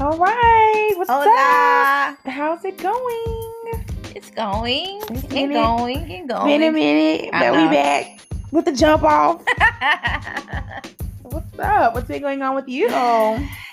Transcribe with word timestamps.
All 0.00 0.16
right. 0.16 0.92
What's 0.96 1.10
Hola. 1.10 2.16
up? 2.24 2.32
How's 2.32 2.64
it 2.64 2.78
going? 2.78 3.84
It's 4.14 4.30
going. 4.30 5.00
It's 5.02 5.10
It's 5.10 5.24
been 5.24 5.50
a- 5.50 5.54
going. 5.54 6.10
It's 6.10 6.28
going. 6.32 6.46
Been 6.60 6.68
a 6.68 6.72
minute, 6.72 7.30
but 7.32 7.52
we 7.52 7.64
back 7.68 8.20
with 8.52 8.64
the 8.64 8.72
jump 8.72 9.02
off. 9.02 9.42
What's 11.22 11.58
up? 11.58 11.94
What's 11.94 12.06
been 12.08 12.22
going 12.22 12.42
on 12.42 12.54
with 12.54 12.68
you? 12.68 12.88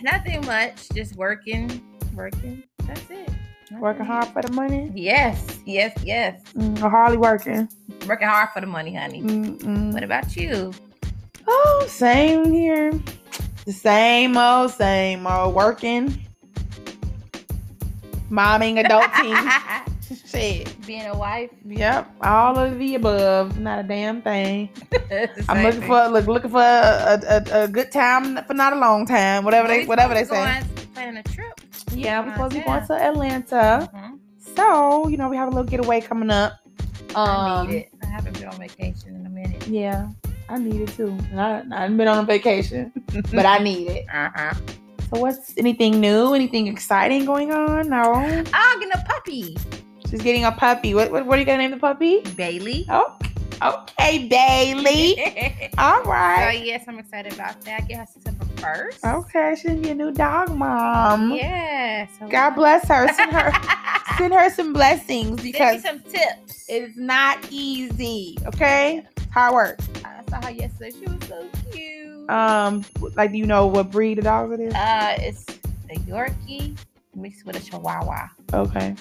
Nothing 0.02 0.44
much. 0.46 0.90
Just 0.90 1.16
working. 1.16 1.82
Working. 2.16 2.64
That's 2.88 3.10
it. 3.12 3.30
Working 3.74 4.06
hard 4.06 4.28
for 4.30 4.42
the 4.42 4.52
money? 4.52 4.92
Yes. 4.96 5.46
Yes. 5.66 5.96
Yes. 6.04 6.42
Mm, 6.56 6.78
hardly 6.80 7.18
working? 7.18 7.70
Working 8.08 8.28
hard 8.28 8.50
for 8.54 8.62
the 8.62 8.68
money, 8.68 8.96
honey. 8.96 9.22
Mm-mm. 9.22 9.94
What 9.94 10.04
about 10.04 10.36
you? 10.36 10.74
Oh, 11.48 11.86
same 11.88 12.52
here. 12.52 12.92
The 13.66 13.74
same 13.74 14.38
old, 14.38 14.72
same 14.72 15.26
old. 15.26 15.56
Working. 15.56 16.20
Momming, 18.30 18.84
adulting. 18.84 19.92
Shit. 20.30 20.86
Being 20.86 21.08
a 21.08 21.18
wife. 21.18 21.50
Yep. 21.66 22.16
All 22.22 22.58
of 22.60 22.78
the 22.78 22.96
above. 22.96 23.60
Not 23.60 23.80
a 23.80 23.84
damn 23.84 24.22
thing. 24.22 24.70
I'm 25.50 25.64
looking 25.64 25.82
thing. 25.82 25.90
for 25.90 26.08
look 26.10 26.28
looking 26.28 26.52
for 26.52 26.60
a, 26.62 27.20
a, 27.28 27.64
a 27.64 27.68
good 27.68 27.92
time 27.92 28.44
for 28.46 28.54
not 28.54 28.74
a 28.74 28.76
long 28.76 29.06
time. 29.08 29.44
Whatever 29.44 29.68
they 29.68 29.86
whatever 29.86 30.14
they 30.14 30.26
say. 30.26 30.62
Planning 30.94 31.18
a 31.18 31.24
trip. 31.24 31.60
Yeah, 31.92 32.24
we're 32.24 32.34
supposed 32.34 32.54
to 32.54 32.60
be 32.60 32.66
going 32.66 32.86
to 32.86 32.94
Atlanta. 32.94 33.90
Mhm. 33.94 34.20
So, 34.56 35.08
you 35.08 35.18
know, 35.18 35.28
we 35.30 35.38
have 35.38 35.48
a 35.48 35.52
little 35.52 35.64
getaway 35.68 36.02
coming 36.02 36.30
up. 36.30 36.54
I 37.16 37.60
Um 37.62 37.68
need 37.68 37.76
it. 37.78 37.90
I 38.04 38.06
haven't 38.06 38.38
been 38.38 38.48
on 38.48 38.60
vacation 38.60 39.16
in 39.16 39.26
a 39.26 39.30
minute. 39.30 39.68
Yeah, 39.68 40.10
I 40.50 40.58
need 40.60 40.82
it 40.82 40.90
too. 40.96 41.08
And 41.32 41.42
I, 41.42 41.64
I 41.72 41.82
haven't 41.82 41.98
been 41.98 42.08
on 42.08 42.24
a 42.24 42.28
vacation, 42.28 42.92
but 43.34 43.46
I 43.46 43.58
need 43.60 43.88
it. 43.90 44.06
Uh 44.14 44.30
huh. 44.36 44.54
So 45.14 45.20
what's 45.22 45.54
anything 45.58 46.00
new? 46.00 46.34
Anything 46.34 46.68
exciting 46.68 47.26
going 47.26 47.52
on? 47.52 47.90
No. 47.90 48.02
I'm 48.54 48.80
getting 48.80 48.92
a 48.94 49.04
puppy, 49.06 49.58
She's 50.10 50.22
getting 50.22 50.46
a 50.46 50.52
puppy. 50.52 50.94
What 50.94 51.12
what, 51.12 51.26
what 51.26 51.38
are 51.38 51.40
you 51.40 51.46
gonna 51.46 51.60
name 51.60 51.72
the 51.72 51.78
puppy? 51.78 52.22
Bailey. 52.36 52.86
Oh, 52.90 53.18
okay, 53.62 54.28
Bailey. 54.28 55.18
All 55.80 56.04
right. 56.04 56.58
So 56.58 56.64
yes, 56.64 56.86
I'm 56.88 57.00
excited 57.00 57.34
about 57.34 57.60
that. 57.62 57.82
I 57.82 57.86
get 57.86 58.00
her 58.00 58.06
September 58.06 58.46
first. 58.58 59.04
Okay, 59.04 59.56
she's 59.56 59.72
gonna 59.72 59.82
be 59.82 59.90
a 59.90 59.96
new 59.96 60.12
dog 60.12 60.56
mom. 60.56 61.32
Yeah. 61.34 62.08
So 62.20 62.28
God 62.28 62.52
bless 62.52 62.88
her. 62.88 63.12
Send 63.14 63.32
her 63.32 63.52
send 64.18 64.34
her 64.34 64.50
some 64.52 64.74
blessings 64.74 65.28
Send 65.28 65.44
me 65.44 65.52
because 65.52 65.82
some 65.84 66.00
tips. 66.02 66.66
it's 66.70 66.96
not 66.98 67.40
easy. 67.50 68.38
Okay, 68.46 69.04
it's 69.18 69.26
hard 69.32 69.54
work. 69.54 69.80
Saw 70.30 70.42
her 70.44 70.52
yesterday. 70.52 70.92
She 70.92 71.06
was 71.06 71.28
so 71.28 71.48
cute. 71.72 72.30
Um, 72.30 72.84
like 73.16 73.32
do 73.32 73.38
you 73.38 73.46
know 73.46 73.68
what 73.68 73.92
breed 73.92 74.18
of 74.18 74.24
dogs 74.26 74.54
it 74.54 74.60
is? 74.60 74.74
Uh, 74.74 75.16
it's 75.20 75.46
a 75.90 75.96
Yorkie 76.00 76.78
mixed 77.16 77.46
with 77.46 77.56
a 77.56 77.60
Chihuahua. 77.60 78.28
Okay. 78.54 78.96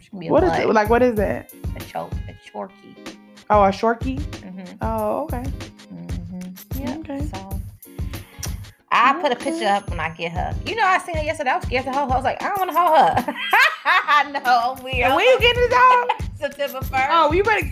She 0.00 0.08
can 0.10 0.18
be 0.18 0.28
a 0.28 0.30
What 0.32 0.44
is 0.44 0.52
it? 0.52 0.66
Like 0.68 0.88
what 0.88 1.02
is 1.02 1.14
that? 1.16 1.52
A 1.76 1.80
cho- 1.80 2.10
a 2.28 2.50
Chorky. 2.50 2.96
Oh, 3.50 3.64
a 3.64 3.68
shorkie. 3.68 4.18
Mm-hmm. 4.20 4.76
Oh, 4.80 5.24
okay. 5.24 5.42
Mm-hmm. 5.92 6.80
Yeah. 6.80 6.96
Okay. 6.98 7.26
So. 7.26 7.60
I 8.94 9.14
put 9.20 9.32
a 9.32 9.36
picture 9.36 9.66
up 9.66 9.88
when 9.90 10.00
I 10.00 10.10
get 10.10 10.32
her. 10.32 10.54
You 10.66 10.76
know, 10.76 10.84
I 10.84 10.98
seen 10.98 11.16
her 11.16 11.22
yesterday. 11.22 11.50
I 11.50 11.56
was 11.56 11.64
scared 11.66 11.84
to 11.84 11.92
hold 11.92 12.08
her. 12.10 12.14
I 12.14 12.16
was 12.18 12.24
like, 12.24 12.42
I 12.42 12.48
don't 12.48 12.58
want 12.58 12.70
to 12.70 12.76
hold 12.78 13.26
her. 13.26 13.34
I 13.84 14.30
know, 14.30 14.74
I'm 14.76 14.84
weird. 14.84 15.06
And 15.06 15.14
when 15.16 15.24
you 15.28 15.40
get 15.40 15.54
this 15.56 15.70
dog? 15.70 16.08
September 16.38 16.80
1st. 16.80 17.06
Oh, 17.10 17.32
you 17.32 17.42
better. 17.42 17.66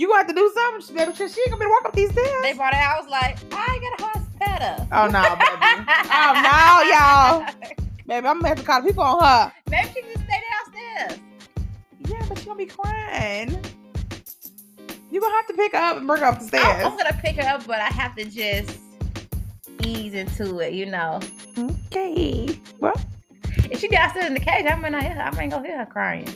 You 0.00 0.08
gonna 0.08 0.20
have 0.20 0.28
to 0.28 0.32
do 0.32 0.50
something. 0.54 0.80
She, 0.86 0.94
better- 0.94 1.14
she 1.14 1.24
ain't 1.24 1.50
gonna 1.50 1.60
be 1.60 1.66
walk 1.66 1.84
up 1.84 1.92
these 1.94 2.10
stairs. 2.10 2.42
They 2.42 2.54
brought 2.54 2.72
her 2.72 2.80
out. 2.80 2.96
I 2.96 3.00
was 3.02 3.10
like, 3.10 3.36
I 3.52 3.74
ain't 3.74 3.82
got 3.82 4.00
a 4.00 4.02
horse 4.02 4.26
pet 4.40 4.62
her. 4.62 4.88
Oh 4.92 5.06
no, 5.08 5.22
baby. 5.36 5.84
oh 6.10 6.32
no, 6.48 6.80
y'all. 6.90 7.76
Baby, 8.06 8.26
I'm 8.26 8.38
gonna 8.38 8.48
have 8.48 8.56
to 8.56 8.64
call 8.64 8.80
the 8.80 8.88
people 8.88 9.02
on 9.02 9.22
her. 9.22 9.52
Maybe 9.70 9.88
she 9.88 10.00
can 10.00 10.10
just 10.14 10.24
stay 10.24 10.40
downstairs. 10.50 11.20
Yeah, 12.08 12.24
but 12.30 12.38
she 12.38 12.46
gonna 12.46 12.56
be 12.56 12.64
crying. 12.64 13.62
You 15.10 15.20
gonna 15.20 15.34
have 15.34 15.46
to 15.48 15.52
pick 15.52 15.72
her 15.72 15.78
up 15.78 15.96
and 15.98 16.06
bring 16.06 16.20
her 16.22 16.28
up 16.28 16.38
the 16.38 16.46
stairs. 16.46 16.64
I'm, 16.82 16.92
I'm 16.92 16.96
gonna 16.96 17.20
pick 17.22 17.36
her 17.36 17.46
up, 17.56 17.66
but 17.66 17.80
I 17.80 17.88
have 17.88 18.16
to 18.16 18.24
just 18.24 18.78
ease 19.84 20.14
into 20.14 20.60
it, 20.60 20.72
you 20.72 20.86
know. 20.86 21.20
Okay. 21.58 22.58
Well, 22.78 22.98
If 23.70 23.80
she 23.80 23.88
downstairs 23.88 24.28
in 24.28 24.32
the 24.34 24.40
cage, 24.40 24.64
I 24.64 24.76
might 24.76 24.92
not 24.92 25.02
hear 25.02 25.12
her. 25.12 25.20
I 25.20 25.30
might 25.32 25.50
gonna 25.50 25.66
hear 25.68 25.76
her 25.78 25.84
crying. 25.84 26.34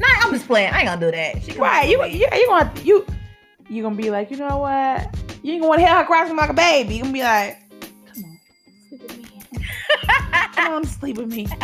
Nah, 0.00 0.06
I'm 0.22 0.32
just 0.32 0.46
playing. 0.46 0.72
I 0.72 0.78
ain't 0.80 0.86
gonna 0.86 1.00
do 1.00 1.10
that. 1.10 1.42
She 1.42 1.52
right. 1.58 1.88
You, 1.88 2.02
you, 2.06 2.26
you 2.32 2.46
gonna 2.48 2.72
you, 2.82 3.06
you 3.68 3.82
gonna 3.82 3.94
be 3.96 4.10
like, 4.10 4.30
you 4.30 4.38
know 4.38 4.58
what? 4.58 5.14
You 5.42 5.52
ain't 5.52 5.60
gonna 5.62 5.68
want 5.68 5.80
to 5.80 5.86
hear 5.86 5.94
her 5.96 6.04
cry 6.04 6.26
like 6.30 6.50
a 6.50 6.54
baby. 6.54 6.94
You 6.96 7.02
gonna 7.02 7.12
be 7.12 7.22
like, 7.22 7.58
come 8.14 8.24
on, 8.24 8.44
sleep 8.86 8.98
with 8.98 9.16
me. 9.18 9.26
Come 10.54 10.72
on, 10.72 10.84
sleep 10.84 11.16
with 11.18 11.28
me. 11.28 11.46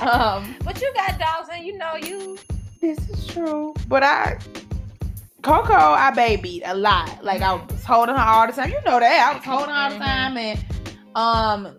Um, 0.00 0.54
but 0.64 0.80
you 0.80 0.92
got 0.94 1.18
dogs, 1.18 1.48
and 1.52 1.66
you 1.66 1.76
know 1.76 1.96
you. 1.96 2.38
this 2.80 2.98
is 3.10 3.26
true. 3.26 3.74
But 3.88 4.04
I, 4.04 4.38
Coco, 5.42 5.72
I 5.74 6.12
babied 6.12 6.62
a 6.64 6.76
lot. 6.76 7.24
Like 7.24 7.42
I 7.42 7.54
was 7.54 7.82
holding 7.84 8.14
her 8.14 8.20
all 8.22 8.46
the 8.46 8.52
time. 8.52 8.70
You 8.70 8.78
know 8.86 9.00
that 9.00 9.28
I 9.28 9.34
was 9.36 9.44
holding 9.44 9.70
her 9.70 9.74
all 9.74 9.88
the 9.90 9.96
Mhm. 9.96 9.98
time, 9.98 10.36
and 10.36 10.64
um, 11.16 11.76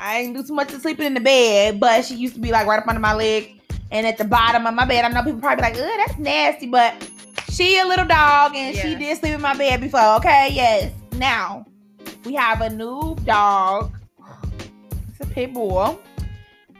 I 0.00 0.22
didn't 0.22 0.36
do 0.36 0.42
too 0.46 0.54
much 0.54 0.72
of 0.72 0.80
sleeping 0.80 1.04
in 1.04 1.12
the 1.12 1.20
bed. 1.20 1.78
But 1.80 2.06
she 2.06 2.14
used 2.14 2.34
to 2.36 2.40
be 2.40 2.50
like 2.50 2.66
right 2.66 2.78
up 2.80 2.88
under 2.88 2.98
my 3.00 3.12
leg 3.12 3.57
and 3.90 4.06
at 4.06 4.18
the 4.18 4.24
bottom 4.24 4.66
of 4.66 4.74
my 4.74 4.84
bed. 4.84 5.04
I 5.04 5.08
know 5.08 5.22
people 5.22 5.40
probably 5.40 5.56
be 5.56 5.62
like, 5.62 5.76
oh, 5.76 6.04
that's 6.06 6.18
nasty," 6.18 6.66
but 6.66 6.94
she 7.50 7.78
a 7.78 7.84
little 7.84 8.06
dog, 8.06 8.54
and 8.54 8.76
she 8.76 8.94
did 8.94 9.18
sleep 9.18 9.34
in 9.34 9.40
my 9.40 9.56
bed 9.56 9.80
before. 9.80 10.16
Okay, 10.16 10.50
yes. 10.52 10.92
Now 11.12 11.66
we 12.24 12.34
have 12.34 12.60
a 12.60 12.70
new 12.70 13.16
dog. 13.24 13.92
It's 15.08 15.20
a 15.20 15.26
pit 15.26 15.52
bull. 15.52 16.00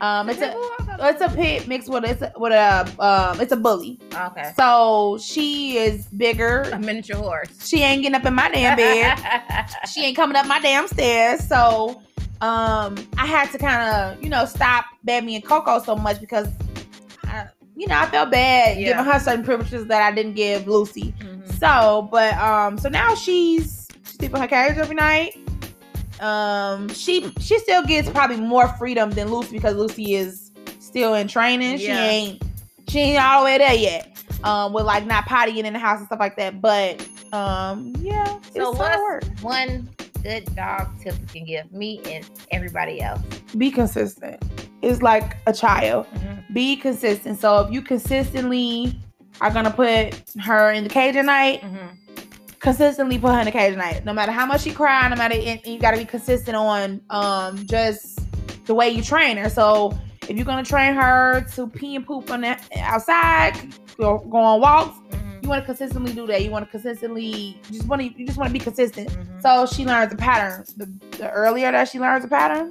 Um, 0.01 0.31
it's 0.31 0.41
a 0.41 0.55
it's 1.01 1.21
a 1.21 1.29
pit 1.29 1.67
mixed 1.67 1.89
with 1.89 2.05
it's 2.05 2.23
a, 2.23 2.33
with 2.37 2.53
a 2.53 2.89
um 3.05 3.41
it's 3.41 3.53
a 3.53 3.57
bully. 3.57 3.99
okay. 4.15 4.53
So 4.57 5.19
she 5.21 5.77
is 5.77 6.07
bigger. 6.07 6.63
A 6.73 6.79
miniature 6.79 7.17
horse. 7.17 7.49
She 7.67 7.83
ain't 7.83 8.03
getting 8.03 8.15
up 8.15 8.25
in 8.25 8.35
my 8.35 8.49
damn 8.49 8.77
bed. 8.77 9.19
she 9.93 10.05
ain't 10.05 10.17
coming 10.17 10.37
up 10.37 10.47
my 10.47 10.61
damn 10.61 10.87
stairs. 10.87 11.41
So 11.49 12.01
um 12.41 12.97
I 13.17 13.27
had 13.27 13.51
to 13.51 13.59
kind 13.59 13.83
of, 13.83 14.23
you 14.23 14.29
know, 14.29 14.45
stop 14.45 14.85
Baby 15.05 15.35
and 15.35 15.45
Coco 15.45 15.83
so 15.83 15.97
much 15.97 16.21
because 16.21 16.49
you 17.79 17.87
know, 17.87 17.97
I 17.97 18.07
felt 18.07 18.31
bad 18.33 18.77
Yeah. 18.79 18.89
giving 18.89 19.05
her 19.05 19.21
certain 19.21 19.45
privileges 19.45 19.87
that 19.87 20.03
I 20.03 20.13
didn't 20.15 20.35
give 20.35 20.67
Lucy. 20.67 21.15
Mhm. 21.21 21.59
So, 21.61 22.09
but 22.11 22.35
um, 22.35 22.77
so 22.77 22.89
now 22.89 23.15
she's 23.15 23.87
sleeping 24.05 24.37
in 24.37 24.43
her 24.43 24.49
carriage 24.49 24.79
every 24.79 24.97
night. 24.97 25.39
Um, 26.21 26.89
she 26.89 27.33
she 27.41 27.59
still 27.61 27.85
gets 27.85 28.09
probably 28.11 28.39
more 28.41 28.69
freedom 28.77 29.11
than 29.11 29.31
Lucy 29.31 29.53
because 29.53 29.77
Lucy 29.77 30.15
is 30.15 30.51
still 30.81 31.15
in 31.15 31.29
training. 31.29 31.79
She 31.79 31.87
ain't 31.87 32.43
she 32.89 32.99
ain't 33.01 33.23
all 33.23 33.41
the 33.43 33.45
way 33.45 33.59
there 33.59 33.75
yet. 33.75 34.15
Um, 34.45 34.73
with 34.73 34.85
like 34.85 35.05
not 35.07 35.25
pottying 35.27 35.65
in 35.65 35.73
the 35.73 35.79
house 35.79 35.99
and 35.99 36.07
stuff 36.07 36.19
like 36.21 36.37
that. 36.37 36.61
But 36.61 37.07
um, 37.33 37.93
yeah, 38.01 38.25
So 38.25 38.41
it's 38.71 38.79
hard 38.79 38.99
work. 39.01 39.25
what's 39.25 39.43
one 39.43 39.89
good 40.23 40.55
dog 40.57 40.89
tip 41.03 41.15
you 41.21 41.27
can 41.27 41.45
give 41.45 41.73
me 41.73 42.01
and 42.07 42.29
everybody 42.51 43.01
else? 43.01 43.21
Be 43.57 43.71
consistent. 43.71 44.43
It's 44.83 45.03
like 45.03 45.37
a 45.47 45.53
child. 45.53 46.07
Mhm. 46.15 46.55
Be 46.55 46.77
consistent. 46.77 47.39
So 47.41 47.61
if 47.61 47.73
you 47.73 47.83
consistently 47.83 48.99
are 49.41 49.51
gonna 49.51 49.71
put 49.71 50.15
her 50.41 50.73
in 50.73 50.85
the 50.85 50.91
cage 50.91 51.17
at 51.17 51.25
night, 51.25 51.63
Mhm. 51.63 51.97
consistently 52.61 53.19
put 53.19 53.33
her 53.35 53.39
in 53.41 53.45
the 53.45 53.53
cage 53.53 53.73
at 53.73 53.79
night. 53.79 54.05
No 54.05 54.13
matter 54.13 54.33
how 54.33 54.47
much 54.47 54.63
she 54.63 54.73
cry, 54.73 55.09
no 55.09 55.17
matter 55.17 55.35
and 55.35 55.61
you 55.65 55.79
gotta 55.79 55.97
be 55.97 56.05
consistent 56.05 56.57
on 56.57 57.01
um 57.11 57.65
just 57.67 58.19
the 58.67 58.75
way 58.75 58.89
you 58.91 59.03
train 59.03 59.37
her. 59.37 59.49
So 59.49 59.97
if 60.29 60.37
you're 60.37 60.45
gonna 60.45 60.65
train 60.65 60.95
her 60.95 61.47
to 61.55 61.67
pee 61.69 61.97
and 61.97 62.05
poop 62.07 62.31
on 62.31 62.43
the 62.43 62.57
outside, 62.81 63.55
go, 63.99 64.19
go 64.31 64.37
on 64.39 64.61
walks, 64.61 64.99
Mhm. 65.11 65.28
You 65.49 65.51
want 65.53 65.63
to 65.63 65.67
consistently 65.67 66.13
do 66.13 66.27
that. 66.27 66.43
You 66.45 66.51
want 66.51 66.67
to 66.67 66.71
consistently 66.71 67.25
you 67.71 67.73
just 67.73 67.87
want 67.89 68.03
to 68.03 68.09
you 68.19 68.27
just 68.27 68.37
want 68.39 68.49
to 68.51 68.53
be 68.53 68.59
consistent. 68.59 69.09
Mhm. 69.09 69.43
So 69.43 69.65
she 69.75 69.87
learns 69.87 70.11
the 70.11 70.17
pattern. 70.19 70.65
The, 70.77 70.87
the 71.17 71.31
earlier 71.31 71.73
that 71.73 71.89
she 71.89 71.99
learns 71.99 72.23
the 72.23 72.29
pattern, 72.29 72.71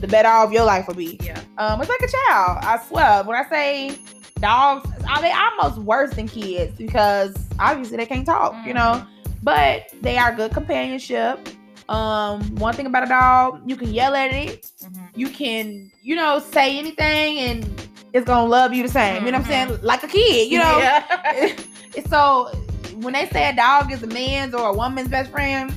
the 0.00 0.08
better 0.08 0.28
off 0.28 0.50
your 0.52 0.64
life 0.64 0.88
will 0.88 0.94
be. 0.94 1.18
Yeah. 1.22 1.38
Um, 1.58 1.80
it's 1.82 1.90
like 1.90 2.00
a 2.00 2.08
child. 2.30 2.58
I 2.62 2.80
swear. 2.88 3.22
When 3.24 3.36
I 3.36 3.46
say 3.50 3.98
dogs, 4.40 4.88
are 5.06 5.20
they 5.20 5.32
almost 5.32 5.78
worse 5.82 6.14
than 6.14 6.28
kids 6.28 6.74
because 6.78 7.34
obviously 7.60 7.98
they 7.98 8.06
can't 8.06 8.24
talk, 8.24 8.54
you 8.66 8.72
know. 8.72 9.04
But 9.42 9.88
they 10.00 10.16
are 10.16 10.34
good 10.34 10.52
companionship. 10.54 11.46
Um, 11.90 12.40
one 12.56 12.72
thing 12.74 12.86
about 12.86 13.02
a 13.04 13.06
dog, 13.06 13.60
you 13.68 13.76
can 13.76 13.92
yell 13.92 14.14
at 14.14 14.32
it, 14.32 14.70
Mhm. 14.82 15.08
you 15.14 15.28
can, 15.28 15.90
you 16.00 16.16
know, 16.16 16.38
say 16.38 16.78
anything, 16.78 17.38
and 17.38 17.64
it's 18.12 18.26
gonna 18.26 18.48
love 18.48 18.72
you 18.72 18.82
the 18.82 18.88
same. 18.88 19.24
You 19.24 19.32
know 19.32 19.38
what 19.38 19.50
I'm 19.50 19.68
saying? 19.68 19.82
Like 19.82 20.02
a 20.02 20.08
kid, 20.08 20.50
you 20.50 20.58
know. 20.58 20.78
Yeah. 20.78 21.56
so 22.08 22.48
when 22.96 23.14
they 23.14 23.28
say 23.28 23.48
a 23.48 23.56
dog 23.56 23.90
is 23.92 24.02
a 24.02 24.06
man's 24.06 24.54
or 24.54 24.68
a 24.68 24.72
woman's 24.72 25.08
best 25.08 25.30
friend, 25.30 25.76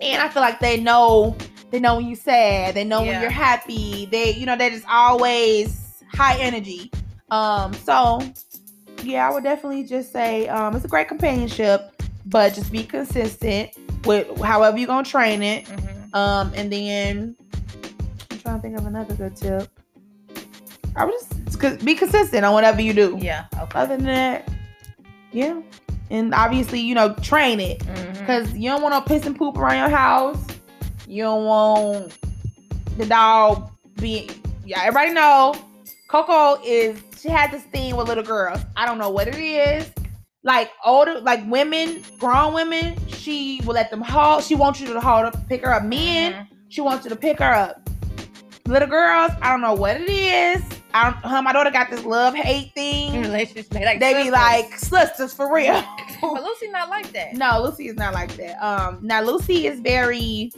and 0.00 0.22
I 0.22 0.28
feel 0.28 0.42
like 0.42 0.60
they 0.60 0.80
know 0.80 1.36
they 1.70 1.80
know 1.80 1.96
when 1.96 2.06
you're 2.06 2.16
sad, 2.16 2.74
they 2.74 2.84
know 2.84 3.02
when 3.02 3.20
you're 3.20 3.30
happy. 3.30 4.06
They, 4.06 4.34
you 4.34 4.44
know, 4.44 4.56
they're 4.56 4.70
just 4.70 4.86
always 4.88 6.02
high 6.12 6.38
energy. 6.38 6.90
Um, 7.30 7.72
so 7.72 8.20
yeah, 9.02 9.28
I 9.28 9.32
would 9.32 9.44
definitely 9.44 9.84
just 9.84 10.12
say 10.12 10.48
um, 10.48 10.76
it's 10.76 10.84
a 10.84 10.88
great 10.88 11.08
companionship, 11.08 12.02
but 12.26 12.54
just 12.54 12.70
be 12.70 12.84
consistent 12.84 13.70
with 14.04 14.38
however 14.40 14.78
you're 14.78 14.86
gonna 14.86 15.04
train 15.04 15.42
it. 15.42 15.64
Mhm. 15.66 16.14
Um, 16.14 16.52
and 16.54 16.70
then 16.70 17.36
I'm 18.30 18.38
trying 18.38 18.56
to 18.56 18.62
think 18.62 18.78
of 18.78 18.86
another 18.86 19.14
good 19.14 19.36
tip. 19.36 19.68
I 20.96 21.04
would 21.04 21.14
just 21.14 21.84
be 21.84 21.94
consistent 21.94 22.44
on 22.44 22.52
whatever 22.52 22.80
you 22.82 22.92
do. 22.92 23.18
Yeah. 23.20 23.46
Okay. 23.58 23.78
Other 23.78 23.96
than 23.96 24.06
that, 24.06 24.48
yeah. 25.32 25.60
And 26.10 26.34
obviously, 26.34 26.80
you 26.80 26.94
know, 26.94 27.14
train 27.16 27.58
it. 27.60 27.82
Because 28.18 28.52
you 28.54 28.68
don't 28.70 28.82
want 28.82 28.92
no 28.94 29.00
piss 29.00 29.24
and 29.26 29.36
poop 29.36 29.56
around 29.56 29.76
your 29.78 29.96
house. 29.96 30.38
You 31.08 31.22
don't 31.24 31.44
want 31.44 32.16
the 32.98 33.06
dog 33.06 33.70
being. 33.96 34.30
Yeah, 34.64 34.82
everybody 34.84 35.12
know 35.12 35.54
Coco 36.08 36.60
is. 36.62 37.00
She 37.18 37.28
has 37.28 37.50
this 37.50 37.62
thing 37.62 37.96
with 37.96 38.08
little 38.08 38.24
girls. 38.24 38.60
I 38.76 38.84
don't 38.84 38.98
know 38.98 39.10
what 39.10 39.28
it 39.28 39.36
is. 39.36 39.90
Like 40.44 40.70
older, 40.84 41.20
like 41.20 41.40
women, 41.48 42.02
grown 42.18 42.52
women, 42.52 42.96
she 43.08 43.60
will 43.64 43.74
let 43.74 43.90
them 43.90 44.00
hold. 44.00 44.42
She 44.42 44.56
wants 44.56 44.80
you 44.80 44.92
to 44.92 45.00
hold 45.00 45.26
up, 45.26 45.48
pick 45.48 45.62
her 45.64 45.72
up. 45.72 45.84
Men, 45.84 46.32
Mhm. 46.32 46.46
she 46.68 46.80
wants 46.80 47.04
you 47.04 47.10
to 47.10 47.16
pick 47.16 47.38
her 47.38 47.52
up. 47.52 47.88
Little 48.66 48.88
girls, 48.88 49.30
I 49.40 49.50
don't 49.50 49.60
know 49.60 49.74
what 49.74 50.00
it 50.00 50.08
is. 50.08 50.62
I 50.94 51.10
don't, 51.10 51.30
her, 51.30 51.42
my 51.42 51.52
daughter 51.52 51.70
got 51.70 51.90
this 51.90 52.04
love 52.04 52.34
hate 52.34 52.72
thing. 52.74 53.30
Like 53.32 53.52
They 54.00 54.12
be 54.14 54.24
sisters. 54.24 54.30
like 54.32 54.78
sisters 54.78 55.32
for 55.34 55.52
real. 55.52 55.82
but 56.20 56.42
Lucy 56.42 56.68
not 56.68 56.88
like 56.90 57.10
that. 57.12 57.34
No, 57.34 57.62
Lucy 57.62 57.88
is 57.88 57.96
not 57.96 58.12
like 58.14 58.34
that. 58.36 58.62
Um, 58.62 58.98
now 59.02 59.22
Lucy 59.22 59.66
is 59.66 59.80
very 59.80 60.52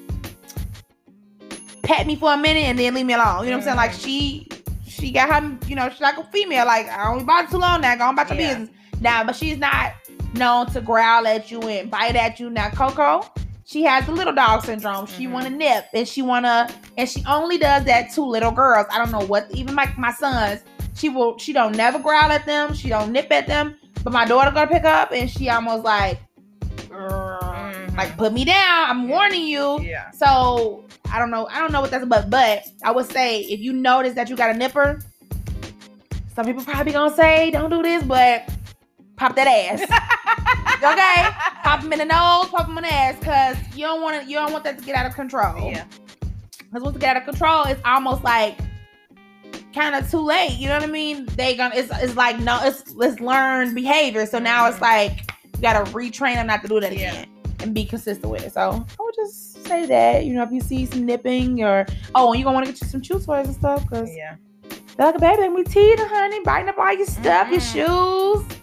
pet 1.82 2.06
me 2.06 2.16
for 2.16 2.32
a 2.32 2.36
minute 2.36 2.64
and 2.64 2.78
then 2.78 2.94
leave 2.94 3.06
me 3.06 3.12
alone. 3.14 3.44
You 3.44 3.50
know 3.50 3.58
what 3.58 3.62
I'm 3.62 3.62
saying? 3.62 3.76
Like 3.76 3.92
she, 3.92 4.48
she 4.86 5.10
got 5.12 5.28
her, 5.30 5.58
you 5.66 5.76
know, 5.76 5.88
she's 5.90 6.00
like 6.00 6.18
a 6.18 6.24
female. 6.24 6.66
Like 6.66 6.88
I 6.88 7.08
only 7.10 7.24
bought 7.24 7.50
too 7.50 7.58
long 7.58 7.80
now. 7.82 7.94
Go 7.96 8.04
on 8.04 8.14
about 8.14 8.28
your 8.30 8.38
Yeah. 8.40 8.58
business 8.58 8.76
now. 9.00 9.24
But 9.24 9.36
she's 9.36 9.58
not 9.58 9.92
known 10.34 10.66
to 10.72 10.80
growl 10.80 11.26
at 11.26 11.50
you 11.50 11.60
and 11.62 11.90
bite 11.90 12.16
at 12.16 12.40
you. 12.40 12.50
Now 12.50 12.70
Coco, 12.70 13.30
she 13.64 13.82
has 13.82 14.04
the 14.06 14.12
little 14.12 14.32
dog 14.34 14.64
syndrome. 14.64 15.06
She 15.06 15.26
Mhm. 15.26 15.32
want 15.32 15.44
to 15.46 15.50
nip 15.50 15.86
and 15.94 16.06
she 16.06 16.22
wanna, 16.22 16.68
and 16.98 17.08
she 17.08 17.24
only 17.26 17.58
does 17.58 17.84
that 17.84 18.10
to 18.12 18.22
little 18.22 18.50
girls. 18.52 18.86
I 18.90 18.98
don't 18.98 19.10
know 19.10 19.26
what. 19.26 19.46
Even 19.52 19.74
like 19.74 19.96
my 19.98 20.12
sons, 20.12 20.60
she 20.94 21.08
will. 21.08 21.38
She 21.38 21.52
don't 21.52 21.76
never 21.76 21.98
growl 21.98 22.30
at 22.30 22.46
them. 22.46 22.74
She 22.74 22.88
don't 22.88 23.10
nip 23.12 23.30
at 23.30 23.46
them. 23.46 23.76
But 24.02 24.12
my 24.12 24.26
daughter 24.26 24.50
gonna 24.50 24.66
pick 24.66 24.84
up 24.84 25.12
and 25.12 25.30
she 25.30 25.48
almost 25.48 25.84
like. 25.84 26.18
Mhm. 26.90 27.96
Like 27.96 28.16
put 28.16 28.32
me 28.32 28.44
down. 28.44 28.90
I'm 28.90 29.08
warning 29.08 29.46
you. 29.46 29.80
Yeah. 29.80 30.10
So 30.10 30.84
I 31.12 31.18
don't 31.18 31.30
know. 31.30 31.48
I 31.50 31.58
don't 31.60 31.72
know 31.72 31.80
what 31.80 31.90
that's 31.90 32.04
about. 32.04 32.28
But 32.30 32.64
I 32.82 32.90
would 32.90 33.10
say 33.10 33.40
if 33.40 33.60
you 33.60 33.72
notice 33.72 34.14
that 34.14 34.28
you 34.28 34.36
got 34.36 34.50
a 34.50 34.54
nipper, 34.54 35.00
some 36.34 36.44
people 36.44 36.64
probably 36.64 36.92
gonna 36.92 37.14
say 37.14 37.50
don't 37.50 37.70
do 37.70 37.82
this, 37.82 38.02
but 38.02 38.48
pop 39.16 39.34
that 39.36 39.46
ass. 39.46 39.80
okay, 40.76 41.28
pop 41.62 41.80
them 41.82 41.92
in 41.92 41.98
the 42.00 42.04
nose, 42.04 42.48
pop 42.48 42.66
them 42.66 42.78
in 42.78 42.84
the 42.84 42.92
ass, 42.92 43.16
cause 43.22 43.56
you 43.76 43.84
don't 43.86 44.02
want 44.02 44.22
to. 44.22 44.28
You 44.28 44.36
don't 44.36 44.52
want 44.52 44.64
that 44.64 44.78
to 44.78 44.84
get 44.84 44.94
out 44.96 45.06
of 45.06 45.14
control. 45.14 45.70
Yeah. 45.70 45.84
Cause 46.72 46.82
once 46.82 46.96
it 46.96 47.00
get 47.00 47.16
out 47.16 47.22
of 47.22 47.28
control, 47.28 47.64
it's 47.64 47.80
almost 47.84 48.24
like 48.24 48.58
kind 49.74 49.94
of 49.94 50.10
too 50.10 50.18
late. 50.20 50.52
You 50.58 50.68
know 50.68 50.74
what 50.74 50.82
I 50.84 50.86
mean? 50.92 51.26
They 51.36 51.56
gonna. 51.56 51.74
It's 51.74 51.90
it's 52.02 52.16
like 52.16 52.38
no. 52.40 52.58
It's 52.62 52.82
it's 53.00 53.20
learned 53.20 53.74
behavior. 53.74 54.26
So 54.26 54.38
now 54.38 54.66
it's 54.66 54.78
Mhm. 54.78 54.82
like 54.82 55.30
you 55.54 55.60
gotta 55.62 55.88
retrain 55.92 56.34
them 56.34 56.46
not 56.48 56.62
to 56.62 56.68
do 56.68 56.80
that 56.80 56.92
Yeah. 56.96 57.12
again 57.12 57.26
and 57.60 57.72
be 57.74 57.84
consistent 57.84 58.30
with 58.30 58.44
it. 58.44 58.52
So 58.52 58.60
I 58.70 59.02
would 59.02 59.14
just 59.14 59.64
say 59.66 59.86
that, 59.86 60.24
you 60.26 60.34
know, 60.34 60.42
if 60.42 60.50
you 60.50 60.60
see 60.60 60.84
some 60.86 61.06
nipping 61.06 61.62
or 61.62 61.86
oh, 62.14 62.32
and 62.32 62.40
you're 62.40 62.44
gonna 62.44 62.54
want 62.54 62.66
to 62.66 62.72
get 62.72 62.82
you 62.82 62.88
some 62.88 63.00
chew 63.00 63.18
toys 63.20 63.46
and 63.46 63.54
stuff 63.54 63.82
because 63.88 64.10
Yeah. 64.14 64.34
they're 64.96 65.06
like 65.06 65.14
a 65.14 65.18
baby, 65.20 65.44
and 65.44 65.54
we 65.54 65.62
teething, 65.62 66.06
honey, 66.06 66.40
biting 66.44 66.68
up 66.68 66.76
all 66.78 66.92
your 66.92 67.06
stuff, 67.06 67.48
your 67.50 67.60
Mhm. 67.60 68.44
shoes. 68.44 68.53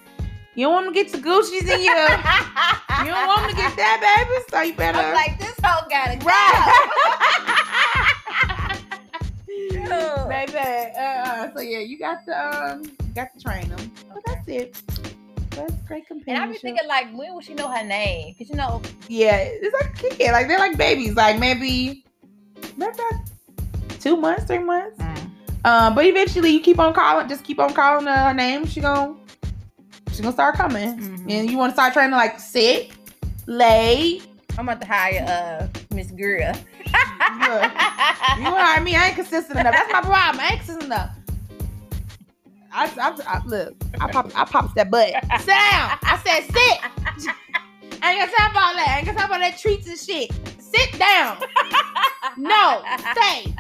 You 0.56 0.66
don't 0.66 0.74
want 0.74 0.88
to 0.88 0.94
get 0.94 1.14
your 1.14 1.22
Gucci's 1.22 1.64
in 1.70 1.82
your. 1.82 1.96
you 3.06 3.12
don't 3.12 3.28
want 3.28 3.50
to 3.50 3.56
get 3.56 3.76
that, 3.78 4.00
baby. 4.28 4.44
So 4.50 4.62
you 4.62 4.74
better. 4.74 4.98
I'm 5.00 5.14
like, 5.14 5.40
this 5.40 5.56
hoe 5.64 5.88
gotta 5.90 6.18
go. 6.18 6.26
right. 6.26 7.28
baby. 10.30 10.94
Uh, 11.00 11.48
so 11.56 11.62
yeah, 11.62 11.80
you 11.80 11.98
got 11.98 12.26
to 12.26 12.32
um, 12.34 12.84
you 12.84 13.14
got 13.16 13.30
to 13.34 13.40
train 13.44 13.70
them. 13.70 13.92
But 14.14 14.24
that's 14.26 14.48
it. 14.48 14.82
That's 15.52 15.74
great 15.88 16.06
And 16.10 16.20
I 16.20 16.48
companionship. 16.48 16.62
be 16.62 16.68
thinking 16.70 16.88
like, 16.88 17.08
when 17.14 17.34
will 17.34 17.42
she 17.42 17.54
know 17.54 17.68
her 17.68 17.84
name? 17.84 18.34
Cause 18.38 18.50
you 18.50 18.56
know, 18.56 18.82
Yeah, 19.08 19.38
it's 19.38 19.74
like 19.74 20.12
a 20.12 20.16
kid. 20.16 20.32
Like 20.32 20.48
they're 20.48 20.60
like 20.60 20.78
babies. 20.78 21.16
Like 21.16 21.40
maybe, 21.40 22.06
maybe 22.78 22.94
two 24.00 24.16
months, 24.16 24.46
three 24.46 24.60
months. 24.60 25.00
Um, 25.64 25.94
but 25.94 26.06
eventually 26.06 26.50
you 26.50 26.60
keep 26.60 26.80
on 26.80 26.94
calling, 26.94 27.28
just 27.28 27.44
keep 27.44 27.60
on 27.60 27.74
calling 27.74 28.06
her, 28.08 28.16
her 28.30 28.34
name. 28.34 28.66
She 28.66 28.82
gonna 28.82 29.16
she 30.14 30.22
gonna 30.22 30.34
start 30.34 30.56
coming. 30.56 30.98
Mhm. 30.98 31.32
And 31.32 31.50
you 31.50 31.58
want 31.58 31.72
to 31.72 31.76
start 31.76 31.94
trying 31.94 32.10
to 32.12 32.16
like 32.16 32.40
sit, 32.40 32.92
lay. 33.48 34.22
I'm 34.58 34.68
about 34.68 34.82
to 34.82 34.88
hire 34.88 35.26
uh 35.28 35.68
Miss 35.94 36.12
Greer. 36.12 36.54
You 38.38 38.44
know 38.44 38.52
what 38.52 38.62
I 38.62 38.82
ain't 39.08 39.16
consistent 39.16 39.60
enough. 39.60 39.74
That's 39.74 39.92
my 39.92 40.02
problem. 40.02 40.40
I 40.40 40.50
ain't 40.50 40.58
consistent 40.60 40.84
enough. 40.86 41.12
I, 42.74 42.86
I, 42.86 43.18
I 43.28 43.42
look. 43.46 43.76
I 44.00 44.12
pop. 44.12 44.32
I 44.36 44.46
pops 44.46 44.74
that 44.76 44.90
butt. 44.90 45.10
Sit 45.10 45.48
down. 45.48 45.98
I 46.04 46.20
said 46.26 46.44
sit. 46.52 46.80
I 48.04 48.14
ain't 48.14 48.20
gonna 48.20 48.32
talk 48.32 48.52
about 48.52 48.74
that. 48.76 48.88
I 48.90 48.98
ain't 48.98 49.06
gonna 49.06 49.18
talk 49.18 49.28
about 49.28 49.40
that 49.40 49.58
treats 49.58 49.88
and 49.88 49.98
shit. 49.98 50.32
Sit 50.60 50.98
down. 50.98 51.38
No, 52.38 52.82
stay. 53.14 53.54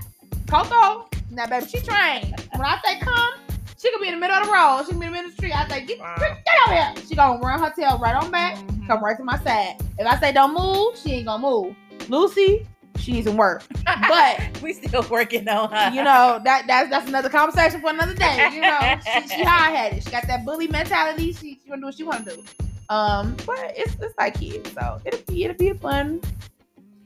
Coco, 0.47 1.07
now 1.31 1.45
baby, 1.47 1.65
she 1.65 1.79
trained. 1.79 2.35
When 2.53 2.65
I 2.65 2.79
say 2.85 2.99
come, 2.99 3.33
she 3.81 3.91
could 3.91 4.01
be 4.01 4.07
in 4.07 4.13
the 4.15 4.19
middle 4.19 4.35
of 4.37 4.45
the 4.45 4.51
road. 4.51 4.83
She 4.85 4.91
could 4.91 4.99
be 4.99 5.07
in 5.07 5.11
the 5.13 5.17
middle 5.17 5.29
of 5.31 5.35
the 5.35 5.41
street. 5.41 5.55
I 5.55 5.67
say, 5.67 5.85
get, 5.85 5.99
Wow. 5.99 6.15
get, 6.19 6.45
get 6.45 6.53
over 6.67 6.75
here. 6.75 6.93
She 7.07 7.15
gonna 7.15 7.39
run 7.39 7.59
her 7.59 7.71
tail 7.75 7.97
right 7.99 8.15
on 8.15 8.29
back, 8.31 8.55
Mhm. 8.57 8.87
come 8.87 9.03
right 9.03 9.17
to 9.17 9.23
my 9.23 9.37
side. 9.43 9.75
If 9.97 10.07
I 10.07 10.19
say 10.19 10.31
don't 10.31 10.53
move, 10.53 10.97
she 10.97 11.13
ain't 11.13 11.25
gonna 11.27 11.41
move. 11.41 11.75
Lucy, 12.09 12.67
she 12.97 13.11
needs 13.13 13.27
some 13.27 13.37
work. 13.37 13.63
But 14.07 14.41
we 14.61 14.73
still 14.73 15.03
working 15.09 15.47
on 15.47 15.71
her. 15.71 15.89
you 15.93 16.03
know, 16.03 16.39
that 16.43 16.65
that's 16.67 16.89
that's 16.89 17.07
another 17.07 17.29
conversation 17.29 17.81
for 17.81 17.89
another 17.89 18.13
day. 18.13 18.49
You 18.53 18.61
know, 18.61 18.99
she, 19.13 19.27
she 19.27 19.43
hard 19.45 19.75
headed. 19.75 20.03
She 20.03 20.11
got 20.11 20.27
that 20.27 20.45
bully 20.45 20.67
mentality. 20.67 21.33
She, 21.33 21.59
she 21.63 21.69
gonna 21.69 21.81
do 21.81 21.85
what 21.87 21.95
she 21.95 22.03
wanna 22.03 22.25
do. 22.25 22.43
Um, 22.89 23.35
but 23.45 23.73
it's 23.77 23.95
it's 24.01 24.13
like 24.17 24.37
kids, 24.39 24.71
so 24.73 24.99
it'll 25.05 25.21
be 25.33 25.45
it'll 25.45 25.55
be 25.57 25.71
fun. 25.73 26.19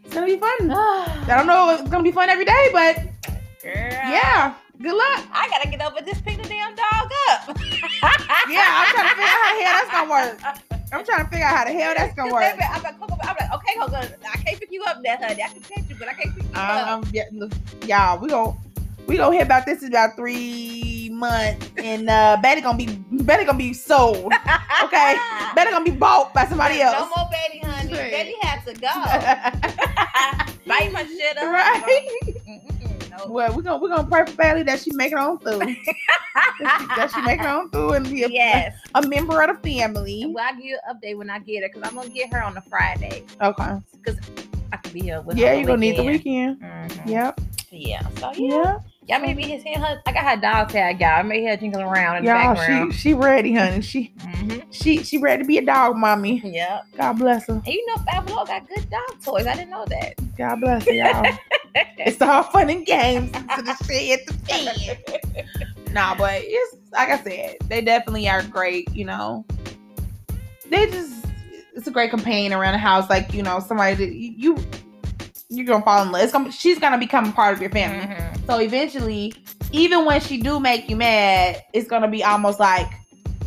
It's 0.04 0.14
gonna 0.14 0.26
be 0.26 0.38
fun. 0.38 0.72
I 0.72 1.26
don't 1.28 1.48
know 1.48 1.70
if 1.74 1.82
it's 1.82 1.90
gonna 1.90 2.04
be 2.04 2.12
fun 2.12 2.30
every 2.30 2.46
day, 2.46 2.70
but 2.74 2.98
Girl. 3.62 3.74
yeah, 3.92 4.56
good 4.82 4.94
luck. 4.96 5.26
I 5.32 5.48
gotta 5.50 5.70
get 5.70 5.82
over 5.82 6.02
this 6.02 6.20
pick 6.22 6.42
the 6.42 6.48
damn 6.50 6.76
dog 6.76 7.12
up. 7.30 7.58
Yeah, 8.48 8.62
I'm 8.62 8.94
trying 8.94 9.10
to 9.10 9.16
figure 9.16 9.26
out 9.26 9.42
how 9.42 9.56
the 9.56 9.64
hell 9.64 9.74
that's 9.74 9.92
gonna 9.92 10.12
work. 10.12 10.40
I'm 10.94 11.06
trying 11.06 11.24
to 11.26 11.30
figure 11.32 11.46
out 11.46 11.58
how 11.58 11.66
the 11.66 11.72
hell 11.72 11.94
that's 11.98 12.16
gonna 12.16 12.34
work. 12.34 12.42
baby, 12.44 12.64
I'm 12.72 12.84
like, 12.84 13.00
Coco, 13.00 13.18
I'm 13.24 13.36
like, 13.40 13.54
okay, 13.54 13.74
Coco, 13.80 13.96
I 13.96 14.38
can't 14.38 14.60
pick 14.60 14.72
you 14.72 14.84
up 14.84 15.02
there, 15.04 15.18
honey. 15.18 15.42
I 15.44 15.48
can 15.48 15.62
catch 15.62 15.90
you, 15.90 15.96
but 15.98 16.08
I 16.10 16.14
can't 16.14 16.36
pick 16.36 16.44
you 16.44 16.50
up. 16.54 16.88
Um, 16.88 17.04
yeah, 17.12 17.24
look, 17.32 17.52
y'all, 17.88 18.20
we 18.20 18.30
gon' 18.30 18.56
we 19.08 19.18
gonna 19.18 19.34
hear 19.36 19.44
about 19.46 19.66
this 19.66 19.82
in 19.82 19.90
about 19.90 20.16
three 20.16 21.10
months, 21.12 21.70
and 21.78 22.08
uh, 22.10 22.38
Betty 22.42 22.62
gonna 22.62 22.78
be 22.78 22.86
Betty 23.24 23.46
gonna 23.46 23.58
be 23.58 23.74
sold. 23.74 24.32
Okay, 24.84 25.16
Betty 25.56 25.72
gonna 25.72 25.86
be 25.86 25.92
bought 25.92 26.34
by 26.34 26.46
somebody 26.46 26.82
else. 26.82 26.94
No 26.94 27.06
else. 27.06 27.14
more 27.18 27.30
Betty, 27.32 27.60
honey. 27.60 27.94
Right. 27.94 28.12
Betty 28.12 28.36
has 28.42 28.64
to 28.66 28.74
go. 28.74 28.88
Bite 30.68 30.92
my 30.92 31.06
shit 31.06 31.38
up. 31.38 31.44
right? 31.46 32.75
Mm-mm. 33.20 33.30
Well, 33.30 33.56
we're 33.56 33.62
gonna 33.62 33.78
we're 33.82 33.90
gonna 33.90 34.08
pray 34.08 34.26
for 34.26 34.34
Betty 34.34 34.64
that 34.64 34.80
she 34.82 34.92
make 34.94 35.12
it 35.12 35.18
on 35.18 35.40
through. 35.40 35.76
that, 36.96 37.12
she, 37.14 37.22
make 37.22 37.40
it 37.40 37.46
on 37.46 37.70
through 37.70 37.94
and 37.94 38.10
be 38.10 38.24
a, 38.24 38.30
Yes. 38.30 38.76
a 38.96 39.02
member 39.08 39.42
of 39.42 39.62
the 39.62 39.70
family. 39.70 40.26
Well, 40.34 40.46
I'll 40.48 40.56
give 40.56 40.66
you 40.66 40.80
an 40.88 40.96
update 40.96 41.18
when 41.18 41.30
I 41.30 41.40
get 41.40 41.64
her 41.64 41.70
because 41.70 41.84
I'm 41.90 41.96
gonna 41.96 42.10
get 42.10 42.32
her 42.34 42.42
on 42.44 42.54
the 42.54 42.62
Friday 42.62 43.24
Okay. 43.42 43.78
because 43.94 44.20
I 44.72 44.78
can 44.78 44.92
be 44.94 45.02
here 45.02 45.22
with 45.22 45.38
Yeah, 45.38 45.50
her. 45.50 45.56
you're 45.56 45.66
gonna 45.68 45.78
need 45.78 45.98
the 45.98 46.04
weekend. 46.04 46.60
Mhm. 46.62 47.10
Yep. 47.10 47.42
Yeah. 47.72 48.08
So 48.20 48.32
yeah. 48.36 48.78
Yeah. 49.08 49.20
Y'all 49.20 49.36
seeing 49.62 49.80
her. 49.80 50.02
I 50.06 50.12
got 50.12 50.24
her 50.24 50.42
dog 50.42 50.70
tag, 50.70 51.00
y'all. 51.00 51.10
I 51.20 51.22
may 51.22 51.40
hear 51.42 51.52
her 51.52 51.58
jingling 51.58 51.86
around 51.86 52.18
in 52.18 52.24
the 52.24 52.30
Y'all, 52.32 52.56
background. 52.56 52.94
she 52.94 53.00
she 53.00 53.14
ready, 53.14 53.54
honey. 53.54 53.82
She 53.82 54.12
hmm 54.20 54.60
she 54.72 55.04
she 55.04 55.18
ready 55.20 55.44
to 55.44 55.48
be 55.48 55.58
a 55.60 55.66
dog 55.66 55.96
mommy. 55.96 56.42
Yep. 56.44 56.86
God 56.98 57.14
bless 57.14 57.48
her. 57.48 57.54
And 57.54 57.68
you 57.68 57.86
know, 57.88 58.02
Five 58.12 58.26
Below 58.26 58.46
got 58.46 58.68
good 58.68 58.90
dog 58.90 59.02
toys. 59.24 59.46
I 59.46 59.56
didn't 59.56 59.70
know 59.72 59.86
that. 59.86 60.14
God 60.38 60.60
bless 60.62 60.86
her, 60.88 60.94
y'all. 60.94 61.26
it's 61.76 62.22
all 62.22 62.44
fun 62.44 62.70
and 62.70 62.86
games 62.86 63.32
to 63.32 63.62
the 63.62 63.76
shit 63.86 64.20
at 64.20 64.28
the 64.28 64.54
end. 65.38 65.94
Nah, 65.94 66.16
but 66.16 66.42
it's 66.44 66.78
like 66.92 67.10
I 67.10 67.20
said, 67.24 67.58
they 67.68 67.82
definitely 67.82 68.28
are 68.30 68.44
great. 68.44 68.94
You 68.94 69.06
know, 69.06 69.46
they 70.70 70.88
just 70.88 71.26
it's 71.74 71.88
a 71.88 71.92
great 71.92 72.10
companion 72.10 72.54
around 72.54 72.74
the 72.74 72.80
house. 72.80 73.10
Like 73.10 73.34
you 73.34 73.44
know, 73.44 73.60
somebody 73.60 73.96
that 73.96 74.14
you. 74.14 74.56
you 74.56 74.66
you're 75.48 75.66
gonna 75.66 75.86
fall 75.86 76.02
in 76.02 76.12
love. 76.12 76.24
It's 76.24 76.34
gonna, 76.34 76.52
she's 76.52 76.80
gonna 76.80 76.98
become 76.98 77.30
a 77.30 77.32
part 77.32 77.54
of 77.54 77.62
your 77.62 77.70
family. 77.70 78.08
Mhm. 78.08 78.46
So 78.48 78.60
eventually, 78.60 79.32
even 79.72 80.04
when 80.04 80.20
she 80.20 80.42
do 80.42 80.60
make 80.60 80.90
you 80.90 80.96
mad, 80.96 81.64
it's 81.72 81.88
gonna 81.88 82.08
be 82.08 82.24
almost 82.24 82.60
like 82.60 82.88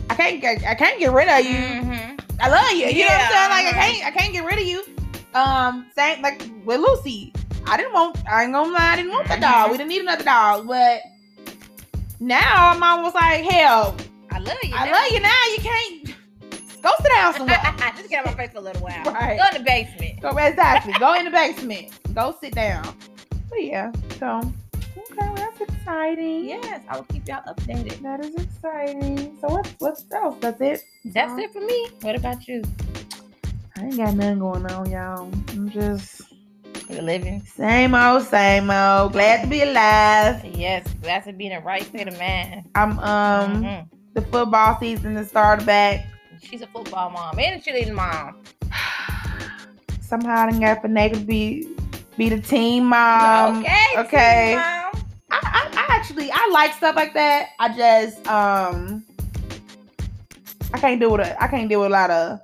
I 0.09 0.15
can't 0.15 0.41
get 0.41 0.65
I 0.65 0.77
can't 0.77 0.99
get 1.01 1.13
rid 1.13 1.29
of 1.29 1.45
you. 1.45 1.59
Mhm. 1.59 2.21
I 2.41 2.49
love 2.49 2.71
you. 2.71 2.87
You 2.87 3.01
know 3.05 3.11
what 3.11 3.21
I'm 3.21 3.33
saying? 3.33 3.51
Like 3.51 3.67
I 3.67 3.73
can't 3.73 4.07
I 4.07 4.11
can't 4.17 4.33
get 4.33 4.45
rid 4.45 4.59
of 4.61 4.65
you. 4.65 4.85
Um, 5.35 5.87
same 5.95 6.23
like 6.23 6.49
with 6.65 6.81
Lucy. 6.81 7.33
I 7.67 7.77
didn't 7.77 7.93
want 7.93 8.17
I 8.29 8.45
ain't 8.45 8.53
gonna 8.53 8.73
lie, 8.73 8.93
I 8.93 8.97
didn't 8.97 9.13
want 9.13 9.29
that 9.29 9.41
dog. 9.41 9.71
We 9.71 9.77
didn't 9.77 9.91
need 9.91 10.03
another 10.03 10.25
dog, 10.25 10.67
but 10.67 11.01
now 12.21 12.71
I'm 12.71 12.83
almost 12.83 13.15
like, 13.15 13.45
hell, 13.45 13.97
I 14.31 14.39
love 14.39 14.57
you. 14.63 14.75
I 14.75 14.87
now. 14.87 14.93
love 14.93 15.11
you 15.11 15.21
now. 15.21 15.45
You 15.53 15.59
can't 15.59 16.83
go 16.83 16.91
sit 17.01 17.13
down 17.13 17.35
somewhere. 17.35 17.59
Just 17.97 18.09
get 18.09 18.21
out 18.21 18.27
my 18.27 18.35
face 18.35 18.53
for 18.53 18.59
a 18.59 18.63
little 18.63 18.83
while. 18.83 19.05
Right. 19.05 19.39
Go 19.39 19.57
in 19.57 19.63
the 19.63 19.65
basement. 19.65 20.21
Go 20.21 20.31
exactly. 20.37 20.93
Go 20.99 21.15
in 21.15 21.25
the 21.25 21.31
basement. 21.31 21.93
Go 22.15 22.37
sit 22.41 22.55
down. 22.55 22.95
But 23.51 23.65
yeah, 23.65 23.93
so 24.19 24.41
Okay, 25.11 25.17
well, 25.21 25.35
that's 25.35 25.61
exciting. 25.61 26.49
Yes, 26.49 26.83
I 26.89 26.97
will 26.97 27.05
keep 27.05 27.27
y'all 27.29 27.43
updated. 27.47 28.03
That 28.03 28.25
is 28.25 28.35
exciting. 28.35 29.37
So 29.41 29.49
what's 29.49 29.71
what's 29.79 30.05
else? 30.13 30.37
That's 30.41 30.61
it. 30.61 30.85
That's 31.07 31.33
all? 31.33 31.39
it 31.39 31.53
for 31.53 31.61
me. 31.61 31.89
What 32.03 32.15
about 32.15 32.47
you? 32.47 32.63
I 33.77 33.85
ain't 33.85 33.97
got 33.97 34.15
nothing 34.15 34.41
going 34.41 34.67
on, 34.67 34.91
y'all. 34.91 35.31
I'm 35.51 35.71
just 35.71 36.23
living. 37.03 37.43
same 37.45 37.95
old, 37.95 38.23
same 38.25 38.71
old. 38.71 39.13
Glad 39.13 39.43
to 39.43 39.47
be 39.49 39.63
alive. 39.63 40.45
Yes, 40.45 40.87
glad 41.03 41.25
to 41.25 41.33
be 41.33 41.47
in 41.47 41.53
the 41.55 41.61
right 41.65 41.85
state 41.85 42.09
of 42.09 42.19
mind. 42.19 42.65
I'm 42.75 42.99
um 43.01 43.63
Mhm. 43.65 43.89
the 44.15 44.23
football 44.23 44.79
season 44.81 45.17
has 45.17 45.29
started 45.29 45.65
back. 45.67 46.07
She's 46.43 46.63
a 46.63 46.67
football 46.69 47.11
mom 47.11 47.39
and 47.39 47.63
she's 47.63 47.75
a 47.75 47.79
cheerleading 47.79 47.95
mom. 47.95 48.37
Somehow 50.01 50.47
I 50.47 50.51
done 50.51 50.61
got 50.61 50.83
finagled 50.83 51.21
to 51.21 51.25
be 51.27 51.69
be 52.17 52.29
the 52.29 52.41
team 52.41 52.87
mom. 52.87 53.59
okay. 53.65 53.87
okay. 53.99 54.55
mom. 54.57 55.03
I, 55.31 55.41
I, 55.43 55.69
I 55.75 55.87
actually 55.95 56.31
I 56.33 56.49
like 56.53 56.73
stuff 56.75 56.97
like 56.97 57.13
that. 57.15 57.51
I 57.61 57.77
just 57.77 58.27
um 58.27 59.05
I 60.73 60.79
can't 60.79 60.99
deal 61.01 61.11
with 61.13 61.21
a 61.21 61.41
I 61.43 61.47
can't 61.49 61.69
deal 61.69 61.81
with 61.81 61.89
a 61.89 61.93
lot 61.93 62.11
of 62.11 62.41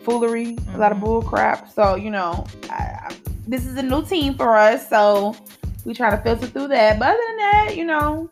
foolery, 0.00 0.56
a 0.74 0.78
lot 0.78 0.90
of 0.92 0.98
Mhm. 0.98 1.02
bull 1.02 1.22
crap. 1.22 1.70
So 1.72 1.94
you 1.96 2.10
know, 2.10 2.46
I, 2.70 3.14
this 3.48 3.66
is 3.66 3.76
a 3.76 3.82
new 3.82 4.02
team 4.04 4.34
for 4.34 4.56
us, 4.56 4.88
so 4.88 5.34
we 5.84 5.92
try 5.94 6.10
to 6.10 6.16
filter 6.18 6.46
through 6.46 6.68
that. 6.68 6.98
But 6.98 7.08
other 7.08 7.18
than 7.28 7.36
that, 7.38 7.76
you 7.76 7.84
know, 7.84 8.28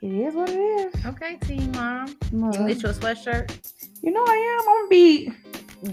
it 0.00 0.12
is 0.12 0.34
what 0.34 0.48
it 0.48 0.56
is. 0.58 0.94
Okay, 1.06 1.36
team 1.42 1.70
mom. 1.72 2.16
Look, 2.32 2.58
You 2.58 2.66
get 2.68 2.82
you 2.82 2.88
a 2.88 2.92
sweatshirt. 2.92 3.50
You 4.02 4.10
know 4.12 4.24
I 4.26 4.34
am. 4.34 4.60
I'm 4.68 4.74
gonna 4.76 4.88
be 4.88 5.30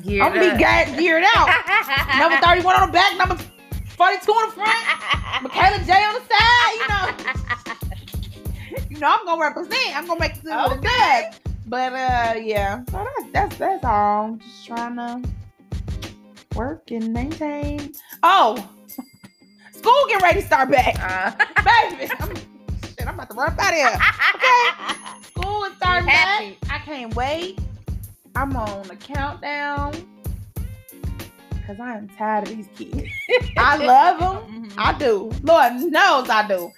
Geared 0.03 0.25
I'm 0.27 0.33
gonna 0.33 0.53
be 0.53 0.57
ga- 0.63 0.95
geared 0.97 1.25
out. 1.35 1.47
number 2.17 2.37
31 2.45 2.75
on 2.75 2.87
the 2.87 2.93
back, 2.93 3.17
number 3.17 3.35
42 3.35 4.31
on 4.31 4.49
the 4.49 4.55
front, 4.55 4.85
Michaela 5.43 5.79
J 5.85 5.91
on 6.03 6.13
the 6.13 6.21
side. 6.29 6.73
You 6.79 6.87
know, 6.87 7.05
you 8.89 8.97
know 8.99 9.09
I'm 9.19 9.25
gonna 9.25 9.41
represent. 9.41 9.95
I'm 9.97 10.05
gonna 10.07 10.19
make 10.19 10.33
it 10.37 10.45
Okay. 10.47 11.29
does. 11.31 11.39
But 11.67 11.93
uh, 11.93 12.33
yeah. 12.39 12.83
So 12.91 13.05
that's 13.17 13.31
that's 13.33 13.55
that's 13.57 13.83
all. 13.85 14.37
Just 14.41 14.65
trying 14.67 14.95
to 14.97 15.21
work 16.55 16.91
and 16.91 17.13
maintain. 17.13 17.93
Oh, 18.23 18.55
school 19.73 20.05
getting 20.07 20.23
ready 20.23 20.41
to 20.41 20.45
start 20.45 20.69
back, 20.71 20.95
Uh, 20.99 21.31
baby. 21.89 22.11
I'm, 22.19 22.35
shit, 22.35 23.07
I'm 23.07 23.13
about 23.15 23.29
to 23.29 23.35
run 23.35 23.51
up 23.51 23.59
out 23.59 23.69
of 23.73 23.75
here. 23.75 23.99
Okay. 24.35 25.21
School 25.23 25.63
is 25.65 25.73
starting 25.77 26.05
back. 26.07 26.55
I 26.69 26.77
can't 26.79 27.15
wait. 27.15 27.59
I'm 28.35 28.55
on 28.55 28.87
the 28.87 28.95
countdown 28.95 29.93
because 31.49 31.79
I 31.79 31.97
am 31.97 32.07
tired 32.09 32.47
of 32.47 32.55
these 32.55 32.67
kids. 32.75 33.09
I 33.57 33.77
love 33.77 34.19
them. 34.19 34.65
Mhm. 34.69 34.73
I 34.77 34.97
do. 34.97 35.31
Lord 35.43 35.73
knows 35.91 36.29
I 36.29 36.47
do. 36.47 36.71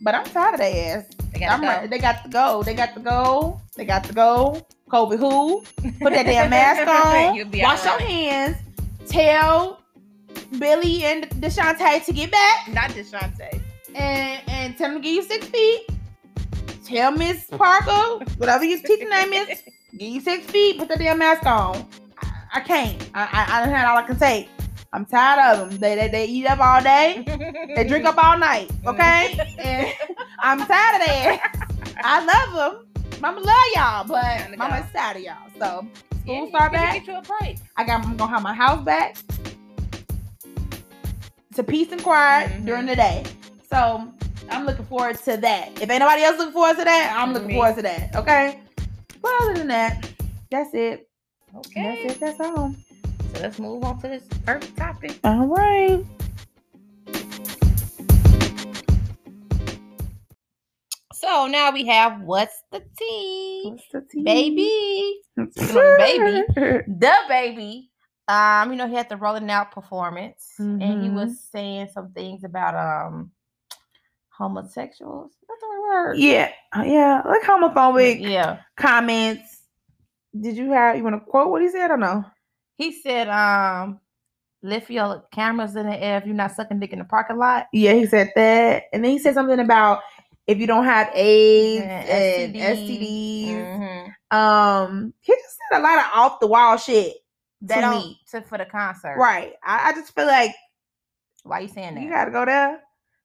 But 0.00 0.14
I'm 0.14 0.24
tired 0.24 0.54
of 0.54 0.60
their 0.60 0.98
ass. 0.98 1.04
They 1.32 1.40
gotta 1.40 1.52
I'm 1.52 1.60
go. 1.60 1.66
ready. 1.66 1.88
They 1.88 1.98
got 1.98 2.22
to 2.24 2.28
go. 2.30 2.62
They 2.62 2.74
got 2.74 2.94
to 2.94 3.00
go. 3.00 3.60
They 3.76 3.84
got 3.84 4.04
to 4.04 4.12
go. 4.12 4.66
COVID 4.90 5.18
who? 5.18 5.60
Put 6.00 6.12
that 6.12 6.24
damn 6.26 6.50
mask 6.50 6.86
on. 7.06 7.34
You'll 7.34 7.48
be 7.48 7.62
Wash 7.62 7.84
alright. 7.86 8.00
your 8.00 8.08
hands. 8.08 8.56
Tell 9.08 9.80
Billy 10.58 11.04
and 11.04 11.24
Deshante 11.40 12.04
to 12.04 12.12
get 12.12 12.30
back 12.30 12.68
Not 12.72 12.90
Deshante. 12.90 13.60
and 13.94 14.40
and 14.48 14.76
tell 14.76 14.90
them 14.92 15.02
to 15.02 15.02
give 15.02 15.14
you 15.14 15.22
six 15.22 15.46
feet. 15.46 15.86
Tell 16.84 17.10
Miss 17.12 17.46
Parker, 17.46 18.24
whatever 18.36 18.64
your 18.64 18.78
teacher 18.80 19.08
name 19.08 19.32
is, 19.32 19.62
give 19.98 20.08
you 20.08 20.20
six 20.20 20.46
feet. 20.46 20.78
Put 20.78 20.88
the 20.88 20.96
damn 20.96 21.18
mask 21.18 21.46
on. 21.46 21.86
I, 22.22 22.28
I 22.54 22.60
can't. 22.60 23.10
I, 23.14 23.22
I 23.22 23.62
I 23.62 23.66
had 23.68 23.86
all 23.86 23.96
I 23.98 24.02
can 24.02 24.18
take. 24.18 24.48
I'm 24.92 25.04
tired 25.06 25.58
of 25.58 25.70
them. 25.70 25.78
They 25.80 25.94
they, 25.96 26.08
they 26.08 26.24
eat 26.26 26.46
up 26.46 26.60
all 26.60 26.82
day. 26.82 27.24
They 27.74 27.84
drink 27.88 28.04
up 28.04 28.22
all 28.22 28.38
night. 28.38 28.70
Okay, 28.86 29.36
and 29.58 29.92
I'm 30.40 30.58
tired 30.58 31.00
of 31.00 31.06
that. 31.06 31.68
I 32.04 32.24
love 32.24 32.54
them. 32.74 33.20
Mama 33.20 33.40
love 33.40 33.56
y'all, 33.74 34.04
but 34.06 34.56
Mama's 34.56 34.84
tired 34.92 35.16
of 35.16 35.22
y'all. 35.22 35.50
So 35.58 35.86
school 36.24 36.44
you 36.44 36.48
start 36.48 36.72
back. 36.72 36.94
Get 36.94 37.06
you 37.06 37.16
a 37.16 37.22
break. 37.22 37.58
I 37.76 37.84
got 37.84 38.04
I'm 38.04 38.16
gonna 38.16 38.30
have 38.32 38.42
my 38.42 38.54
house 38.54 38.84
back 38.84 39.16
to 41.54 41.62
peace 41.62 41.92
and 41.92 42.02
quiet 42.02 42.50
Mhm. 42.50 42.66
during 42.66 42.86
the 42.86 42.96
day. 42.96 43.24
So 43.70 44.08
I'm 44.50 44.66
looking 44.66 44.84
forward 44.86 45.18
to 45.24 45.36
that. 45.38 45.70
If 45.80 45.90
ain't 45.90 46.00
nobody 46.00 46.22
else 46.22 46.38
looking 46.38 46.52
forward 46.52 46.76
to 46.78 46.84
that, 46.84 47.14
I'm 47.16 47.32
looking 47.32 47.48
Me. 47.48 47.54
forward 47.54 47.76
to 47.76 47.82
that. 47.82 48.14
Okay. 48.16 48.58
But 49.22 49.30
other 49.42 49.54
than 49.54 49.68
that, 49.68 50.08
that's 50.50 50.74
it. 50.74 51.08
Okay. 51.56 51.82
That's 51.82 52.14
it. 52.14 52.20
That's 52.20 52.40
all. 52.40 52.74
So 53.34 53.40
let's 53.40 53.58
move 53.58 53.84
on 53.84 54.00
to 54.00 54.08
this 54.08 54.24
first 54.44 54.76
topic. 54.76 55.18
All 55.24 55.46
right. 55.46 56.04
So 61.24 61.46
now 61.46 61.70
we 61.70 61.86
have 61.86 62.20
what's 62.20 62.62
the 62.70 62.82
tea? 62.98 63.62
What's 63.64 63.88
the 63.90 64.02
tea? 64.10 64.22
Baby. 64.24 65.20
Baby. 65.36 66.42
The 66.86 67.12
baby. 67.28 67.90
Um, 68.28 68.70
you 68.70 68.76
know, 68.76 68.86
he 68.88 68.94
had 68.94 69.08
the 69.08 69.16
Rolling 69.16 69.46
Loud 69.46 69.70
performance 69.70 70.54
and 70.58 71.02
he 71.02 71.08
was 71.10 71.40
saying 71.50 71.88
some 71.92 72.12
things 72.12 72.44
about 72.44 72.74
um 72.74 73.30
homosexuals. 74.30 75.32
That's 75.48 75.60
the 75.60 75.80
word. 75.80 76.18
yeah. 76.18 76.50
Uh, 76.76 76.82
Yeah. 76.82 77.22
Like 77.24 77.42
homophobic 77.42 78.20
Yeah. 78.20 78.58
comments. 78.76 79.62
Did 80.38 80.56
you 80.56 80.72
have 80.72 80.96
you 80.96 81.04
want 81.04 81.16
to 81.16 81.20
quote 81.30 81.50
what 81.50 81.62
he 81.62 81.68
said 81.70 81.90
or 81.90 81.96
no? 81.96 82.24
He 82.76 82.90
said, 82.92 83.28
um, 83.28 84.00
lift 84.62 84.90
your 84.90 85.24
cameras 85.32 85.76
in 85.76 85.86
the 85.86 85.96
air 86.02 86.18
if 86.18 86.26
you're 86.26 86.34
not 86.34 86.50
sucking 86.52 86.80
dick 86.80 86.92
in 86.92 86.98
the 86.98 87.04
parking 87.04 87.38
lot. 87.38 87.66
Yeah, 87.72 87.92
he 87.92 88.04
said 88.06 88.32
that. 88.34 88.84
And 88.92 89.04
then 89.04 89.12
he 89.12 89.18
said 89.20 89.34
something 89.34 89.60
about 89.60 90.00
if 90.46 90.58
you 90.58 90.66
don't 90.66 90.84
have 90.84 91.10
AIDS 91.14 91.84
Yeah, 91.84 92.00
and 92.00 92.54
STDs. 92.54 92.76
STDs. 92.78 93.78
Mhm. 94.30 94.36
Um, 94.36 95.14
he 95.20 95.32
just 95.32 95.58
said 95.70 95.78
a 95.78 95.82
lot 95.82 95.98
of 95.98 96.04
off 96.14 96.40
the 96.40 96.46
wall 96.46 96.76
shit. 96.76 97.14
They 97.60 97.80
to 97.80 97.90
me. 97.92 98.20
to, 98.30 98.42
for 98.42 98.58
the 98.58 98.66
concert. 98.66 99.16
Right. 99.16 99.54
I, 99.64 99.88
I 99.88 99.92
just 99.92 100.14
feel 100.14 100.26
like 100.26 100.54
Why 101.44 101.60
you 101.60 101.68
saying 101.68 101.94
that? 101.94 102.02
you 102.02 102.10
gotta 102.10 102.30
go 102.30 102.44
there. 102.44 102.80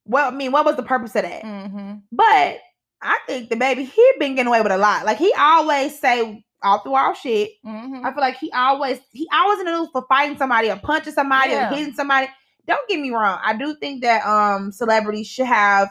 Well, 0.06 0.32
I 0.32 0.36
mean, 0.36 0.52
what 0.52 0.66
was 0.66 0.76
the 0.76 0.84
purpose 0.84 1.16
of 1.16 1.24
that? 1.24 1.44
mm-hmm. 1.44 1.96
But 2.12 2.60
I 3.02 3.18
think 3.28 3.50
DaBaby 3.50 3.86
he 3.86 4.12
been 4.20 4.36
getting 4.36 4.48
away 4.48 4.62
with 4.62 4.72
a 4.72 4.78
lot. 4.78 5.06
Like 5.06 5.18
he 5.18 5.34
always 5.38 5.98
say 6.00 6.44
off 6.64 6.84
the 6.84 6.90
wall 6.92 7.14
shit. 7.14 7.52
Mm-hmm. 7.66 8.06
I 8.06 8.12
feel 8.14 8.22
like 8.22 8.38
he 8.38 8.52
always 8.52 9.00
he 9.12 9.28
always 9.34 9.60
in 9.60 9.66
the 9.66 9.72
news 9.72 9.90
for 9.92 10.06
fighting 10.08 10.38
somebody 10.38 10.70
or 10.70 10.78
punching 10.78 11.14
somebody 11.14 11.52
Yeah. 11.52 11.72
or 11.72 11.76
hitting 11.76 11.94
somebody. 11.94 12.28
Don't 12.68 12.88
get 12.88 13.00
me 13.00 13.10
wrong. 13.12 13.40
I 13.44 13.54
do 13.58 13.76
think 13.76 14.04
that 14.04 14.26
um 14.26 14.72
celebrities 14.72 15.28
should 15.28 15.48
have 15.48 15.90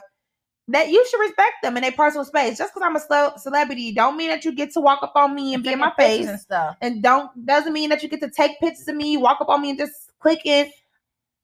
that 0.68 0.88
you 0.90 1.04
should 1.10 1.20
respect 1.20 1.54
them 1.62 1.76
in 1.76 1.82
their 1.82 1.92
personal 1.92 2.24
space. 2.24 2.58
Just 2.58 2.74
because 2.74 2.86
I'm 2.86 2.96
a 2.96 3.00
ce- 3.36 3.42
celebrity, 3.42 3.92
don't 3.92 4.16
mean 4.16 4.28
that 4.28 4.44
you 4.44 4.52
get 4.52 4.70
to 4.74 4.80
walk 4.80 5.02
up 5.02 5.12
on 5.16 5.34
me 5.34 5.54
and 5.54 5.62
be 5.62 5.72
in 5.72 5.78
my 5.78 5.92
face. 5.96 6.26
and 6.28 6.38
stuff. 6.40 6.76
And 6.80 7.02
don't 7.02 7.30
doesn't 7.46 7.72
mean 7.72 7.88
that 7.90 8.02
you 8.02 8.08
get 8.08 8.20
to 8.20 8.30
take 8.30 8.60
pictures 8.60 8.86
of 8.88 8.94
me, 8.96 9.16
walk 9.16 9.40
up 9.40 9.48
on 9.48 9.62
me 9.62 9.70
and 9.70 9.78
just 9.78 10.12
click 10.20 10.40
it. 10.44 10.70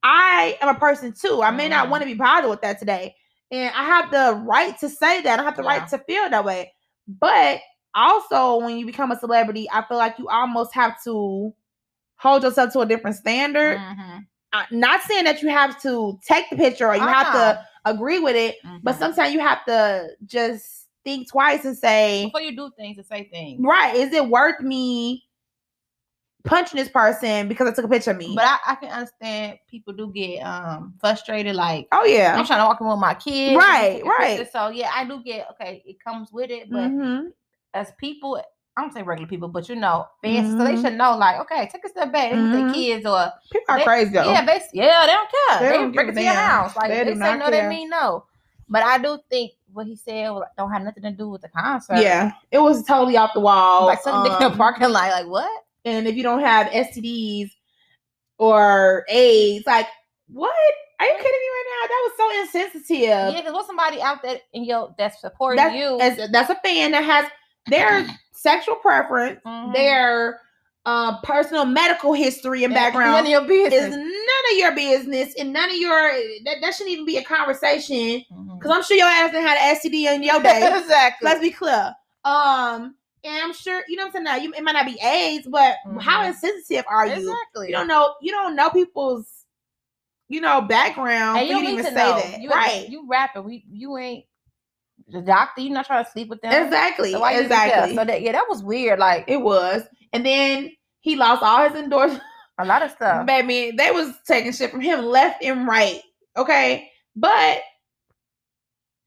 I 0.03 0.59
am 0.61 0.69
a 0.75 0.79
person 0.79 1.13
too. 1.13 1.43
I 1.43 1.51
may 1.51 1.69
not 1.69 1.87
Mhm. 1.87 1.91
want 1.91 2.03
to 2.03 2.07
be 2.07 2.15
bothered 2.15 2.51
with 2.51 2.61
that 2.61 2.79
today. 2.79 3.15
And 3.51 3.75
I 3.75 3.85
have 3.85 4.11
the 4.11 4.35
right 4.45 4.79
to 4.81 4.89
say 4.89 5.23
that. 5.23 5.41
I 5.41 5.43
have 5.43 5.57
the 5.57 5.63
Yeah. 5.63 5.69
right 5.69 5.89
to 5.89 5.99
feel 5.99 6.29
that 6.29 6.45
way. 6.45 6.73
But 7.09 7.61
also 7.95 8.57
when 8.59 8.77
you 8.77 8.85
become 8.87 9.11
a 9.11 9.19
celebrity, 9.19 9.69
I 9.73 9.83
feel 9.83 9.97
like 9.97 10.19
you 10.19 10.29
almost 10.29 10.75
have 10.75 11.03
to 11.05 11.55
hold 12.17 12.43
yourself 12.43 12.73
to 12.75 12.81
a 12.81 12.87
different 12.87 13.17
standard. 13.17 13.79
Mhm. 13.79 14.27
Uh, 14.53 14.65
not 14.71 15.03
saying 15.03 15.25
that 15.25 15.43
you 15.43 15.49
have 15.49 15.81
to 15.83 16.19
take 16.27 16.49
the 16.51 16.57
picture 16.57 16.87
or 16.89 16.95
you 16.97 17.03
have 17.07 17.33
to 17.33 17.67
agree 17.85 18.19
with 18.19 18.37
it, 18.37 18.57
but 18.83 18.95
Mhm. 18.95 18.99
sometimes 18.99 19.33
you 19.35 19.41
have 19.41 19.65
to 19.67 20.09
just 20.27 20.89
think 21.05 21.29
twice 21.31 21.65
and 21.65 21.77
say, 21.77 22.25
before 22.27 22.41
you 22.41 22.57
do 22.57 22.71
things 22.77 22.97
to 22.97 23.05
say 23.05 23.25
things. 23.31 23.61
right, 23.65 23.95
is 23.95 24.13
it 24.13 24.27
worth 24.29 24.61
me 24.61 25.25
punching 26.45 26.79
this 26.79 26.89
person 26.89 27.49
because 27.49 27.69
I 27.69 27.73
took 27.75 27.85
a 27.85 27.89
picture 27.89 28.11
of 28.13 28.17
me? 28.17 28.35
But 28.35 28.45
I, 28.45 28.59
I 28.73 28.75
can 28.77 28.91
understand 28.91 29.59
people 29.69 29.93
do 29.93 30.11
get 30.13 30.41
um 30.41 30.95
frustrated. 31.01 31.57
Like 31.57 31.89
oh 31.93 32.05
yeah. 32.05 32.37
I'm 32.39 32.47
trying 32.47 32.61
to 32.61 32.65
walk 32.67 32.81
in 32.81 32.87
with 32.87 32.99
my 32.99 33.15
kids, 33.15 33.57
Right, 33.57 33.79
and 33.81 33.95
take 33.95 34.05
a 34.05 34.09
right. 34.09 34.37
picture. 34.39 34.51
So 34.53 34.69
yeah, 34.69 34.91
I 34.95 35.05
do 35.05 35.23
get 35.23 35.49
okay. 35.53 35.83
It 35.87 36.03
comes 36.03 36.33
with 36.33 36.51
it, 36.51 36.71
but 36.71 36.91
Mhm. 36.91 37.33
as 37.75 37.93
people, 37.99 38.43
I 38.77 38.81
don't 38.81 38.93
say 38.93 39.03
regular 39.03 39.29
people, 39.29 39.49
but 39.49 39.69
you 39.69 39.77
know, 39.77 40.07
fans, 40.23 40.51
so 40.53 40.65
they 40.65 40.75
Mhm. 40.75 40.83
should 40.83 40.95
know. 40.95 41.17
Like, 41.17 41.39
okay, 41.43 41.69
take 41.73 41.85
a 41.85 41.89
step 41.89 42.11
back. 42.11 42.31
They 42.33 42.37
Mhm. 42.37 42.75
kids 42.75 43.07
or 43.07 43.33
People 43.53 43.67
are 43.69 43.79
They- 43.79 43.85
crazy 43.85 44.11
though. 44.11 44.25
yeah, 44.25 44.45
bas- 44.45 44.69
yeah, 44.73 45.07
they 45.07 45.13
don't 45.13 45.31
care. 45.31 45.59
They 45.61 45.69
They, 46.03 46.09
it 46.09 46.13
to 46.15 46.23
your 46.23 46.33
house. 46.33 46.77
Like 46.77 46.89
They 46.91 47.05
they, 47.05 47.15
say 47.15 47.37
no, 47.39 47.51
they 47.51 47.69
mean 47.69 47.89
no. 47.89 48.25
But 48.69 48.83
I 48.83 48.99
do 48.99 49.19
think 49.31 49.53
what 49.73 49.87
he 49.87 49.95
said 49.95 50.31
don't 50.57 50.73
have 50.73 50.83
nothing 50.83 51.03
to 51.05 51.11
do 51.13 51.29
with 51.29 51.43
the 51.43 51.49
concert. 51.51 51.99
Yeah, 51.99 52.33
it 52.51 52.59
was 52.59 52.83
totally 52.85 53.17
off 53.17 53.33
the 53.35 53.41
wall. 53.41 53.87
like 53.87 54.01
something 54.03 54.33
in 54.33 54.39
the 54.41 54.47
um, 54.47 54.57
parking 54.57 54.89
lot. 54.91 55.11
Like 55.11 55.27
what? 55.27 55.49
and 55.85 56.09
if 56.09 56.17
you 56.17 56.23
don't 56.23 56.41
have 56.41 56.67
STDs 56.69 57.51
or 58.39 59.05
AIDS, 59.09 59.67
like 59.67 59.87
what? 60.33 60.51
Are 61.01 61.07
you 61.07 61.13
kidding 61.13 61.25
me 61.25 61.29
right 61.31 61.67
now? 61.75 61.89
That 61.89 62.03
was 62.05 62.13
so 62.17 62.41
insensitive. 62.61 63.35
Yeah, 63.35 63.41
because 63.41 63.53
what's 63.53 63.67
somebody 63.67 64.01
out 64.01 64.23
there 64.23 64.39
in 64.53 64.65
your 64.65 64.95
that's 64.97 65.21
supporting 65.21 65.57
that's, 65.63 65.75
you? 65.77 66.01
as- 66.01 66.31
that's 66.31 66.51
a 66.51 66.55
fan 66.65 66.93
that 66.93 67.05
has 67.05 67.27
their 67.67 68.07
sexual 68.33 68.77
preference, 68.77 69.41
Mhm. 69.47 69.73
their 69.73 70.41
uh, 70.87 71.19
personal 71.23 71.65
medical 71.65 72.13
history 72.13 72.63
and 72.63 72.75
None 72.75 72.83
background 72.83 73.27
of 73.27 73.31
your 73.31 73.41
is 73.69 73.91
none 73.91 74.53
of 74.53 74.59
your 74.59 74.73
business 74.73 75.35
and 75.39 75.51
none 75.51 75.71
of 75.71 75.77
your 75.77 76.13
that, 76.45 76.57
that 76.61 76.75
shouldn't 76.75 76.91
even 76.93 77.07
be 77.07 77.17
a 77.17 77.25
conversation. 77.25 78.23
Mhm. 78.31 78.61
Cause 78.61 78.71
I'm 78.71 78.83
sure 78.83 78.97
your 78.99 79.07
ass 79.07 79.33
done 79.33 79.43
had 79.43 79.57
an 79.57 79.77
STD 79.77 80.15
in 80.15 80.23
your 80.23 80.43
day. 80.43 80.61
exactly. 80.77 81.25
Let's 81.27 81.41
be 81.41 81.51
clear. 81.51 81.95
Um, 82.25 82.97
and 83.25 83.43
I'm 83.43 83.55
sure 83.55 83.83
you 83.89 83.97
know 83.97 84.03
what 84.03 84.09
I'm 84.09 84.13
saying. 84.13 84.25
Now 84.25 84.37
you 84.37 84.53
it 84.53 84.63
might 84.63 84.73
not 84.73 84.85
be 84.85 84.99
AIDS, 85.03 85.47
but 85.51 85.77
how 86.01 86.23
Mhm. 86.23 86.29
insensitive 86.29 86.85
are 86.87 87.07
you? 87.07 87.13
exactly. 87.15 87.69
You 87.69 87.73
don't 87.73 87.89
know. 87.89 88.15
You 88.21 88.33
don't 88.33 88.55
know 88.55 88.69
people's, 88.69 89.47
you 90.29 90.43
know, 90.43 90.61
background. 90.61 91.39
and 91.39 91.49
you 91.49 91.57
you 91.57 91.63
don't 91.63 91.73
even 91.73 91.85
say 91.87 91.95
know. 91.95 92.17
that, 92.17 92.41
You, 92.43 92.51
right? 92.51 92.87
You 92.91 93.07
rapping. 93.09 93.45
We 93.45 93.65
you 93.73 93.97
ain't 93.97 94.27
the 95.15 95.23
doctor. 95.23 95.63
You're 95.63 95.73
not 95.73 95.87
trying 95.87 96.05
to 96.05 96.11
sleep 96.11 96.29
with 96.29 96.41
them. 96.43 96.65
exactly. 96.65 97.13
So 97.13 97.21
why 97.21 97.33
you 97.33 97.39
even 97.39 97.51
care? 97.51 97.67
exactly. 97.67 97.97
So 97.97 98.05
that 98.05 98.23
yeah, 98.23 98.33
that 98.33 98.49
was 98.49 98.63
weird. 98.63 98.99
Like 98.99 99.25
it 99.29 99.41
was, 99.41 99.83
and 100.13 100.25
then 100.25 100.71
he 101.01 101.17
lost 101.17 101.43
all 101.43 101.69
his 101.69 101.79
endorsements. 101.79 102.25
a 102.59 102.65
lot 102.65 102.83
of 102.83 102.91
stuff. 102.91 103.27
Baby, 103.27 103.75
they 103.77 103.91
was 103.91 104.15
taking 104.27 104.53
shit 104.53 104.71
from 104.71 104.81
him 104.81 105.05
left 105.05 105.43
and 105.43 105.67
right. 105.67 106.01
Okay, 106.37 106.91
but 107.17 107.61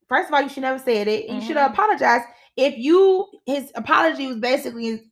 first 0.08 0.28
of 0.28 0.34
all, 0.34 0.42
you 0.42 0.48
should 0.48 0.62
never 0.62 0.78
said 0.78 1.08
it. 1.08 1.28
You 1.28 1.40
should 1.40 1.50
mm-hmm. 1.50 1.58
have 1.58 1.72
apologized. 1.72 2.24
If 2.56 2.76
you 2.76 3.26
his 3.46 3.70
apology 3.74 4.26
was 4.26 4.38
basically 4.38 5.02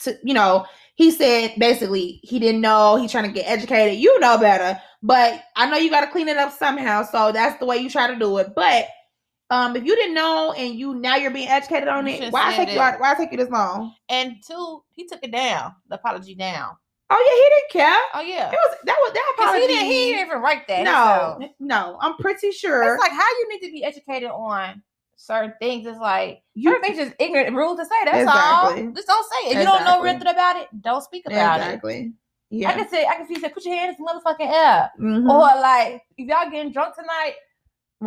to 0.00 0.18
you 0.22 0.34
know 0.34 0.66
he 0.94 1.10
said 1.10 1.54
basically 1.58 2.20
he 2.22 2.38
didn't 2.38 2.60
know 2.60 2.96
he's 2.96 3.10
trying 3.10 3.24
to 3.24 3.32
get 3.32 3.50
educated. 3.50 3.98
You 3.98 4.18
know 4.20 4.38
better, 4.38 4.80
but 5.02 5.42
I 5.56 5.68
know 5.68 5.76
you 5.76 5.90
got 5.90 6.02
to 6.02 6.10
clean 6.10 6.28
it 6.28 6.36
up 6.36 6.52
somehow. 6.52 7.02
So 7.02 7.32
that's 7.32 7.58
the 7.58 7.66
way 7.66 7.78
you 7.78 7.90
try 7.90 8.06
to 8.06 8.18
do 8.18 8.38
it. 8.38 8.54
But 8.54 8.86
um, 9.50 9.76
if 9.76 9.84
you 9.84 9.94
didn't 9.96 10.14
know 10.14 10.52
and 10.56 10.74
you 10.74 10.94
now 10.94 11.16
you're 11.16 11.30
being 11.30 11.48
educated 11.48 11.88
on 11.88 12.06
You 12.06 12.14
it, 12.14 12.32
why 12.32 12.54
take 12.56 12.70
you 12.70 12.78
why 12.78 13.14
take 13.16 13.30
you 13.30 13.36
this 13.38 13.50
long? 13.50 13.94
And 14.08 14.36
two, 14.46 14.82
he 14.94 15.06
took 15.06 15.20
it 15.22 15.32
down. 15.32 15.74
The 15.88 15.96
apology 15.96 16.34
down. 16.34 16.76
Oh 17.10 17.22
yeah, 17.26 17.34
he 17.34 17.48
didn't 17.54 17.86
care. 17.86 18.00
Oh 18.14 18.20
yeah. 18.22 18.50
It 18.50 18.58
was 18.64 18.76
that 18.84 18.96
was 19.00 19.12
that 19.12 19.32
apology. 19.38 19.60
he 19.60 19.66
didn't, 19.68 19.86
he 19.86 19.92
didn't 20.12 20.26
even 20.26 20.40
write 20.40 20.66
that. 20.68 20.84
no, 20.84 21.32
himself. 21.40 21.52
no, 21.60 21.98
I'm 22.00 22.16
pretty 22.16 22.50
sure. 22.50 22.82
It's 22.94 23.00
like 23.00 23.12
how 23.12 23.28
you 23.28 23.48
need 23.50 23.66
to 23.66 23.72
be 23.72 23.84
educated 23.84 24.30
on 24.30 24.82
certain 25.16 25.52
things. 25.60 25.86
It's 25.86 25.98
like 25.98 26.42
You- 26.54 26.70
certain 26.70 26.82
things 26.82 26.96
just 26.98 27.16
ignorant 27.20 27.54
rules 27.54 27.78
to 27.78 27.84
say. 27.84 27.90
That's 28.06 28.26
all. 28.28 28.74
Just 28.94 29.06
don't 29.06 29.26
say 29.32 29.48
it. 29.50 29.52
If 29.52 29.58
you 29.58 29.64
don't 29.64 29.84
know 29.84 30.02
Exactly. 30.02 30.12
nothing 30.12 30.28
about 30.28 30.56
it, 30.56 30.68
don't 30.82 31.02
speak 31.02 31.24
about 31.26 31.60
it. 31.60 31.64
exactly. 31.64 32.12
Yeah. 32.50 32.70
I 32.70 32.74
can 32.74 32.88
say 32.88 33.04
I 33.06 33.16
can 33.16 33.26
see 33.26 33.38
say 33.38 33.48
put 33.50 33.64
your 33.64 33.74
hands 33.76 33.96
in 33.98 34.06
some 34.06 34.20
motherfucking 34.20 34.50
air. 34.52 34.90
Mhm. 34.98 35.28
Or 35.28 35.60
like 35.60 36.02
if 36.16 36.26
y'all 36.28 36.50
getting 36.50 36.72
drunk 36.72 36.94
tonight, 36.94 37.34
you 37.34 37.43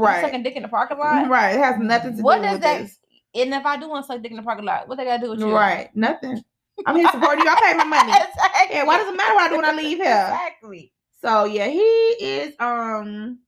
right. 0.06 0.22
sucking 0.22 0.44
dick 0.44 0.56
in 0.56 0.64
the 0.64 0.70
parking 0.70 0.98
lot. 0.98 1.30
Right. 1.30 1.56
It 1.56 1.60
has 1.60 1.80
nothing 1.80 2.12
to 2.12 2.18
do 2.18 2.18
with 2.18 2.20
it. 2.20 2.24
What 2.24 2.38
do 2.38 2.44
does 2.44 2.54
with 2.54 2.62
that 2.62 2.82
this. 2.82 2.98
and 3.36 3.54
if 3.54 3.66
I 3.66 3.78
do 3.78 3.90
want 3.90 4.06
to 4.06 4.08
suck 4.14 4.22
dick 4.22 4.32
in 4.32 4.38
the 4.38 4.44
parking 4.44 4.66
lot, 4.66 4.88
what 4.88 4.98
they 4.98 5.06
gotta 5.06 5.24
do 5.24 5.32
with 5.32 5.40
you? 5.40 5.54
Right. 5.54 5.90
Nothing. 5.96 6.44
I'm 6.86 6.96
here 6.96 7.10
supporting 7.10 7.44
you. 7.44 7.50
I 7.50 7.56
pay 7.60 7.78
my 7.78 7.84
money. 7.86 8.12
exactly. 8.12 8.76
Yeah, 8.76 8.84
why 8.84 8.98
does 8.98 9.08
it 9.08 9.18
matter 9.18 9.34
what 9.34 9.44
I 9.44 9.50
do 9.50 9.56
when 9.56 9.66
I 9.66 9.74
leave 9.74 9.98
here? 9.98 10.06
Exactly. 10.08 10.92
So 11.22 11.46
yeah, 11.46 11.68
he 11.68 11.80
is 11.80 12.54
um 12.60 13.40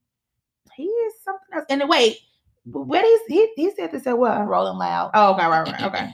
he 0.74 0.84
is 0.84 1.14
something 1.24 1.54
else. 1.54 1.66
And 1.70 1.88
wait, 1.88 2.18
what 2.64 3.04
is 3.04 3.20
he 3.28 3.52
he 3.56 3.70
said 3.72 3.92
this 3.92 4.06
at 4.06 4.18
what? 4.18 4.46
Rolling 4.46 4.78
Loud. 4.78 5.12
Oh, 5.14 5.34
okay, 5.34 5.46
right, 5.46 5.66
right, 5.66 5.82
okay. 5.82 6.10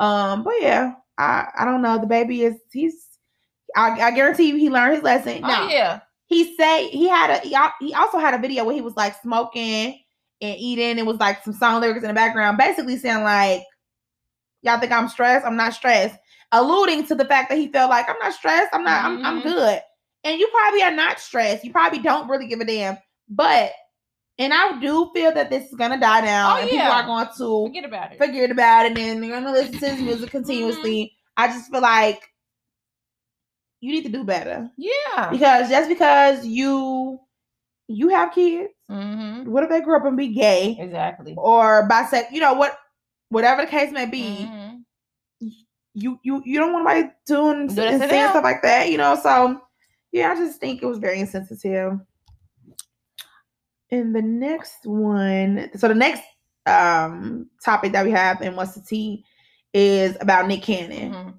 Um, 0.00 0.42
but 0.42 0.54
yeah, 0.60 0.94
I 1.18 1.48
I 1.58 1.64
don't 1.64 1.82
know. 1.82 1.98
DaBaby 1.98 2.40
is 2.40 2.56
he's 2.72 3.06
I, 3.76 4.00
I 4.00 4.10
guarantee 4.12 4.48
you 4.48 4.56
he 4.56 4.70
learned 4.70 4.94
his 4.94 5.02
lesson. 5.02 5.44
Oh 5.44 5.48
Now 5.48 5.68
yeah. 5.68 6.00
He 6.26 6.56
say 6.56 6.88
he 6.88 7.08
had 7.08 7.30
a 7.30 7.38
he 7.46 7.54
al- 7.54 7.72
he 7.80 7.94
also 7.94 8.18
had 8.18 8.34
a 8.34 8.38
video 8.38 8.64
where 8.64 8.74
he 8.74 8.80
was 8.80 8.96
like 8.96 9.14
smoking 9.22 9.98
and 10.40 10.56
eating 10.58 10.98
and 10.98 11.06
was 11.06 11.18
like 11.18 11.42
some 11.44 11.52
song 11.54 11.80
lyrics 11.80 12.02
in 12.02 12.08
the 12.08 12.14
background, 12.14 12.58
basically 12.58 12.96
saying 12.98 13.22
like, 13.22 13.62
"Y'all 14.62 14.78
think 14.80 14.92
I'm 14.92 15.08
stressed? 15.08 15.46
I'm 15.46 15.56
not 15.56 15.74
stressed," 15.74 16.16
alluding 16.52 17.06
to 17.06 17.14
the 17.14 17.24
fact 17.24 17.48
that 17.50 17.58
he 17.58 17.68
felt 17.68 17.90
like 17.90 18.08
I'm 18.08 18.18
not 18.20 18.32
stressed. 18.34 18.68
I'm 18.72 18.84
not. 18.84 19.04
I'm 19.04 19.24
I'm 19.24 19.40
Mhm. 19.40 19.44
good. 19.44 19.80
And 20.24 20.40
you 20.40 20.48
probably 20.48 20.82
are 20.82 20.90
not 20.90 21.20
stressed. 21.20 21.64
You 21.64 21.70
probably 21.72 22.00
don't 22.00 22.28
really 22.28 22.48
give 22.48 22.60
a 22.60 22.64
damn. 22.64 22.98
But 23.28 23.72
and 24.38 24.52
I 24.52 24.78
do 24.80 25.10
feel 25.14 25.32
that 25.32 25.48
this 25.50 25.64
is 25.70 25.74
gonna 25.76 25.98
die 25.98 26.20
down, 26.22 26.56
Oh, 26.56 26.60
and 26.60 26.68
people 26.68 26.86
are 26.86 27.06
going 27.06 27.26
to 27.26 27.66
Forget 27.68 27.84
about 27.84 28.12
it. 28.12 28.18
forget 28.18 28.50
about 28.50 28.84
it 28.84 28.88
and 28.88 28.96
then 28.96 29.20
they're 29.20 29.30
gonna 29.40 29.52
listen 29.52 29.78
to 29.78 29.86
his 29.88 30.00
music 30.00 30.28
Mm-hmm. 30.28 30.36
continuously. 30.38 31.16
I 31.38 31.46
just 31.48 31.70
feel 31.70 31.80
like 31.80 32.20
you 33.80 33.92
need 33.92 34.02
to 34.04 34.08
do 34.10 34.24
better 34.24 34.70
Yeah. 34.76 35.30
because 35.30 35.68
just 35.68 35.88
because 35.88 36.44
you 36.46 37.20
you 37.88 38.08
have 38.08 38.32
kids, 38.32 38.72
Mm-hmm. 38.90 39.50
what 39.50 39.64
if 39.64 39.70
they 39.70 39.80
grew 39.80 39.96
up 39.96 40.04
and 40.04 40.16
be 40.16 40.28
gay 40.28 40.76
Exactly. 40.78 41.34
or 41.36 41.88
bisexual? 41.88 42.30
You 42.32 42.40
know 42.40 42.54
what, 42.54 42.78
whatever 43.30 43.62
the 43.62 43.68
case 43.70 43.90
may 43.92 44.06
be, 44.06 44.48
Mhm. 44.50 44.82
you 45.94 46.18
you 46.22 46.42
you 46.44 46.58
don't 46.58 46.72
want 46.72 46.88
anybody 46.88 47.12
doing 47.26 47.66
Do 47.68 47.82
and 47.82 48.00
saying 48.00 48.30
stuff 48.30 48.44
like 48.44 48.62
that. 48.62 48.90
You 48.90 48.98
know, 48.98 49.16
so 49.22 49.60
yeah, 50.12 50.30
I 50.32 50.36
just 50.36 50.60
think 50.60 50.82
it 50.82 50.86
was 50.86 50.98
very 50.98 51.18
insensitive. 51.20 51.98
And 53.90 54.14
the 54.14 54.22
next 54.22 54.84
one, 54.84 55.70
so 55.76 55.88
the 55.88 55.94
next 55.94 56.22
um 56.66 57.48
topic 57.64 57.92
that 57.92 58.04
we 58.04 58.10
have 58.10 58.42
in 58.42 58.56
What's 58.56 58.74
the 58.74 58.80
Tea 58.82 59.24
is 59.72 60.16
about 60.20 60.48
Nick 60.48 60.62
Cannon. 60.62 61.12
Mhm. 61.12 61.34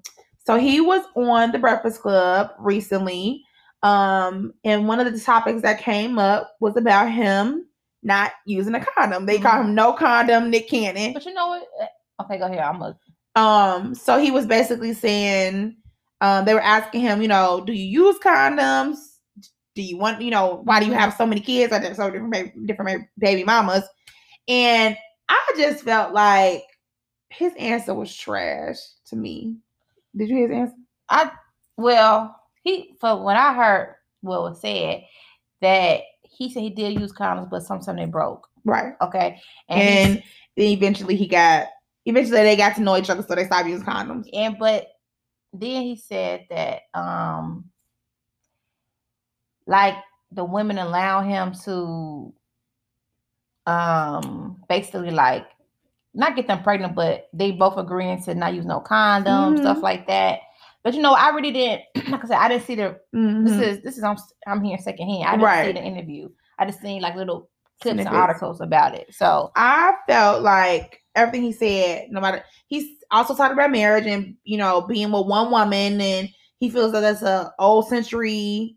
So 0.48 0.56
he 0.56 0.80
was 0.80 1.02
on 1.14 1.52
the 1.52 1.58
Breakfast 1.58 2.00
Club 2.00 2.52
recently. 2.58 3.44
Um, 3.82 4.54
and 4.64 4.88
one 4.88 4.98
of 4.98 5.12
the 5.12 5.20
topics 5.20 5.60
that 5.60 5.78
came 5.78 6.18
up 6.18 6.56
was 6.58 6.74
about 6.78 7.12
him 7.12 7.66
not 8.02 8.32
using 8.46 8.74
a 8.74 8.82
condom. 8.82 9.26
They 9.26 9.38
call 9.38 9.60
him 9.60 9.74
no 9.74 9.92
condom 9.92 10.48
Nick 10.48 10.70
Cannon. 10.70 11.12
But 11.12 11.26
you 11.26 11.34
know 11.34 11.48
what? 11.48 11.64
Eh, 11.82 11.86
Okay, 12.22 12.38
go 12.38 12.46
ahead. 12.46 12.60
I'm 12.60 12.80
a 12.80 12.96
Um, 13.38 13.94
so 13.94 14.18
he 14.18 14.30
was 14.30 14.46
basically 14.46 14.94
saying, 14.94 15.76
um, 16.22 16.46
they 16.46 16.54
were 16.54 16.62
asking 16.62 17.02
him, 17.02 17.20
you 17.20 17.28
know, 17.28 17.62
do 17.66 17.74
you 17.74 17.84
use 18.06 18.18
condoms? 18.18 18.96
Do 19.74 19.82
you 19.82 19.98
want, 19.98 20.22
you 20.22 20.30
know, 20.30 20.62
why 20.64 20.80
do 20.80 20.86
you 20.86 20.94
have 20.94 21.12
so 21.12 21.26
many 21.26 21.42
kids? 21.42 21.74
Or 21.74 21.94
so 21.94 22.10
different, 22.10 22.32
ba- 22.32 22.60
different 22.64 23.06
baby 23.18 23.44
mamas? 23.44 23.84
And 24.48 24.96
I 25.28 25.52
just 25.58 25.84
felt 25.84 26.14
like 26.14 26.62
his 27.28 27.52
answer 27.58 27.92
was 27.92 28.16
trash 28.16 28.78
to 29.08 29.16
me. 29.16 29.58
Did 30.18 30.28
you 30.28 30.36
hear 30.36 30.48
his 30.48 30.58
answer? 30.58 30.76
I 31.08 31.30
well, 31.76 32.36
he 32.62 32.96
for 33.00 33.22
when 33.22 33.36
I 33.36 33.54
heard 33.54 33.94
what 34.20 34.42
was 34.42 34.60
said 34.60 35.04
that 35.60 36.00
he 36.22 36.52
said 36.52 36.62
he 36.62 36.70
did 36.70 37.00
use 37.00 37.12
condoms, 37.12 37.50
but 37.50 37.62
sometimes 37.62 37.98
they 37.98 38.06
broke. 38.06 38.48
Right. 38.64 38.94
Okay, 39.00 39.40
and 39.68 39.80
And, 39.80 40.10
and, 40.10 40.22
then 40.56 40.66
eventually 40.66 41.16
he 41.16 41.26
got, 41.26 41.68
eventually 42.04 42.42
they 42.42 42.56
got 42.56 42.74
to 42.76 42.82
know 42.82 42.96
each 42.96 43.10
other, 43.10 43.22
so 43.22 43.34
they 43.34 43.44
stopped 43.44 43.68
using 43.68 43.86
condoms. 43.86 44.28
and 44.32 44.58
but 44.58 44.88
then 45.52 45.82
he 45.82 45.96
said 45.96 46.46
that 46.50 46.82
um 46.94 47.64
like 49.66 49.94
the 50.32 50.44
women 50.44 50.78
allow 50.78 51.22
him 51.22 51.54
to 51.64 52.34
um 53.66 54.62
basically 54.68 55.10
like 55.10 55.46
not 56.14 56.36
get 56.36 56.46
them 56.46 56.62
pregnant, 56.62 56.94
but 56.94 57.28
they 57.32 57.52
both 57.52 57.76
agreeing 57.76 58.22
to 58.24 58.34
not 58.34 58.54
use 58.54 58.64
no 58.66 58.80
condoms, 58.80 59.58
stuff 59.58 59.78
Mhm. 59.78 59.82
like 59.82 60.06
that. 60.08 60.40
But 60.82 60.94
you 60.94 61.02
know, 61.02 61.12
I 61.14 61.30
really 61.30 61.52
didn't. 61.52 61.82
Like 62.10 62.24
I 62.24 62.28
said, 62.28 62.38
I 62.38 62.48
didn't 62.48 62.64
see 62.64 62.74
the 62.76 62.98
Mhm. 63.14 63.44
this 63.46 63.58
is 63.58 63.82
this 63.82 63.98
is 63.98 64.04
I'm 64.04 64.16
I'm 64.46 64.62
hearing 64.64 64.80
secondhand. 64.82 65.24
I 65.24 65.36
didn't 65.36 65.74
see 65.76 65.80
the 65.80 65.86
interview. 65.86 66.28
I 66.58 66.66
just 66.66 66.80
seen 66.80 67.02
like 67.02 67.14
little 67.14 67.50
clips 67.80 67.94
Snippets. 67.94 68.06
and 68.08 68.16
articles 68.16 68.60
about 68.60 68.94
it. 68.94 69.14
So 69.14 69.52
I 69.54 69.94
felt 70.08 70.42
like 70.42 71.00
everything 71.14 71.42
he 71.42 71.52
said, 71.52 72.06
no 72.10 72.20
matter 72.20 72.42
he's 72.68 72.86
also 73.10 73.34
talked 73.34 73.52
about 73.52 73.70
marriage 73.70 74.06
and 74.06 74.34
you 74.44 74.56
know 74.58 74.80
being 74.82 75.12
with 75.12 75.26
one 75.26 75.50
woman, 75.50 76.00
and 76.00 76.28
he 76.58 76.70
feels 76.70 76.92
that 76.92 77.00
that's 77.00 77.22
a 77.22 77.52
old 77.58 77.88
century. 77.88 78.76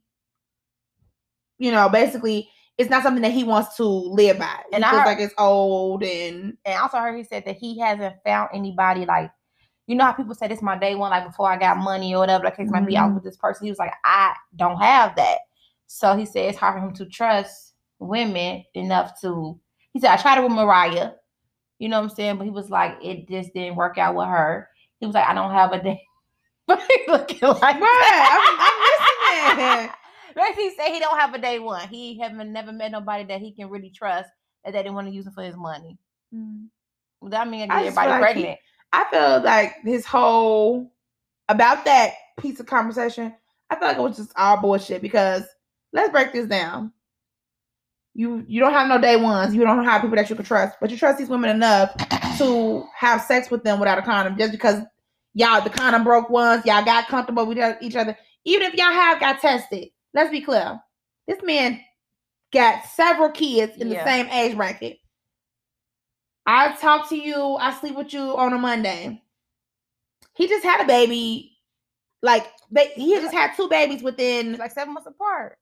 You 1.59 1.71
know, 1.71 1.89
basically, 1.89 2.49
it's 2.81 2.89
not 2.89 3.03
something 3.03 3.21
that 3.21 3.31
he 3.31 3.43
wants 3.43 3.75
to 3.77 3.83
live 3.85 4.37
by. 4.39 4.45
And 4.73 4.83
And 4.83 4.83
he 4.83 4.87
I 4.87 4.91
feels 4.91 4.99
heard- 5.03 5.07
like 5.07 5.19
it's 5.19 5.33
old 5.37 6.03
and 6.03 6.57
and 6.65 6.75
I 6.75 6.81
also 6.81 6.97
heard 6.97 7.15
he 7.15 7.23
said 7.23 7.45
that 7.45 7.55
he 7.57 7.79
hasn't 7.79 8.15
found 8.25 8.49
anybody 8.53 9.05
like 9.05 9.31
you 9.87 9.95
know 9.95 10.05
how 10.05 10.11
people 10.13 10.35
say 10.35 10.47
this 10.47 10.61
my 10.61 10.77
day 10.77 10.95
one, 10.95 11.11
like 11.11 11.25
before 11.25 11.49
I 11.51 11.57
got 11.57 11.77
money 11.77 12.13
or 12.13 12.19
whatever 12.19 12.45
the 12.45 12.51
case 12.51 12.69
might 12.69 12.85
be, 12.85 12.93
was 12.93 13.01
Mhm. 13.01 13.15
with 13.15 13.23
this 13.23 13.35
person. 13.37 13.65
He 13.65 13.71
was 13.71 13.79
like, 13.79 13.91
I 14.05 14.33
don't 14.55 14.77
have 14.77 15.15
that. 15.17 15.39
So 15.87 16.15
he 16.15 16.25
said 16.25 16.49
it's 16.49 16.57
hard 16.57 16.75
for 16.75 16.79
him 16.87 16.93
to 16.93 17.05
trust 17.07 17.73
women 17.99 18.63
enough 18.73 19.19
to 19.21 19.59
he 19.93 19.99
said, 19.99 20.11
I 20.11 20.17
tried 20.17 20.37
it 20.37 20.43
with 20.43 20.53
Mariah, 20.53 21.11
you 21.79 21.89
know 21.89 21.97
what 21.99 22.09
I'm 22.11 22.15
saying? 22.15 22.37
But 22.37 22.45
he 22.45 22.51
was 22.51 22.69
like, 22.69 22.97
it 23.03 23.27
just 23.27 23.53
didn't 23.53 23.75
work 23.75 23.97
out 23.97 24.15
with 24.15 24.27
her. 24.27 24.69
He 25.01 25.05
was 25.05 25.15
like, 25.15 25.27
I 25.27 25.33
don't 25.33 25.51
have 25.51 25.73
a 25.73 25.83
day. 25.83 26.01
But 26.67 26.79
he 26.83 27.03
looking 27.11 27.39
like 27.41 27.61
Right, 27.61 28.29
I'm- 28.31 28.57
I'm 28.59 29.57
listening. 29.57 29.57
Basically, 29.57 29.95
he 30.55 30.75
said 30.75 30.89
he 30.89 30.99
don't 30.99 31.19
have 31.19 31.33
a 31.33 31.39
day 31.39 31.59
one. 31.59 31.87
He 31.87 32.19
haven't 32.19 32.51
never 32.51 32.71
met 32.71 32.91
nobody 32.91 33.23
that 33.25 33.41
he 33.41 33.51
can 33.53 33.69
really 33.69 33.89
trust 33.89 34.29
that 34.63 34.73
they 34.73 34.79
didn't 34.83 34.95
want 34.95 35.07
to 35.07 35.13
use 35.13 35.25
him 35.25 35.33
for 35.33 35.43
his 35.43 35.55
money. 35.55 35.97
Mm. 36.33 36.67
Well, 37.19 37.31
That 37.31 37.47
mean 37.47 37.69
I 37.71 37.85
everybody 37.85 38.09
feel 38.11 38.19
like 38.21 38.35
he- 38.35 38.57
I 38.93 39.05
feel 39.09 39.41
like 39.43 39.75
his 39.83 40.05
whole 40.05 40.91
about 41.47 41.85
that 41.85 42.13
piece 42.39 42.59
of 42.59 42.65
conversation, 42.65 43.33
I 43.69 43.75
feel 43.75 43.87
like 43.87 43.97
it 43.97 44.01
was 44.01 44.17
just 44.17 44.33
all 44.35 44.57
bullshit 44.61 45.01
because 45.01 45.43
let's 45.93 46.11
break 46.11 46.33
this 46.33 46.47
down. 46.47 46.91
You 48.13 48.43
you 48.47 48.59
don't 48.59 48.73
have 48.73 48.89
no 48.89 48.99
day 48.99 49.15
ones, 49.15 49.55
you 49.55 49.61
don't 49.61 49.85
have 49.85 50.01
people 50.01 50.17
that 50.17 50.29
you 50.29 50.35
can 50.35 50.43
trust, 50.43 50.77
but 50.81 50.89
you 50.89 50.97
trust 50.97 51.17
these 51.17 51.29
women 51.29 51.49
enough 51.49 51.95
to 52.37 52.83
have 52.95 53.21
sex 53.21 53.49
with 53.49 53.63
them 53.63 53.79
without 53.79 53.97
a 53.99 54.01
condom 54.01 54.37
just 54.37 54.51
because 54.51 54.81
y'all 55.33 55.61
the 55.61 55.69
condom 55.69 56.03
broke 56.03 56.29
once, 56.29 56.65
y'all 56.65 56.83
got 56.83 57.07
comfortable 57.07 57.45
with 57.45 57.57
each 57.81 57.95
other. 57.95 58.17
Even 58.43 58.67
if 58.67 58.73
y'all 58.73 58.91
have 58.91 59.19
got 59.19 59.39
tested, 59.39 59.89
let's 60.13 60.31
be 60.31 60.41
clear. 60.41 60.79
This 61.27 61.41
man 61.43 61.79
got 62.53 62.85
several 62.85 63.29
kids 63.29 63.77
in 63.77 63.89
Yeah. 63.89 64.03
the 64.03 64.09
same 64.09 64.27
age 64.27 64.55
bracket. 64.55 64.97
I 66.45 66.75
talk 66.77 67.09
to 67.09 67.15
you, 67.15 67.55
I 67.55 67.71
sleep 67.79 67.95
with 67.95 68.13
you 68.13 68.35
on 68.37 68.53
a 68.53 68.57
Monday. 68.57 69.21
He 70.35 70.47
just 70.47 70.63
had 70.63 70.81
a 70.81 70.87
baby. 70.87 71.57
Like 72.23 72.47
they, 72.71 72.87
he 72.95 73.13
just 73.15 73.33
had 73.33 73.55
two 73.55 73.67
babies 73.69 74.01
within. 74.03 74.57
Like 74.57 74.71
seven 74.71 74.93
months 74.93 75.07
apart. 75.07 75.57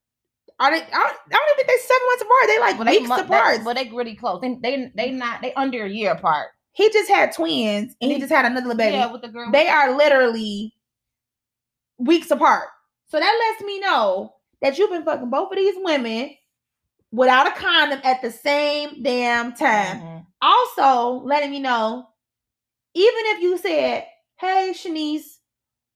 Are 0.59 0.71
they? 0.71 0.77
I 0.77 0.81
don't, 0.81 0.91
I 0.91 1.07
don't 1.29 1.49
even 1.49 1.55
think 1.55 1.67
they're 1.67 1.79
seven 1.79 2.07
months 2.07 2.21
apart. 2.23 2.47
They 2.47 2.59
like 2.59 2.77
they, 2.85 2.97
weeks 2.99 3.09
mu- 3.09 3.15
apart. 3.35 3.57
they, 3.59 3.63
but 3.63 3.75
they 3.77 3.89
really 3.95 4.15
close. 4.15 4.41
They, 4.41 4.55
they 4.55 4.91
they 4.95 5.11
not 5.11 5.41
they 5.41 5.53
under 5.53 5.85
a 5.85 5.89
year 5.89 6.11
apart. 6.11 6.47
he 6.73 6.89
just 6.91 7.09
had 7.09 7.31
twins, 7.33 7.95
and 8.01 8.11
he 8.11 8.15
They- 8.15 8.19
just 8.21 8.31
had 8.31 8.45
another 8.45 8.75
baby. 8.75 8.97
Yeah, 8.97 9.11
with 9.11 9.21
the 9.21 9.29
girl. 9.29 9.51
they 9.51 9.67
are 9.69 9.95
literally 9.95 10.73
weeks 11.97 12.29
apart. 12.31 12.67
So 13.07 13.19
that 13.19 13.49
lets 13.57 13.65
me 13.65 13.79
know 13.79 14.33
that 14.61 14.77
you've 14.77 14.89
been 14.89 15.03
fucking 15.05 15.29
both 15.29 15.51
of 15.51 15.57
these 15.57 15.75
women 15.77 16.35
without 17.11 17.47
a 17.47 17.51
condom 17.51 17.99
at 18.03 18.21
the 18.21 18.31
same 18.31 19.01
damn 19.01 19.53
time. 19.53 19.99
Mhm. 19.99 20.25
Also, 20.41 21.21
letting 21.25 21.51
me 21.51 21.59
know, 21.59 22.07
even 22.93 23.21
if 23.27 23.41
you 23.41 23.57
said, 23.57 24.05
"Hey, 24.37 24.71
Shanice, 24.73 25.37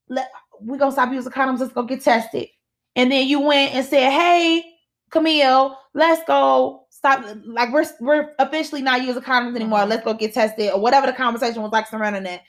let 0.10 0.30
we 0.62 0.78
gonna 0.78 0.92
stop 0.92 1.12
using 1.12 1.32
condoms. 1.32 1.60
Let's 1.60 1.74
go 1.74 1.84
get 1.84 2.02
tested," 2.02 2.48
and 2.96 3.12
then 3.12 3.28
you 3.28 3.40
went 3.40 3.74
and 3.74 3.86
said, 3.86 4.12
"Hey, 4.12 4.66
Camille, 5.12 5.78
let's 5.94 6.24
go 6.26 6.88
stop. 6.90 7.24
Like 7.46 7.72
we're 7.72 7.86
we're 8.00 8.34
officially 8.40 8.82
not 8.82 9.04
using 9.04 9.22
condoms 9.24 9.56
anymore. 9.56 9.80
Mhm. 9.80 9.90
Let's 9.90 10.04
go 10.04 10.14
get 10.14 10.34
tested 10.34 10.72
or 10.72 10.80
whatever 10.80 11.08
the 11.08 11.14
conversation 11.14 11.62
was 11.62 11.72
like 11.72 11.88
surrounding 11.88 12.24
that." 12.24 12.42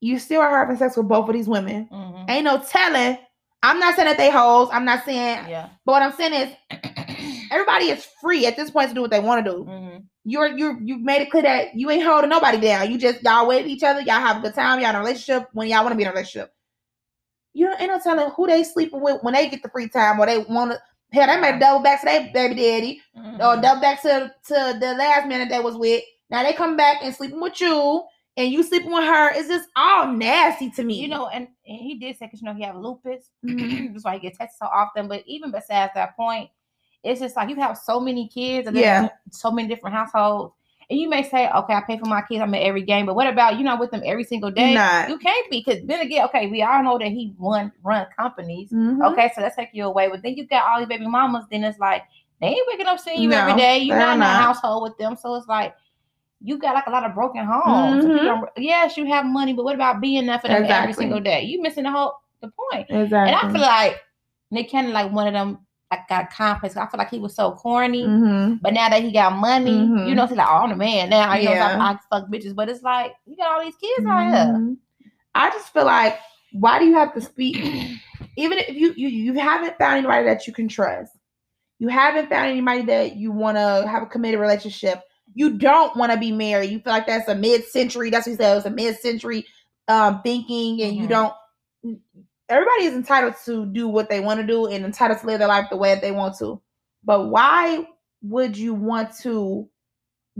You 0.00 0.18
still 0.18 0.40
are 0.40 0.58
having 0.58 0.76
sex 0.76 0.96
with 0.96 1.08
both 1.08 1.28
of 1.28 1.34
these 1.34 1.48
women. 1.48 1.88
Mhm. 1.92 2.30
Ain't 2.30 2.44
no 2.44 2.58
telling. 2.58 3.18
I'm 3.62 3.78
not 3.80 3.96
saying 3.96 4.06
that 4.08 4.16
they 4.18 4.30
hoes. 4.30 4.68
I'm 4.72 4.84
not 4.84 5.04
saying. 5.04 5.48
Yeah. 5.48 5.68
But 5.84 5.92
what 5.92 6.02
I'm 6.02 6.12
saying 6.12 6.34
is, 6.34 6.54
everybody 7.50 7.86
is 7.86 8.06
free 8.20 8.46
at 8.46 8.56
this 8.56 8.70
point 8.70 8.88
to 8.90 8.94
do 8.94 9.00
what 9.02 9.10
they 9.10 9.20
want 9.20 9.44
to 9.44 9.50
do 9.50 9.64
Mhm. 9.64 10.04
you're 10.24 10.46
you 10.56 10.78
you 10.82 10.98
made 10.98 11.22
it 11.22 11.30
clear 11.30 11.42
that 11.44 11.74
you 11.74 11.90
ain't 11.90 12.04
holding 12.04 12.30
nobody 12.30 12.58
down. 12.60 12.90
You 12.90 12.98
just 12.98 13.22
y'all 13.22 13.48
with 13.48 13.66
each 13.66 13.82
other, 13.82 14.00
y'all 14.00 14.20
have 14.20 14.38
a 14.38 14.40
good 14.40 14.54
time, 14.54 14.80
y'all 14.80 14.90
in 14.90 14.96
a 14.96 15.00
relationship 15.00 15.48
when 15.54 15.68
y'all 15.68 15.82
want 15.82 15.92
to 15.92 15.96
be 15.96 16.02
in 16.02 16.08
a 16.08 16.12
relationship. 16.12 16.52
You 17.54 17.70
ain't 17.78 17.90
no 17.90 17.98
telling 17.98 18.30
who 18.36 18.46
they 18.46 18.62
sleeping 18.62 19.00
with 19.00 19.22
when 19.22 19.34
they 19.34 19.48
get 19.48 19.62
the 19.62 19.70
free 19.70 19.88
time 19.88 20.20
or 20.20 20.26
they 20.26 20.38
want 20.38 20.72
to. 20.72 20.80
Hell, 21.12 21.26
they 21.26 21.40
may 21.40 21.58
double 21.58 21.82
back 21.82 22.00
to 22.00 22.04
their 22.06 22.30
baby 22.32 22.54
daddy 22.54 23.00
or 23.16 23.22
Mhm. 23.22 23.62
double 23.62 23.80
back 23.80 24.02
to 24.02 24.32
to 24.48 24.76
the 24.78 24.94
last 24.94 25.26
man 25.26 25.40
that 25.40 25.48
they 25.48 25.58
was 25.60 25.74
with. 25.76 26.02
Now 26.30 26.42
they 26.42 26.52
come 26.52 26.76
back 26.76 26.98
and 27.02 27.14
sleeping 27.14 27.40
with 27.40 27.58
you, 27.60 28.04
and 28.38 28.52
you 28.52 28.62
sleeping 28.62 28.92
with 28.92 29.04
her. 29.04 29.30
It's 29.34 29.48
just 29.48 29.68
all 29.76 30.10
nasty 30.12 30.70
to 30.70 30.84
me. 30.84 30.94
You 30.94 31.08
know, 31.08 31.26
and, 31.28 31.48
and 31.66 31.76
he 31.78 31.98
did 31.98 32.16
say, 32.16 32.26
because 32.26 32.40
you 32.40 32.46
know, 32.46 32.54
he 32.54 32.62
have 32.62 32.76
lupus. 32.76 33.28
Mhm. 33.44 33.92
That's 33.92 34.04
why 34.04 34.14
he 34.14 34.20
gets 34.20 34.38
tested 34.38 34.56
so 34.58 34.66
often. 34.66 35.08
But 35.08 35.24
even 35.26 35.50
besides 35.50 35.92
that 35.94 36.16
point, 36.16 36.48
it's 37.02 37.20
just 37.20 37.36
like 37.36 37.48
you 37.50 37.56
have 37.56 37.76
so 37.76 38.00
many 38.00 38.28
kids 38.28 38.68
and 38.68 38.76
Yeah. 38.76 39.08
so 39.30 39.50
many 39.50 39.68
different 39.68 39.94
households. 39.96 40.54
And 40.90 40.98
you 40.98 41.08
may 41.08 41.22
say, 41.22 41.50
okay, 41.50 41.74
I 41.74 41.82
pay 41.86 41.98
for 41.98 42.06
my 42.06 42.22
kids, 42.22 42.40
I'm 42.40 42.54
at 42.54 42.62
every 42.62 42.80
game. 42.82 43.04
But 43.06 43.14
what 43.14 43.26
about 43.26 43.58
you 43.58 43.64
not 43.64 43.78
with 43.78 43.90
them 43.90 44.00
every 44.06 44.24
single 44.24 44.50
day? 44.50 44.72
Not. 44.74 45.08
You 45.10 45.18
can't 45.18 45.50
be 45.50 45.62
because 45.66 45.84
then 45.84 46.00
again, 46.00 46.24
okay, 46.26 46.46
we 46.46 46.62
all 46.62 46.82
know 46.82 46.96
that 46.98 47.08
he 47.08 47.34
run 47.38 47.72
run 47.82 48.06
companies. 48.16 48.70
Mhm. 48.70 49.12
Okay, 49.12 49.30
so 49.34 49.42
let's 49.42 49.54
take 49.56 49.68
you 49.72 49.84
away. 49.84 50.08
But 50.08 50.22
then 50.22 50.34
you 50.36 50.46
got 50.46 50.64
all 50.66 50.78
these 50.78 50.88
baby 50.88 51.06
mamas, 51.06 51.44
then 51.50 51.62
it's 51.64 51.78
like 51.78 52.04
they 52.40 52.46
ain't 52.48 52.66
waking 52.68 52.86
up 52.86 53.00
seeing 53.00 53.20
you 53.20 53.28
No, 53.30 53.36
every 53.38 53.56
day. 53.56 53.78
You're 53.78 53.98
not 53.98 54.14
in 54.16 54.22
a 54.22 54.24
not. 54.24 54.40
household 54.40 54.84
with 54.84 54.96
them. 54.96 55.16
So 55.16 55.34
it's 55.34 55.46
like 55.48 55.74
you 56.40 56.58
got 56.58 56.74
like 56.74 56.86
a 56.86 56.90
lot 56.90 57.04
of 57.04 57.14
broken 57.14 57.44
homes. 57.44 58.04
Mhm. 58.04 58.24
don't- 58.24 58.48
yes, 58.56 58.96
you 58.96 59.06
have 59.06 59.26
money, 59.26 59.52
but 59.52 59.64
what 59.64 59.74
about 59.74 60.00
being 60.00 60.26
there 60.26 60.38
for 60.38 60.48
them 60.48 60.62
every 60.82 60.92
single 60.92 61.20
day? 61.20 61.42
You 61.42 61.60
missing 61.62 61.84
the 61.84 61.90
whole 61.90 62.14
the 62.40 62.52
point. 62.72 62.86
Exactly. 62.90 63.32
And 63.32 63.34
I 63.34 63.52
feel 63.52 63.60
like 63.60 64.00
Nick 64.50 64.70
Cannon 64.70 64.92
like 64.92 65.10
one 65.12 65.26
of 65.26 65.32
them 65.32 65.58
like 65.90 66.06
got 66.08 66.30
complex. 66.30 66.76
I 66.76 66.86
feel 66.86 66.98
like 66.98 67.10
he 67.10 67.18
was 67.18 67.34
so 67.34 67.52
corny. 67.52 68.04
Mhm. 68.06 68.60
But 68.62 68.74
now 68.74 68.88
that 68.90 69.02
he 69.02 69.10
got 69.10 69.32
money, 69.36 69.72
Mhm. 69.78 70.08
you 70.08 70.14
know, 70.14 70.26
he's 70.26 70.36
like, 70.36 70.46
oh, 70.48 70.58
I'm 70.64 70.70
the 70.70 70.76
man 70.76 71.08
now. 71.10 71.34
You 71.34 71.46
know, 71.48 71.54
Yeah. 71.54 71.78
I, 71.80 71.92
I 71.92 71.98
fuck 72.10 72.28
bitches. 72.30 72.54
But 72.54 72.68
it's 72.68 72.82
like, 72.82 73.14
you 73.26 73.36
got 73.36 73.50
all 73.52 73.64
these 73.64 73.74
kids 73.76 74.06
out 74.06 74.20
here. 74.24 74.54
Mhm. 74.54 74.76
I 75.34 75.50
just 75.50 75.72
feel 75.72 75.86
like, 75.86 76.18
why 76.52 76.78
do 76.78 76.84
you 76.86 76.94
have 76.94 77.14
to 77.14 77.20
speak? 77.20 77.56
Even 78.36 78.58
if 78.58 78.70
you 78.76 78.92
you 78.96 79.08
you 79.08 79.32
haven't 79.34 79.76
found 79.78 79.98
anybody 79.98 80.24
that 80.26 80.46
you 80.46 80.52
can 80.52 80.68
trust, 80.68 81.16
you 81.80 81.88
haven't 81.88 82.28
found 82.28 82.46
anybody 82.50 82.82
that 82.82 83.16
you 83.16 83.32
want 83.32 83.56
to 83.56 83.86
have 83.88 84.02
a 84.02 84.06
committed 84.06 84.38
relationship. 84.40 85.02
You 85.34 85.58
don't 85.58 85.96
want 85.96 86.12
to 86.12 86.18
be 86.18 86.32
married. 86.32 86.70
You 86.70 86.80
feel 86.80 86.92
like 86.92 87.06
that's 87.06 87.28
a 87.28 87.34
mid-century. 87.34 88.10
That's 88.10 88.26
what 88.26 88.32
he 88.32 88.36
said. 88.36 88.52
It 88.52 88.56
was 88.56 88.66
a 88.66 88.70
mid-century 88.70 89.46
um, 89.88 90.20
thinking, 90.22 90.82
and 90.82 90.96
you 90.96 91.06
Mhm. 91.06 91.08
don't. 91.08 91.34
Everybody 92.50 92.84
is 92.84 92.94
entitled 92.94 93.34
to 93.44 93.66
do 93.66 93.88
what 93.88 94.08
they 94.08 94.20
want 94.20 94.40
to 94.40 94.46
do 94.46 94.66
and 94.66 94.84
entitled 94.84 95.20
to 95.20 95.26
live 95.26 95.38
their 95.38 95.48
life 95.48 95.66
the 95.70 95.76
way 95.76 95.92
that 95.94 96.00
they 96.02 96.12
want 96.12 96.36
to. 96.38 96.60
But 97.04 97.28
why 97.28 97.86
would 98.22 98.56
you 98.56 98.74
want 98.74 99.14
to 99.20 99.68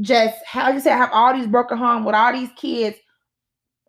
just, 0.01 0.37
how 0.47 0.65
like 0.65 0.75
you 0.75 0.81
said, 0.81 0.97
have 0.97 1.11
all 1.13 1.35
these 1.35 1.47
broken 1.47 1.77
homes 1.79 2.07
with 2.07 2.15
all 2.15 2.33
these 2.33 2.51
kids 2.57 2.97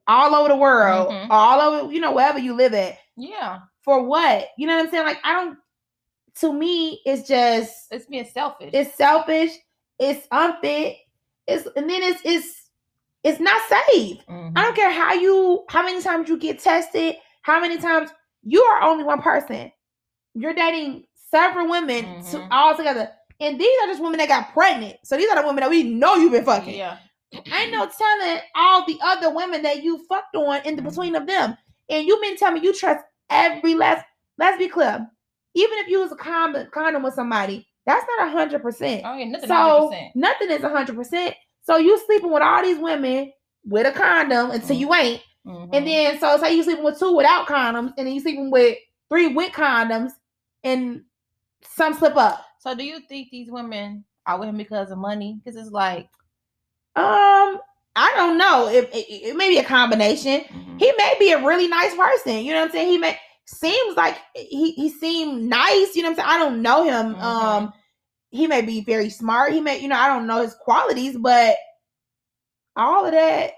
all 0.07 0.33
over 0.35 0.49
the 0.49 0.55
world, 0.55 1.09
Mhm. 1.09 1.27
all 1.29 1.61
over, 1.61 1.93
you 1.93 1.99
know, 2.01 2.11
wherever 2.11 2.39
you 2.39 2.53
live 2.53 2.73
at? 2.73 2.97
Yeah. 3.15 3.59
For 3.83 4.03
what? 4.03 4.49
You 4.57 4.67
know 4.67 4.75
what 4.75 4.85
I'm 4.85 4.91
saying? 4.91 5.05
Like, 5.05 5.19
I 5.23 5.33
don't, 5.33 5.57
to 6.41 6.51
me, 6.53 7.01
it's 7.05 7.27
just, 7.27 7.73
It's 7.91 8.05
being 8.05 8.25
selfish. 8.25 8.71
it's 8.73 8.95
selfish, 8.95 9.51
it's 9.99 10.27
unfit, 10.31 10.97
it's, 11.47 11.67
and 11.75 11.89
then 11.89 12.01
it's, 12.03 12.21
it's, 12.23 12.69
it's 13.23 13.39
not 13.39 13.61
safe. 13.67 14.19
Mhm. 14.27 14.53
I 14.55 14.63
don't 14.63 14.75
care 14.75 14.91
how 14.91 15.13
you, 15.13 15.65
how 15.69 15.83
many 15.83 16.01
times 16.01 16.29
you 16.29 16.37
get 16.37 16.59
tested, 16.59 17.15
how 17.41 17.59
many 17.59 17.77
times 17.77 18.09
you 18.43 18.61
are 18.63 18.81
only 18.83 19.03
one 19.03 19.21
person. 19.21 19.71
You're 20.35 20.53
dating 20.53 21.05
several 21.29 21.69
women 21.69 22.05
to, 22.31 22.37
Mhm. 22.37 22.47
all 22.51 22.75
together. 22.75 23.11
And 23.41 23.59
these 23.59 23.75
are 23.83 23.87
just 23.87 24.01
women 24.01 24.17
that 24.19 24.27
got 24.27 24.53
pregnant. 24.53 24.97
So 25.03 25.15
these 25.17 25.29
are 25.29 25.35
the 25.41 25.47
women 25.47 25.61
that 25.61 25.69
we 25.69 25.83
know 25.83 26.15
you've 26.15 26.31
been 26.31 26.45
fucking. 26.45 26.75
Yeah. 26.75 26.97
Ain't 27.33 27.71
no 27.71 27.87
telling 27.87 28.39
all 28.55 28.85
the 28.85 28.97
other 29.01 29.29
women 29.33 29.61
that 29.63 29.83
you 29.83 30.03
fucked 30.09 30.35
on 30.35 30.61
in 30.65 30.75
the 30.75 30.81
Mhm. 30.81 30.89
between 30.89 31.15
of 31.15 31.27
them. 31.27 31.57
And 31.89 32.05
you 32.07 32.19
been 32.21 32.37
telling 32.37 32.55
me 32.61 32.67
you 32.67 32.73
trust 32.73 33.03
every 33.29 33.75
last. 33.75 34.05
Let's 34.37 34.57
be 34.57 34.67
clear. 34.67 35.09
Even 35.55 35.77
if 35.79 35.87
you 35.87 35.99
was 35.99 36.11
a 36.11 36.15
condom, 36.15 36.67
condom 36.71 37.03
with 37.03 37.13
somebody, 37.13 37.67
that's 37.85 38.05
not 38.17 38.27
a 38.27 38.31
hundred 38.31 38.61
percent. 38.61 39.03
Oh, 39.05 39.15
yeah. 39.17 39.25
Nothing 39.25 39.47
So 39.49 39.89
100%. 39.91 40.11
nothing 40.15 40.49
is 40.51 40.63
a 40.63 40.69
hundred 40.69 40.95
percent. 40.95 41.35
So 41.63 41.77
you 41.77 41.97
sleeping 42.05 42.31
with 42.31 42.41
all 42.43 42.61
these 42.63 42.79
women 42.79 43.31
with 43.65 43.85
a 43.87 43.91
condom 43.91 44.51
until 44.51 44.75
Mhm. 44.75 44.79
you 44.79 44.93
ain't, 44.93 45.21
Mhm. 45.45 45.69
and 45.73 45.87
then 45.87 46.19
so 46.19 46.37
say 46.37 46.55
you 46.55 46.63
sleeping 46.63 46.83
with 46.83 46.97
two 46.99 47.13
without 47.15 47.47
condoms, 47.47 47.93
and 47.97 48.07
then 48.07 48.13
you 48.13 48.19
sleeping 48.21 48.49
with 48.51 48.77
three 49.09 49.27
with 49.27 49.51
condoms, 49.51 50.11
and 50.63 51.03
some 51.63 51.93
slip 51.93 52.15
up. 52.15 52.45
So 52.59 52.75
do 52.75 52.83
you 52.83 52.99
think 53.01 53.29
these 53.31 53.49
women 53.51 54.03
are 54.25 54.39
with 54.39 54.49
him 54.49 54.57
because 54.57 54.91
of 54.91 54.97
money? 54.97 55.39
Because 55.43 55.55
it's 55.59 55.71
like, 55.71 56.07
Um, 56.95 57.59
I 57.95 58.13
don't 58.15 58.37
know. 58.37 58.67
It, 58.67 58.89
it, 58.93 59.05
it 59.29 59.35
may 59.35 59.49
be 59.49 59.57
a 59.57 59.63
combination. 59.63 60.41
mhm. 60.41 60.79
he 60.79 60.91
may 60.97 61.15
be 61.19 61.31
a 61.31 61.43
really 61.45 61.67
nice 61.67 61.95
person. 61.95 62.43
You 62.43 62.53
know 62.53 62.59
what 62.61 62.65
I'm 62.67 62.71
saying? 62.71 62.89
He 62.89 62.97
may 62.97 63.17
seems 63.49 63.97
like 63.97 64.17
he 64.35 64.71
he 64.71 64.89
seemed 64.89 65.43
nice. 65.49 65.95
You 65.95 66.03
know 66.03 66.09
what 66.11 66.19
I'm 66.19 66.25
saying? 66.27 66.41
I 66.41 66.43
don't 66.43 66.61
know 66.61 66.83
him. 66.83 67.15
Mhm. 67.15 67.21
Um, 67.23 67.73
he 68.31 68.45
may 68.47 68.61
be 68.61 68.81
very 68.81 69.09
smart. 69.09 69.53
He 69.53 69.59
may, 69.61 69.79
you 69.79 69.87
know, 69.87 69.97
I 69.97 70.07
don't 70.07 70.27
know 70.27 70.41
his 70.41 70.53
qualities, 70.53 71.17
but 71.17 71.55
all 72.75 73.05
of 73.05 73.11
that 73.11 73.51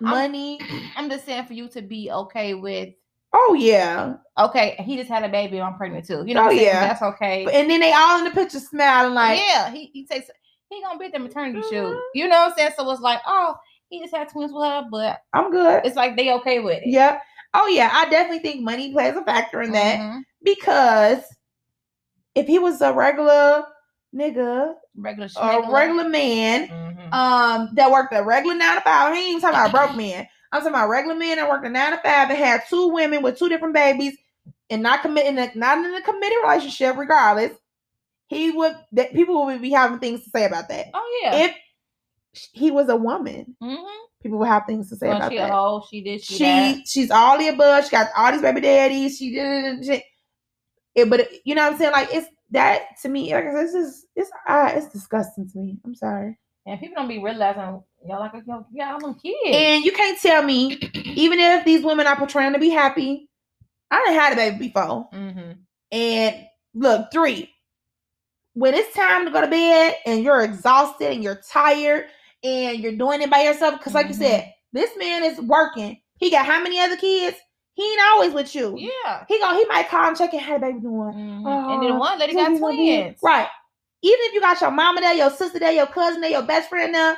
money. 0.00 0.60
I'm 0.96 1.10
just 1.10 1.26
saying 1.26 1.46
for 1.46 1.52
you 1.52 1.68
to 1.68 1.82
be 1.82 2.10
okay 2.10 2.54
with, 2.54 2.90
oh 3.32 3.54
yeah, 3.58 4.14
okay, 4.38 4.76
he 4.80 4.96
just 4.96 5.08
had 5.10 5.22
a 5.24 5.28
baby, 5.28 5.60
I'm 5.60 5.76
pregnant 5.76 6.06
too. 6.06 6.24
You 6.26 6.34
know 6.34 6.44
Oh, 6.46 6.50
I'm 6.50 6.56
yeah. 6.56 6.80
That's 6.80 7.02
okay. 7.02 7.44
and 7.44 7.70
then 7.70 7.80
they 7.80 7.92
all 7.92 8.18
in 8.18 8.24
the 8.24 8.30
picture 8.30 8.58
smiling 8.60 9.14
like, 9.14 9.38
yeah, 9.38 9.70
he, 9.70 9.90
he 9.92 10.06
takes, 10.06 10.28
he 10.70 10.82
gonna 10.82 10.98
be 10.98 11.06
at 11.06 11.12
the 11.12 11.18
maternity 11.18 11.60
Mhm. 11.60 11.68
shoot. 11.70 12.00
You 12.14 12.28
know 12.28 12.40
what 12.40 12.52
I'm 12.52 12.56
saying? 12.58 12.70
So 12.76 12.90
it's 12.90 13.00
like, 13.00 13.20
oh, 13.26 13.54
he 13.88 14.00
just 14.00 14.14
had 14.14 14.28
twins 14.30 14.52
with 14.52 14.64
her, 14.64 14.86
but 14.90 15.20
I'm 15.34 15.50
good. 15.50 15.82
it's 15.84 15.96
like 15.96 16.16
they 16.16 16.32
okay 16.34 16.58
with 16.60 16.82
it. 16.82 16.88
Yep. 16.88 17.22
Oh 17.54 17.66
yeah, 17.68 17.90
I 17.92 18.08
definitely 18.08 18.38
think 18.40 18.62
money 18.62 18.92
plays 18.92 19.14
a 19.16 19.24
factor 19.24 19.60
in 19.62 19.72
that 19.72 19.98
Mhm. 20.00 20.22
because 20.42 21.22
if 22.34 22.46
he 22.46 22.58
was 22.58 22.80
a 22.80 22.92
regular 22.92 23.64
nigga, 24.14 24.74
Regular 24.96 25.28
a 25.36 25.70
regular 25.70 26.08
man, 26.08 26.68
Mhm. 26.68 27.14
um 27.14 27.70
that 27.74 27.90
worked 27.90 28.14
a 28.14 28.22
regular 28.22 28.54
nine 28.56 28.76
to 28.76 28.80
five. 28.82 29.14
He 29.14 29.20
ain't 29.20 29.28
even 29.30 29.40
talking 29.42 29.56
about 29.56 29.68
a 29.68 29.72
broke 29.72 29.96
man. 29.96 30.26
I'm 30.52 30.60
talking 30.60 30.74
about 30.74 30.88
regular 30.88 31.14
men 31.14 31.36
that 31.36 31.48
worked 31.48 31.66
a 31.66 31.70
nine 31.70 31.92
to 31.92 31.98
five 31.98 32.28
and 32.30 32.38
had 32.38 32.62
two 32.68 32.88
women 32.88 33.22
with 33.22 33.38
two 33.38 33.48
different 33.48 33.74
babies 33.74 34.16
and 34.70 34.82
not 34.82 35.02
committing 35.02 35.34
not 35.54 35.78
in 35.78 35.94
a 35.94 36.02
committed 36.02 36.38
relationship, 36.42 36.96
regardless. 36.96 37.52
He 38.28 38.50
would 38.50 38.76
that 38.92 39.12
people 39.12 39.44
would 39.44 39.60
be 39.60 39.70
having 39.70 39.98
things 39.98 40.24
to 40.24 40.30
say 40.30 40.44
about 40.46 40.68
that. 40.70 40.86
Oh 40.94 41.20
yeah. 41.22 41.36
If 41.44 41.56
he 42.52 42.70
was 42.70 42.88
a 42.88 42.96
woman, 42.96 43.56
Mhm. 43.62 43.86
People 44.22 44.38
would 44.38 44.48
have 44.48 44.64
things 44.66 44.88
to 44.90 44.96
say 44.96 45.08
Well, 45.08 45.16
about 45.18 45.32
she 45.32 45.38
that. 45.38 45.50
hoe. 45.50 45.84
She 45.90 46.00
did. 46.02 46.22
She, 46.22 46.34
she 46.36 46.84
she's 46.86 47.10
all 47.10 47.38
the 47.38 47.48
above. 47.48 47.84
She 47.84 47.90
got 47.90 48.08
all 48.16 48.32
these 48.32 48.42
baby 48.42 48.60
daddies. 48.60 49.18
She 49.18 49.32
did 49.32 49.84
she, 49.84 50.04
it, 50.94 51.10
but 51.10 51.28
you 51.44 51.54
know 51.54 51.64
what 51.64 51.72
I'm 51.72 51.78
saying? 51.78 51.92
Like 51.92 52.08
it's 52.12 52.28
that 52.50 52.82
to 53.02 53.08
me. 53.08 53.34
Like 53.34 53.44
I 53.44 53.52
said, 53.52 53.64
it's 53.64 53.72
just 53.72 54.06
it's 54.16 54.30
uh, 54.48 54.72
it's 54.74 54.88
disgusting 54.88 55.48
to 55.50 55.58
me. 55.58 55.78
I'm 55.84 55.94
sorry. 55.94 56.38
And 56.66 56.78
people 56.78 56.94
don't 56.96 57.08
be 57.08 57.18
realizing 57.18 57.82
y'all 58.06 58.20
like 58.20 58.32
yo, 58.46 58.64
you 58.72 58.80
got 58.80 58.94
all 58.94 59.00
them 59.00 59.18
kids. 59.20 59.36
And 59.56 59.84
you 59.84 59.92
can't 59.92 60.20
tell 60.20 60.42
me, 60.42 60.74
even 60.94 61.38
if 61.38 61.64
these 61.64 61.82
women 61.82 62.06
are 62.06 62.16
portraying 62.16 62.52
to 62.52 62.58
be 62.58 62.70
happy, 62.70 63.28
I 63.90 64.02
done 64.04 64.14
had 64.14 64.32
a 64.32 64.36
baby 64.36 64.68
before. 64.68 65.08
Mm-hmm. 65.12 65.52
And 65.90 66.46
look, 66.74 67.10
three. 67.12 67.50
When 68.54 68.74
it's 68.74 68.94
time 68.94 69.24
to 69.24 69.30
go 69.30 69.40
to 69.40 69.46
bed 69.48 69.96
and 70.04 70.22
you're 70.22 70.42
exhausted 70.42 71.10
and 71.10 71.24
you're 71.24 71.40
tired 71.50 72.06
and 72.44 72.78
you're 72.80 72.96
doing 72.96 73.22
it 73.22 73.30
by 73.30 73.42
yourself, 73.42 73.78
because 73.78 73.94
like 73.94 74.06
Mhm. 74.06 74.10
you 74.10 74.14
said, 74.14 74.54
this 74.72 74.96
man 74.96 75.24
is 75.24 75.40
working. 75.40 76.00
He 76.18 76.30
got 76.30 76.46
how 76.46 76.62
many 76.62 76.80
other 76.80 76.96
kids? 76.96 77.36
He 77.74 77.90
ain't 77.90 78.00
always 78.12 78.32
with 78.34 78.54
you. 78.54 78.74
Yeah. 78.78 79.24
He 79.28 79.38
go, 79.38 79.54
he 79.54 79.64
might 79.66 79.88
call 79.88 80.08
and 80.08 80.16
check 80.16 80.34
in, 80.34 80.40
how 80.40 80.54
the 80.54 80.60
baby 80.60 80.80
doing. 80.80 81.14
Mhm. 81.14 81.42
Oh, 81.46 81.74
and 81.74 81.82
then 81.82 81.98
one 81.98 82.18
lady 82.18 82.34
got 82.34 82.48
twins. 82.58 83.18
Right. 83.22 83.48
Even 84.02 84.18
if 84.22 84.34
you 84.34 84.40
got 84.40 84.60
your 84.60 84.70
mama 84.70 85.00
there, 85.00 85.14
your 85.14 85.30
sister 85.30 85.58
there, 85.58 85.72
your 85.72 85.86
cousin 85.86 86.20
there, 86.20 86.30
your 86.30 86.42
best 86.42 86.68
friend 86.68 86.94
there, 86.94 87.16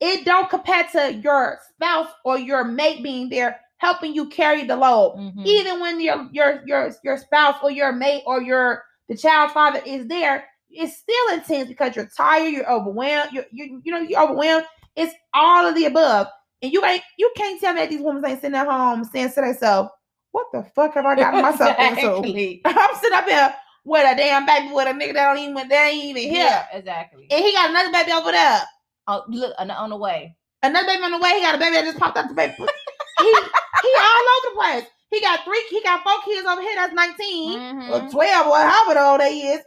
it 0.00 0.24
don't 0.24 0.50
compare 0.50 0.84
to 0.92 1.14
your 1.14 1.58
spouse 1.74 2.08
or 2.24 2.38
your 2.38 2.64
mate 2.64 3.02
being 3.02 3.28
there 3.28 3.60
helping 3.78 4.14
you 4.14 4.28
carry 4.28 4.64
the 4.64 4.76
load. 4.76 5.16
Mhm. 5.18 5.46
Even 5.46 5.80
when 5.80 6.00
your 6.00 6.28
your 6.32 6.62
your 6.66 6.90
your 7.02 7.18
spouse 7.18 7.56
or 7.62 7.70
your 7.70 7.92
mate 7.92 8.22
or 8.26 8.42
your 8.42 8.84
the 9.08 9.16
child 9.16 9.50
father 9.52 9.80
is 9.84 10.06
there, 10.06 10.48
it's 10.74 10.96
still 10.98 11.34
intense 11.34 11.68
because 11.68 11.94
you're 11.96 12.08
tired, 12.16 12.48
you're 12.52 12.70
overwhelmed, 12.70 13.32
you're, 13.32 13.44
you 13.52 13.80
you 13.84 13.92
know 13.92 14.00
you're 14.00 14.22
overwhelmed. 14.22 14.66
It's 14.96 15.14
all 15.32 15.66
of 15.66 15.74
the 15.74 15.86
above, 15.86 16.28
and 16.62 16.72
you 16.72 16.84
ain't 16.84 17.02
you 17.18 17.30
can't 17.36 17.60
tell 17.60 17.74
me 17.74 17.80
that 17.80 17.90
these 17.90 18.00
women 18.02 18.24
ain't 18.26 18.40
sitting 18.40 18.56
at 18.56 18.66
home 18.68 19.04
saying 19.04 19.30
to 19.30 19.40
themselves, 19.40 19.90
"What 20.32 20.46
the 20.52 20.64
fuck 20.74 20.94
have 20.94 21.06
I 21.06 21.14
gotten 21.16 21.42
myself 21.42 21.76
into?" 21.78 22.60
I'm 22.64 22.94
sitting 22.96 23.18
up 23.18 23.24
here 23.28 23.54
with 23.84 24.10
a 24.12 24.16
damn 24.16 24.46
baby 24.46 24.72
with 24.72 24.86
a 24.88 24.92
nigga 24.92 25.14
that 25.14 25.34
don't 25.34 25.38
even 25.38 25.68
they 25.68 25.76
ain't 25.76 26.04
even 26.16 26.22
here, 26.22 26.44
Yeah, 26.46 26.66
exactly. 26.72 27.26
and 27.30 27.44
he 27.44 27.52
got 27.52 27.70
another 27.70 27.92
baby 27.92 28.12
over 28.12 28.30
there. 28.32 28.62
Oh, 29.06 29.22
look 29.28 29.52
on 29.58 29.68
the, 29.68 29.74
on 29.74 29.90
the 29.90 29.96
way. 29.96 30.34
Another 30.62 30.86
baby 30.86 31.02
on 31.02 31.10
the 31.10 31.18
way. 31.18 31.32
He 31.34 31.40
got 31.42 31.56
a 31.56 31.58
baby 31.58 31.74
that 31.76 31.84
just 31.84 31.98
popped 31.98 32.16
out 32.16 32.28
the 32.28 32.34
baby. 32.34 32.54
he 32.56 33.24
he 33.24 33.94
all 33.98 34.24
over 34.38 34.48
the 34.48 34.54
place. 34.56 34.84
He 35.10 35.20
got 35.20 35.44
three. 35.44 35.62
He 35.70 35.82
got 35.82 36.02
four 36.02 36.14
kids 36.24 36.46
over 36.46 36.60
here. 36.62 36.74
That's 36.76 36.94
19 36.94 37.58
Mhm. 37.58 37.90
or 37.90 38.10
twelve 38.10 38.46
or 38.46 38.56
however 38.58 38.98
old 39.00 39.20
they 39.20 39.34
is. 39.38 39.60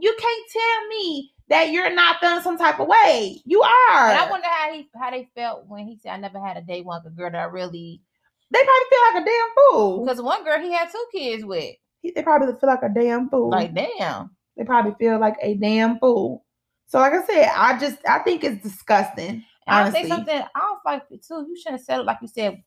You 0.00 0.14
can't 0.18 0.46
tell 0.52 0.88
me 0.88 1.32
that 1.48 1.70
you're 1.70 1.94
not 1.94 2.20
feeling 2.20 2.42
some 2.42 2.58
type 2.58 2.78
of 2.78 2.88
way. 2.88 3.40
You 3.44 3.62
are. 3.62 4.10
And 4.10 4.18
I 4.18 4.30
wonder 4.30 4.46
how 4.46 4.72
he 4.72 4.88
how 4.94 5.10
they 5.10 5.28
felt 5.34 5.66
when 5.66 5.86
he 5.86 5.96
said, 5.96 6.12
"I 6.12 6.16
never 6.18 6.40
had 6.40 6.56
a 6.56 6.62
day 6.62 6.82
one 6.82 7.02
with 7.04 7.12
a 7.12 7.16
girl 7.16 7.30
that 7.30 7.38
I 7.38 7.44
really." 7.44 8.02
they 8.50 8.58
probably 8.58 8.86
feel 8.90 9.00
like 9.12 9.22
a 9.22 9.26
damn 9.26 9.48
fool. 9.56 10.04
Because 10.04 10.22
one 10.22 10.44
girl 10.44 10.60
he 10.60 10.72
had 10.72 10.90
two 10.90 11.04
kids 11.12 11.44
with. 11.44 11.74
They 12.02 12.22
probably 12.22 12.54
feel 12.58 12.70
like 12.70 12.82
a 12.82 12.88
damn 12.88 13.28
fool. 13.28 13.50
Like, 13.50 13.74
damn. 13.74 14.30
they 14.56 14.64
probably 14.64 14.94
feel 14.98 15.20
like 15.20 15.36
a 15.42 15.54
damn 15.54 15.98
fool. 15.98 16.44
So, 16.86 16.98
like 16.98 17.12
I 17.12 17.26
said, 17.26 17.50
I 17.54 17.78
just 17.78 17.98
I 18.08 18.20
think 18.20 18.44
it's 18.44 18.62
disgusting. 18.62 19.28
And 19.28 19.44
I 19.66 19.80
Honestly, 19.82 20.02
say 20.04 20.08
something. 20.08 20.34
I 20.34 20.60
don't 20.60 20.78
like 20.86 21.02
it 21.10 21.24
too. 21.26 21.44
You 21.46 21.56
shouldn't 21.60 21.84
settle 21.84 22.06
like 22.06 22.18
you 22.22 22.28
said. 22.28 22.62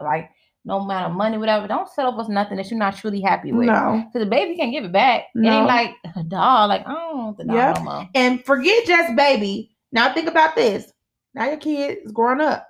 Like 0.00 0.30
no 0.64 0.78
amount 0.80 1.10
of 1.10 1.16
money, 1.16 1.36
whatever. 1.38 1.66
Don't 1.68 1.88
settle 1.90 2.12
for 2.24 2.30
nothing 2.32 2.56
that 2.56 2.70
you're 2.70 2.78
not 2.78 2.96
truly 2.96 3.20
happy 3.20 3.52
with. 3.52 3.66
no. 3.66 4.02
Because 4.06 4.24
the 4.24 4.30
baby 4.30 4.56
can't 4.56 4.72
give 4.72 4.84
it 4.84 4.92
back. 4.92 5.24
It 5.34 5.40
ain't 5.46 5.66
like 5.66 5.90
a 6.16 6.22
doll. 6.22 6.68
Like 6.68 6.86
I 6.86 6.92
don't 6.94 7.18
want 7.18 7.36
the 7.38 7.44
doll 7.44 7.56
Yep. 7.56 7.76
no 7.78 7.84
more. 7.84 8.08
And 8.14 8.44
forget 8.44 8.86
just 8.86 9.14
baby. 9.16 9.70
Now 9.92 10.12
think 10.14 10.28
about 10.28 10.56
this. 10.56 10.90
Now 11.34 11.46
your 11.46 11.56
kid 11.58 11.98
is 12.04 12.12
growing 12.12 12.40
up. 12.40 12.66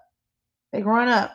They 0.73 0.81
growing 0.81 1.09
up. 1.09 1.33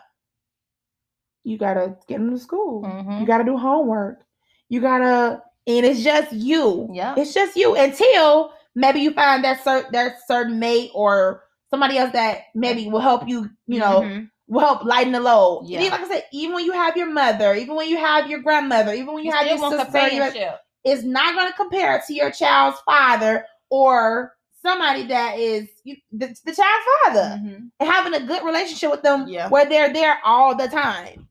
You 1.44 1.58
gotta 1.58 1.96
get 2.08 2.18
them 2.18 2.32
to 2.32 2.38
school. 2.40 2.84
Mhm. 2.84 3.22
You 3.22 3.26
gotta 3.26 3.44
do 3.46 3.58
homework. 3.58 4.20
You 4.68 4.82
gotta, 4.82 5.42
and 5.66 5.86
it's 5.86 6.04
just 6.04 6.32
you. 6.34 6.90
Yeah. 6.92 7.16
It's 7.18 7.34
just 7.34 7.56
you 7.56 7.76
until 7.76 8.52
maybe 8.76 9.00
you 9.00 9.12
find 9.14 9.44
that 9.44 9.64
certain 9.64 9.92
that 9.94 10.18
certain 10.28 10.60
mate 10.60 10.92
or 10.94 11.44
somebody 11.70 11.98
else 11.98 12.12
that 12.14 12.40
maybe 12.54 12.88
will 12.90 13.00
help 13.00 13.28
you. 13.28 13.50
You 13.68 13.80
know, 13.80 14.02
Mhm. 14.02 14.30
Will 14.50 14.62
help 14.62 14.84
lighten 14.84 15.14
the 15.14 15.20
load. 15.20 15.60
And 15.62 15.70
Yeah. 15.70 15.80
even, 15.82 15.92
like 16.02 16.02
I 16.12 16.14
said, 16.16 16.24
even 16.34 16.56
when 16.56 16.66
you 16.66 16.74
have 16.74 16.98
your 16.98 17.10
mother, 17.10 17.54
even 17.54 17.76
when 17.76 17.88
you 17.88 17.98
have 17.98 18.28
your 18.30 18.40
grandmother, 18.40 18.94
even 18.94 19.14
when 19.14 19.24
you, 19.24 19.30
You 19.32 19.38
have 19.38 19.48
your 19.48 19.58
sister, 19.70 20.08
your, 20.10 20.58
it's 20.84 21.04
not 21.04 21.36
going 21.36 21.48
to 21.48 21.54
compare 21.54 22.02
to 22.06 22.14
your 22.14 22.32
child's 22.32 22.80
father 22.82 23.46
or 23.70 24.36
somebody 24.62 25.04
that 25.08 25.38
is 25.40 25.70
you, 25.84 25.96
the, 26.12 26.28
the 26.46 26.54
child's 26.54 26.86
father 27.04 27.40
Mhm. 27.42 27.70
and 27.80 27.90
having 27.90 28.14
a 28.16 28.26
good 28.26 28.44
relationship 28.44 28.92
with 28.92 29.04
them 29.04 29.28
Yeah. 29.28 29.50
where 29.50 29.66
they're 29.66 29.94
there 29.94 30.18
all 30.26 30.56
the 30.56 30.68
time. 30.68 31.28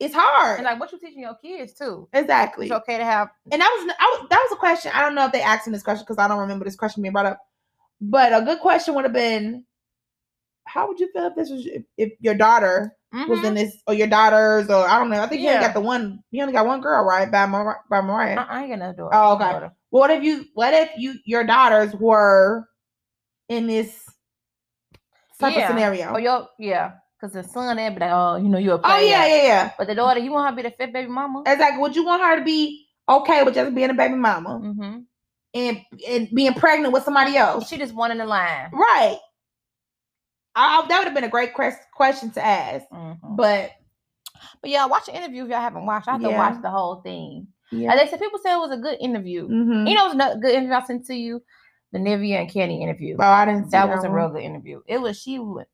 It's 0.00 0.14
hard. 0.14 0.58
And 0.58 0.64
like 0.64 0.80
what 0.80 0.90
you 0.92 0.98
teaching 0.98 1.20
your 1.20 1.36
kids 1.36 1.72
too. 1.74 2.08
exactly. 2.12 2.66
It's 2.66 2.74
okay 2.74 2.98
to 2.98 3.04
have. 3.04 3.28
And 3.52 3.60
that 3.60 3.70
was, 3.78 3.94
I 3.98 4.18
was 4.18 4.28
that 4.30 4.40
was 4.48 4.52
a 4.52 4.56
question. 4.56 4.90
I 4.94 5.00
don't 5.00 5.14
know 5.14 5.26
if 5.26 5.32
they 5.32 5.40
asked 5.40 5.66
me 5.66 5.72
this 5.72 5.82
question 5.84 6.04
because 6.04 6.18
I 6.18 6.26
don't 6.26 6.38
remember 6.40 6.64
this 6.64 6.74
question 6.74 7.02
being 7.02 7.12
brought 7.12 7.26
up. 7.26 7.38
But 8.00 8.32
a 8.34 8.44
good 8.44 8.58
question 8.58 8.94
would 8.94 9.04
have 9.04 9.12
been, 9.12 9.64
how 10.66 10.88
would 10.88 10.98
you 11.00 11.10
feel 11.12 11.26
if 11.26 11.34
this 11.36 11.50
was 11.50 11.66
if, 11.66 11.82
if 11.96 12.12
your 12.20 12.34
daughter 12.34 12.96
was 13.28 13.40
Mhm. 13.40 13.44
in 13.44 13.54
this 13.54 13.76
or 13.86 13.94
your 13.94 14.06
daughters 14.08 14.68
or 14.68 14.88
I 14.88 14.98
don't 14.98 15.08
know. 15.10 15.20
I 15.22 15.26
think 15.28 15.42
you 15.42 15.48
only 15.48 15.60
got 15.60 15.74
the 15.74 15.80
one. 15.80 16.20
You 16.30 16.42
only 16.42 16.52
got 16.52 16.66
one 16.66 16.80
girl, 16.80 17.04
right? 17.04 17.30
By 17.30 17.46
Mar- 17.46 17.82
by 17.88 18.00
Mariah. 18.00 18.40
I, 18.40 18.42
I 18.42 18.60
ain't 18.62 18.70
got 18.70 18.78
no 18.80 18.92
daughter. 18.92 19.10
Oh, 19.14 19.34
okay. 19.34 19.44
Daughter. 19.52 19.72
What 19.90 20.10
if 20.10 20.22
you? 20.24 20.44
What 20.54 20.74
if 20.74 20.90
you? 20.96 21.14
Your 21.24 21.44
daughters 21.44 21.94
were 21.94 22.68
in 23.48 23.66
this 23.66 24.04
type 25.40 25.54
Yeah. 25.56 25.62
of 25.62 25.68
scenario. 25.68 26.14
Oh, 26.14 26.18
your 26.18 26.48
yeah. 26.58 26.92
Because 27.20 27.32
the 27.34 27.42
son, 27.44 27.76
they 27.76 27.88
be 27.88 28.00
like, 28.00 28.10
oh, 28.12 28.36
you 28.36 28.48
know, 28.48 28.58
you're 28.58 28.74
a 28.76 28.80
Oh 28.84 29.00
yeah, 29.00 29.26
yeah, 29.26 29.42
yeah. 29.42 29.70
But 29.78 29.86
the 29.86 29.94
daughter, 29.94 30.20
you 30.20 30.30
want 30.32 30.46
her 30.46 30.50
to 30.50 30.56
be 30.56 30.68
the 30.68 30.74
fifth 30.76 30.92
baby 30.92 31.08
mama? 31.08 31.42
Exactly. 31.46 31.80
Would 31.80 31.96
you 31.96 32.04
want 32.04 32.22
her 32.22 32.38
to 32.38 32.44
be 32.44 32.86
okay 33.08 33.42
with 33.44 33.54
just 33.54 33.74
being 33.74 33.90
a 33.90 33.94
baby 33.94 34.14
mama 34.16 34.60
Mm-hmm. 34.62 34.98
and 35.54 35.80
and 36.08 36.28
being 36.34 36.52
pregnant 36.54 36.92
with 36.92 37.04
somebody 37.04 37.36
else? 37.36 37.68
She 37.68 37.78
just 37.78 37.94
one 37.94 38.10
in 38.10 38.18
the 38.18 38.26
line. 38.26 38.70
Right. 38.72 39.18
I, 40.54 40.80
I- 40.82 40.88
that 40.88 40.98
would 40.98 41.04
have 41.06 41.14
been 41.14 41.24
a 41.24 41.28
great 41.28 41.54
quest, 41.54 41.78
question 41.94 42.30
to 42.32 42.44
ask, 42.44 42.86
Mhm. 42.90 43.18
but 43.36 43.70
But 44.60 44.70
yeah, 44.70 44.84
watch 44.86 45.06
the 45.06 45.16
interview 45.16 45.44
if 45.44 45.48
y'all 45.50 45.60
haven't 45.60 45.86
watched. 45.86 46.06
I 46.08 46.12
have 46.12 46.20
to 46.22 46.28
watch 46.30 46.60
the 46.62 46.70
whole 46.70 46.96
thing. 46.96 47.46
yeah. 47.70 47.90
And 47.92 47.98
they 48.00 48.06
said 48.08 48.20
people 48.20 48.38
said 48.42 48.54
it 48.56 48.58
was 48.60 48.72
a 48.72 48.76
good 48.80 48.98
interview. 49.00 49.48
Mhm. 49.48 49.88
You 49.88 49.94
know, 49.94 50.06
it 50.10 50.16
was 50.16 50.36
a 50.36 50.38
good 50.38 50.52
interview 50.54 50.74
I 50.74 50.82
sent 50.82 51.06
to 51.06 51.14
you. 51.14 51.42
The 51.92 51.98
Nivea 51.98 52.40
and 52.40 52.50
Kenny 52.50 52.82
interview. 52.82 53.16
Oh, 53.18 53.22
I 53.24 53.44
didn't. 53.46 53.64
See 53.66 53.70
that 53.70 53.88
was 53.88 54.04
a 54.04 54.10
real 54.10 54.28
good 54.28 54.42
interview. 54.42 54.82
It 54.86 55.00
was 55.00 55.18
she 55.20 55.38
went 55.38 55.68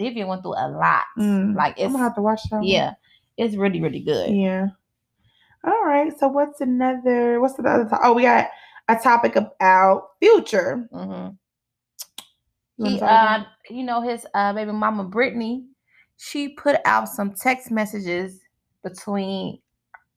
Nivea 0.00 0.26
went 0.26 0.42
through 0.42 0.54
a 0.58 0.68
lot. 0.68 1.04
Mm. 1.18 1.54
Like 1.54 1.78
I'm 1.80 1.92
gonna 1.92 2.02
have 2.04 2.14
to 2.16 2.22
watch 2.22 2.42
that. 2.50 2.56
one. 2.56 2.64
yeah, 2.64 2.94
it's 3.36 3.54
really 3.56 3.80
really 3.80 4.00
good. 4.00 4.30
Yeah. 4.34 4.68
All 5.64 5.84
right. 5.84 6.12
So 6.18 6.28
what's 6.28 6.60
another? 6.60 7.40
What's 7.40 7.54
the 7.54 7.62
other? 7.68 7.88
To- 7.88 7.98
oh, 8.02 8.12
we 8.14 8.22
got 8.22 8.48
a 8.88 8.96
topic 8.96 9.36
about 9.36 10.08
future. 10.20 10.88
hmm 10.92 11.28
He, 12.84 13.00
uh, 13.00 13.44
you 13.70 13.82
know, 13.84 14.00
his 14.00 14.26
uh, 14.34 14.52
baby 14.52 14.72
mama 14.72 15.04
Brittany, 15.04 15.64
she 16.16 16.50
put 16.50 16.76
out 16.84 17.08
some 17.08 17.32
text 17.32 17.70
messages 17.70 18.40
between 18.82 19.60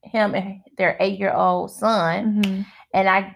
him 0.04 0.36
and 0.36 0.60
their 0.78 0.98
eight-year-old 1.00 1.72
son, 1.72 2.42
Mhm. 2.44 2.66
and 2.94 3.08
I 3.10 3.36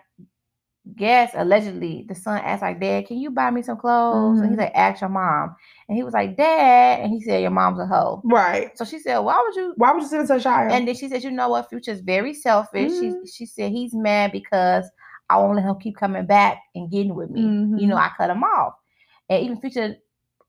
guess 0.95 1.31
allegedly 1.35 2.05
the 2.07 2.15
son 2.15 2.39
asked 2.39 2.61
like, 2.61 2.79
"Dad, 2.79 3.07
can 3.07 3.17
you 3.17 3.29
buy 3.29 3.51
me 3.51 3.61
some 3.61 3.77
clothes?" 3.77 4.39
And 4.39 4.49
he's 4.49 4.57
like, 4.57 4.71
"Ask 4.73 5.01
your 5.01 5.09
mom," 5.09 5.55
and 5.87 5.97
he 5.97 6.03
was 6.03 6.13
like, 6.13 6.37
"Dad," 6.37 7.01
and 7.01 7.11
he 7.11 7.21
said, 7.21 7.41
"Your 7.41 7.51
mom's 7.51 7.79
a 7.79 7.85
hoe." 7.85 8.21
Right. 8.23 8.77
So 8.77 8.85
she 8.85 8.99
said, 8.99 9.17
"Why 9.19 9.41
would 9.45 9.55
you?" 9.55 9.73
Why 9.77 9.91
would 9.91 10.01
you 10.01 10.07
send 10.07 10.27
to 10.27 10.35
a 10.35 10.39
child? 10.39 10.71
And 10.71 10.87
then 10.87 10.95
she 10.95 11.09
said, 11.09 11.23
"You 11.23 11.31
know 11.31 11.49
what? 11.49 11.69
Future's 11.69 11.99
very 12.01 12.33
selfish." 12.33 12.91
Mhm. 12.91 13.13
She 13.25 13.31
she 13.31 13.45
said 13.45 13.71
he's 13.71 13.93
mad 13.93 14.31
because 14.31 14.89
I 15.29 15.37
won't 15.37 15.55
let 15.57 15.65
him 15.65 15.75
keep 15.79 15.97
coming 15.97 16.25
back 16.25 16.61
and 16.75 16.89
getting 16.89 17.13
with 17.15 17.29
me. 17.29 17.41
You 17.41 17.87
know, 17.87 17.95
Mhm. 17.95 18.01
I 18.01 18.11
cut 18.17 18.29
him 18.29 18.43
off. 18.43 18.73
And 19.29 19.43
even 19.43 19.59
Future, 19.59 19.97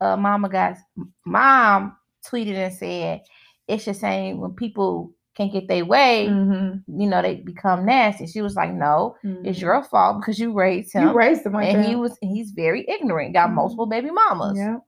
uh, 0.00 0.16
Mama 0.16 0.48
got 0.48 0.76
mom 1.24 1.96
tweeted 2.26 2.54
and 2.54 2.74
said, 2.74 3.22
"It's 3.66 3.84
the 3.84 3.94
same 3.94 4.38
when 4.40 4.52
people 4.52 5.12
can't 5.36 5.52
get 5.52 5.68
their 5.68 5.84
way. 5.84 6.26
Mhm. 6.28 6.82
You 6.88 7.06
know, 7.08 7.22
they 7.22 7.36
become 7.36 7.84
nasty." 7.86 8.26
She 8.26 8.42
was 8.42 8.56
like, 8.56 8.72
"No, 8.72 9.16
it's 9.22 9.58
Mhm. 9.58 9.62
your 9.62 9.82
fault 9.84 10.20
because 10.20 10.38
you 10.38 10.52
raised 10.52 10.92
him." 10.92 11.08
You 11.08 11.12
raised 11.14 11.44
him 11.46 11.52
like 11.52 11.68
and 11.68 11.84
that. 11.84 11.88
he 11.88 11.96
was 11.96 12.16
he's 12.20 12.50
very 12.50 12.88
ignorant. 12.88 13.34
Got 13.34 13.50
Mhm. 13.50 13.54
multiple 13.54 13.86
baby 13.86 14.10
mamas. 14.10 14.56
Yeah. 14.58 14.78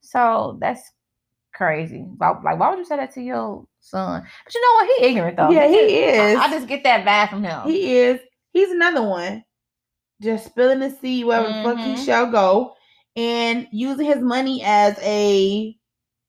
So 0.00 0.56
that's 0.60 0.82
crazy. 1.52 2.06
Like, 2.18 2.42
why 2.42 2.70
would 2.70 2.78
you 2.78 2.84
say 2.84 2.96
that 2.96 3.12
to 3.14 3.20
your 3.22 3.64
son? 3.80 4.22
But 4.44 4.54
you 4.54 4.60
know 4.62 4.74
what? 4.74 4.88
He 4.98 5.06
ignorant 5.06 5.36
though. 5.36 5.50
Yeah, 5.50 5.66
he 5.66 5.74
just- 5.74 5.94
is. 5.94 6.38
I, 6.38 6.44
I 6.44 6.50
just 6.50 6.66
get 6.68 6.84
that 6.84 7.04
vibe 7.04 7.30
from 7.30 7.42
him. 7.44 7.60
He 7.64 7.98
is. 7.98 8.20
He's 8.52 8.70
another 8.70 9.02
one. 9.06 9.44
Just 10.22 10.46
spilling 10.46 10.80
the 10.80 10.90
seed 10.90 11.24
wherever 11.24 11.48
the 11.48 11.62
fuck 11.62 11.78
he 11.78 11.94
Mhm. 11.94 12.04
shall 12.04 12.30
go, 12.30 12.74
and 13.20 13.68
using 13.70 14.06
his 14.06 14.20
money 14.22 14.62
as 14.64 14.98
a 15.02 15.76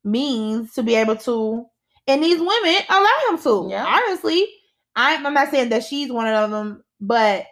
means 0.04 0.74
to 0.74 0.84
be 0.84 0.96
able 0.96 1.16
to. 1.16 1.66
And 2.08 2.22
these 2.22 2.40
women 2.40 2.76
allow 2.90 3.08
him 3.30 3.38
to. 3.44 3.68
Yeah. 3.70 3.86
Honestly, 3.86 4.46
I'm, 4.96 5.26
I'm 5.26 5.34
not 5.34 5.52
saying 5.52 5.70
that 5.70 5.84
she's 5.84 6.12
one 6.12 6.28
of 6.28 6.52
them, 6.52 6.84
but 7.00 7.46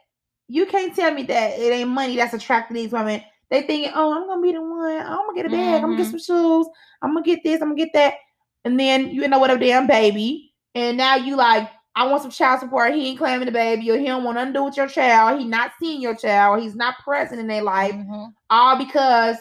you 0.48 0.66
can't 0.66 0.96
tell 0.96 1.14
me 1.14 1.24
that 1.24 1.60
it 1.60 1.72
ain't 1.72 1.90
money 1.90 2.16
that's 2.18 2.34
attracting 2.34 2.76
these 2.76 2.92
women. 2.92 3.24
They 3.50 3.62
thinking, 3.64 3.92
oh, 3.96 4.14
I'm 4.14 4.28
gonna 4.28 4.42
be 4.42 4.52
the 4.52 4.62
one. 4.62 5.00
I'm 5.00 5.18
gonna 5.28 5.36
get 5.36 5.46
a 5.46 5.50
bag. 5.50 5.76
I'm 5.84 5.92
gonna 5.92 5.98
get 5.98 6.08
Mhm. 6.08 6.12
some 6.12 6.20
shoes. 6.20 6.68
I'm 7.02 7.14
gonna 7.14 7.26
get 7.26 7.44
this. 7.44 7.62
I'm 7.62 7.70
gonna 7.70 7.76
get 7.76 7.94
that. 7.94 8.16
And 8.66 8.80
then 8.80 9.10
you 9.10 9.24
end 9.24 9.34
up 9.34 9.42
with 9.42 9.52
a 9.52 9.58
damn 9.58 9.88
baby, 9.88 10.54
and 10.76 10.98
now 10.98 11.16
you 11.16 11.36
like, 11.36 11.70
I 11.96 12.08
want 12.08 12.22
some 12.22 12.32
child 12.32 12.60
support. 12.62 12.94
He 12.94 13.08
ain't 13.10 13.18
claiming 13.18 13.46
the 13.48 13.52
baby, 13.52 13.90
or 13.92 13.98
he 13.98 14.06
don't 14.06 14.24
want 14.24 14.36
nothing 14.36 14.54
to 14.54 14.60
do 14.60 14.64
with 14.64 14.78
your 14.78 14.88
child. 14.88 15.40
He 15.40 15.46
not 15.46 15.72
seeing 15.82 16.02
your 16.02 16.16
child. 16.16 16.62
He's 16.62 16.76
not 16.76 17.00
present 17.00 17.40
in 17.42 17.48
their 17.48 17.62
life, 17.64 17.94
Mhm. 17.94 18.34
all 18.50 18.78
because 18.78 19.38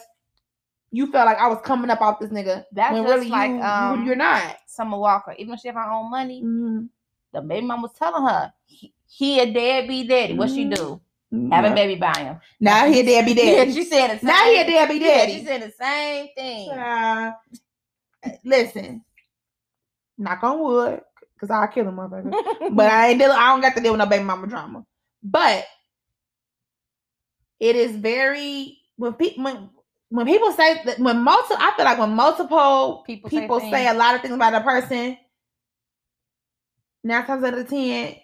you 0.90 1.10
felt 1.12 1.26
like 1.26 1.38
I 1.38 1.46
was 1.48 1.60
coming 1.62 1.90
up 1.90 2.00
off 2.00 2.18
this 2.18 2.30
nigga. 2.30 2.64
That's 2.72 2.92
when 2.94 3.02
just 3.04 3.14
really 3.14 3.28
like, 3.28 3.50
you, 3.50 3.62
um, 3.62 4.04
you're 4.06 4.16
not. 4.16 4.56
Summer 4.66 4.98
Walker, 4.98 5.34
even 5.38 5.50
though 5.50 5.56
she 5.56 5.68
have 5.68 5.76
her 5.76 5.90
own 5.90 6.10
money, 6.10 6.42
Mhm. 6.42 6.88
the 7.32 7.42
baby 7.42 7.66
mom 7.66 7.82
was 7.82 7.92
telling 7.92 8.22
her 8.26 8.52
he, 8.64 8.92
he 9.06 9.38
a 9.40 9.52
deadbeat 9.52 10.08
daddy. 10.08 10.34
What 10.34 10.50
she 10.50 10.64
do? 10.64 11.00
Have 11.52 11.66
a 11.66 11.68
Yeah. 11.68 11.74
baby 11.74 11.94
by 11.96 12.14
him. 12.18 12.40
Now 12.58 12.86
he 12.86 13.00
a 13.00 13.04
deadbeat 13.04 13.36
Yeah, 13.36 13.56
daddy. 13.56 13.72
she 13.74 13.84
said 13.84 14.08
the 14.14 14.18
same. 14.18 14.28
now 14.28 14.44
he 14.44 14.60
a 14.60 14.66
deadbeat 14.66 15.02
yeah, 15.02 15.08
daddy. 15.08 15.32
she 15.40 15.44
said 15.44 15.62
the 15.62 15.70
same 15.72 16.28
thing. 16.34 16.70
Uh, 16.70 17.32
listen, 18.44 19.04
knock 20.16 20.42
on 20.42 20.58
wood, 20.60 21.02
cause 21.38 21.50
I'll 21.50 21.68
kill 21.68 21.88
him, 21.88 21.96
motherfucker. 21.96 22.74
but 22.76 22.86
I 22.90 23.08
ain't 23.10 23.18
dealing. 23.18 23.36
I 23.36 23.48
don't 23.48 23.60
got 23.60 23.74
to 23.76 23.80
deal 23.82 23.92
with 23.92 23.98
no 23.98 24.06
baby 24.06 24.24
mama 24.24 24.46
drama. 24.46 24.84
But 25.22 25.64
it 27.60 27.74
is 27.76 27.96
very 27.96 28.78
when 28.96 29.14
people 29.14 29.44
when, 29.44 29.70
when 30.10 30.26
people 30.26 30.52
say 30.52 30.82
that 30.84 30.98
when 30.98 31.18
multiple 31.22 31.56
I 31.58 31.72
feel 31.76 31.84
like 31.84 31.98
when 31.98 32.10
multiple 32.10 33.02
People 33.06 33.30
say 33.30 33.40
people 33.40 33.60
say, 33.60 33.70
things. 33.70 33.90
a 33.90 33.94
lot 33.94 34.14
of 34.14 34.20
things 34.22 34.34
about 34.34 34.54
a 34.54 34.60
person, 34.60 35.16
nine 37.04 37.26
times 37.26 37.44
out 37.44 37.54
of 37.58 37.68
ten 37.68 38.14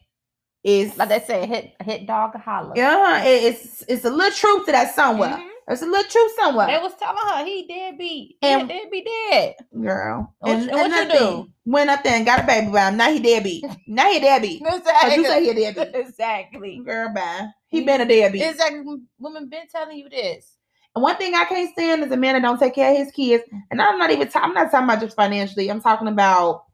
is 0.62 0.96
like 0.96 1.08
they 1.08 1.20
say, 1.20 1.46
hit 1.46 1.72
hit 1.82 2.06
dog 2.06 2.34
a 2.34 2.38
holler. 2.38 2.72
yeah, 2.76 3.22
it's 3.24 3.82
it's 3.88 4.04
a 4.04 4.10
little 4.10 4.32
truth 4.36 4.66
to 4.66 4.72
that 4.72 4.94
somewhere. 4.94 5.30
Mhm. 5.36 5.48
There's 5.66 5.82
a 5.82 5.86
little 5.86 6.10
truth 6.10 6.32
somewhere. 6.36 6.66
They 6.66 6.78
was 6.78 6.92
telling 6.98 7.16
her 7.26 7.44
he 7.44 7.66
deadbeat. 7.66 8.36
He 8.40 8.46
And- 8.46 8.70
a 8.70 8.74
deadbeat 8.74 9.06
dead. 9.30 9.54
Girl. 9.80 10.34
and 10.42 10.62
you- 10.64 10.68
what 10.70 10.78
you 10.78 10.84
another 10.86 11.10
do? 11.12 11.18
thing, 11.18 11.52
Went 11.66 11.88
up 11.90 12.02
there 12.04 12.14
and 12.16 12.26
got 12.26 12.40
a 12.44 12.46
baby 12.46 12.70
by 12.70 12.88
him. 12.88 12.96
Now 12.98 13.10
he 13.10 13.20
deadbeat. 13.20 13.64
now 13.86 14.10
he 14.12 14.20
deadbeat. 14.20 14.62
Cause 14.64 15.16
you 15.16 15.24
say 15.24 15.42
he 15.44 15.50
a 15.50 15.72
deadbeat. 15.72 15.94
exactly. 15.94 16.82
Girl, 16.84 17.12
bye. 17.14 17.46
He 17.68 17.82
been 17.84 18.02
a 18.02 18.06
deadbeat. 18.06 18.42
Exactly. 18.42 18.82
Women 19.18 19.48
been 19.48 19.66
telling 19.72 19.96
you 19.98 20.08
this. 20.10 20.56
And 20.94 21.02
one 21.02 21.16
thing 21.16 21.34
I 21.34 21.44
can't 21.46 21.72
stand 21.72 22.04
is 22.04 22.12
a 22.12 22.16
man 22.16 22.34
that 22.34 22.42
don't 22.42 22.58
take 22.60 22.74
care 22.74 22.92
of 22.92 22.96
his 22.98 23.10
kids. 23.10 23.42
And 23.70 23.80
I'm 23.82 23.98
not 23.98 24.10
even. 24.10 24.28
ta- 24.28 24.42
I'm 24.42 24.54
not 24.54 24.70
talking 24.70 24.84
about 24.88 25.00
just 25.00 25.16
financially. 25.16 25.68
I'm 25.70 25.80
talking 25.80 26.06
about 26.06 26.64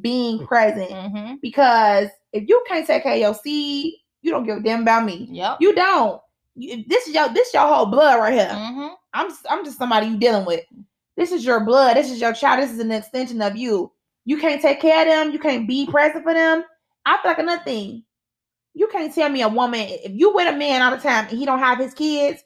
being 0.00 0.46
present. 0.46 0.90
Mm-hmm. 0.90 1.34
Because 1.42 2.08
if 2.32 2.48
you 2.48 2.62
can't 2.68 2.86
take 2.86 3.02
care 3.02 3.14
of 3.14 3.18
your 3.18 3.34
seed, 3.34 3.94
you 4.22 4.30
don't 4.30 4.44
give 4.44 4.58
a 4.58 4.60
damn 4.60 4.82
about 4.82 5.04
me. 5.06 5.28
Yep. 5.32 5.56
You 5.60 5.74
don't. 5.74 6.20
This 6.58 7.06
is 7.06 7.14
your 7.14 7.28
this 7.28 7.54
your 7.54 7.66
whole 7.66 7.86
blood 7.86 8.18
right 8.18 8.32
here. 8.32 8.50
mm-hmm. 8.50 8.94
I'm 9.14 9.30
I'm 9.48 9.64
just 9.64 9.78
somebody 9.78 10.08
you 10.08 10.16
dealing 10.16 10.44
with. 10.44 10.64
This 11.16 11.32
is 11.32 11.44
your 11.44 11.64
blood. 11.64 11.96
This 11.96 12.10
is 12.10 12.20
your 12.20 12.32
child. 12.32 12.62
This 12.62 12.72
is 12.72 12.78
an 12.78 12.92
extension 12.92 13.40
of 13.42 13.56
you. 13.56 13.92
You 14.24 14.38
can't 14.38 14.60
take 14.60 14.80
care 14.80 15.02
of 15.02 15.08
them. 15.08 15.32
You 15.32 15.38
can't 15.38 15.66
be 15.66 15.86
present 15.86 16.24
for 16.24 16.34
them. 16.34 16.64
I 17.06 17.18
feel 17.22 17.30
like 17.30 17.38
another 17.38 17.62
thing. 17.62 18.04
You 18.74 18.88
can't 18.88 19.12
tell 19.12 19.28
me 19.28 19.42
a 19.42 19.48
woman 19.48 19.86
if 19.88 20.12
you 20.12 20.34
with 20.34 20.52
a 20.52 20.56
man 20.56 20.82
all 20.82 20.90
the 20.90 21.02
time 21.02 21.26
and 21.28 21.38
he 21.38 21.46
don't 21.46 21.58
have 21.58 21.78
his 21.78 21.94
kids, 21.94 22.42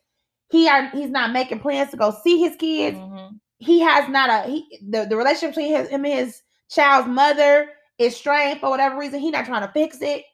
he 0.50 0.68
are 0.68 0.88
he's 0.90 1.10
not 1.10 1.32
making 1.32 1.60
plans 1.60 1.90
to 1.90 1.96
go 1.96 2.14
see 2.22 2.38
his 2.38 2.56
kids. 2.56 2.96
Mm-hmm. 2.96 3.36
He 3.58 3.80
has 3.80 4.08
not 4.08 4.30
a 4.30 4.50
he 4.50 4.78
the, 4.88 5.06
the 5.06 5.16
relationship 5.16 5.50
between 5.56 5.74
his, 5.74 5.88
him 5.88 6.04
and 6.04 6.14
his 6.14 6.42
child's 6.70 7.08
mother 7.08 7.70
is 7.98 8.16
strained 8.16 8.60
for 8.60 8.70
whatever 8.70 8.98
reason. 8.98 9.20
He 9.20 9.30
not 9.30 9.46
trying 9.46 9.66
to 9.66 9.72
fix 9.72 9.98
it. 10.00 10.24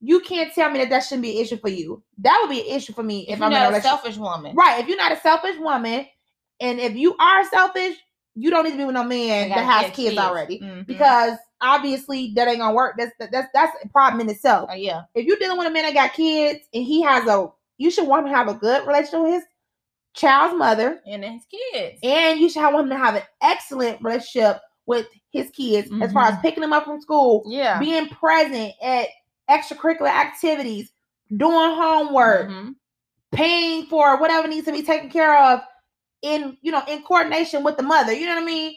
You 0.00 0.20
can't 0.20 0.52
tell 0.54 0.70
me 0.70 0.78
that 0.80 0.90
that 0.90 1.00
shouldn't 1.00 1.22
be 1.22 1.36
an 1.38 1.42
issue 1.44 1.56
for 1.56 1.68
you. 1.68 2.02
That 2.18 2.38
would 2.42 2.50
be 2.50 2.60
an 2.68 2.76
issue 2.76 2.92
for 2.92 3.02
me 3.02 3.26
if, 3.28 3.36
If, 3.38 3.42
I'm 3.42 3.50
you're 3.50 3.60
in 3.60 3.66
a 3.68 3.70
not 3.70 3.78
a 3.78 3.82
selfish 3.82 4.16
woman, 4.16 4.54
Right. 4.54 4.80
If 4.80 4.88
you're 4.88 4.96
not 4.96 5.12
a 5.12 5.20
selfish 5.20 5.56
woman, 5.58 6.06
and 6.60 6.78
if 6.80 6.94
you 6.94 7.16
are 7.18 7.44
selfish, 7.48 7.96
you 8.34 8.50
don't 8.50 8.64
need 8.64 8.72
to 8.72 8.76
be 8.76 8.84
with 8.84 8.94
no 8.94 9.04
man 9.04 9.48
that 9.48 9.64
has 9.64 9.86
get 9.86 9.94
kids, 9.94 10.18
already. 10.18 10.60
Mhm. 10.60 10.86
Because 10.86 11.38
obviously 11.60 12.32
that 12.36 12.48
ain't 12.48 12.58
gonna 12.58 12.74
work. 12.74 12.96
That's 12.98 13.12
that's 13.18 13.48
that's 13.54 13.72
a 13.82 13.88
problem 13.88 14.20
in 14.20 14.28
itself. 14.28 14.68
Oh, 14.70 14.74
yeah, 14.74 15.02
If 15.14 15.24
you're 15.24 15.38
dealing 15.38 15.56
with 15.58 15.66
a 15.66 15.70
man 15.70 15.84
that 15.84 15.94
got 15.94 16.12
kids 16.12 16.60
and 16.74 16.84
he 16.84 17.02
has 17.02 17.26
a 17.26 17.48
you 17.78 17.90
should 17.90 18.06
want 18.06 18.26
him 18.26 18.32
to 18.32 18.36
have 18.38 18.48
a 18.48 18.54
good 18.54 18.86
relationship 18.86 19.20
with 19.20 19.32
his 19.34 19.42
child's 20.14 20.56
mother, 20.56 21.00
and 21.06 21.24
his 21.24 21.42
kids. 21.46 21.98
and 22.02 22.38
you 22.40 22.48
should 22.48 22.62
want 22.62 22.84
him 22.84 22.90
to 22.90 22.98
have 22.98 23.14
an 23.16 23.22
excellent 23.42 24.02
relationship 24.02 24.60
with 24.86 25.06
his 25.30 25.50
kids 25.50 25.90
as 26.00 26.12
far 26.12 26.24
as 26.24 26.38
picking 26.40 26.60
them 26.60 26.72
up 26.72 26.84
from 26.84 27.00
school, 27.00 27.42
yeah, 27.46 27.78
being 27.78 28.08
present 28.08 28.72
at 28.82 29.08
extracurricular 29.50 30.08
activities, 30.08 30.92
doing 31.36 31.74
homework, 31.74 32.48
Mhm. 32.50 32.74
paying 33.32 33.86
for 33.86 34.18
whatever 34.20 34.48
needs 34.48 34.66
to 34.66 34.72
be 34.72 34.82
taken 34.82 35.10
care 35.10 35.36
of 35.36 35.60
in 36.22 36.56
you 36.62 36.72
know 36.72 36.82
in 36.88 37.02
coordination 37.02 37.62
with 37.62 37.76
the 37.76 37.82
mother 37.82 38.12
you 38.12 38.24
know 38.24 38.34
what 38.34 38.42
i 38.42 38.46
mean 38.46 38.74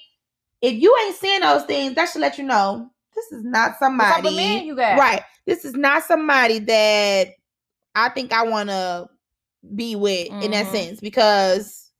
if 0.62 0.73
you 0.73 0.95
ain't 1.05 1.15
seeing 1.15 1.39
those 1.39 1.63
things 1.63 1.95
that 1.95 2.10
should 2.10 2.21
let 2.21 2.38
you 2.38 2.43
know 2.43 2.89
this 3.15 3.32
is 3.32 3.43
not 3.45 3.77
somebody 3.79 4.36
man 4.36 4.75
right 4.97 5.23
this 5.45 5.63
is 5.63 5.73
not 5.75 6.03
somebody 6.03 6.60
that 6.60 7.29
i 7.95 8.10
think 8.10 8.34
i 8.34 8.43
want 8.43 8.67
to 8.69 9.08
be 9.75 9.95
with 9.95 10.27
in 10.41 10.51
that 10.51 10.65
Mhm. 10.65 10.71
sense 10.71 10.99
because 10.99 11.91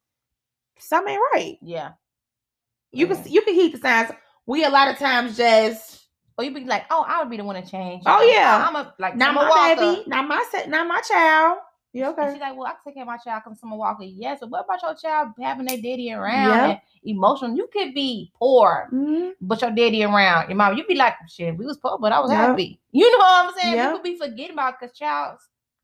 something 0.78 1.14
ain't 1.14 1.24
right 1.34 1.58
Yeah. 1.62 1.92
you 2.92 3.08
Yeah. 3.08 3.16
can 3.16 3.32
you 3.32 3.42
can 3.44 3.54
heed 3.54 3.74
the 3.74 3.78
signs 3.78 4.12
we 4.46 4.66
a 4.66 4.70
lot 4.70 4.90
of 4.90 4.98
times 4.98 5.38
just 5.38 5.99
Or 6.40 6.44
you 6.44 6.54
be 6.54 6.64
like, 6.64 6.86
oh, 6.90 7.04
I 7.06 7.20
would 7.20 7.30
be 7.30 7.36
the 7.36 7.44
one 7.44 7.62
to 7.62 7.70
change. 7.70 8.04
Oh, 8.06 8.22
yeah. 8.24 8.66
I'm 8.66 8.74
a 8.78 8.94
like 8.98 9.18
not 9.18 9.36
my 9.36 9.76
baby 9.76 10.04
not 10.08 10.26
my 10.26 10.42
not 10.68 10.88
my 10.88 11.02
child 11.02 11.58
you 11.92 12.06
And 12.06 12.18
okay 12.18 12.32
she's 12.34 12.40
like, 12.40 12.56
well, 12.56 12.68
I 12.68 12.70
can 12.72 12.80
take 12.86 12.94
care 12.94 13.04
of 13.04 13.08
my 13.08 13.18
child. 13.18 13.44
Come 13.44 13.56
Summer 13.56 13.76
Walker. 13.76 14.04
Yes, 14.04 14.38
but 14.40 14.50
what 14.50 14.64
about 14.64 14.82
your 14.82 14.96
child 14.96 15.34
having 15.42 15.66
their 15.66 15.76
daddy 15.78 16.14
around 16.14 16.48
Yeah. 16.48 16.66
and 16.68 16.80
emotional? 17.04 17.58
You 17.58 17.68
could 17.74 17.94
be 17.94 18.32
poor, 18.40 18.88
Mhm. 18.94 19.34
but 19.42 19.62
your 19.62 19.72
daddy 19.72 20.04
around. 20.04 20.48
Your 20.50 20.56
mom, 20.56 20.78
You'd 20.78 20.88
be 20.88 20.96
like, 20.96 21.16
shit, 21.28 21.58
we 21.58 21.66
was 21.66 21.78
poor, 21.78 21.98
but 22.00 22.14
I 22.14 22.20
was 22.20 22.32
Yeah. 22.32 22.38
happy. 22.48 22.80
You 22.92 23.12
know 23.12 23.18
what 23.18 23.46
I'm 23.48 23.54
saying? 23.60 23.76
Yeah. 23.76 23.88
People 23.92 24.04
be 24.04 24.18
forgetting 24.18 24.54
about 24.54 24.80
because 24.80 24.96
child 24.98 25.40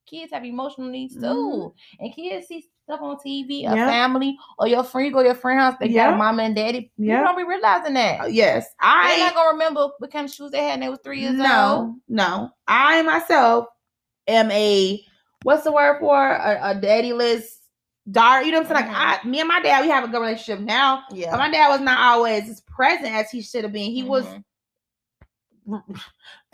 kids 0.05 0.31
have 0.31 0.45
emotional 0.45 0.87
needs 0.87 1.15
too, 1.15 1.21
Mhm. 1.21 1.73
and 1.99 2.13
kids 2.15 2.47
see 2.47 2.63
stuff 2.85 3.01
on 3.01 3.17
TV, 3.17 3.61
Yeah. 3.63 3.73
a 3.73 3.75
family 3.89 4.37
or 4.59 4.67
your 4.67 4.83
friend, 4.83 5.07
you 5.07 5.13
go 5.13 5.19
to 5.19 5.25
your 5.25 5.35
friend's 5.35 5.61
house, 5.61 5.75
they 5.79 5.87
Yeah. 5.89 6.05
got 6.09 6.13
a 6.13 6.17
mama 6.17 6.43
and 6.43 6.55
daddy. 6.55 6.91
Yeah. 6.97 7.19
People 7.19 7.33
don't 7.33 7.37
be 7.45 7.49
realizing 7.49 7.93
that. 7.95 8.21
Uh, 8.21 8.25
yes 8.27 8.65
They're 8.79 8.89
i 8.91 9.17
not 9.19 9.33
gonna 9.35 9.51
remember 9.53 9.89
what 9.97 10.11
kind 10.11 10.25
of 10.27 10.33
shoes 10.33 10.51
they 10.51 10.59
had 10.63 10.71
when 10.73 10.79
they 10.81 10.89
was 10.89 10.99
three 11.03 11.19
years 11.21 11.31
old. 11.31 11.39
no, 11.39 11.97
no. 12.07 12.49
I 12.67 13.01
myself 13.01 13.65
am 14.27 14.49
a 14.51 15.03
what's 15.43 15.63
the 15.63 15.71
word 15.71 15.99
for 15.99 16.15
a, 16.31 16.59
a 16.71 16.75
daddyless 16.75 17.43
daughter. 18.11 18.43
You 18.45 18.51
know 18.51 18.61
what 18.61 18.69
I'm 18.71 18.77
saying? 18.77 18.87
Like 18.91 19.23
I, 19.25 19.27
me 19.27 19.39
and 19.39 19.47
my 19.47 19.61
dad, 19.61 19.81
we 19.83 19.89
have 19.89 20.03
a 20.03 20.07
good 20.07 20.21
relationship 20.21 20.59
now. 20.63 21.03
Yeah. 21.11 21.31
But 21.31 21.37
my 21.39 21.49
dad 21.51 21.69
was 21.69 21.81
not 21.81 21.99
always 21.99 22.47
as 22.49 22.61
present 22.61 23.13
as 23.13 23.31
he 23.31 23.41
should 23.41 23.63
have 23.63 23.73
been. 23.73 23.91
He 23.91 24.03
was 24.03 24.25
Mhm. 25.67 25.99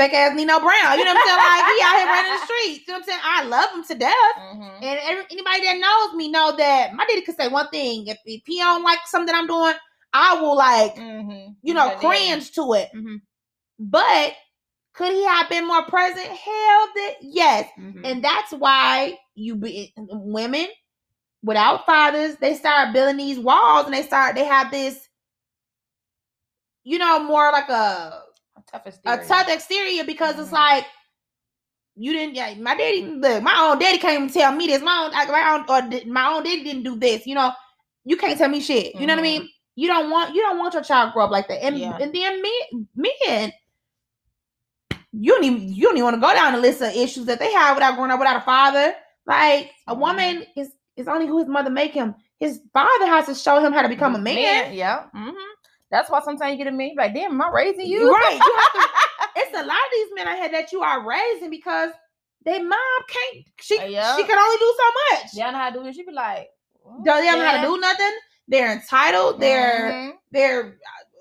Fake 0.01 0.13
ass 0.13 0.35
Nino 0.35 0.59
Brown. 0.59 0.97
You 0.97 1.05
know 1.05 1.13
what 1.13 1.21
I'm 1.21 1.27
saying? 1.27 1.37
Like 1.37 1.65
he 1.71 1.83
out 1.83 1.97
here 1.97 2.05
running 2.15 2.31
the 2.31 2.45
streets. 2.45 2.87
You 2.87 2.93
know 2.93 2.93
what 2.93 2.97
I'm 2.97 3.03
saying? 3.03 3.19
I 3.23 3.43
love 3.45 3.69
him 3.75 3.83
to 3.83 3.95
death. 3.95 4.35
Mhm. 4.39 4.75
And 4.83 4.99
every, 5.03 5.23
anybody 5.31 5.61
that 5.65 5.77
knows 5.79 6.15
me 6.15 6.29
know 6.29 6.55
that 6.57 6.93
my 6.93 7.05
daddy 7.05 7.21
could 7.21 7.35
say 7.37 7.47
one 7.47 7.69
thing. 7.69 8.07
If, 8.07 8.17
if 8.25 8.41
he 8.45 8.57
don't 8.59 8.83
like 8.83 8.99
something 9.05 9.33
I'm 9.35 9.47
doing, 9.47 9.75
I 10.13 10.41
will 10.41 10.55
like 10.57 10.95
Mhm. 10.95 11.55
you 11.61 11.73
know 11.73 11.85
Yeah, 11.85 11.91
yeah. 11.93 11.99
cringe 11.99 12.51
to 12.53 12.73
it. 12.73 12.89
Mhm. 12.95 13.21
But 13.79 14.35
could 14.93 15.13
he 15.13 15.23
have 15.25 15.49
been 15.49 15.67
more 15.67 15.83
present? 15.85 16.25
Hell, 16.27 16.87
that 16.95 17.13
yes. 17.21 17.69
Mhm. 17.79 18.01
And 18.05 18.23
that's 18.23 18.51
why 18.51 19.17
you 19.35 19.55
be 19.55 19.93
women 19.97 20.67
without 21.43 21.85
fathers, 21.85 22.35
they 22.37 22.55
start 22.55 22.93
building 22.93 23.17
these 23.17 23.39
walls 23.39 23.85
and 23.85 23.93
they 23.93 24.03
start 24.03 24.35
they 24.35 24.45
have 24.45 24.71
this, 24.71 25.07
you 26.83 26.97
know, 26.97 27.19
more 27.23 27.51
like 27.51 27.69
a 27.69 28.20
a 28.73 28.77
tough 28.77 28.85
a 28.85 28.89
exterior. 28.89 29.25
tough 29.27 29.49
exterior 29.49 30.03
because 30.03 30.39
it's 30.39 30.49
Mhm. 30.49 30.53
like 30.53 30.85
you 31.95 32.13
didn't. 32.13 32.35
Yeah, 32.35 32.53
my 32.55 32.75
daddy, 32.75 33.01
look, 33.03 33.43
my 33.43 33.55
own 33.59 33.79
daddy 33.79 33.97
can't 33.97 34.13
even 34.15 34.29
tell 34.29 34.51
me 34.53 34.67
this. 34.67 34.81
My 34.81 35.03
own, 35.05 35.11
like, 35.11 35.27
my 35.29 35.53
own, 35.53 35.65
or 35.67 36.11
my 36.11 36.33
own 36.33 36.43
daddy 36.43 36.63
didn't 36.63 36.83
do 36.83 36.95
this. 36.95 37.27
You 37.27 37.35
know, 37.35 37.51
you 38.05 38.17
can't 38.17 38.37
tell 38.37 38.49
me 38.49 38.61
shit. 38.61 38.95
You 38.95 39.05
know 39.07 39.13
what 39.13 39.19
I 39.19 39.23
mean? 39.23 39.49
You 39.75 39.87
don't 39.87 40.09
want 40.09 40.33
you 40.35 40.41
don't 40.41 40.57
want 40.57 40.73
your 40.73 40.83
child 40.83 41.09
to 41.09 41.13
grow 41.13 41.25
up 41.25 41.31
like 41.31 41.47
that. 41.47 41.63
And 41.63 41.77
Yeah. 41.77 41.97
and 41.99 42.13
then 42.13 42.41
men, 42.41 42.87
men, 42.95 43.51
you 45.11 45.33
don't 45.33 45.43
even 45.43 45.73
you 45.73 45.83
don't 45.83 45.97
even 45.97 46.03
want 46.05 46.15
to 46.15 46.21
go 46.21 46.33
down 46.33 46.53
the 46.53 46.59
list 46.59 46.81
of 46.81 46.93
issues 46.95 47.25
that 47.25 47.39
they 47.39 47.51
have 47.51 47.75
without 47.75 47.95
growing 47.95 48.11
up 48.11 48.19
without 48.19 48.37
a 48.37 48.41
father. 48.41 48.95
Like 49.25 49.71
a 49.87 49.95
Mhm. 49.95 49.99
woman 49.99 50.45
is 50.55 50.71
is 50.97 51.07
only 51.07 51.27
who 51.27 51.39
his 51.39 51.47
mother 51.47 51.69
make 51.69 51.91
him. 51.93 52.15
His 52.39 52.61
father 52.73 53.05
has 53.07 53.25
to 53.27 53.35
show 53.35 53.59
him 53.63 53.71
how 53.73 53.81
to 53.81 53.89
become 53.89 54.15
a 54.15 54.19
man. 54.19 54.73
yeah. 54.73 55.03
hmm 55.13 55.29
That's 55.91 56.09
why 56.09 56.21
sometimes 56.21 56.51
you 56.51 56.57
get 56.57 56.67
a 56.73 56.75
man, 56.75 56.91
like, 56.97 57.13
damn, 57.13 57.31
am 57.31 57.41
I 57.41 57.49
raising 57.53 57.85
you? 57.85 58.09
Right. 58.11 58.39
You 58.43 58.55
have 58.57 58.73
to, 58.73 58.89
it's 59.41 59.53
a 59.53 59.63
lot 59.63 59.75
of 59.75 59.91
these 59.93 60.07
men 60.15 60.27
I 60.27 60.35
had 60.35 60.53
that 60.53 60.71
you 60.71 60.81
are 60.81 61.05
raising 61.05 61.49
because 61.49 61.91
they 62.45 62.59
mom 62.61 62.79
can't. 63.07 63.45
She 63.59 63.77
Uh, 63.77 63.85
yeah. 63.85 64.15
she 64.15 64.23
can 64.23 64.37
only 64.39 64.57
do 64.57 64.73
so 64.77 65.15
much. 65.15 65.31
They 65.33 65.41
don't 65.41 65.51
know 65.53 65.59
how 65.59 65.69
to 65.69 65.79
do 65.79 65.85
it. 65.85 65.93
She 65.95 66.03
be 66.05 66.11
like, 66.11 66.49
Don't 66.85 67.03
they 67.03 67.25
don't 67.27 67.39
know 67.39 67.45
how 67.45 67.61
to 67.61 67.67
do 67.67 67.77
nothing. 67.79 68.11
They're 68.47 68.71
entitled. 68.73 69.39
They're 69.39 69.91
Mhm. 69.91 70.11
they're. 70.31 70.77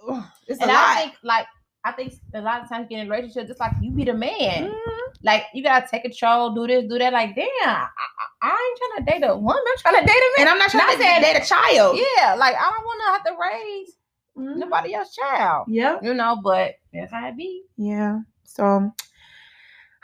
uh, 0.08 0.22
It's 0.46 0.60
And 0.60 0.70
a 0.70 0.74
I 0.74 0.76
lot. 0.76 0.96
think, 0.98 1.14
like, 1.22 1.46
I 1.84 1.92
think 1.92 2.14
a 2.34 2.40
lot 2.40 2.62
of 2.62 2.68
times 2.68 2.86
getting 2.88 3.06
in 3.06 3.12
a 3.12 3.14
relationship, 3.14 3.48
just 3.48 3.60
like 3.60 3.72
you 3.82 3.90
be 3.90 4.04
the 4.04 4.14
man. 4.14 4.70
Mhm. 4.70 5.00
Like, 5.22 5.44
you 5.52 5.62
gotta 5.62 5.86
take 5.90 6.02
control, 6.02 6.50
do 6.54 6.66
this, 6.66 6.84
do 6.88 6.98
that. 6.98 7.12
Like, 7.12 7.34
damn, 7.34 7.46
I, 7.64 7.88
I, 7.88 8.48
I 8.48 8.48
ain't 8.48 8.78
trying 8.78 9.04
to 9.06 9.12
date 9.12 9.26
a 9.28 9.36
woman. 9.36 9.62
I'm 9.66 9.78
trying 9.78 10.00
to 10.00 10.06
date 10.06 10.16
a 10.16 10.30
man. 10.38 10.40
And 10.40 10.48
I'm 10.48 10.58
not 10.58 10.70
trying 10.70 10.86
Not 10.86 10.92
to 10.92 11.20
date 11.26 11.42
a 11.42 11.44
child. 11.46 11.98
Yeah, 12.16 12.34
like, 12.34 12.54
I 12.56 12.70
don't 12.70 12.84
want 12.84 13.00
to 13.00 13.12
have 13.12 13.24
to 13.24 13.36
raise 13.40 13.92
Mhm. 14.40 14.56
nobody 14.56 14.94
else's 14.94 15.14
child. 15.16 15.66
Yeah. 15.68 15.98
You 16.02 16.14
know, 16.14 16.40
but 16.42 16.74
that's 16.92 17.12
how 17.12 17.28
it 17.28 17.36
be. 17.36 17.62
Yeah. 17.76 18.20
So 18.44 18.90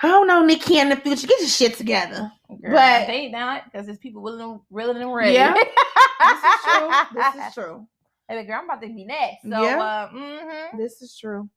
I 0.02 0.08
don't 0.08 0.26
know, 0.26 0.44
Nikki 0.44 0.78
in 0.78 0.90
the 0.90 0.96
future. 0.96 1.26
Get 1.26 1.40
your 1.40 1.48
shit 1.48 1.74
together. 1.74 2.30
Girl, 2.62 2.72
But- 2.74 3.06
they 3.06 3.28
not 3.30 3.64
because 3.64 3.86
there's 3.86 3.98
people 3.98 4.22
willing, 4.22 4.60
willing 4.70 5.00
and 5.00 5.14
ready. 5.14 5.32
Yeah. 5.32 5.54
This 6.18 6.42
is 6.44 6.60
true. 6.64 6.90
This 7.14 7.34
is 7.48 7.54
true. 7.54 7.86
Hey, 8.28 8.44
girl, 8.44 8.58
I'm 8.58 8.64
about 8.64 8.80
to 8.82 8.88
be 8.88 9.04
next. 9.04 9.42
So, 9.42 9.48
Yeah. 9.62 9.80
uh, 9.80 10.08
mhm. 10.10 10.76
This 10.76 11.00
is 11.02 11.16
true. 11.16 11.48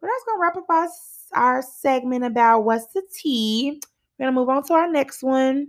But 0.00 0.08
that's 0.08 0.24
gonna 0.24 0.38
wrap 0.40 0.56
up 0.56 0.66
our, 0.68 0.88
our 1.34 1.62
segment 1.62 2.24
about 2.24 2.60
what's 2.64 2.86
the 2.92 3.02
tea. 3.16 3.80
We're 4.18 4.26
gonna 4.26 4.34
move 4.38 4.50
on 4.50 4.62
to 4.64 4.74
our 4.74 4.88
next 4.90 5.22
one. 5.22 5.68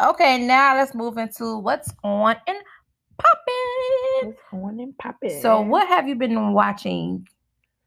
okay, 0.00 0.44
now 0.44 0.76
let's 0.76 0.94
move 0.94 1.16
into 1.18 1.56
what's 1.58 1.90
on 2.02 2.36
and 2.48 2.58
popping. 3.18 4.28
What's 4.28 4.40
going 4.50 4.80
and 4.80 4.96
popping? 4.98 5.40
So, 5.40 5.60
what 5.60 5.88
have 5.88 6.08
you 6.08 6.14
been 6.14 6.52
watching 6.52 7.26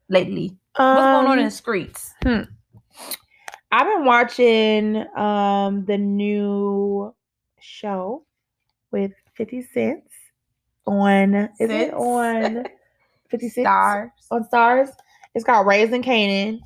lately? 0.08 0.56
What's 0.76 1.00
going 1.00 1.26
on 1.26 1.38
in 1.38 1.44
the 1.46 1.50
streets? 1.50 2.14
I've 3.70 3.86
been 3.86 4.04
watching 4.04 4.96
um 5.16 5.84
the 5.84 5.98
new 5.98 7.14
show 7.60 8.24
with 8.90 9.12
50 9.34 9.62
Cents 9.62 10.12
on 10.86 11.34
is 11.60 11.70
it 11.70 11.92
on 11.92 12.64
50 13.30 13.48
Cents 13.48 13.68
Starz. 13.68 14.10
on 14.30 14.44
stars? 14.44 14.90
It's 15.34 15.44
called 15.44 15.66
Raising 15.66 16.02
Kanan. 16.02 16.60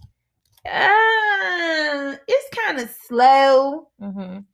Uh, 0.64 2.16
it's 2.28 2.56
kind 2.56 2.78
of 2.78 2.88
slow. 3.08 3.88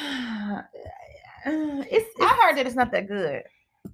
hmm 1.44 1.80
it's, 1.82 2.06
it's 2.06 2.14
I 2.20 2.38
heard 2.42 2.56
that 2.56 2.66
it's 2.66 2.76
not 2.76 2.90
that 2.92 3.08
good. 3.08 3.42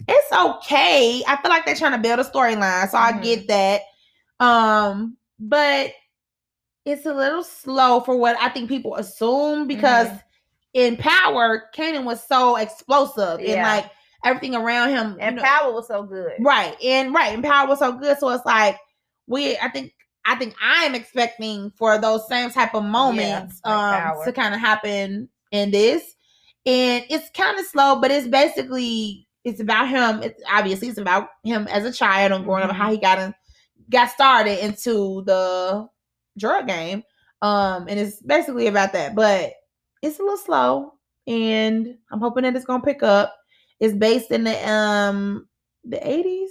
it's 0.09 0.33
okay. 0.33 1.23
I 1.27 1.37
feel 1.41 1.51
like 1.51 1.65
they're 1.67 1.75
trying 1.77 1.93
to 1.93 1.99
build 1.99 2.21
a 2.21 2.25
storyline, 2.25 2.89
so 2.91 2.99
I 2.99 3.13
Mhm. 3.13 3.23
get 3.23 3.49
that. 3.49 3.83
Um, 4.41 5.17
but 5.39 5.93
it's 6.85 7.07
a 7.07 7.15
little 7.15 7.45
slow 7.45 8.01
for 8.01 8.17
what 8.17 8.37
I 8.41 8.49
think 8.51 8.69
people 8.69 8.97
assume 8.97 9.67
because 9.67 10.09
Mhm. 10.09 10.23
in 10.75 10.97
Power, 10.97 11.71
Kanan 11.75 12.05
was 12.05 12.23
so 12.27 12.57
explosive 12.57 13.41
and 13.41 13.63
like 13.63 13.91
everything 14.25 14.55
around 14.55 14.91
him. 14.91 15.13
you 15.13 15.19
And 15.21 15.37
know- 15.37 15.43
Power 15.43 15.73
was 15.73 15.87
so 15.89 16.03
good. 16.03 16.33
right 16.41 16.77
and 16.83 17.15
right, 17.15 17.33
and 17.35 17.43
Power 17.45 17.69
was 17.69 17.79
so 17.79 17.93
good. 17.93 18.19
So 18.19 18.29
it's 18.31 18.45
like 18.47 18.79
we. 19.27 19.57
I 19.59 19.69
think. 19.69 19.93
I 20.27 20.37
think 20.37 20.55
I'm 20.59 20.95
expecting 20.95 21.71
for 21.77 21.99
those 21.99 22.27
same 22.29 22.49
type 22.51 22.75
of 22.75 22.83
moments 22.83 23.61
like 23.63 23.75
um 23.75 24.25
to 24.25 24.33
kind 24.33 24.55
of 24.55 24.61
happen 24.61 25.29
in 25.51 25.71
this. 25.71 26.14
And 26.67 27.05
it's 27.11 27.29
kind 27.31 27.59
of 27.59 27.67
slow, 27.67 28.01
but 28.01 28.11
it's 28.11 28.27
basically 28.29 29.27
it's 29.45 29.61
about 29.61 29.89
him. 29.89 30.23
It's 30.23 30.43
obviously 30.51 30.89
it's 30.89 30.99
about 30.99 31.29
him 31.45 31.67
as 31.71 31.85
a 31.85 31.93
child 31.93 32.33
and 32.33 32.45
growing 32.45 32.63
up, 32.63 32.71
Mhm. 32.71 32.75
how 32.77 32.91
he 32.91 32.97
got 32.97 33.19
in, 33.19 33.35
got 33.91 34.09
started 34.11 34.65
into 34.65 35.23
the 35.27 35.87
drug 36.39 36.67
game. 36.67 37.03
Um, 37.43 37.87
and 37.89 38.01
it's 38.01 38.23
basically 38.23 38.69
about 38.69 38.95
that. 38.95 39.15
But 39.15 39.53
it's 40.01 40.19
a 40.19 40.23
little 40.23 40.39
slow, 40.39 40.95
and 41.27 41.97
I'm 42.11 42.21
hoping 42.21 42.45
that 42.45 42.57
it's 42.57 42.65
gonna 42.65 42.83
pick 42.83 43.03
up. 43.03 43.37
It's 43.81 43.95
based 43.95 44.31
in 44.31 44.45
the 44.45 44.69
um 44.71 45.47
the 45.85 45.99
80s. 45.99 46.49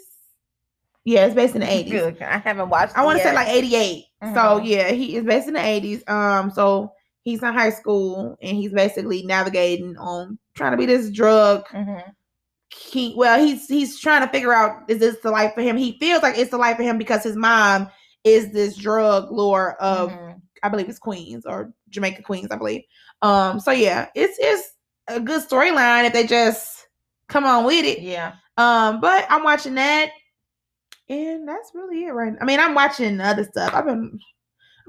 Yeah, 1.05 1.26
it's 1.26 1.36
based 1.36 1.55
in 1.55 1.61
the 1.61 1.68
80s. 1.72 1.91
Good. 1.91 2.22
I 2.22 2.38
haven't 2.38 2.70
watched. 2.70 2.95
I 2.95 3.03
want 3.03 3.18
to 3.18 3.24
say 3.24 3.34
like 3.34 3.47
88. 3.49 4.05
So 4.22 4.28
Mhm. 4.28 4.61
yeah, 4.68 4.91
he 4.91 5.16
is 5.18 5.26
based 5.26 5.47
in 5.47 5.55
the 5.55 5.59
80s. 5.66 6.03
Um, 6.07 6.51
so 6.51 6.93
he's 7.24 7.41
in 7.41 7.53
high 7.53 7.69
school 7.71 8.38
and 8.41 8.55
he's 8.57 8.71
basically 8.71 9.24
navigating 9.24 9.97
on 9.97 10.38
trying 10.55 10.71
to 10.71 10.78
be 10.78 10.86
this 10.86 11.09
drug 11.09 11.65
Mm-hmm. 11.69 12.09
king. 12.69 13.17
Well, 13.17 13.43
he's 13.43 13.67
he's 13.67 13.99
trying 13.99 14.21
to 14.26 14.32
figure 14.32 14.53
out 14.53 14.84
is 14.89 14.99
this 14.99 15.17
the 15.19 15.32
life 15.32 15.53
for 15.53 15.61
him? 15.61 15.78
He 15.78 15.97
feels 15.99 16.21
like 16.24 16.38
it's 16.38 16.51
the 16.51 16.57
life 16.57 16.78
for 16.78 16.84
him 16.84 16.97
because 16.97 17.24
his 17.24 17.36
mom 17.36 17.89
is 18.24 18.51
this 18.51 18.76
drug 18.78 19.32
lord 19.32 19.76
of 19.80 20.11
Mm-hmm. 20.11 20.39
I 20.63 20.69
believe 20.69 20.88
it's 20.88 20.97
Queens 20.97 21.45
or 21.45 21.74
Jamaica 21.89 22.21
Queens, 22.24 22.47
I 22.49 22.55
believe. 22.55 22.84
Um, 23.21 23.59
so 23.59 23.71
yeah, 23.71 24.07
it's 24.15 24.38
it's 24.39 24.69
a 25.09 25.19
good 25.19 25.45
storyline 25.45 26.05
if 26.05 26.13
they 26.13 26.26
just 26.26 26.88
come 27.28 27.43
on 27.43 27.65
with 27.65 27.84
it. 27.84 27.99
Yeah. 27.99 28.36
Um, 28.57 29.01
but 29.01 29.26
I'm 29.30 29.43
watching 29.43 29.76
that, 29.76 30.11
and 31.09 31.45
that's 31.45 31.71
really 31.74 32.05
it, 32.05 32.11
right? 32.11 32.32
Now. 32.32 32.39
I 32.41 32.45
mean, 32.45 32.61
I'm 32.61 32.76
watching 32.76 33.19
other 33.19 33.43
stuff. 33.43 33.74
I've 33.74 33.86
been, 33.86 34.17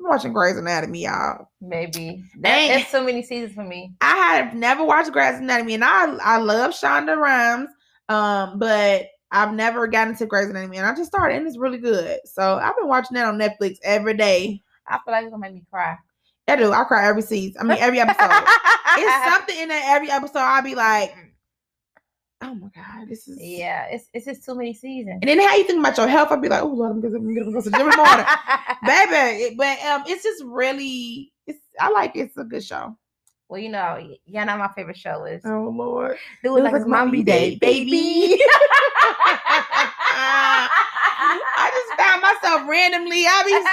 I'm 0.04 0.10
watching 0.10 0.32
Grey's 0.34 0.58
Anatomy, 0.58 1.04
y'all. 1.04 1.48
Maybe. 1.62 2.22
That, 2.40 2.68
that's 2.68 2.90
so 2.90 3.02
many 3.02 3.22
seasons 3.22 3.54
for 3.54 3.64
me. 3.64 3.94
I 4.02 4.36
have 4.36 4.54
never 4.54 4.84
watched 4.84 5.12
Grey's 5.12 5.38
Anatomy, 5.38 5.74
and 5.74 5.84
I 5.84 6.14
I 6.16 6.36
love 6.36 6.72
Shonda 6.72 7.16
Rhimes, 7.16 7.70
um, 8.10 8.58
but 8.58 9.06
I've 9.30 9.54
never 9.54 9.86
gotten 9.86 10.12
into 10.12 10.26
Grey's 10.26 10.50
Anatomy, 10.50 10.76
and 10.76 10.86
I 10.86 10.94
just 10.94 11.10
started, 11.10 11.36
and 11.36 11.46
it's 11.46 11.56
really 11.56 11.78
good. 11.78 12.18
So 12.26 12.56
I've 12.56 12.76
been 12.76 12.88
watching 12.88 13.14
that 13.14 13.26
on 13.26 13.38
Netflix 13.38 13.78
every 13.82 14.14
day. 14.14 14.62
I 14.86 14.98
feel 15.04 15.12
like 15.12 15.24
it's 15.24 15.30
gonna 15.30 15.40
make 15.40 15.54
me 15.54 15.64
cry. 15.70 15.96
I 16.46 16.56
do. 16.56 16.72
I 16.72 16.84
cry 16.84 17.08
every 17.08 17.22
season. 17.22 17.62
I 17.62 17.64
mean, 17.64 17.78
every 17.80 18.00
episode. 18.00 18.28
it's 18.98 19.32
something 19.32 19.58
in 19.58 19.68
that 19.70 19.84
every 19.86 20.10
episode. 20.10 20.40
I'll 20.40 20.62
be 20.62 20.74
like, 20.74 21.14
oh 22.42 22.54
my 22.54 22.68
god, 22.74 23.08
this 23.08 23.26
is 23.28 23.38
Yeah, 23.40 23.86
it's 23.90 24.08
it's 24.12 24.26
just 24.26 24.44
too 24.44 24.54
many 24.54 24.74
seasons. 24.74 25.18
And 25.22 25.28
then 25.28 25.38
how 25.40 25.56
you 25.56 25.64
think 25.64 25.78
about 25.80 25.96
your 25.96 26.08
health? 26.08 26.30
I'd 26.32 26.42
be 26.42 26.48
like, 26.48 26.62
oh 26.62 26.68
Lord, 26.68 26.92
I'm 26.92 27.00
gonna, 27.00 27.16
I'm 27.16 27.34
gonna 27.34 27.52
go 27.52 27.60
to 27.62 27.70
the 27.70 27.76
gym 27.76 27.86
in 27.86 27.90
the 27.90 27.96
morning. 27.96 28.26
baby. 28.86 29.54
but 29.56 29.78
um, 29.86 30.04
it's 30.06 30.22
just 30.22 30.42
really, 30.44 31.32
it's 31.46 31.58
I 31.80 31.90
like 31.90 32.16
it. 32.16 32.20
it's 32.20 32.36
a 32.36 32.44
good 32.44 32.62
show. 32.64 32.96
well, 33.48 33.60
you 33.60 33.68
know, 33.70 33.96
y- 34.00 34.18
you 34.26 34.44
know, 34.44 34.56
my 34.56 34.68
favorite 34.76 34.96
show 34.98 35.24
is 35.24 35.42
Oh 35.44 35.72
Lord, 35.74 36.16
Do 36.42 36.56
It 36.56 36.62
Like 36.64 36.74
It's 36.74 36.86
Mommy 36.86 37.22
Day, 37.22 37.56
baby. 37.56 38.38
I 41.24 41.70
just 41.72 42.00
found 42.00 42.22
myself 42.22 42.68
randomly. 42.68 43.26
I 43.26 43.42
be 43.44 43.54
up 43.54 43.64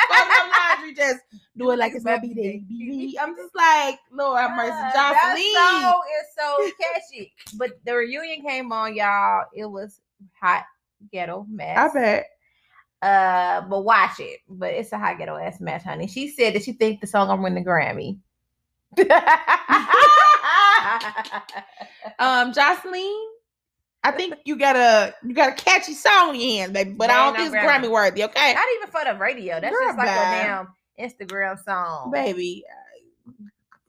laundry, 0.79 0.93
just 0.95 1.19
do 1.57 1.71
it 1.71 1.79
like 1.79 1.93
it's 1.93 2.05
my 2.05 2.17
b 2.17 2.33
day, 2.33 2.63
baby. 2.67 3.17
I'm 3.19 3.35
just 3.35 3.53
like, 3.55 3.99
Lord 4.11 4.39
have 4.39 4.55
mercy, 4.55 4.71
Joseline. 4.71 4.93
That 4.93 5.81
song 5.81 6.01
is 6.19 6.27
so 6.37 6.71
catchy. 6.81 7.33
But 7.57 7.71
the 7.85 7.95
reunion 7.95 8.41
came 8.41 8.71
on, 8.71 8.95
y'all. 8.95 9.45
It 9.53 9.65
was 9.65 9.99
hot 10.39 10.63
ghetto 11.11 11.45
mess. 11.49 11.77
I 11.77 11.93
bet. 11.93 12.27
Uh, 13.01 13.61
but 13.67 13.81
watch 13.81 14.19
it. 14.19 14.39
But 14.47 14.73
it's 14.73 14.91
a 14.91 14.97
hot 14.97 15.17
ghetto 15.17 15.35
ass 15.35 15.59
mess, 15.59 15.83
honey. 15.83 16.07
She 16.07 16.29
said 16.29 16.53
that 16.55 16.63
she 16.63 16.73
thinks 16.73 17.01
the 17.01 17.07
song 17.07 17.27
gonna 17.27 17.41
win 17.41 17.55
the 17.55 17.61
Grammy. 17.61 18.17
Um, 22.19 22.51
Joseline, 22.53 23.25
I 24.03 24.11
think 24.11 24.33
you 24.45 24.57
got 24.57 24.75
a 24.75 25.13
you 25.23 25.33
got 25.35 25.49
a 25.49 25.55
catchy 25.63 25.93
song 25.93 26.33
in 26.35 26.41
your 26.41 26.51
hands, 26.61 26.73
baby. 26.73 26.91
But 26.93 27.09
I 27.11 27.23
don't 27.25 27.35
think 27.35 27.53
it's 27.53 27.55
Grammy 27.55 27.83
Grammy. 27.85 27.91
worthy. 27.91 28.23
Okay, 28.23 28.53
Not 28.53 28.65
even 28.77 28.89
for 28.89 29.01
the 29.05 29.19
radio. 29.19 29.59
That's 29.59 29.75
Girl, 29.77 29.87
just 29.89 29.97
like 29.97 30.07
bye. 30.07 30.25
a 30.25 30.29
damn 30.29 30.67
Instagram 30.99 31.63
song. 31.63 32.11
baby. 32.11 32.63
uh, 32.67 33.31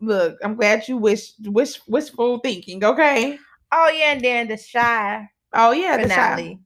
Look, 0.00 0.38
I'm 0.42 0.56
glad 0.56 0.86
you 0.88 0.96
wish 0.96 1.32
wish 1.44 1.80
wishful 1.86 2.38
thinking. 2.40 2.84
Okay. 2.84 3.38
Oh 3.70 3.88
yeah, 3.88 4.12
and 4.12 4.20
then 4.20 4.48
the 4.48 4.58
Chi 4.72 5.28
Oh 5.54 5.70
yeah, 5.72 5.96
the 5.96 6.08
Chi. 6.08 6.58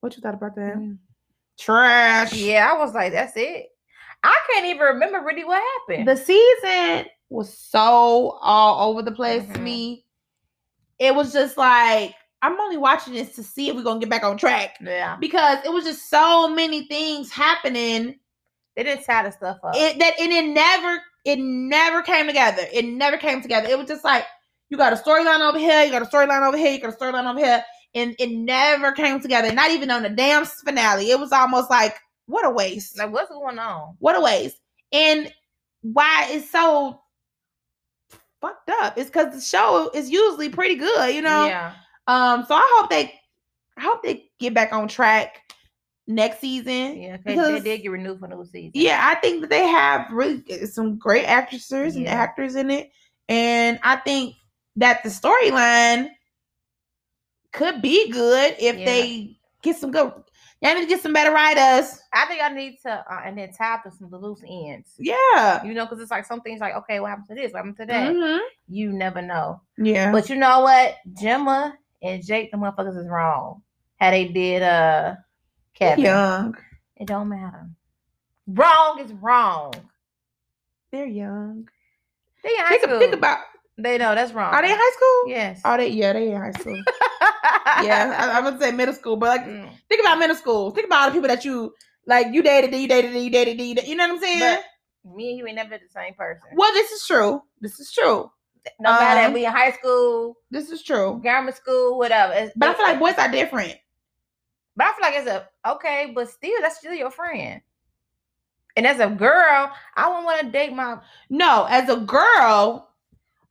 What 0.00 0.16
you 0.16 0.22
thought 0.22 0.34
about 0.34 0.54
that? 0.54 0.76
Mm. 0.76 0.98
Trash. 1.58 2.32
Yeah, 2.32 2.70
I 2.72 2.78
was 2.78 2.94
like, 2.94 3.12
that's 3.12 3.34
it. 3.36 3.66
I 4.22 4.36
can't 4.52 4.66
even 4.66 4.80
remember 4.80 5.20
really 5.24 5.44
what 5.44 5.62
happened. 5.88 6.08
The 6.08 6.16
season 6.16 7.06
was 7.28 7.56
so 7.58 8.38
all 8.40 8.90
over 8.90 9.02
the 9.02 9.12
place 9.12 9.44
to 9.52 9.58
Mhm. 9.58 9.62
me. 9.62 10.06
It 10.98 11.14
was 11.14 11.32
just 11.32 11.56
like 11.58 12.14
I'm 12.42 12.60
only 12.60 12.76
watching 12.76 13.14
this 13.14 13.34
to 13.36 13.42
see 13.42 13.68
if 13.68 13.76
we're 13.76 13.82
gonna 13.82 14.00
get 14.00 14.10
back 14.10 14.24
on 14.24 14.36
track 14.36 14.76
yeah, 14.82 15.16
because 15.16 15.58
it 15.64 15.72
was 15.72 15.84
just 15.84 16.10
so 16.10 16.48
many 16.48 16.86
things 16.86 17.30
happening 17.30 18.18
they 18.76 18.82
didn't 18.84 19.04
tie 19.04 19.22
the 19.22 19.30
stuff 19.30 19.58
up. 19.62 19.74
it 19.76 19.98
that 19.98 20.18
and 20.18 20.32
it 20.32 20.46
never 20.46 21.02
it 21.24 21.38
never 21.38 22.02
came 22.02 22.26
together. 22.26 22.62
It 22.72 22.84
never 22.84 23.16
came 23.16 23.42
together. 23.42 23.68
It 23.68 23.78
was 23.78 23.86
just 23.86 24.04
like 24.04 24.24
you 24.70 24.76
got 24.76 24.92
a 24.92 24.96
storyline 24.96 25.46
over 25.46 25.58
here, 25.58 25.84
you 25.84 25.90
got 25.90 26.02
a 26.02 26.06
storyline 26.06 26.46
over 26.46 26.56
here, 26.56 26.72
you 26.72 26.80
got 26.80 26.94
a 26.94 26.96
storyline 26.96 27.30
over 27.30 27.38
here, 27.38 27.62
and 27.94 28.14
it 28.18 28.30
never 28.30 28.92
came 28.92 29.20
together. 29.20 29.52
Not 29.52 29.70
even 29.70 29.90
on 29.90 30.02
the 30.02 30.08
damn 30.08 30.44
finale. 30.44 31.10
It 31.10 31.20
was 31.20 31.32
almost 31.32 31.70
like 31.70 31.96
what 32.26 32.46
a 32.46 32.50
waste. 32.50 32.98
like, 32.98 33.12
what's 33.12 33.30
going 33.30 33.58
on? 33.58 33.96
What 33.98 34.16
a 34.16 34.20
waste. 34.20 34.56
And 34.92 35.32
why 35.82 36.28
it's 36.30 36.50
so 36.50 37.00
fucked 38.40 38.70
up 38.70 38.96
is 38.96 39.06
because 39.06 39.34
the 39.34 39.40
show 39.40 39.90
is 39.94 40.10
usually 40.10 40.48
pretty 40.48 40.76
good, 40.76 41.14
you 41.14 41.22
know. 41.22 41.46
Yeah, 41.46 41.74
Um, 42.06 42.44
so 42.46 42.54
I 42.54 42.76
hope 42.78 42.90
they 42.90 43.18
I 43.76 43.80
hope 43.82 44.02
they 44.02 44.30
get 44.38 44.54
back 44.54 44.72
on 44.72 44.86
track 44.88 45.40
next 46.06 46.40
season. 46.40 47.00
yeah, 47.00 47.16
'cause 47.16 47.24
they 47.24 47.60
did 47.60 47.82
get 47.82 47.90
renewed 47.90 48.18
for 48.20 48.28
new 48.28 48.44
season. 48.44 48.72
Yeah, 48.74 49.00
I 49.02 49.14
think 49.20 49.40
that 49.42 49.50
they 49.50 49.66
have 49.66 50.10
really 50.10 50.42
uh, 50.50 50.66
some 50.66 50.98
great 50.98 51.24
actresses 51.24 51.96
and 51.96 52.06
actors 52.08 52.54
in 52.56 52.70
it. 52.70 52.90
And 53.28 53.78
I 53.82 53.96
think 53.96 54.34
that 54.76 55.02
the 55.02 55.08
storyline 55.08 56.10
could 57.52 57.80
be 57.82 58.10
good 58.10 58.56
if 58.58 58.76
Yeah. 58.76 58.84
they 58.84 59.36
get 59.62 59.76
some 59.76 59.90
good 59.90 60.12
y'all 60.60 60.74
need 60.74 60.82
to 60.82 60.86
get 60.86 61.02
some 61.02 61.12
better 61.12 61.32
writers. 61.32 62.00
I 62.12 62.24
think 62.26 62.40
I 62.40 62.48
need 62.48 62.78
to, 62.82 62.92
uh, 62.92 63.20
and 63.24 63.36
then 63.36 63.52
tie 63.52 63.74
up 63.74 63.82
some 63.98 64.04
of 64.04 64.10
the 64.12 64.18
loose 64.18 64.42
ends. 64.48 64.94
Yeah. 64.98 65.64
You 65.64 65.74
know, 65.74 65.84
because 65.86 65.98
it's 66.00 66.10
like 66.12 66.24
some 66.24 66.40
things 66.40 66.60
like, 66.60 66.74
okay, 66.76 67.00
what 67.00 67.08
happened 67.10 67.26
to 67.30 67.34
this? 67.34 67.52
What 67.52 67.58
happened 67.58 67.76
to 67.78 67.86
that? 67.86 68.12
Mhm. 68.14 68.38
You 68.68 68.92
never 68.92 69.20
know. 69.20 69.60
Yeah. 69.76 70.12
But 70.12 70.28
you 70.30 70.36
know 70.36 70.60
what? 70.60 70.96
Jemma 71.20 71.72
and 72.02 72.24
Jake, 72.24 72.50
the 72.50 72.56
motherfuckers 72.58 72.98
is 72.98 73.08
wrong. 73.08 73.62
How 73.98 74.10
they 74.10 74.26
did 74.28 74.62
uh 74.62 75.14
Kevin. 75.74 76.04
Young. 76.04 76.56
It 76.96 77.06
don't 77.06 77.28
matter. 77.28 77.68
Wrong 78.46 78.98
is 79.00 79.12
wrong. 79.12 79.72
They're 80.90 81.06
young. 81.06 81.68
They 82.42 82.50
in 82.50 82.56
high 82.58 82.68
Think, 82.70 82.82
school. 82.84 82.98
think 82.98 83.14
about. 83.14 83.38
they 83.78 83.98
know 83.98 84.14
that's 84.14 84.32
wrong. 84.32 84.52
Are 84.52 84.60
they 84.62 84.70
in 84.72 84.76
high 84.78 84.96
school? 84.96 85.30
Yes. 85.30 85.60
Oh, 85.64 85.76
they 85.76 85.88
yeah, 85.88 86.12
they 86.12 86.32
in 86.32 86.40
high 86.40 86.50
school. 86.52 86.76
yeah, 87.82 88.16
I, 88.18 88.38
I 88.38 88.40
would 88.40 88.60
say 88.60 88.72
middle 88.72 88.94
school, 88.94 89.16
but 89.16 89.28
like, 89.28 89.46
Mm. 89.46 89.70
think 89.88 90.00
about 90.04 90.18
middle 90.18 90.36
school. 90.36 90.70
Think 90.72 90.86
about 90.86 91.02
all 91.02 91.08
the 91.10 91.14
people 91.14 91.28
that 91.28 91.44
you 91.44 91.72
like. 92.06 92.26
You 92.32 92.42
dated, 92.42 92.74
you 92.74 92.88
dated, 92.88 93.14
you 93.14 93.30
dated, 93.30 93.58
you 93.60 93.74
dated. 93.74 93.88
You 93.88 93.96
know 93.96 94.06
what 94.08 94.14
I'm 94.16 94.20
saying? 94.20 94.40
But 95.04 95.14
me 95.16 95.30
and 95.30 95.38
you 95.38 95.46
ain't 95.46 95.56
never 95.56 95.70
the 95.78 95.88
same 95.88 96.14
person. 96.14 96.42
well, 96.54 96.72
this 96.74 96.90
is 96.90 97.06
true. 97.06 97.42
This 97.60 97.80
is 97.80 97.92
true. 97.92 98.30
No 98.78 98.90
matter 98.92 99.20
Um, 99.22 99.26
if 99.28 99.34
we 99.34 99.46
in 99.46 99.52
high 99.52 99.72
school, 99.72 100.36
This 100.50 100.70
is 100.70 100.82
true. 100.82 101.18
grammar 101.20 101.52
school, 101.52 101.98
whatever. 101.98 102.32
It's- 102.32 102.52
But 102.56 102.70
I 102.70 102.74
feel 102.74 102.84
like 102.86 102.98
boys 102.98 103.18
are 103.18 103.28
different. 103.30 103.76
But 104.76 104.86
I 104.86 104.92
feel 104.92 105.00
like 105.02 105.14
it's 105.16 105.28
a 105.28 105.48
okay, 105.72 106.12
but 106.14 106.30
still, 106.30 106.60
that's 106.60 106.78
still 106.78 106.94
your 106.94 107.10
friend. 107.10 107.60
And 108.76 108.86
as 108.86 109.00
a 109.00 109.08
girl, 109.08 109.70
I 109.96 110.08
wouldn't 110.08 110.24
want 110.24 110.40
to 110.40 110.50
date 110.50 110.72
my 110.72 110.98
No, 111.28 111.66
as 111.68 111.88
a 111.90 111.96
girl, 111.96 112.88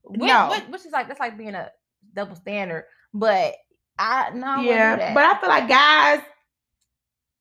which, 0.03 0.20
No. 0.20 0.49
which, 0.49 0.64
which 0.70 0.86
is 0.86 0.91
like 0.91 1.07
that's 1.07 1.20
like 1.20 1.38
being 1.38 1.55
a 1.55 1.72
double 2.14 2.36
standard. 2.36 2.86
But 3.14 3.55
I 3.99 4.32
no, 4.32 4.47
I 4.47 4.55
wouldn't 4.57 4.68
do 4.68 4.74
yeah. 4.74 5.14
But 5.14 5.26
I 5.26 5.39
feel 5.39 5.49
like 5.49 5.68
guys, 5.68 6.22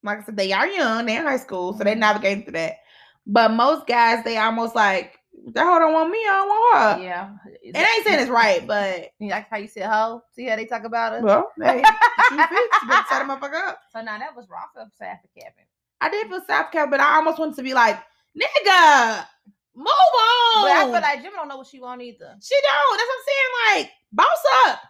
like 0.02 0.18
I 0.18 0.22
said, 0.24 0.36
they 0.36 0.52
are 0.52 0.66
young. 0.66 1.06
They're 1.06 1.20
in 1.20 1.26
high 1.26 1.36
school, 1.38 1.72
so 1.72 1.84
they 1.84 1.94
Mhm. 1.94 1.98
navigating 1.98 2.42
through 2.44 2.52
that. 2.54 2.78
But 3.26 3.52
most 3.52 3.86
guys, 3.86 4.24
they 4.24 4.36
almost 4.38 4.74
like 4.74 5.19
that 5.52 5.64
hoe 5.64 5.78
don't 5.78 5.92
want 5.92 6.10
me, 6.10 6.18
I 6.18 6.30
don't 6.30 6.48
want 6.48 6.98
her. 6.98 7.04
yeah, 7.04 7.30
It 7.62 7.76
ain't 7.76 8.06
saying 8.06 8.20
it's 8.20 8.30
right, 8.30 8.66
but 8.66 9.10
You 9.18 9.30
like 9.30 9.48
how 9.48 9.56
you 9.58 9.68
said 9.68 9.86
hoe? 9.90 10.22
See 10.32 10.44
how 10.46 10.56
they 10.56 10.66
talk 10.66 10.84
about 10.84 11.14
us? 11.14 11.22
well, 11.22 11.50
hey, 11.60 11.78
you 11.78 12.36
fix, 12.38 12.78
you 12.82 12.88
better 12.88 13.06
set 13.08 13.18
them 13.18 13.28
motherfucker 13.28 13.68
up. 13.68 13.80
so 13.92 14.00
now 14.02 14.18
that 14.18 14.36
was 14.36 14.48
wrong 14.48 14.66
for 14.74 14.86
for 14.98 15.20
Kevin. 15.36 15.64
I 16.00 16.08
did 16.10 16.28
feel 16.28 16.40
South 16.46 16.70
Carolina, 16.72 16.90
but 16.90 17.00
I 17.00 17.16
almost 17.16 17.38
wanted 17.38 17.56
to 17.56 17.62
be 17.62 17.74
like, 17.74 17.96
nigga, 18.36 19.26
move 19.74 19.86
on. 19.86 20.62
But 20.62 20.70
I 20.72 20.82
feel 20.84 20.92
like 20.92 21.22
Jim 21.22 21.32
don't 21.34 21.48
know 21.48 21.58
what 21.58 21.66
she 21.66 21.80
want 21.80 22.00
either. 22.02 22.36
she 22.40 22.54
don't. 22.56 22.96
That's 22.96 23.08
what 23.08 23.18
I'm 23.18 23.26
saying. 23.26 23.84
Like, 23.84 23.90
boss 24.12 24.44
up. 24.66 24.80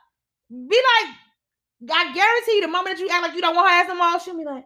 Be 0.50 0.76
like, 0.76 1.14
I 1.96 2.12
guarantee 2.14 2.56
you, 2.56 2.60
the 2.62 2.68
moment 2.68 2.96
that 2.96 3.02
you 3.02 3.08
act 3.10 3.22
like 3.22 3.34
you 3.34 3.40
don't 3.40 3.56
want 3.56 3.68
her 3.68 3.74
ass 3.74 3.88
no 3.88 3.94
more, 3.96 4.20
she'll 4.20 4.36
be 4.36 4.44
like, 4.44 4.64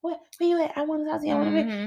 what? 0.00 0.20
Where 0.38 0.48
you 0.48 0.62
at? 0.62 0.76
I 0.76 0.82
want 0.82 1.04
to 1.04 1.10
talk 1.10 1.20
to 1.20 1.26
you. 1.26 1.32
I 1.32 1.36
want 1.36 1.48
to 1.56 1.64
be. 1.64 1.70
Mm-hmm. 1.70 1.86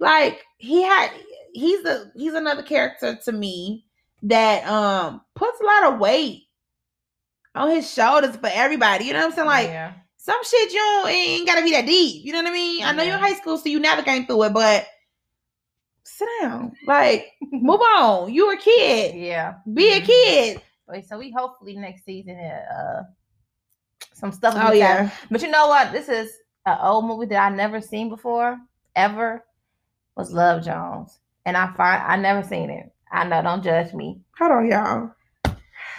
Like, 0.00 0.44
he 0.58 0.82
had, 0.82 1.10
he's 1.52 1.84
a, 1.84 2.10
he's 2.16 2.34
another 2.34 2.62
character 2.64 3.16
to 3.24 3.32
me 3.32 3.84
that 4.22 4.66
um 4.66 5.20
puts 5.34 5.60
a 5.60 5.64
lot 5.64 5.92
of 5.94 5.98
weight 6.00 6.42
on 7.54 7.70
his 7.70 7.90
shoulders 7.90 8.36
for 8.36 8.50
everybody. 8.52 9.04
You 9.04 9.12
know 9.12 9.20
what 9.20 9.26
I'm 9.26 9.32
saying? 9.32 9.46
Like, 9.46 9.68
yeah. 9.68 9.92
some 10.18 10.42
shit 10.44 10.72
you 10.72 11.04
ain't 11.06 11.46
gotta 11.46 11.62
be 11.62 11.70
that 11.72 11.86
deep. 11.86 12.24
You 12.26 12.32
know 12.32 12.42
what 12.42 12.50
I 12.50 12.52
mean? 12.52 12.84
I 12.84 12.92
know 12.92 13.02
you're 13.02 13.14
in 13.16 13.20
high 13.22 13.34
school, 13.34 13.56
so 13.58 13.68
you 13.68 13.78
navigating 13.80 14.26
through 14.26 14.42
it, 14.44 14.52
but 14.54 14.86
sit 16.04 16.28
down. 16.42 16.72
Like, 16.86 17.32
move 17.52 17.80
on. 17.80 18.32
You 18.32 18.52
a 18.52 18.56
kid. 18.56 19.14
yeah, 19.16 19.54
Be 19.72 19.92
a 19.92 20.00
Mhm. 20.00 20.04
kid. 20.06 20.62
Wait, 20.88 21.08
so 21.08 21.18
we 21.18 21.30
hopefully 21.30 21.76
next 21.76 22.04
season 22.04 22.36
uh 22.38 23.02
some 24.14 24.32
stuff. 24.32 24.54
Oh 24.56 24.72
yeah. 24.72 25.10
But 25.30 25.40
you 25.42 25.48
know 25.48 25.68
what? 25.68 25.92
This 25.92 26.08
is 26.08 26.30
an 26.66 26.76
old 26.82 27.06
movie 27.06 27.26
that 27.26 27.52
I 27.52 27.54
never 27.54 27.80
seen 27.80 28.08
before, 28.08 28.58
ever. 28.96 29.44
Was 30.20 30.34
Love 30.34 30.62
Jones, 30.62 31.18
and 31.46 31.56
I 31.56 31.72
find 31.72 32.02
I 32.02 32.14
never 32.16 32.46
seen 32.46 32.68
it. 32.68 32.92
I 33.10 33.24
know, 33.24 33.40
don't 33.40 33.64
judge 33.64 33.94
me. 33.94 34.20
Hold 34.38 34.52
on, 34.52 34.70
y'all. 34.70 35.10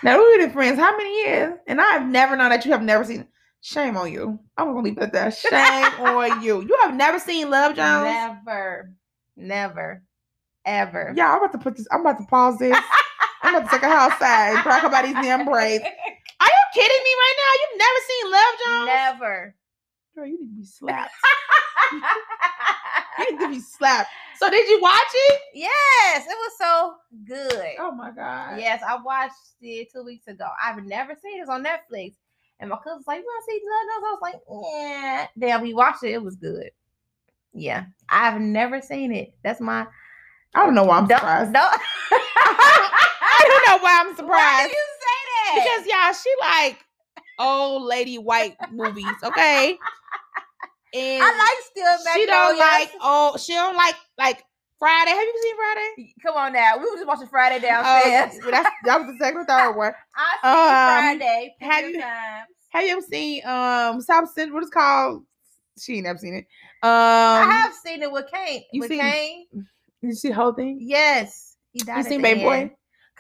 Now 0.04 0.20
we've 0.20 0.40
been 0.42 0.52
friends 0.52 0.78
how 0.78 0.96
many 0.96 1.24
years? 1.24 1.58
And 1.66 1.82
I've 1.82 2.06
never 2.06 2.36
known 2.36 2.52
that 2.52 2.64
you 2.64 2.72
have 2.72 2.84
never 2.84 3.04
seen. 3.04 3.26
Shame 3.62 3.98
on 3.98 4.12
you. 4.14 4.38
I'm 4.56 4.68
gonna 4.68 4.82
leave 4.82 5.00
it 5.00 5.06
at 5.06 5.14
that. 5.14 5.34
Shame 5.36 6.06
on 6.06 6.44
you. 6.44 6.62
You 6.62 6.78
have 6.84 6.94
never 6.94 7.18
seen 7.18 7.50
Love 7.50 7.76
Jones. 7.76 8.04
Never, 8.04 8.92
never, 9.36 10.04
ever. 10.66 11.14
Yeah, 11.16 11.32
I'm 11.32 11.40
about 11.40 11.54
to 11.54 11.58
put 11.58 11.78
this. 11.78 11.88
I'm 11.92 12.02
about 12.02 12.20
to 12.20 12.26
pause 12.28 12.60
this. 12.60 12.78
I'm 13.42 13.56
about 13.56 13.72
to 13.72 13.72
take 13.72 13.82
her 13.82 13.88
outside 13.88 14.54
and 14.54 14.60
talk 14.60 14.84
about 14.84 15.04
these 15.04 15.16
damn 15.16 15.46
braids. 15.46 15.84
Are 16.42 16.46
you 16.46 16.64
kidding 16.76 17.04
me 17.04 17.14
right 17.18 17.36
now? 17.42 17.54
You've 17.60 17.80
never 17.80 18.00
seen 18.08 18.32
Love 18.32 18.54
Jones? 18.66 18.86
Never. 18.86 19.56
Girl, 20.16 20.26
you 20.26 20.40
need 20.42 20.50
to 20.50 20.56
be 20.60 20.66
slapped. 20.66 21.14
You 23.20 23.32
need 23.32 23.40
to 23.40 23.50
be 23.50 23.60
slapped. 23.78 24.10
So 24.38 24.50
did 24.50 24.68
you 24.68 24.82
watch 24.82 25.00
it? 25.14 25.40
yes, 25.54 26.26
it 26.28 26.36
was 26.38 26.52
so 26.58 26.96
good. 27.26 27.76
Oh 27.80 27.92
my 27.92 28.12
god. 28.12 28.60
Yes, 28.60 28.82
I 28.88 28.98
watched 29.02 29.34
it 29.62 29.90
two 29.94 30.04
weeks 30.04 30.28
ago. 30.28 30.48
I've 30.64 30.84
never 30.84 31.14
seen 31.22 31.42
it. 31.42 31.48
On 31.50 31.64
Netflix. 31.64 32.16
And 32.60 32.70
my 32.70 32.78
cousin's 32.84 33.08
like, 33.08 33.20
You 33.20 33.24
want 33.26 33.46
to 33.46 33.52
see 33.52 33.60
Jones? 33.60 33.92
I 33.96 34.00
was 34.02 34.20
like, 34.22 34.42
Yeah. 34.74 35.28
Then 35.36 35.62
we 35.62 35.74
watched 35.74 36.04
it. 36.04 36.12
It 36.14 36.24
was 36.24 36.36
good. 36.36 36.72
Yeah. 37.54 37.86
I've 38.10 38.40
never 38.42 38.82
seen 38.82 39.12
it. 39.14 39.34
That's 39.44 39.62
my 39.62 39.86
I 40.54 40.66
don't 40.66 40.76
know 40.76 40.84
why 40.84 40.98
I'm 40.98 41.08
don't, 41.08 41.20
surprised. 41.20 41.54
don't. 41.54 41.64
I 42.14 43.44
don't 43.48 43.68
know 43.80 43.84
why 43.84 44.04
I'm 44.06 44.16
surprised. 44.16 44.28
Why 44.44 44.64
did 44.64 44.72
you 44.72 44.86
say 45.00 45.20
that? 45.28 45.54
Because 45.56 45.88
y'all, 45.88 46.14
she 46.14 46.36
like 46.42 46.86
old 47.42 47.84
lady 47.84 48.18
white 48.18 48.56
movies, 48.72 49.06
okay? 49.24 49.78
And 50.94 51.24
I 51.24 51.38
like 51.38 51.66
Still 51.72 52.14
she 52.14 52.26
don't 52.26 52.58
like 52.58 52.92
oh 53.02 53.38
she 53.40 53.54
don't 53.54 53.76
like 53.78 53.96
like 54.18 54.44
Friday. 54.78 55.12
Have 55.12 55.20
you 55.22 55.40
seen 55.44 55.56
Friday? 55.56 56.14
Come 56.24 56.36
on 56.36 56.54
now. 56.54 56.78
We 56.78 56.84
were 56.90 56.96
just 56.98 57.08
watching 57.08 57.28
Friday 57.28 57.58
Oh, 57.58 57.62
downstairs. 57.62 58.40
that's, 58.52 58.70
that 58.86 58.98
was 59.00 59.08
the 59.08 59.24
second 59.24 59.42
or 59.42 59.46
third 59.46 59.72
one. 59.78 59.94
I 60.16 60.32
see 60.42 60.48
Um, 60.50 61.20
Friday. 61.20 61.56
have 61.62 61.90
you- 61.90 62.02
times. 62.02 62.48
Have 62.70 62.84
you 62.86 62.92
ever 62.94 63.02
seen 63.02 63.46
um 63.46 64.02
South 64.02 64.32
Central? 64.34 64.56
What 64.56 64.64
it's 64.64 64.72
called? 64.72 65.24
She 65.80 65.96
ain't 65.96 66.04
never 66.06 66.18
seen 66.20 66.36
it. 66.36 66.46
Um, 66.84 66.90
I 66.90 67.62
have 67.64 67.74
seen 67.74 68.02
it 68.02 68.12
with 68.12 68.26
Kane. 68.34 68.64
you 68.74 68.82
with 68.82 68.90
seen- 68.90 69.00
Kane. 69.02 69.46
You 70.02 70.14
see 70.14 70.30
the 70.30 70.36
whole 70.36 70.54
thing? 70.54 70.80
Yes. 70.82 71.56
He 71.72 71.80
died 71.80 71.98
You 72.00 72.04
seen 72.04 72.22
Baby 72.22 72.42
Boy? 72.42 72.72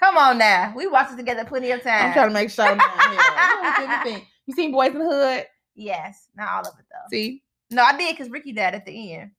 Come 0.01 0.17
on 0.17 0.37
now. 0.39 0.73
We 0.75 0.87
watched 0.87 1.13
it 1.13 1.17
together 1.17 1.45
plenty 1.45 1.71
of 1.71 1.83
times. 1.83 2.05
I'm 2.07 2.13
trying 2.13 2.29
to 2.29 2.33
make 2.33 2.49
sure. 2.49 2.75
Now. 2.75 2.83
Yeah. 2.83 4.03
What 4.03 4.23
you 4.47 4.53
seen 4.55 4.73
Boyz 4.73 4.87
n 4.95 4.99
the 4.99 5.05
Hood? 5.05 5.45
Yes. 5.75 6.27
Not 6.35 6.49
all 6.49 6.59
of 6.61 6.79
it 6.79 6.85
though. 6.89 7.09
See, 7.11 7.43
No, 7.69 7.83
I 7.83 7.95
did 7.95 8.15
because 8.17 8.31
Ricky 8.31 8.51
died 8.51 8.73
at 8.73 8.85
the 8.85 9.13
end. 9.13 9.31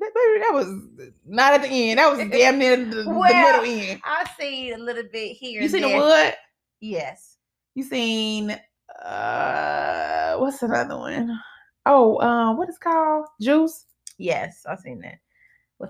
that, 0.00 0.12
baby, 0.14 0.40
that 0.40 0.54
was 0.54 1.12
not 1.26 1.54
at 1.54 1.62
the 1.62 1.68
end. 1.68 1.98
That 1.98 2.10
was 2.10 2.18
damn 2.30 2.58
near 2.58 2.76
the, 2.76 2.84
the 2.84 3.04
middle 3.04 3.64
end. 3.64 4.00
I 4.04 4.28
seen 4.38 4.74
a 4.74 4.78
little 4.78 5.04
bit 5.12 5.36
here. 5.36 5.60
You 5.60 5.68
seen 5.68 5.82
the 5.82 5.88
there. 5.88 5.98
Wood? 6.00 6.34
Yes. 6.80 7.36
You 7.74 7.84
seen 7.84 8.58
uh 9.04 10.36
what's 10.36 10.62
another 10.62 10.96
one? 10.98 11.38
Oh, 11.84 12.20
um, 12.20 12.56
what 12.56 12.68
is 12.68 12.76
it 12.76 12.80
called? 12.80 13.26
Juice. 13.40 13.86
Yes, 14.18 14.64
I've 14.68 14.80
seen 14.80 15.00
that. 15.00 15.18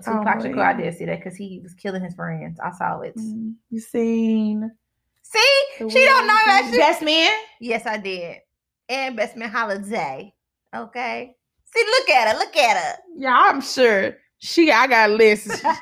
Oh, 0.07 0.19
Tupac 0.19 0.39
Shakur, 0.39 0.59
I 0.63 0.73
did 0.73 0.95
see 0.97 1.05
that 1.05 1.19
because 1.19 1.35
he 1.37 1.59
was 1.61 1.73
killing 1.75 2.03
his 2.03 2.15
friends. 2.15 2.59
I 2.63 2.71
saw 2.71 2.99
it. 3.01 3.15
Mm, 3.15 3.55
You 3.69 3.79
seen 3.79 4.71
See, 5.21 5.39
she 5.77 6.05
don't 6.05 6.27
know 6.27 6.33
that 6.45 6.67
shit. 6.69 6.79
Best 6.79 7.01
Man? 7.01 7.31
Yes, 7.59 7.85
I 7.87 7.97
did. 7.97 8.37
And 8.89 9.15
Best 9.15 9.35
Man 9.35 9.49
Holiday. 9.49 10.33
Okay. 10.75 11.35
See, 11.73 11.83
look 11.85 12.09
at 12.09 12.33
her. 12.33 12.37
Look 12.37 12.55
at 12.55 12.77
her. 12.77 13.01
Yeah, 13.17 13.35
I'm 13.35 13.61
sure. 13.61 14.17
She 14.39 14.71
I 14.71 14.87
got 14.87 15.09
a 15.09 15.13
list. 15.13 15.47
Her 15.63 15.77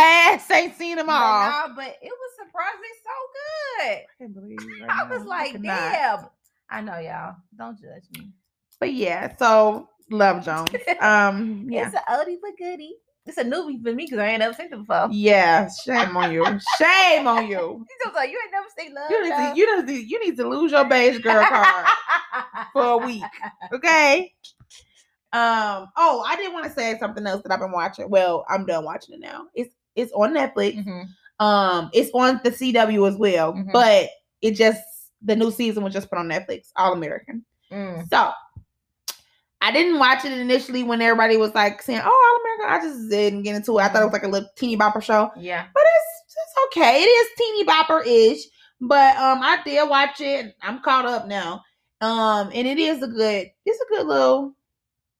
ass 0.00 0.50
ain't 0.50 0.74
seen 0.74 0.96
them 0.96 1.10
all. 1.10 1.16
nah, 1.18 1.68
but 1.76 1.96
it 2.02 2.10
was 2.10 2.30
surprisingly 2.38 2.88
so 3.04 3.84
good. 3.84 3.92
I 3.92 4.04
can't 4.18 4.34
believe 4.34 4.58
right 4.80 4.90
I 4.90 5.04
now. 5.08 5.14
was 5.16 5.24
like, 5.26 5.52
cannot. 5.52 5.62
damn. 5.92 6.26
I 6.70 6.80
know 6.80 6.98
y'all. 6.98 7.36
Don't 7.58 7.78
judge 7.78 8.04
me. 8.18 8.32
But 8.80 8.92
yeah, 8.94 9.36
so 9.36 9.90
Love 10.10 10.44
Jones. 10.44 10.70
Um, 11.00 11.66
yeah. 11.70 11.86
It's 11.88 11.94
an 11.94 12.00
oldie 12.08 12.38
but 12.40 12.52
goodie. 12.58 12.96
It's 13.26 13.38
a 13.38 13.44
newbie 13.44 13.82
for 13.82 13.92
me 13.92 14.04
because 14.04 14.18
I 14.18 14.28
ain't 14.28 14.38
never 14.38 14.54
seen 14.54 14.66
it 14.66 14.78
before. 14.78 15.08
Yeah, 15.10 15.68
shame 15.84 16.16
on 16.16 16.32
you. 16.32 16.44
Shame 16.78 17.26
on 17.26 17.48
you. 17.48 17.84
You 17.88 17.96
just 18.04 18.14
like 18.14 18.30
you 18.30 18.40
ain't 18.42 18.52
never 18.52 18.66
seen 18.78 18.94
Love. 18.94 19.10
You 19.10 19.24
need 19.24 19.30
to 19.30 19.52
you 19.56 19.76
need 19.76 19.86
to, 19.86 20.08
you 20.08 20.24
need 20.24 20.36
to 20.36 20.48
lose 20.48 20.70
your 20.72 20.84
beige 20.84 21.18
girl 21.18 21.44
card 21.44 21.86
for 22.72 22.82
a 22.84 22.96
week. 22.98 23.22
Okay. 23.72 24.32
Um, 25.32 25.88
oh, 25.96 26.24
I 26.26 26.36
did 26.36 26.52
want 26.52 26.64
to 26.66 26.72
say 26.72 26.96
something 26.98 27.26
else 27.26 27.42
that 27.42 27.52
I've 27.52 27.60
been 27.60 27.72
watching. 27.72 28.08
Well, 28.08 28.46
I'm 28.48 28.64
done 28.64 28.84
watching 28.84 29.14
it 29.16 29.20
now. 29.20 29.46
It's 29.54 29.74
it's 29.96 30.12
on 30.12 30.32
Netflix. 30.32 30.82
Mhm. 30.84 31.06
Um, 31.40 31.90
it's 31.92 32.10
on 32.14 32.40
the 32.44 32.50
CW 32.50 33.08
as 33.08 33.16
well, 33.16 33.52
Mhm. 33.52 33.72
but 33.72 34.08
it 34.40 34.52
just 34.52 34.80
the 35.22 35.34
new 35.36 35.50
season 35.50 35.82
was 35.82 35.92
just 35.92 36.08
put 36.08 36.18
on 36.18 36.28
Netflix, 36.28 36.70
All 36.76 36.92
American. 36.92 37.44
Mm. 37.72 38.08
So 38.08 38.30
I 39.66 39.72
didn't 39.72 39.98
watch 39.98 40.24
it 40.24 40.32
initially 40.32 40.82
when 40.84 41.02
everybody 41.02 41.36
was 41.36 41.54
like 41.54 41.82
saying, 41.82 42.00
"Oh, 42.04 42.06
All 42.08 42.40
American." 42.68 42.88
I 42.88 42.88
just 42.94 43.10
didn't 43.10 43.42
get 43.42 43.56
into 43.56 43.78
it. 43.78 43.82
I 43.82 43.88
thought 43.88 44.02
it 44.02 44.06
was 44.06 44.12
like 44.12 44.22
a 44.22 44.28
little 44.28 44.48
teeny 44.56 44.76
bopper 44.76 45.02
show, 45.02 45.30
Yeah. 45.36 45.66
but 45.74 45.82
it's 45.82 46.34
it's 46.36 46.66
okay. 46.76 47.02
It 47.02 47.06
is 47.06 47.28
teeny 47.38 47.64
bopper 47.64 48.06
ish, 48.06 48.44
but 48.80 49.16
um, 49.16 49.40
I 49.42 49.58
did 49.64 49.88
watch 49.88 50.20
it. 50.20 50.54
I'm 50.62 50.80
caught 50.82 51.06
up 51.06 51.26
now. 51.26 51.62
Um, 52.00 52.50
and 52.54 52.66
it 52.66 52.78
is 52.78 53.02
a 53.02 53.08
good, 53.08 53.48
it's 53.64 53.80
a 53.80 53.88
good 53.88 54.06
little 54.06 54.54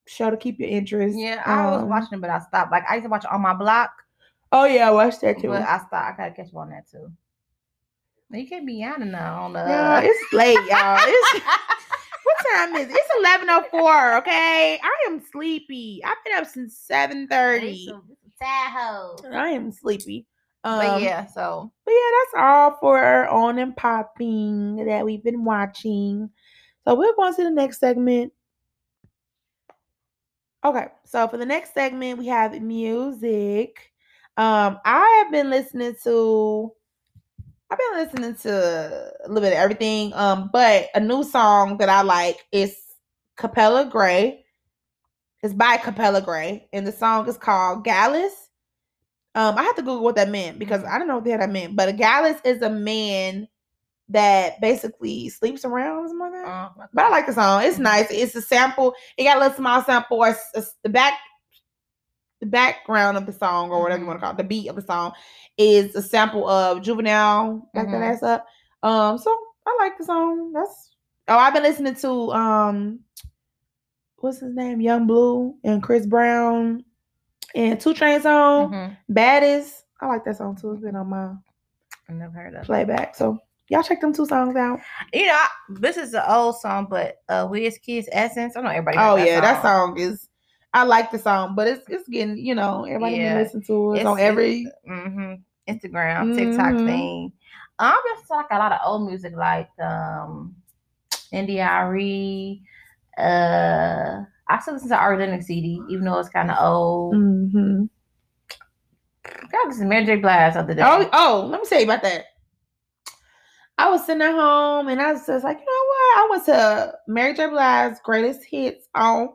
show 0.06 0.30
to 0.30 0.36
keep 0.36 0.60
your 0.60 0.68
interest. 0.68 1.16
Yeah. 1.18 1.42
I 1.44 1.70
was 1.70 1.82
Um, 1.82 1.88
watching 1.88 2.18
it, 2.18 2.20
but 2.20 2.30
I 2.30 2.38
stopped. 2.40 2.70
Like 2.70 2.84
I 2.88 2.94
used 2.96 3.04
to 3.06 3.10
watch 3.10 3.24
it 3.24 3.32
on 3.32 3.40
my 3.40 3.54
block, 3.54 3.90
Oh 4.52 4.64
yeah, 4.66 4.88
I 4.88 4.90
watched 4.92 5.22
that 5.22 5.40
too. 5.40 5.48
but 5.48 5.62
I 5.62 5.78
stopped. 5.78 5.94
I 5.94 6.14
gotta 6.16 6.34
catch 6.34 6.48
up 6.48 6.56
on 6.56 6.70
that 6.70 6.88
too. 6.90 7.10
You 8.30 8.46
can't 8.46 8.66
be 8.66 8.84
on 8.84 9.10
now 9.10 9.44
on 9.44 9.52
the. 9.54 9.60
Yeah, 9.60 10.00
it's 10.04 10.32
late, 10.32 10.58
y'all. 10.68 10.98
It's 11.00 11.40
what 12.26 12.56
time 12.56 12.74
is 12.76 12.88
it? 12.88 12.94
It's 12.94 13.10
eleven 13.18 13.48
oh 13.50 13.64
four. 13.70 14.16
Okay, 14.18 14.78
I 14.82 15.04
am 15.08 15.22
sleepy. 15.32 16.02
I've 16.04 16.16
been 16.24 16.34
up 16.38 16.46
since 16.46 16.76
seven 16.76 17.22
It's 17.22 17.30
thirty. 17.32 17.86
some- 17.86 18.02
it's 18.10 18.38
some 18.38 18.48
Tahoe. 18.48 19.16
I 19.32 19.48
am 19.50 19.72
sleepy. 19.72 20.26
Um, 20.64 20.78
but 20.78 21.00
yeah, 21.02 21.26
so 21.26 21.72
But 21.84 21.92
yeah, 21.92 22.10
that's 22.18 22.44
all 22.44 22.76
for 22.80 23.28
on 23.28 23.58
and 23.58 23.76
popping 23.76 24.84
that 24.84 25.04
we've 25.04 25.22
been 25.22 25.44
watching. 25.44 26.28
So 26.84 26.94
we're 26.94 27.14
going 27.14 27.34
to 27.34 27.44
the 27.44 27.50
next 27.50 27.78
segment. 27.78 28.32
Okay, 30.64 30.88
so 31.04 31.28
for 31.28 31.36
the 31.36 31.46
next 31.46 31.72
segment, 31.74 32.18
we 32.18 32.26
have 32.26 32.60
music. 32.60 33.92
Um, 34.36 34.78
I 34.84 35.22
have 35.22 35.30
been 35.30 35.48
listening 35.48 35.94
to 36.02 36.72
I've 37.70 37.78
been 37.78 38.04
listening 38.04 38.34
to 38.42 39.12
a 39.24 39.28
little 39.28 39.40
bit 39.42 39.52
of 39.52 39.58
everything. 39.58 40.12
Um, 40.14 40.50
but 40.52 40.88
a 40.94 41.00
new 41.00 41.24
song 41.24 41.78
that 41.78 41.88
I 41.88 42.02
like 42.02 42.46
is 42.52 42.76
Capella 43.36 43.86
Grey. 43.86 44.44
It's 45.42 45.54
by 45.54 45.76
Capella 45.76 46.22
Grey, 46.22 46.68
and 46.72 46.86
the 46.86 46.92
song 46.92 47.28
is 47.28 47.36
called 47.36 47.84
Gyalis. 47.84 48.32
Um, 49.34 49.58
I 49.58 49.62
have 49.64 49.76
to 49.76 49.82
Google 49.82 50.02
what 50.02 50.16
that 50.16 50.30
meant 50.30 50.58
because 50.58 50.82
I 50.84 50.98
don't 50.98 51.08
know 51.08 51.16
what 51.16 51.24
the 51.24 51.30
hell 51.30 51.40
that 51.40 51.50
meant. 51.50 51.76
But 51.76 51.88
a 51.90 51.92
gallus 51.92 52.40
is 52.44 52.62
a 52.62 52.70
man 52.70 53.46
that 54.08 54.60
basically 54.60 55.28
sleeps 55.28 55.64
around 55.64 56.04
or 56.04 56.08
something 56.08 56.20
like 56.32 56.44
that. 56.44 56.48
uh, 56.48 56.86
But 56.94 57.04
I 57.04 57.08
like 57.10 57.26
the 57.26 57.32
song. 57.34 57.62
It's 57.64 57.76
Mhm. 57.76 57.82
nice. 57.82 58.06
It's 58.10 58.34
a 58.34 58.42
sample. 58.42 58.94
It 59.18 59.24
got 59.24 59.36
a 59.36 59.40
little 59.40 59.56
small 59.56 59.82
sample. 59.82 60.18
Or 60.18 60.28
s- 60.28 60.50
s- 60.54 60.74
the 60.84 60.88
back, 60.88 61.14
the 62.40 62.46
background 62.46 63.16
of 63.16 63.26
the 63.26 63.32
song, 63.32 63.70
or 63.70 63.80
whatever 63.82 64.00
you 64.00 64.04
Mhm. 64.04 64.08
want 64.08 64.20
to 64.20 64.24
call 64.24 64.32
it, 64.32 64.36
the 64.38 64.44
beat 64.44 64.68
of 64.68 64.76
the 64.76 64.82
song, 64.82 65.12
is 65.56 65.94
a 65.96 66.02
sample 66.02 66.48
of 66.48 66.82
Juvenile. 66.82 67.68
Back 67.74 67.86
that 67.86 68.00
Mhm. 68.00 68.12
ass 68.14 68.22
up. 68.22 68.46
Um, 68.82 69.18
so 69.18 69.34
I 69.66 69.76
like 69.80 69.96
the 69.98 70.04
song. 70.04 70.52
That's 70.52 70.90
oh, 71.28 71.36
I've 71.38 71.54
been 71.54 71.62
listening 71.62 71.94
to 71.96 72.32
um, 72.32 73.00
what's 74.18 74.40
his 74.40 74.54
name, 74.54 74.80
Yung 74.80 75.06
Bleu 75.06 75.54
and 75.64 75.82
Chris 75.82 76.06
Brown, 76.06 76.84
and 77.54 77.80
2 77.80 77.94
Chainz 77.94 78.22
song, 78.22 78.70
mhm. 78.72 78.96
Baddest. 79.08 79.84
I 80.00 80.06
like 80.06 80.24
that 80.24 80.36
song 80.36 80.56
too. 80.56 80.72
It's 80.72 80.82
been 80.82 80.96
on 80.96 81.08
my 81.08 81.32
I 82.08 82.12
never 82.12 82.32
heard 82.32 82.54
of. 82.54 82.62
it. 82.62 82.66
playback. 82.66 83.14
So 83.16 83.38
y'all 83.68 83.82
check 83.82 84.00
them 84.00 84.12
two 84.12 84.26
songs 84.26 84.54
out. 84.56 84.80
You 85.12 85.26
know, 85.26 85.32
I- 85.34 85.48
this 85.70 85.96
is 85.96 86.14
an 86.14 86.22
old 86.28 86.58
song, 86.60 86.86
but 86.88 87.16
uh, 87.28 87.48
Wizkid's 87.48 88.08
Essence. 88.12 88.56
I 88.56 88.60
know 88.60 88.68
everybody. 88.68 88.98
Oh 88.98 89.16
heard 89.16 89.26
yeah, 89.26 89.40
that 89.40 89.62
song 89.62 89.98
is. 89.98 90.28
I 90.74 90.82
like 90.84 91.10
the 91.10 91.18
song, 91.18 91.54
but 91.54 91.66
it's 91.68 91.88
it's 91.88 92.08
getting 92.08 92.36
you 92.38 92.54
know 92.54 92.84
everybody 92.84 93.16
Yeah. 93.16 93.34
been 93.34 93.42
listening 93.44 93.64
to 93.64 93.92
it 93.94 93.96
It's- 94.00 94.06
on 94.06 94.20
every. 94.20 94.66
hmm 94.86 95.34
Instagram, 95.68 96.36
TikTok 96.36 96.74
Mhm. 96.74 96.86
thing. 96.86 97.32
I'm 97.80 97.98
just 98.14 98.30
like 98.30 98.46
a 98.52 98.58
lot 98.58 98.70
of 98.72 98.78
old 98.84 99.08
music, 99.08 99.34
like 99.36 99.68
um, 99.80 100.54
NDRE. 101.32 102.62
Uh, 103.18 104.22
I 104.48 104.58
still 104.60 104.74
listen 104.74 104.90
to 104.90 104.94
Lennox 105.16 105.46
CD, 105.46 105.82
even 105.88 106.04
though 106.04 106.18
it's 106.20 106.28
kind 106.28 106.50
of 106.50 106.56
old. 106.60 107.14
hmm 107.16 107.84
God, 109.50 109.68
this 109.70 109.78
is 109.78 109.82
Mary 109.84 110.04
J. 110.04 110.16
Blige 110.16 110.54
the 110.54 110.60
other 110.60 110.74
day. 110.74 110.82
Oh 110.84 111.08
oh, 111.12 111.46
let 111.50 111.60
me 111.60 111.66
tell 111.68 111.78
you 111.80 111.84
about 111.86 112.02
that. 112.02 112.26
I 113.78 113.90
was 113.90 114.06
sitting 114.06 114.22
at 114.22 114.32
home 114.32 114.88
and 114.88 115.00
I 115.00 115.12
was 115.12 115.26
just 115.26 115.44
like, 115.44 115.58
you 115.58 115.64
know 115.66 115.86
what? 115.88 116.16
I 116.18 116.28
went 116.30 116.44
to 116.46 116.94
Mary 117.08 117.34
J. 117.34 117.48
Blige's 117.48 117.98
greatest 118.04 118.44
hits 118.44 118.86
on 118.94 119.30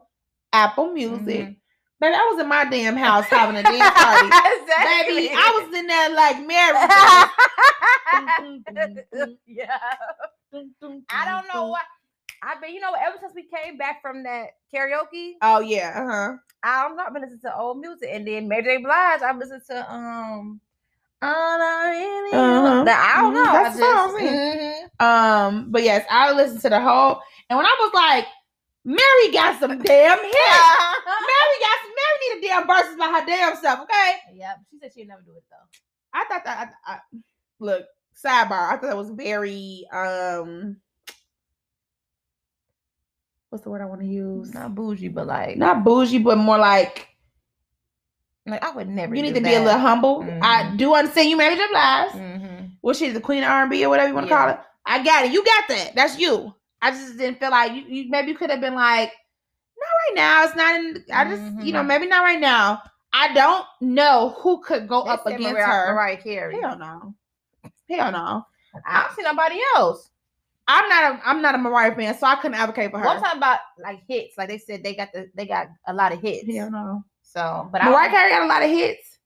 Apple 0.54 0.92
Music. 0.94 1.48
Mhm. 1.48 1.56
Baby, 2.00 2.16
I 2.16 2.30
was 2.32 2.40
in 2.42 2.48
my 2.50 2.66
damn 2.66 2.96
house 2.98 3.28
having 3.28 3.56
a 3.56 3.64
dance 3.64 3.94
party. 3.96 4.28
exactly. 4.28 5.14
Baby, 5.14 5.30
I 5.36 5.62
was 5.64 5.76
in 5.80 5.88
there 5.88 6.10
like 6.10 6.38
Mary. 6.46 6.78
yeah. 9.48 9.78
I 11.10 11.26
don't 11.26 11.48
know 11.48 11.68
what. 11.70 11.82
I've 12.44 12.60
been, 12.62 12.74
you 12.74 12.82
know, 12.82 12.94
ever 13.00 13.18
since 13.22 13.34
we 13.36 13.44
came 13.44 13.78
back 13.78 14.02
from 14.02 14.24
that 14.24 14.48
karaoke, 14.74 15.34
Oh 15.44 15.60
yeah, 15.60 15.94
uh 15.96 16.12
huh. 16.12 16.38
I'm 16.64 16.96
not 16.96 17.14
been 17.14 17.22
listening 17.22 17.40
to 17.42 17.56
old 17.56 17.80
music, 17.80 18.10
and 18.12 18.28
then 18.28 18.48
Mary 18.48 18.64
J. 18.64 18.78
Blige, 18.78 19.22
I've 19.22 19.38
listened 19.38 19.62
to 19.70 19.94
um, 19.94 20.60
all 21.22 21.62
I 21.62 21.90
really 21.92 22.38
Uh-huh. 22.38 22.84
I 22.88 23.22
don't 23.22 23.34
Mhm, 23.34 23.34
know. 23.34 23.52
that's 23.52 23.76
I 23.76 23.78
the 23.78 23.86
song 23.86 24.16
I'm 24.16 24.26
just, 24.26 24.44
mhm. 25.00 25.06
Um, 25.06 25.72
but 25.72 25.84
yes, 25.84 26.06
I 26.10 26.32
listened 26.32 26.62
to 26.62 26.70
the 26.70 26.82
whole, 26.82 27.22
and 27.50 27.58
when 27.58 27.66
I 27.66 27.78
was 27.80 27.92
like, 27.94 28.26
Mary 28.84 29.32
got 29.32 29.60
some 29.60 29.78
damn 29.78 30.18
hits. 30.18 30.34
Mary 31.06 31.58
got 31.60 31.78
some. 31.82 31.94
Mary 31.96 32.18
need 32.22 32.38
a 32.38 32.48
damn 32.48 32.68
Verzuz 32.68 32.98
by 32.98 33.20
her 33.20 33.26
damn 33.26 33.56
self. 33.58 33.80
Okay. 33.82 34.14
yeah, 34.34 34.54
she 34.70 34.80
said 34.80 34.92
she'd 34.94 35.08
never 35.08 35.22
do 35.22 35.32
it 35.38 35.44
though. 35.50 35.80
I 36.14 36.26
thought 36.26 36.44
that. 36.46 36.74
I, 36.88 36.94
I, 36.94 37.00
look, 37.60 37.86
sidebar. 38.24 38.70
I 38.70 38.72
thought 38.72 38.82
that 38.84 38.98
was 38.98 39.12
very 39.12 39.86
um. 39.94 40.78
What's 43.50 43.64
the 43.66 43.70
word 43.70 43.82
I 43.82 43.86
want 43.86 44.02
to 44.02 44.08
use? 44.08 44.54
Not 44.54 44.74
bougie, 44.76 45.10
but 45.10 45.28
like, 45.28 45.58
Not 45.58 45.84
bougie, 45.84 46.20
but 46.20 46.38
more 46.38 46.58
like 46.58 47.10
like 48.48 48.64
I 48.64 48.72
would 48.72 48.88
never. 48.88 49.14
you 49.14 49.22
need 49.22 49.36
to 49.36 49.42
be 49.42 49.54
a 49.54 49.60
little 49.62 49.80
humble. 49.80 50.24
I 50.42 50.64
Mhm. 50.64 50.78
do 50.78 50.96
understand 50.96 51.30
you, 51.30 51.38
Mary 51.38 51.56
J. 51.56 51.68
Blige. 51.70 52.12
Mhm. 52.14 52.72
Well, 52.82 52.96
she's 52.96 53.14
the 53.14 53.20
queen 53.22 53.44
of 53.44 53.50
R 53.50 53.62
and 53.64 53.70
B 53.70 53.86
or 53.86 53.90
whatever 53.90 54.08
you 54.10 54.16
want 54.16 54.26
to 54.28 54.32
Yeah. 54.32 54.38
call 54.38 54.50
it. 54.52 54.60
I 54.86 55.04
got 55.04 55.26
it. 55.26 55.32
You 55.34 55.44
got 55.46 55.68
that. 55.68 55.92
That's 55.96 56.18
you. 56.18 56.56
I 56.82 56.92
just 56.92 57.18
didn't 57.18 57.40
feel 57.40 57.52
like 57.52 57.74
you. 57.74 57.84
you 57.88 58.10
maybe 58.10 58.32
you 58.32 58.38
could 58.38 58.50
have 58.50 58.62
been 58.62 58.76
like, 58.76 59.12
not 59.78 59.88
right 59.88 60.16
now. 60.16 60.44
It's 60.46 60.56
not 60.56 60.76
in. 60.76 61.06
I 61.14 61.24
just, 61.26 61.42
mm-hmm. 61.42 61.62
you 61.62 61.74
know, 61.74 61.84
maybe 61.84 62.08
not 62.08 62.24
right 62.24 62.40
now. 62.40 62.82
I 63.14 63.34
don't 63.34 63.66
know 63.82 64.36
who 64.40 64.62
could 64.62 64.88
go 64.88 65.04
They 65.04 65.10
up 65.12 65.26
against 65.26 65.54
Mariah, 65.54 65.66
her. 65.66 65.94
Mariah 65.94 66.18
Carey. 66.18 66.60
Hell 66.60 66.78
no. 66.78 67.14
Hell 67.90 68.12
no. 68.12 68.46
I 68.88 69.04
don't 69.04 69.16
see 69.16 69.24
nobody 69.24 69.60
else. 69.76 70.10
I'm 70.68 70.88
not 70.88 71.04
a 71.04 71.28
I'm 71.28 71.42
not 71.42 71.56
a 71.56 71.58
Mariah 71.58 71.94
fan, 71.96 72.18
so 72.18 72.28
I 72.28 72.36
couldn't 72.36 72.58
advocate 72.58 72.92
for 72.92 73.00
her. 73.00 73.06
One 73.06 73.20
talking 73.20 73.38
about 73.38 73.60
like 73.80 74.02
hits, 74.08 74.38
like 74.38 74.48
they 74.48 74.58
said 74.58 74.84
they 74.84 74.96
got 74.96 75.12
the 75.12 75.30
they 75.36 75.46
got 75.46 75.68
a 75.88 75.94
lot 75.94 76.14
of 76.14 76.22
hits. 76.22 76.50
Hell 76.50 76.72
no. 76.72 77.04
So, 77.24 77.70
but 77.72 77.84
Mariah 77.84 78.08
I 78.08 78.10
Carey 78.10 78.30
got 78.30 78.44
a 78.44 78.48
lot 78.48 78.64
of 78.64 78.70
hits. 78.70 79.18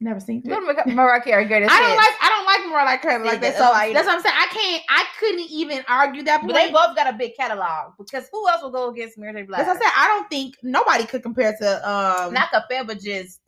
Never 0.00 0.20
seen 0.20 0.42
it. 0.44 0.86
Mariah 0.86 1.20
Carey 1.22 1.44
greatest 1.46 1.72
I 1.74 1.80
don't 1.80 1.90
hits. 1.90 1.96
like 1.98 2.14
I 2.20 2.28
don't 2.28 2.44
like 2.46 2.70
Mariah 2.72 2.98
Carey 2.98 3.24
like 3.24 3.40
that. 3.40 3.56
that's 3.56 3.58
So 3.58 3.70
why 3.70 3.92
that's 3.92 4.06
what 4.06 4.16
I'm 4.16 4.22
saying. 4.22 4.34
I 4.36 4.46
can't 4.48 4.82
I 4.88 5.04
couldn't 5.20 5.46
even 5.50 5.84
argue 5.88 6.22
that 6.24 6.40
point. 6.40 6.52
But 6.52 6.60
they 6.62 6.72
both 6.72 6.94
got 6.96 7.12
a 7.14 7.16
big 7.16 7.36
catalog 7.36 7.92
because 7.96 8.28
who 8.32 8.46
else 8.48 8.62
will 8.62 8.70
go 8.70 8.90
against 8.90 9.16
Mary 9.16 9.32
J. 9.32 9.42
Blige? 9.42 9.60
As 9.60 9.68
I 9.68 9.74
said, 9.74 9.90
I 9.96 10.06
don't 10.08 10.28
think 10.28 10.56
nobody 10.62 11.04
could 11.06 11.22
compare 11.22 11.56
to 11.56 11.88
um 11.90 12.34
not 12.34 12.50
compare, 12.52 12.84
but 12.84 13.00
just 13.00 13.40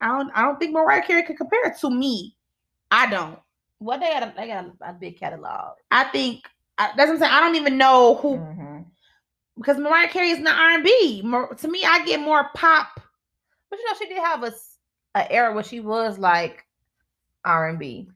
I 0.00 0.08
don't 0.08 0.30
I 0.34 0.42
don't 0.42 0.58
think 0.58 0.72
Mariah 0.72 1.02
Carey 1.02 1.22
could 1.22 1.36
compare 1.38 1.74
to 1.80 1.90
me. 1.90 2.36
I 2.90 3.08
don't. 3.08 3.38
what 3.78 4.00
they 4.00 4.10
got. 4.10 4.22
A, 4.24 4.34
they 4.36 4.46
got 4.48 4.66
a, 4.66 4.90
a 4.90 4.92
big 4.92 5.18
catalog. 5.18 5.76
I 5.90 6.04
think 6.04 6.44
I, 6.78 6.88
that's 6.96 7.08
what 7.08 7.14
I'm 7.14 7.18
saying. 7.20 7.32
I 7.32 7.40
don't 7.40 7.54
even 7.56 7.78
know 7.78 8.16
who 8.16 8.36
Mhm. 8.38 8.84
because 9.56 9.78
Mariah 9.78 10.08
Carey 10.08 10.30
is 10.30 10.40
not 10.40 10.58
R 10.58 10.70
and 10.74 10.84
B. 10.84 11.22
To 11.22 11.68
me, 11.68 11.84
I 11.84 12.04
get 12.04 12.20
more 12.20 12.50
pop. 12.54 12.88
But 13.70 13.78
you 13.78 13.86
know, 13.86 13.96
she 13.98 14.08
did 14.08 14.18
have 14.18 14.42
a 14.42 14.52
s- 15.14 15.26
a 15.28 15.32
era 15.32 15.52
where 15.54 15.64
she 15.64 15.80
was 15.80 16.18
like 16.18 16.64
R 17.44 17.68
and 17.68 17.78
B. 17.78 18.08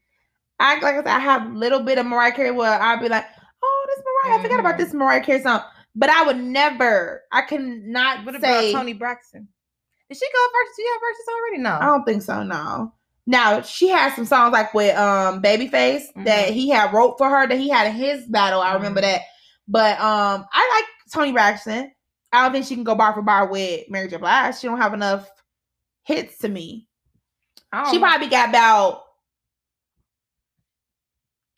I 0.58 0.74
like 0.80 0.94
I 0.94 0.96
said, 0.98 1.06
I 1.08 1.18
have 1.18 1.46
a 1.46 1.54
little 1.58 1.80
bit 1.80 1.98
of 1.98 2.06
Mariah 2.06 2.32
Carey 2.32 2.50
where 2.50 2.80
I'd 2.80 3.00
be 3.00 3.08
like, 3.08 3.26
oh, 3.62 3.86
this 3.88 4.04
Mariah. 4.24 4.38
I 4.38 4.42
forgot 4.42 4.60
about 4.60 4.78
this 4.78 4.94
Mariah 4.94 5.22
Carey 5.22 5.42
song. 5.42 5.62
But 5.94 6.10
I 6.10 6.24
would 6.26 6.38
never. 6.38 7.22
I 7.32 7.42
cannot 7.42 8.24
What 8.26 8.40
say. 8.40 8.70
about 8.70 8.78
Toni 8.80 8.92
Braxton? 8.92 9.48
Did 10.08 10.18
she 10.18 10.26
go 10.32 10.38
first? 10.52 10.76
Do 10.76 10.82
you 10.82 10.92
have 10.92 11.00
verses 11.00 11.26
already? 11.34 11.62
No. 11.62 11.78
I 11.80 11.86
don't 11.90 12.04
think 12.04 12.22
so. 12.22 12.42
No. 12.42 12.92
Now 13.26 13.60
she 13.62 13.88
has 13.88 14.14
some 14.14 14.24
songs 14.24 14.52
like 14.52 14.72
with 14.72 14.96
um 14.96 15.42
Babyface 15.42 16.04
that 16.24 16.48
Mhm. 16.48 16.52
he 16.52 16.68
had 16.70 16.92
wrote 16.92 17.16
for 17.18 17.28
her 17.28 17.46
that 17.48 17.58
he 17.58 17.68
had 17.68 17.88
in 17.88 17.94
his 17.94 18.24
battle. 18.26 18.60
I 18.60 18.74
remember 18.74 19.00
Mhm. 19.00 19.04
that. 19.04 19.22
But 19.68 19.98
um 20.00 20.46
I 20.52 20.74
like 20.76 21.12
Toni 21.12 21.32
Braxton. 21.32 21.90
I 22.32 22.42
don't 22.44 22.52
think 22.52 22.66
she 22.66 22.74
can 22.74 22.84
go 22.84 22.94
bar 22.94 23.14
for 23.14 23.22
bar 23.22 23.46
with 23.48 23.88
Mary 23.90 24.08
J. 24.08 24.16
Blige. 24.18 24.56
She 24.58 24.66
don't 24.68 24.80
have 24.80 24.94
enough 24.94 25.28
hits 26.04 26.38
to 26.38 26.48
me. 26.48 26.85
Don't 27.84 27.90
She 27.92 27.98
know. 27.98 28.06
probably 28.06 28.28
got 28.28 28.48
about 28.50 29.02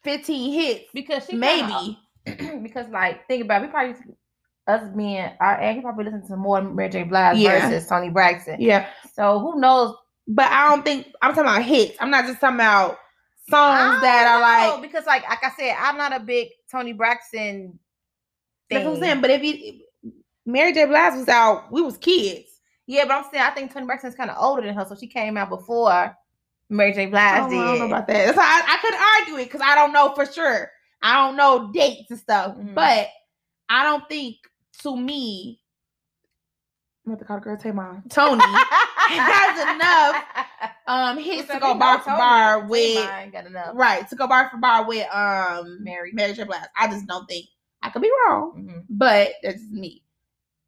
15 0.04 0.52
hits. 0.52 0.84
because 0.94 1.26
she 1.26 1.36
Maybe. 1.36 1.98
kinda- 2.26 2.58
because 2.62 2.88
like 2.88 3.26
think 3.26 3.44
about 3.44 3.62
it, 3.62 3.66
we 3.66 3.70
probably 3.72 3.94
us 4.66 4.82
being 4.94 5.30
our 5.40 5.58
and 5.60 5.82
probably 5.82 6.04
listen 6.04 6.26
to 6.28 6.36
more 6.36 6.60
Mary 6.62 6.90
J. 6.90 7.02
Blige 7.04 7.38
Yeah. 7.38 7.68
versus 7.68 7.88
Toni 7.88 8.10
Braxton. 8.10 8.60
Yeah. 8.60 8.88
So 9.14 9.38
who 9.38 9.58
knows? 9.60 9.94
But 10.26 10.46
I 10.52 10.68
don't 10.68 10.84
think 10.84 11.06
I'm 11.22 11.30
talking 11.32 11.44
about 11.50 11.62
hits. 11.62 11.96
I'm 12.00 12.10
not 12.10 12.26
just 12.26 12.38
talking 12.40 12.56
about 12.56 12.98
songs 13.48 14.02
that 14.02 14.26
are 14.28 14.40
know, 14.68 14.74
like 14.74 14.82
because 14.82 15.06
like 15.06 15.22
like 15.28 15.42
I 15.42 15.50
said, 15.58 15.74
I'm 15.78 15.96
not 15.96 16.14
a 16.14 16.20
big 16.20 16.48
Toni 16.70 16.92
Braxton. 16.92 17.78
that's 18.68 18.84
what 18.84 18.94
I'm 18.96 19.00
thing. 19.00 19.08
saying. 19.08 19.20
But 19.22 19.30
if 19.30 19.42
you 19.42 19.80
Mary 20.44 20.72
J. 20.74 20.84
Blige 20.84 21.14
was 21.14 21.28
out, 21.28 21.72
we 21.72 21.80
was 21.80 21.96
kids. 21.96 22.57
Yeah, 22.88 23.04
but 23.04 23.12
I'm 23.18 23.24
saying 23.30 23.44
I 23.44 23.50
think 23.50 23.70
Toni 23.72 23.84
Braxton's 23.84 24.14
kind 24.14 24.30
of 24.30 24.36
older 24.40 24.62
than 24.62 24.74
her, 24.74 24.86
so 24.88 24.96
she 24.96 25.06
came 25.06 25.36
out 25.36 25.50
before 25.50 26.16
Mary 26.70 26.92
J. 26.94 27.04
Blige 27.06 27.22
I 27.22 27.38
don't, 27.40 27.50
did. 27.50 27.58
I 27.58 27.64
don't 27.66 27.78
know 27.80 27.86
about 27.86 28.06
that. 28.06 28.24
That's 28.26 28.36
why 28.38 28.44
I, 28.66 28.74
I 28.74 28.78
couldn't 28.80 29.00
argue 29.34 29.42
it 29.42 29.44
because 29.44 29.60
I 29.62 29.74
don't 29.74 29.92
know 29.92 30.14
for 30.14 30.24
sure. 30.24 30.70
I 31.02 31.14
don't 31.26 31.36
know 31.36 31.70
dates 31.70 32.10
and 32.10 32.18
stuff, 32.18 32.56
Mhm. 32.56 32.74
but 32.74 33.08
I 33.68 33.84
don't 33.84 34.08
think 34.08 34.36
to 34.82 34.96
me, 34.96 35.60
I'm 37.06 37.12
about 37.12 37.18
to 37.20 37.24
call 37.26 37.36
the 37.36 37.42
girl 37.44 37.56
Tamar. 37.58 38.02
Toni 38.08 38.42
has 39.08 39.74
enough 39.76 40.24
um 40.86 41.18
hits 41.18 41.48
to 41.52 41.58
go 41.60 41.74
bar 41.74 41.98
for 42.00 42.10
bar 42.10 42.66
with 42.66 42.80
ain't 42.80 43.32
got 43.32 43.44
enough. 43.46 43.72
right 43.74 44.08
to 44.08 44.16
go 44.16 44.26
bar 44.26 44.48
for 44.50 44.56
bar 44.56 44.86
with 44.88 45.06
um 45.14 45.84
Mary. 45.84 46.12
Mary 46.14 46.32
J. 46.32 46.44
Blige. 46.44 46.62
I 46.74 46.88
just 46.88 47.06
don't 47.06 47.26
think 47.28 47.44
I 47.82 47.90
could 47.90 48.00
be 48.02 48.10
wrong, 48.26 48.54
Mhm. 48.66 48.84
but 48.88 49.32
that's 49.42 49.62
me. 49.70 50.02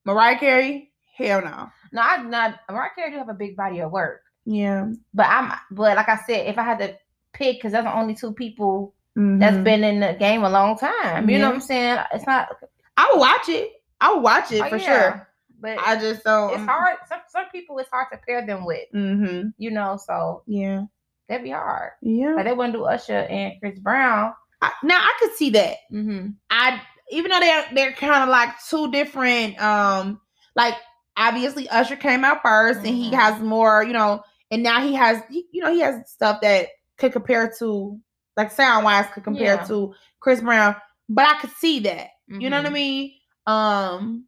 Mariah 0.05 0.39
Carey 0.39 0.89
Hell 1.17 1.43
no. 1.43 1.69
No, 1.93 2.03
I 2.03 2.23
not 2.23 2.61
Mariah 2.71 2.91
Carey 2.95 3.11
do 3.11 3.19
have 3.19 3.29
a 3.29 3.35
big 3.35 3.57
body 3.57 3.81
of 3.81 3.91
work. 3.91 4.23
Yeah. 4.45 4.91
But 5.15 5.27
I'm 5.27 5.53
but 5.71 5.97
like 5.97 6.09
I 6.09 6.17
said, 6.27 6.47
if 6.47 6.59
I 6.59 6.63
had 6.63 6.79
to 6.79 6.97
pick, 7.33 7.57
because 7.57 7.73
that's 7.73 7.85
the 7.85 7.97
only 7.97 8.15
two 8.15 8.33
people 8.33 8.95
Mhm. 9.19 9.41
that's 9.41 9.57
been 9.59 9.83
in 9.83 10.01
the 10.01 10.15
game 10.19 10.45
a 10.45 10.51
long 10.51 10.79
time. 10.79 11.29
You 11.29 11.39
know 11.39 11.49
what 11.49 11.57
I'm 11.57 11.61
saying? 11.61 11.99
It's 12.15 12.27
not 12.27 12.49
I'll 12.97 13.19
watch 13.19 13.49
it. 13.49 13.73
I'll 14.01 14.21
watch 14.21 14.53
it 14.53 14.63
oh, 14.63 14.69
for 14.69 14.77
yeah. 14.77 14.85
sure. 15.11 15.29
But 15.61 15.79
I 15.79 15.97
just 16.01 16.25
don't. 16.25 16.55
it's 16.55 16.65
hard. 16.65 16.97
Some 17.09 17.21
some 17.29 17.45
people 17.53 17.79
it's 17.79 17.91
hard 17.91 18.07
to 18.13 18.19
pair 18.19 18.47
them 18.47 18.65
with. 18.65 18.87
Mm-hmm. 18.95 19.49
You 19.59 19.71
know, 19.73 19.99
so 20.03 20.43
Yeah. 20.47 20.85
that'd 21.29 21.45
be 21.45 21.51
hard. 21.51 21.93
Yeah. 22.03 22.35
Like 22.35 22.45
they 22.47 22.53
wouldn't 22.53 22.75
do 22.75 22.85
Usher 22.85 23.19
and 23.29 23.55
Chris 23.61 23.79
Brown. 23.79 24.33
I, 24.63 24.73
now 24.85 24.99
I 24.99 25.13
could 25.21 25.33
see 25.37 25.51
that. 25.51 25.77
Mm-hmm. 25.93 26.29
I 26.51 26.81
even 27.11 27.31
though 27.31 27.41
they're 27.41 27.65
they're 27.75 27.93
kind 27.93 28.23
of 28.23 28.29
like 28.29 28.51
two 28.69 28.91
different. 28.93 29.61
Um, 29.61 30.21
like 30.57 30.75
obviously 31.17 31.69
Usher 31.69 31.97
came 31.97 32.25
out 32.25 32.43
1st 32.43 32.79
and 32.79 32.87
he 32.97 33.11
Mhm. 33.11 33.15
has 33.15 33.41
more. 33.43 33.83
You 33.83 33.93
know, 33.93 34.23
and 34.51 34.63
now 34.63 34.81
he 34.81 34.95
has 34.95 35.23
you 35.31 35.63
know 35.63 35.73
he 35.73 35.81
has 35.81 36.11
stuff 36.11 36.41
that 36.43 36.69
could 36.99 37.13
compare 37.13 37.53
to 37.59 37.99
like 38.37 38.51
sound 38.51 38.85
wise 38.85 39.07
could 39.13 39.25
compare 39.25 39.57
Yeah. 39.57 39.65
to 39.65 39.95
Chris 40.21 40.41
Brown. 40.41 40.77
But 41.09 41.27
I 41.27 41.39
could 41.41 41.51
see 41.51 41.81
that. 41.81 42.09
You 42.29 42.49
know 42.51 42.59
what 42.59 42.67
I 42.67 42.71
Mhm. 42.71 42.73
mean? 42.73 43.13
Um. 43.47 44.25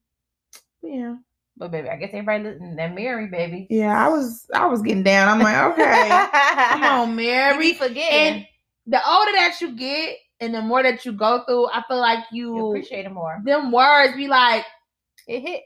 Yeah. 0.82 1.14
But 1.56 1.70
baby, 1.70 1.88
I 1.88 1.96
guess 1.96 2.10
everybody 2.12 2.42
listening 2.44 2.76
that 2.76 2.94
Mary, 2.94 3.26
baby. 3.28 3.66
Yeah. 3.70 4.04
I 4.04 4.08
was 4.08 4.46
I 4.54 4.66
was 4.66 4.82
getting 4.82 5.02
down. 5.04 5.28
I'm 5.28 5.38
like, 5.40 5.72
okay, 5.72 6.08
come 6.72 6.82
on, 6.84 7.14
Mary. 7.16 7.58
be 7.58 7.74
forgetting. 7.74 8.34
And 8.36 8.46
the 8.86 9.08
older 9.08 9.32
that 9.32 9.58
you 9.60 9.76
get 9.76 10.16
and 10.40 10.52
the 10.52 10.60
more 10.62 10.82
that 10.82 11.04
you 11.06 11.12
go 11.12 11.44
through, 11.46 11.68
I 11.68 11.82
feel 11.86 11.98
like 12.00 12.24
you 12.32 12.56
you 12.56 12.66
appreciate 12.68 13.06
it 13.06 13.10
more. 13.12 13.40
them 13.44 13.70
words 13.70 14.16
be 14.16 14.26
like, 14.26 14.64
It 15.28 15.40
hit. 15.40 15.62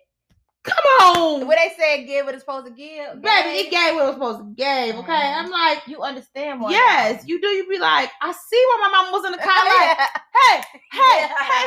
Come 0.67 0.85
on, 1.17 1.47
When 1.47 1.57
they 1.57 1.73
said 1.79 2.07
give 2.07 2.27
what 2.27 2.35
it's 2.35 2.43
supposed 2.45 2.67
to 2.67 2.73
give, 2.73 3.23
baby, 3.23 3.61
it 3.67 3.71
gave 3.71 3.95
what 3.95 4.03
it 4.03 4.07
was 4.07 4.15
supposed 4.15 4.41
to 4.41 4.55
give. 4.55 4.97
Okay, 4.97 5.13
Mhm. 5.13 5.37
I'm 5.45 5.51
like, 5.51 5.87
You 5.87 6.03
understand 6.03 6.61
more. 6.61 6.71
yes, 6.71 7.25
you 7.27 7.41
do. 7.41 7.49
You 7.49 7.69
be 7.69 7.79
like, 7.79 8.11
I 8.21 8.33
see 8.33 8.65
why 8.69 8.89
my 8.91 9.03
mom 9.03 9.13
was 9.13 9.25
in 9.27 9.33
the 9.33 9.39
car. 9.39 9.47
Like, 9.67 9.99
hey, 9.99 10.63
hey, 10.93 11.29
hey, 11.29 11.67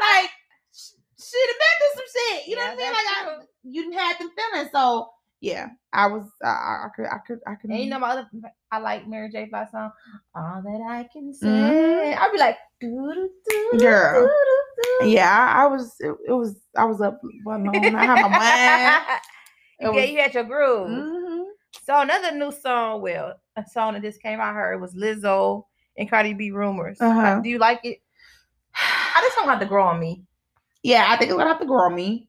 like 0.00 0.30
she'd 0.72 1.48
have 1.48 1.60
been 1.62 1.76
through 1.78 1.94
some 1.96 2.10
shit. 2.14 2.46
You 2.48 2.56
know 2.56 2.62
Yeah, 2.62 2.68
what 2.70 2.74
I 2.74 2.82
mean? 2.82 2.92
Like, 2.92 3.38
I, 3.42 3.44
you 3.64 3.82
didn't 3.82 3.98
have 3.98 4.18
them 4.18 4.30
feelings. 4.36 4.70
So 4.72 5.10
yeah, 5.40 5.68
I 5.92 6.06
was. 6.06 6.24
I, 6.42 6.48
I 6.48 6.88
could. 6.96 7.06
I 7.06 7.18
could. 7.26 7.40
I 7.46 7.54
could. 7.56 7.70
And 7.70 7.78
you 7.80 7.90
know 7.90 7.98
my 7.98 8.10
other, 8.10 8.28
I 8.72 8.78
like 8.78 9.06
Mary 9.06 9.30
J. 9.30 9.44
Blige 9.50 9.70
song. 9.70 9.92
All 10.34 10.62
that 10.62 10.80
I 10.88 11.04
can 11.12 11.32
say, 11.34 11.46
Mhm. 11.46 12.16
I'll 12.18 12.32
be 12.32 12.38
like, 12.38 12.56
doo 12.80 13.30
doo 13.48 13.78
Girl. 13.78 14.30
Yeah, 15.02 15.52
I, 15.56 15.64
I 15.64 15.66
was. 15.66 15.94
It, 16.00 16.14
it 16.28 16.32
was. 16.32 16.56
I 16.76 16.84
was 16.84 17.00
up 17.00 17.20
one. 17.44 17.68
I 17.68 18.04
had 18.04 18.20
my 18.22 18.28
mind. 18.28 19.20
you, 19.80 19.86
It 19.88 19.94
was- 19.94 20.10
you 20.10 20.18
had 20.20 20.34
your 20.34 20.44
groove. 20.44 20.88
Mhm. 20.90 21.44
So 21.84 22.00
another 22.00 22.32
new 22.32 22.50
song, 22.52 23.02
well, 23.02 23.34
a 23.56 23.64
song 23.68 23.92
that 23.94 24.02
just 24.02 24.20
came 24.22 24.40
out. 24.40 24.50
I 24.50 24.54
heard 24.54 24.80
was 24.80 24.94
Lizzo 24.94 25.64
and 25.96 26.08
Cardi 26.10 26.32
B 26.34 26.50
"Rumors." 26.50 27.00
Uh-huh. 27.00 27.40
Do 27.42 27.48
you 27.48 27.58
like 27.58 27.80
it? 27.84 27.98
I 28.74 29.20
just 29.22 29.36
don't 29.36 29.48
have 29.48 29.60
to 29.60 29.66
grow 29.66 29.84
on 29.84 30.00
me. 30.00 30.24
Yeah, 30.82 31.06
I 31.08 31.16
think 31.16 31.30
it's 31.30 31.36
gonna 31.36 31.50
have 31.50 31.60
to 31.60 31.66
grow 31.66 31.82
on 31.86 31.94
me. 31.94 32.28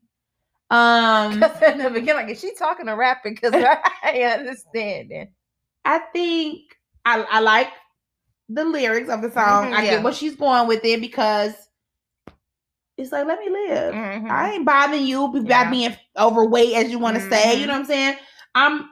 Um, 0.70 1.40
Because 1.40 1.62
in 1.62 1.78
the 1.78 1.90
beginning, 1.90 2.16
like, 2.26 2.30
is 2.30 2.40
she 2.42 2.54
talking 2.56 2.90
or 2.90 2.98
rapping? 2.98 3.36
Because 3.36 3.54
I 4.04 4.22
understand. 4.38 5.30
I 5.86 6.00
think 6.12 6.62
I, 7.06 7.22
I 7.24 7.40
like 7.40 7.70
the 8.50 8.66
lyrics 8.66 9.10
of 9.10 9.22
the 9.22 9.32
song. 9.32 9.68
Mhm, 9.68 9.74
I 9.74 9.84
yeah. 9.86 9.92
get 9.96 10.04
what 10.04 10.16
she's 10.16 10.36
going 10.36 10.68
with 10.68 10.84
it 10.84 11.00
because 11.02 11.54
it's 12.98 13.12
like 13.12 13.26
let 13.28 13.40
me 13.40 13.50
live. 13.50 13.94
Mhm. 13.94 14.30
I 14.30 14.54
ain't 14.54 14.66
bothering 14.66 15.06
you 15.06 15.32
be- 15.32 15.40
Yeah. 15.40 15.62
about 15.62 15.72
being 15.72 15.96
overweight 16.18 16.74
as 16.76 16.90
you 16.92 17.00
want 17.00 17.18
to 17.18 17.30
say. 17.30 17.60
You 17.60 17.68
know 17.68 17.74
what 17.74 17.80
I'm 17.82 17.86
saying? 17.86 18.18
I'm 18.56 18.90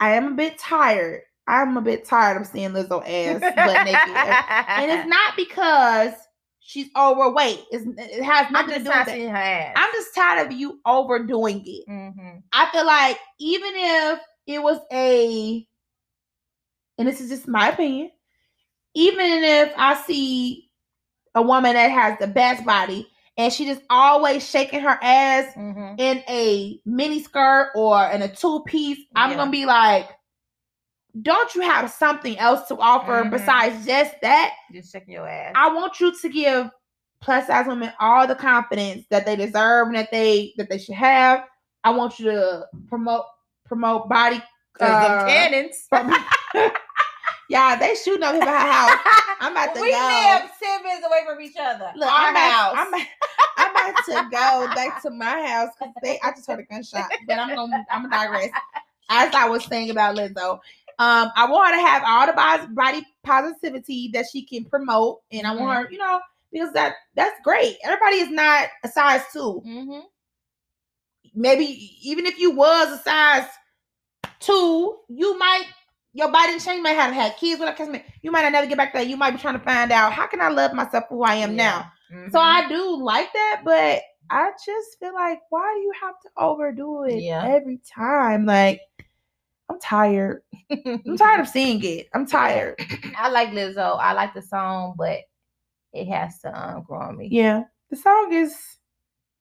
I 0.00 0.14
am 0.14 0.32
a 0.32 0.34
bit 0.36 0.58
tired. 0.58 1.22
I'm 1.48 1.76
a 1.76 1.80
bit 1.82 2.04
tired 2.04 2.40
of 2.40 2.46
seeing 2.48 2.70
Lizzo 2.70 3.00
ass 3.06 3.40
butt 3.40 3.84
naked. 3.84 4.16
And 4.68 4.90
it's 4.90 5.08
not 5.16 5.36
because 5.36 6.12
she's 6.60 6.88
overweight. 6.96 7.60
It's, 7.70 7.84
it 7.98 8.22
has 8.24 8.46
I'm 8.48 8.52
nothing 8.52 8.72
to 8.74 8.78
do 8.80 8.84
with 8.84 9.06
that. 9.06 9.08
her 9.18 9.36
ass. 9.36 9.74
I'm 9.76 9.90
just 9.92 10.14
tired 10.14 10.46
of 10.46 10.52
you 10.52 10.80
overdoing 10.84 11.62
it. 11.64 11.88
Mhm. 11.88 12.42
I 12.52 12.66
feel 12.72 12.84
like 12.86 13.18
even 13.38 13.70
if 13.74 14.20
it 14.48 14.62
was 14.62 14.80
a, 14.92 15.66
and 16.98 17.06
this 17.06 17.20
is 17.20 17.28
just 17.30 17.46
my 17.48 17.68
opinion, 17.68 18.10
even 18.94 19.44
if 19.44 19.72
I 19.76 19.94
see 20.02 20.68
a 21.34 21.42
woman 21.42 21.74
that 21.74 21.90
has 21.90 22.18
the 22.18 22.26
best 22.26 22.64
body 22.64 23.06
and 23.36 23.52
she 23.52 23.64
just 23.66 23.82
always 23.90 24.48
shaking 24.48 24.80
her 24.80 24.98
ass 25.02 25.52
Mhm. 25.56 25.98
in 25.98 26.22
a 26.28 26.80
mini 26.84 27.22
skirt 27.22 27.70
or 27.74 28.06
in 28.10 28.22
a 28.22 28.28
two 28.28 28.62
piece, 28.66 28.98
I'm 29.14 29.36
gonna 29.36 29.50
be 29.50 29.66
like, 29.66 30.08
don't 31.22 31.54
you 31.54 31.62
have 31.62 31.90
something 31.90 32.38
else 32.38 32.68
to 32.68 32.76
offer 32.78 33.24
Mhm. 33.24 33.30
besides 33.30 33.86
just 33.86 34.14
that? 34.22 34.52
Just 34.72 34.92
shaking 34.92 35.14
your 35.14 35.28
ass. 35.28 35.52
I 35.54 35.72
want 35.72 35.98
you 36.00 36.12
to 36.18 36.28
give 36.28 36.70
plus 37.20 37.46
size 37.46 37.66
women 37.66 37.92
all 37.98 38.26
the 38.26 38.34
confidence 38.34 39.06
that 39.10 39.24
they 39.24 39.36
deserve 39.36 39.88
and 39.88 39.96
that 39.96 40.10
they 40.10 40.52
that 40.58 40.68
they 40.68 40.78
should 40.78 40.94
have. 40.96 41.44
I 41.84 41.90
want 41.90 42.18
you 42.18 42.30
to 42.30 42.66
promote 42.88 43.24
promote 43.64 44.08
body 44.08 44.42
uh, 44.80 45.24
cannons. 45.24 45.88
yeah, 47.48 47.76
they 47.78 47.94
shooting 47.94 48.22
up 48.22 48.34
her 48.34 48.40
house. 48.44 48.98
I'm 49.40 49.52
about 49.52 49.74
to 49.74 49.80
we 49.80 49.90
go. 49.90 49.96
live 49.96 50.50
ten 50.62 50.82
minutes 50.82 51.06
away 51.06 51.20
from 51.26 51.40
each 51.40 51.56
other. 51.60 51.92
Look, 51.96 52.08
Our 52.08 52.28
I'm 52.28 52.30
about, 52.34 52.50
house. 52.52 52.74
I'm, 52.78 52.88
about- 52.88 53.06
I'm 53.58 53.70
about 53.70 54.04
to 54.04 54.28
go 54.30 54.74
back 54.74 55.02
to 55.02 55.10
my 55.10 55.46
house 55.46 55.70
because 55.78 55.94
they. 56.02 56.18
I 56.22 56.30
just 56.32 56.46
heard 56.46 56.60
a 56.60 56.64
gunshot, 56.64 57.10
but 57.26 57.38
I'm 57.38 57.54
gonna 57.54 57.84
I'm 57.90 58.02
gonna 58.02 58.16
digress. 58.16 58.50
As 59.08 59.32
I 59.34 59.48
was 59.48 59.64
saying 59.64 59.90
about 59.90 60.16
Lizzo, 60.16 60.54
um, 60.98 61.30
I 61.36 61.46
want 61.48 61.74
her 61.74 61.80
to 61.80 61.86
have 61.86 62.02
all 62.06 62.26
the 62.26 62.68
body, 62.74 63.06
positivity 63.22 64.10
that 64.14 64.26
she 64.32 64.42
can 64.44 64.64
promote, 64.64 65.20
and 65.30 65.46
I 65.46 65.50
Mm-hmm. 65.54 65.62
want 65.64 65.86
her, 65.86 65.92
you 65.92 65.98
know, 65.98 66.20
because 66.52 66.72
that 66.72 66.94
that's 67.14 67.38
great. 67.44 67.76
Everybody 67.84 68.16
is 68.16 68.30
not 68.30 68.68
a 68.84 68.88
size 68.88 69.22
two. 69.32 69.62
Mhm. 69.64 70.02
Maybe 71.34 71.64
even 72.02 72.26
if 72.26 72.38
you 72.38 72.50
was 72.50 72.98
a 72.98 73.02
size 73.02 73.46
two, 74.40 74.98
you 75.08 75.38
might 75.38 75.64
your 76.16 76.32
body 76.32 76.58
change. 76.58 76.82
Might 76.82 76.92
have 76.96 77.12
had 77.12 77.36
kids 77.36 77.60
with 77.60 77.68
a 77.78 78.02
You 78.22 78.30
might 78.30 78.42
not 78.42 78.52
never 78.52 78.66
get 78.66 78.78
back 78.78 78.92
there. 78.92 79.02
You 79.02 79.16
might 79.16 79.32
be 79.32 79.38
trying 79.38 79.58
to 79.58 79.64
find 79.64 79.92
out 79.92 80.12
how 80.12 80.26
can 80.26 80.40
I 80.40 80.48
love 80.48 80.72
myself 80.72 81.04
who 81.08 81.22
I 81.22 81.34
am 81.36 81.54
now. 81.54 81.90
Yeah. 82.10 82.28
So. 82.30 82.38
I 82.40 82.68
do 82.68 82.96
like 83.02 83.32
that, 83.32 83.62
but 83.64 84.02
I 84.30 84.50
just 84.64 84.98
feel 84.98 85.14
like 85.14 85.40
why 85.50 85.72
do 85.76 85.80
you 85.82 85.92
have 86.00 86.14
to 86.22 86.28
overdo 86.38 87.04
it 87.04 87.22
Yeah. 87.22 87.44
every 87.46 87.80
time? 87.94 88.46
Like 88.46 88.80
I'm 89.68 89.78
tired. 89.80 90.42
I'm 90.70 91.16
tired 91.18 91.40
of 91.40 91.48
seeing 91.56 91.82
it. 91.84 92.08
I'm 92.14 92.26
tired. 92.26 92.80
I 93.16 93.28
like 93.28 93.50
Lizzo. 93.50 93.98
I 94.00 94.12
like 94.14 94.32
the 94.32 94.42
song, 94.42 94.94
but 94.96 95.20
it 95.92 96.06
has 96.08 96.38
to 96.40 96.48
um, 96.76 96.82
grow 96.84 97.00
on 97.00 97.16
me. 97.16 97.28
Yeah. 97.30 97.64
The 97.90 97.96
song 97.96 98.32
is 98.32 98.56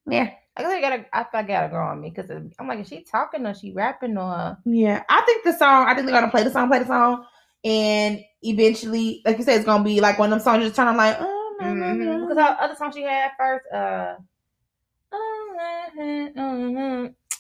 yeah. 0.08 0.32
I 0.58 0.62
guess 0.62 0.72
I 0.72 0.82
gotta. 0.82 1.06
I 1.14 1.26
I 1.34 1.44
gotta 1.44 1.68
grow 1.70 1.86
on 1.86 2.00
me 2.02 2.12
because 2.16 2.30
I'm 2.32 2.68
like, 2.68 2.80
is 2.80 2.88
she 2.88 3.04
talking 3.04 3.46
or 3.46 3.54
she 3.54 3.74
rapping 3.74 4.18
or? 4.18 4.58
Yeah. 4.66 5.04
I 5.10 5.22
think 5.26 5.44
the 5.44 5.54
song, 5.58 5.88
I 5.88 5.94
think 5.94 6.08
they're 6.08 6.16
gonna 6.20 6.32
play 6.32 6.44
the 6.44 6.52
song, 6.52 6.70
play 6.70 6.80
the 6.80 6.86
song, 6.86 7.26
and 7.64 8.20
eventually, 8.42 9.22
like 9.26 9.38
you 9.38 9.44
said, 9.44 9.58
it's 9.58 9.66
gonna 9.66 9.84
be 9.84 10.00
like 10.00 10.18
one 10.18 10.32
of 10.32 10.40
them 10.40 10.44
songs 10.44 10.60
you 10.60 10.66
just 10.70 10.76
turn 10.76 10.88
on 10.88 10.96
like, 10.98 11.18
oh 11.20 11.56
no, 11.60 11.74
no, 11.74 11.94
no. 11.94 12.28
Because 12.28 12.38
her 12.38 12.58
other 12.62 12.76
song 12.76 12.94
she 12.94 13.04
had 13.04 13.32
first, 13.38 13.66
uh, 13.74 14.16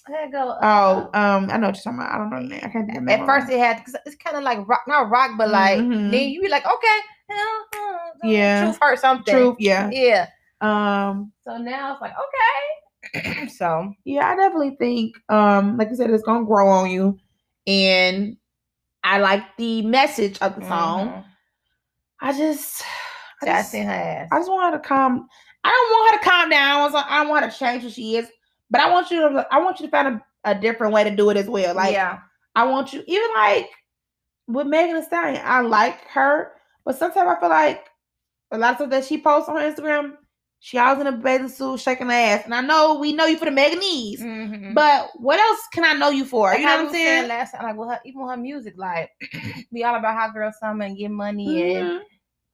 there 0.08 0.32
go. 0.32 0.58
Oh, 0.62 1.10
um, 1.14 1.50
I 1.50 1.58
know 1.58 1.68
what 1.68 1.76
you're 1.78 1.84
talking 1.94 2.00
about. 2.00 2.12
I 2.14 2.18
don't 2.18 2.50
know. 2.50 2.56
I 2.58 2.68
can't 2.70 2.88
remember. 2.88 3.12
At 3.12 3.26
first, 3.26 3.50
it 3.50 3.60
had 3.60 3.84
cause 3.84 3.96
it's 4.06 4.16
kind 4.16 4.38
of 4.38 4.44
like 4.44 4.68
rock, 4.68 4.84
not 4.88 5.10
rock, 5.10 5.32
but 5.38 5.50
like 5.50 5.80
Mhm. 5.80 6.12
then 6.12 6.30
you 6.30 6.42
be 6.42 6.48
like, 6.50 6.66
okay, 6.66 7.00
Yeah. 8.24 8.64
truth 8.66 8.78
hurt 8.82 9.00
something. 9.00 9.34
Truth, 9.34 9.56
yeah. 9.60 9.90
yeah. 9.92 10.28
Um, 10.62 11.32
So 11.44 11.58
now 11.58 11.94
it's 11.94 12.02
like 12.02 12.12
okay. 12.12 12.85
so 13.58 13.94
yeah, 14.06 14.30
I 14.30 14.36
definitely 14.36 14.76
think, 14.78 15.16
um, 15.30 15.78
like 15.78 15.90
I 15.90 15.94
said, 15.96 16.10
it's 16.10 16.24
gonna 16.24 16.46
grow 16.46 16.68
on 16.68 16.90
you, 16.90 17.18
and 17.68 18.38
I 19.04 19.20
like 19.20 19.44
the 19.58 19.84
message 19.84 20.40
of 20.42 20.56
the 20.56 20.68
song. 20.68 21.10
mhm. 21.10 21.26
I 22.22 22.36
just, 22.36 22.84
I 23.44 23.46
just, 23.46 23.72
seen 23.72 23.86
her 23.86 23.92
ass. 23.92 24.30
I 24.32 24.40
just 24.40 24.50
want 24.50 24.74
her 24.74 24.80
to 24.80 24.88
calm. 24.88 25.28
I 25.64 25.70
don't 25.70 25.90
want 25.92 26.12
her 26.14 26.20
to 26.20 26.30
calm 26.30 26.50
down. 26.50 26.80
I 26.80 26.92
want, 26.92 27.12
I 27.12 27.18
don't 27.20 27.30
want 27.30 27.46
her 27.46 27.52
to 27.52 27.58
change 27.58 27.84
who 27.84 27.90
she 27.90 28.16
is, 28.16 28.28
but 28.70 28.82
I 28.82 28.90
want 28.90 29.12
you 29.12 29.20
to, 29.20 29.48
I 29.52 29.60
want 29.60 29.80
you 29.80 29.86
to 29.86 29.92
find 29.92 30.08
a, 30.08 30.52
a 30.52 30.56
different 30.56 30.94
way 30.94 31.04
to 31.04 31.16
do 31.16 31.30
it 31.30 31.38
as 31.38 31.48
well. 31.48 31.76
Like, 31.76 31.94
yeah, 31.94 32.20
I 32.56 32.66
want 32.66 32.94
you, 32.94 33.04
even 33.06 33.30
like 33.36 33.70
with 34.48 34.68
Megan 34.68 34.96
Thee 34.96 35.04
Stallion, 35.04 35.42
I 35.44 35.62
like 35.62 36.00
her, 36.08 36.54
but 36.86 36.98
sometimes 36.98 37.28
I 37.28 37.40
feel 37.40 37.50
like 37.50 37.86
a 38.52 38.58
lot 38.58 38.72
of 38.72 38.76
stuff 38.78 38.90
that 38.92 39.06
she 39.06 39.20
posts 39.20 39.50
on 39.50 39.58
Instagram, 39.58 40.14
she 40.66 40.80
always 40.80 41.00
in 41.00 41.06
a 41.06 41.12
bathing 41.12 41.48
suit 41.48 41.80
shaking 41.80 42.08
her 42.08 42.12
ass. 42.14 42.42
And 42.46 42.56
I 42.56 42.62
know 42.62 42.96
we 42.96 43.14
know 43.14 43.28
you 43.28 43.38
for 43.38 43.46
the 43.46 43.52
Meganese, 43.52 44.20
Mhm. 44.20 44.74
but 44.74 45.10
what 45.14 45.40
else 45.40 45.60
can 45.72 45.84
I 45.86 45.94
know 45.94 46.10
you 46.10 46.26
for? 46.26 46.50
Like 46.50 46.58
You 46.62 46.66
know 46.66 46.78
what 46.78 46.86
I'm 46.88 46.92
saying? 46.92 47.28
Last 47.28 47.52
time, 47.52 47.64
like 47.66 47.78
with 47.78 47.90
her, 47.90 48.00
even 48.04 48.22
with 48.24 48.32
her 48.32 48.38
music, 48.38 48.74
like 48.76 49.12
be 49.72 49.84
all 49.84 49.94
about 49.94 50.16
hot 50.18 50.34
girl 50.34 50.52
summer 50.60 50.86
and 50.86 50.98
get 50.98 51.12
money 51.12 51.76
and 51.76 51.88
Mhm. 51.88 52.00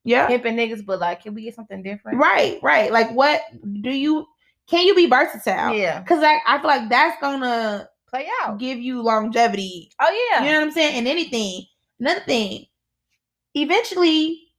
Yeah. 0.03 0.27
pimping 0.27 0.57
niggas, 0.57 0.85
but 0.85 0.99
like, 0.99 1.23
can 1.23 1.33
we 1.33 1.43
get 1.43 1.55
something 1.55 1.81
different? 1.83 2.17
Right, 2.19 2.59
right. 2.61 2.91
Like 2.91 3.11
what 3.11 3.43
do 3.81 3.91
you 3.91 4.27
can 4.69 4.85
you 4.85 4.93
be 4.93 5.05
versatile? 5.07 5.73
Yeah. 5.73 6.01
Because 6.01 6.21
like 6.21 6.41
I 6.45 6.57
feel 6.57 6.67
like 6.67 6.89
that's 6.89 7.19
gonna 7.21 7.87
Play 8.09 8.27
out. 8.41 8.59
give 8.59 8.77
you 8.77 9.01
longevity. 9.01 9.89
Oh 10.01 10.27
yeah. 10.31 10.43
You 10.43 10.51
know 10.51 10.57
what 10.59 10.65
I'm 10.67 10.71
saying? 10.73 10.95
And 10.97 11.07
anything. 11.07 11.63
Another 11.97 12.19
thing, 12.25 12.65
eventually, 13.53 14.50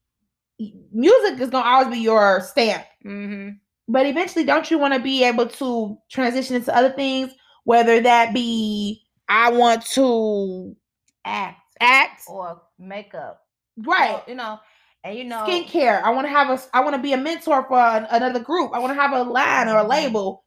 music 0.93 1.41
is 1.41 1.51
gonna 1.51 1.67
always 1.69 1.89
be 1.97 2.01
your 2.03 2.41
stamp. 2.41 2.85
Mm-hmm. 3.05 3.57
But 3.89 4.07
eventually, 4.07 4.45
don't 4.45 4.71
you 4.71 4.79
want 4.79 4.95
to 4.95 5.01
be 5.01 5.25
able 5.25 5.47
to 5.47 5.99
transition 6.11 6.57
into 6.57 6.75
other 6.75 6.91
things? 6.93 7.33
Whether 7.65 8.01
that 8.01 8.33
be 8.35 9.03
I 9.29 9.51
want 9.51 9.85
to 9.95 10.77
Act 11.25 11.59
act, 11.81 12.23
or 12.29 12.61
makeup. 12.79 13.41
right? 13.79 14.23
You 14.27 14.35
know, 14.35 14.59
and 15.05 15.17
you 15.17 15.25
know 15.25 15.45
skincare. 15.49 16.03
I 16.03 16.11
want 16.11 16.27
to 16.27 16.31
have 16.33 16.51
a. 16.51 16.61
I 16.77 16.81
want 16.81 16.97
to 16.97 17.03
be 17.03 17.13
a 17.13 17.17
mentor 17.17 17.65
for 17.69 17.79
an- 17.79 18.07
another 18.11 18.41
group. 18.41 18.73
I 18.75 18.79
want 18.79 18.91
to 18.97 19.01
have 19.01 19.13
a 19.13 19.23
line 19.23 19.69
or 19.69 19.77
a 19.79 19.87
label. 19.87 20.45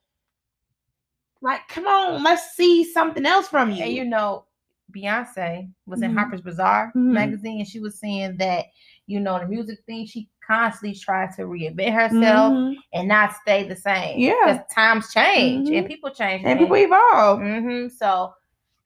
Like, 1.42 1.68
come 1.68 1.86
on, 1.88 2.24
let's 2.24 2.56
see 2.56 2.84
something 2.84 3.26
else 3.26 3.48
from 3.48 3.72
you. 3.72 3.84
And 3.84 3.94
you 3.94 4.06
know, 4.06 4.46
Beyonce 4.92 5.70
was 5.86 6.02
in 6.02 6.12
Mhm. 6.12 6.16
Harper's 6.16 6.42
Bazaar 6.42 6.92
Mhm. 6.96 7.12
magazine, 7.14 7.60
and 7.60 7.68
she 7.68 7.80
was 7.80 8.00
saying 8.00 8.38
that 8.38 8.66
you 9.08 9.20
know 9.20 9.40
the 9.40 9.48
music 9.48 9.80
thing. 9.86 10.06
She 10.06 10.30
constantly 10.46 10.98
tries 10.98 11.36
to 11.36 11.44
reinvent 11.44 11.94
herself 11.94 12.54
Mhm. 12.54 12.76
and 12.94 13.08
not 13.08 13.34
stay 13.36 13.68
the 13.68 13.76
same. 13.76 14.20
Yeah. 14.20 14.34
because 14.46 14.60
times 14.74 15.12
change 15.14 15.70
Mhm. 15.70 15.78
and 15.80 15.88
people 15.88 16.10
change, 16.12 16.44
and 16.46 16.60
people 16.60 16.76
evolve. 16.78 17.40
hmm 17.40 17.88
So, 17.90 18.34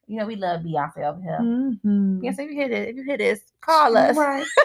you 0.06 0.18
know, 0.18 0.26
we 0.26 0.36
love 0.36 0.62
Beyonce 0.62 0.98
over 1.04 1.20
here. 1.22 1.38
Mhm. 1.40 2.20
Beyonce, 2.20 2.38
if 2.40 2.50
you 2.50 2.54
hear 2.56 2.68
this, 2.68 2.88
if 2.88 2.96
you 2.96 3.02
hear 3.04 3.18
this, 3.18 3.52
call 3.60 3.96
us. 3.96 4.16
Right. 4.16 4.46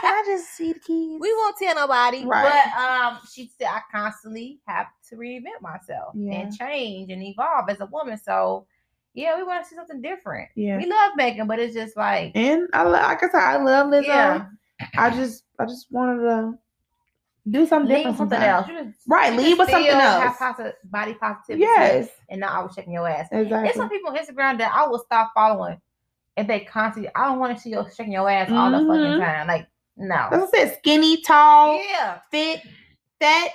Can 0.00 0.12
I 0.14 0.22
just 0.26 0.50
see 0.54 0.72
the 0.74 0.78
keys? 0.80 1.18
we 1.20 1.32
won't 1.32 1.56
tell 1.56 1.74
nobody. 1.74 2.24
Right. 2.24 2.62
But 2.74 2.80
um, 2.80 3.18
she 3.32 3.50
said 3.58 3.68
I 3.68 3.80
constantly 3.90 4.60
have 4.66 4.86
to 5.08 5.16
reinvent 5.16 5.60
myself 5.62 6.14
Yeah. 6.14 6.34
and 6.40 6.56
change 6.56 7.10
and 7.10 7.22
evolve 7.22 7.68
as 7.70 7.80
a 7.80 7.86
woman. 7.86 8.18
So 8.18 8.66
yeah, 9.16 9.36
we 9.36 9.42
want 9.42 9.64
to 9.64 9.68
see 9.68 9.74
something 9.74 10.00
different. 10.00 10.48
Yeah. 10.54 10.76
We 10.76 10.86
love 10.86 11.12
making, 11.16 11.46
but 11.46 11.58
it's 11.58 11.74
just 11.74 11.96
like 11.96 12.32
And 12.34 12.68
I, 12.72 12.82
like 12.82 13.22
I 13.22 13.28
said, 13.28 13.40
I 13.40 13.56
love 13.56 13.88
Lizzo. 13.88 14.06
yeah, 14.06 14.46
I 14.96 15.10
just, 15.10 15.44
I 15.58 15.64
just 15.64 15.86
wanted 15.90 16.22
to 16.22 16.58
do 17.50 17.66
something 17.66 17.88
leave 17.88 17.98
different. 17.98 18.18
something 18.18 18.40
else. 18.40 18.66
Just- 18.66 18.98
Right, 19.08 19.32
leave 19.34 19.58
with 19.58 19.70
something 19.70 19.90
else. 19.90 20.22
Have 20.22 20.38
positive 20.38 20.74
body 20.84 21.14
positivity. 21.14 21.62
Yes, 21.62 22.08
and 22.28 22.40
not 22.40 22.52
always 22.52 22.74
checking 22.76 22.92
your 22.92 23.08
ass. 23.08 23.28
exactly. 23.32 23.64
There's 23.64 23.76
some 23.76 23.88
people 23.88 24.10
on 24.10 24.16
Instagram 24.16 24.58
that 24.58 24.72
I 24.72 24.86
will 24.86 24.98
stop 24.98 25.32
following 25.34 25.80
if 26.36 26.46
they 26.46 26.60
constantly. 26.60 27.10
I 27.16 27.26
don't 27.26 27.38
want 27.38 27.56
to 27.56 27.62
see 27.62 27.70
you 27.70 27.84
shaking 27.96 28.12
your 28.12 28.28
ass 28.30 28.50
all 28.50 28.70
the 28.70 28.78
fucking 28.78 28.88
mm-hmm. 28.88 29.20
time. 29.20 29.46
Like 29.46 29.66
no. 29.96 30.28
That's 30.30 30.52
what 30.52 30.54
I 30.54 30.68
said. 30.68 30.78
Skinny, 30.78 31.22
tall, 31.22 31.80
Yeah. 31.82 32.18
fit, 32.30 32.60
fat, 33.18 33.50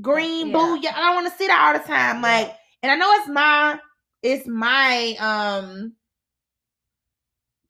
green, 0.00 0.48
Yeah. 0.48 0.52
boo. 0.52 0.78
Yeah, 0.80 0.92
I 0.94 1.00
don't 1.00 1.14
want 1.14 1.32
to 1.32 1.38
see 1.38 1.46
that 1.46 1.64
all 1.64 1.80
the 1.80 1.86
time. 1.86 2.20
Like, 2.20 2.54
and 2.82 2.92
I 2.92 2.96
know 2.96 3.10
it's 3.14 3.28
my, 3.28 3.78
it's 4.22 4.46
my 4.46 5.14
um 5.20 5.94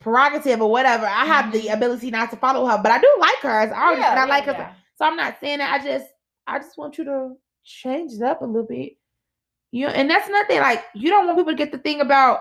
prerogative 0.00 0.60
or 0.60 0.70
whatever. 0.70 1.06
I 1.06 1.24
have 1.24 1.52
the 1.52 1.62
Mhm. 1.62 1.74
ability 1.74 2.10
not 2.10 2.30
to 2.30 2.36
follow 2.36 2.66
her, 2.66 2.78
but 2.82 2.92
I 2.92 2.98
do 2.98 3.16
like 3.18 3.38
her 3.38 3.50
as 3.60 3.70
an 3.70 3.76
artist, 3.76 4.00
Yeah, 4.02 4.10
and 4.12 4.20
I 4.20 4.24
yeah, 4.24 4.28
like 4.30 4.44
her. 4.44 4.52
yeah. 4.52 4.72
So 4.96 5.04
I'm 5.04 5.16
not 5.16 5.38
saying 5.40 5.58
that. 5.58 5.80
I 5.80 5.84
just, 5.84 6.06
I 6.46 6.58
just 6.58 6.78
want 6.78 6.98
you 6.98 7.04
to 7.04 7.36
change 7.64 8.12
it 8.12 8.22
up 8.22 8.40
a 8.42 8.44
little 8.44 8.66
bit. 8.66 8.92
You 9.70 9.86
know, 9.86 9.92
and 9.92 10.08
that's 10.08 10.28
nothing. 10.28 10.60
Like, 10.60 10.84
you 10.94 11.10
don't 11.10 11.26
want 11.26 11.38
people 11.38 11.52
to 11.52 11.56
get 11.58 11.72
the 11.72 11.78
thing 11.78 12.00
about, 12.00 12.40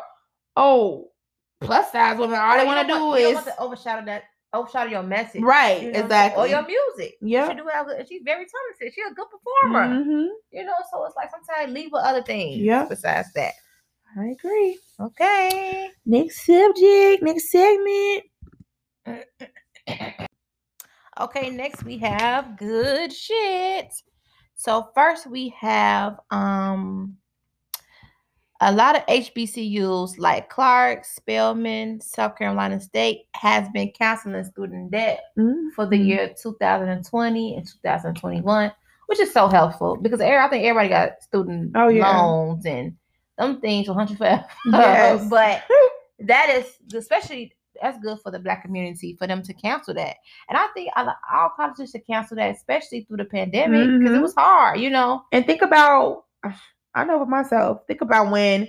oh, 0.55 1.12
plus 1.60 1.91
size 1.91 2.18
women. 2.18 2.39
All 2.39 2.58
they 2.58 2.66
want 2.66 2.88
to 2.88 2.93
do 2.93 3.05
want- 3.05 3.20
you 3.20 3.26
don't 3.26 3.32
is 3.32 3.36
want 3.36 3.47
to 3.47 3.60
overshadow 3.60 4.05
that, 4.05 4.24
overshadow 4.53 4.89
your 4.89 5.03
message. 5.03 5.41
right, 5.41 5.82
you 5.82 5.91
know, 5.91 5.99
exactly. 5.99 6.43
Or 6.43 6.47
your 6.47 6.66
music. 6.66 7.18
Yeah. 7.22 7.49
She 7.49 7.55
do 7.55 7.68
have 7.74 7.88
she's 8.08 8.22
very 8.24 8.45
talented. 8.45 8.93
She's 8.93 9.12
a 9.12 9.14
good 9.14 9.28
performer. 9.30 9.88
Mhm. 9.88 10.28
You 10.51 10.64
know, 10.64 10.74
so 10.91 11.03
it's 11.05 11.16
like 11.16 11.30
sometimes 11.32 11.74
leave 11.74 11.91
with 11.91 12.03
other 12.03 12.22
things. 12.24 12.58
Yeah. 12.62 12.86
Besides 12.88 13.34
that. 13.34 13.53
I 14.16 14.26
agree. 14.28 14.80
Okay. 14.99 15.89
Next 16.05 16.45
subject, 16.45 17.24
next 17.24 17.51
segment. 17.51 18.24
Okay, 21.20 21.49
next 21.49 21.84
we 21.84 21.97
have 21.97 22.58
good 22.60 23.12
shit. 23.12 23.91
So 24.53 24.89
first 24.93 25.26
we 25.26 25.49
have 25.60 26.20
um 26.30 27.18
a 28.62 28.72
lot 28.72 28.95
of 28.95 29.03
HBCUs 29.08 30.20
like 30.20 30.47
Clark, 30.49 31.05
Spelman, 31.05 32.01
South 32.01 32.36
Carolina 32.38 32.80
State 32.80 33.26
has 33.34 33.68
been 33.70 33.91
canceling 33.97 34.43
student 34.43 34.91
debt 34.91 35.22
for 35.76 35.88
the 35.88 35.97
Mhm. 35.97 36.05
year 36.05 36.34
2020 36.39 37.55
and 37.55 37.68
2021, 37.68 38.72
which 39.08 39.20
is 39.20 39.34
so 39.34 39.47
helpful 39.47 39.95
because 39.95 40.22
I 40.22 40.47
think 40.49 40.66
everybody 40.66 40.89
got 40.89 41.22
student 41.24 41.72
Oh, 41.76 41.88
yeah. 41.88 42.22
loans 42.22 42.66
and 42.68 42.95
them 43.38 43.59
things 43.61 43.88
will 43.88 43.95
hunt 43.95 44.09
you 44.09 44.15
forever. 44.15 44.45
Yes. 44.65 45.27
but 45.29 45.63
that 46.19 46.49
is 46.49 46.65
especially 46.93 47.53
that's 47.81 47.99
good 47.99 48.17
for 48.23 48.31
the 48.31 48.39
black 48.39 48.63
community 48.63 49.15
for 49.19 49.27
them 49.27 49.43
to 49.43 49.53
cancel 49.53 49.93
that. 49.93 50.15
And 50.49 50.57
I 50.57 50.65
think 50.73 50.89
all 50.95 51.13
all 51.31 51.49
colleges 51.55 51.91
should 51.91 52.07
cancel 52.07 52.38
that, 52.38 52.55
especially 52.55 53.01
through 53.01 53.17
the 53.17 53.25
pandemic 53.25 53.88
because 53.99 54.15
it 54.15 54.19
Mhm. 54.19 54.21
was 54.23 54.33
hard, 54.35 54.79
you 54.79 54.89
know. 54.89 55.23
And 55.31 55.45
think 55.45 55.61
about, 55.61 56.25
I 56.95 57.03
know 57.03 57.19
for 57.19 57.27
myself, 57.27 57.81
think 57.88 58.01
about 58.01 58.31
when, 58.31 58.67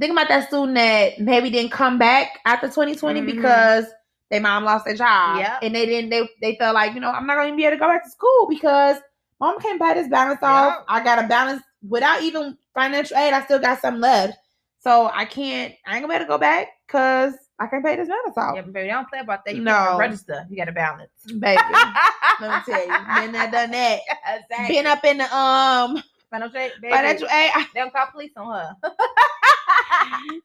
think 0.00 0.10
about 0.12 0.28
that 0.28 0.48
student 0.48 0.74
that 0.74 1.20
maybe 1.20 1.50
didn't 1.50 1.70
come 1.70 1.98
back 1.98 2.40
after 2.44 2.66
2020 2.68 3.20
Mhm. 3.20 3.26
because 3.26 3.86
their 4.32 4.40
mom 4.40 4.64
lost 4.64 4.86
their 4.86 4.96
job. 4.96 5.38
Yep. 5.38 5.58
And 5.62 5.74
they 5.74 5.86
didn't, 5.86 6.10
they, 6.10 6.28
they 6.40 6.56
felt 6.56 6.74
like, 6.74 6.94
you 6.94 7.00
know, 7.00 7.10
I'm 7.10 7.26
not 7.28 7.36
going 7.36 7.50
to 7.52 7.56
be 7.56 7.64
able 7.64 7.76
to 7.76 7.80
go 7.80 7.86
back 7.86 8.02
to 8.02 8.10
school 8.10 8.46
because 8.48 8.96
mom 9.38 9.60
can't 9.60 9.78
buy 9.78 9.94
this 9.94 10.08
balance 10.08 10.40
off. 10.42 10.78
Yep. 10.78 10.84
I 10.88 11.04
got 11.04 11.24
a 11.24 11.28
balance 11.28 11.62
without 11.88 12.22
even 12.22 12.56
financial 12.74 13.16
aid. 13.16 13.32
I 13.34 13.44
still 13.44 13.58
got 13.58 13.80
some 13.80 14.00
left. 14.00 14.38
So 14.80 15.10
I 15.14 15.24
can't, 15.24 15.74
I 15.86 15.94
ain't 15.96 16.02
to 16.04 16.08
be 16.08 16.14
able 16.14 16.24
to 16.24 16.28
go 16.28 16.38
back 16.38 16.68
because 16.86 17.34
I 17.60 17.68
can't 17.68 17.84
pay 17.84 17.94
this 17.94 18.08
balance 18.08 18.36
off. 18.36 18.56
Yeah, 18.56 18.62
baby, 18.62 18.88
don't 18.88 19.08
play 19.08 19.20
about 19.20 19.44
that. 19.44 19.54
You 19.54 19.62
No. 19.62 19.96
register. 19.98 20.44
You 20.50 20.56
got 20.56 20.64
to 20.64 20.72
balance. 20.72 21.10
Baby, 21.26 21.60
let 22.40 22.66
me 22.66 22.72
tell 22.74 22.84
you, 22.88 23.20
been 23.20 23.32
there, 23.32 23.50
done 23.50 23.70
that. 23.70 24.00
exactly. 24.26 24.76
Been 24.76 24.86
up 24.86 25.04
in 25.04 25.18
the 25.18 25.36
um 25.36 26.02
Financial 26.30 26.58
aid, 26.58 26.72
baby. 26.80 26.94
financial 26.94 27.28
aid. 27.28 27.50
They 27.74 27.80
don't 27.80 27.92
call 27.92 28.06
police 28.10 28.32
on 28.36 28.52
her. 28.52 28.76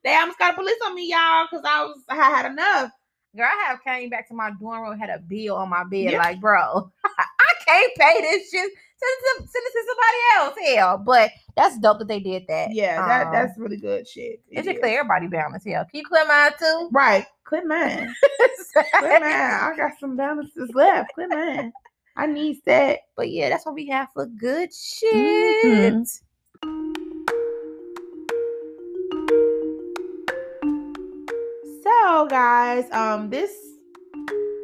They 0.03 0.15
almost 0.15 0.37
got 0.37 0.55
police 0.55 0.77
on 0.85 0.93
me, 0.95 1.09
y'all, 1.09 1.45
because 1.49 1.65
I 1.67 1.83
was 1.83 2.01
I 2.09 2.15
had 2.15 2.51
enough. 2.51 2.91
Girl, 3.35 3.45
I 3.45 3.69
have 3.69 3.83
came 3.83 4.09
back 4.09 4.27
to 4.29 4.33
my 4.33 4.51
dorm 4.59 4.81
room, 4.83 4.97
had 4.99 5.09
a 5.09 5.19
bill 5.19 5.55
on 5.55 5.69
my 5.69 5.83
bed. 5.83 6.11
Yeah. 6.11 6.17
Like, 6.17 6.39
bro, 6.39 6.89
I 7.05 7.53
can't 7.65 7.93
pay 7.95 8.21
this 8.21 8.49
shit. 8.49 8.71
Send 8.99 9.11
it 9.11 9.43
to, 9.43 9.47
send 9.47 9.63
it 9.67 9.71
to 9.73 9.85
somebody 9.87 10.17
else. 10.65 10.75
Hell, 10.75 10.97
but 11.05 11.29
that's 11.55 11.77
dope 11.77 11.99
that 11.99 12.07
they 12.07 12.19
did 12.19 12.45
that. 12.47 12.71
Yeah, 12.73 13.05
that 13.05 13.27
Um, 13.27 13.33
that's 13.33 13.57
really 13.59 13.77
good 13.77 14.07
shit. 14.07 14.41
it 14.49 14.59
It 14.59 14.63
should 14.65 14.75
is. 14.75 14.81
clear 14.81 14.99
everybody 15.01 15.27
balance. 15.27 15.63
Hell, 15.65 15.85
can 15.85 15.99
you 15.99 16.05
clear 16.07 16.25
mine 16.27 16.51
too? 16.57 16.89
Right. 16.91 17.25
Quit 17.45 17.65
mine. 17.67 18.13
Quit 18.73 19.21
mine. 19.21 19.23
I 19.23 19.73
got 19.77 19.91
some 19.99 20.17
balances 20.17 20.71
left. 20.73 21.13
Quit 21.13 21.29
mine. 21.29 21.71
I 22.15 22.25
need 22.25 22.59
that. 22.65 23.01
but 23.15 23.29
yeah, 23.29 23.49
that's 23.49 23.67
what 23.67 23.75
we 23.75 23.85
have 23.89 24.07
for 24.15 24.25
good 24.25 24.73
shit. 24.73 25.93
Mhm. 25.93 26.07
So 31.87 32.25
guys, 32.25 32.83
um, 32.91 33.29
this 33.29 33.51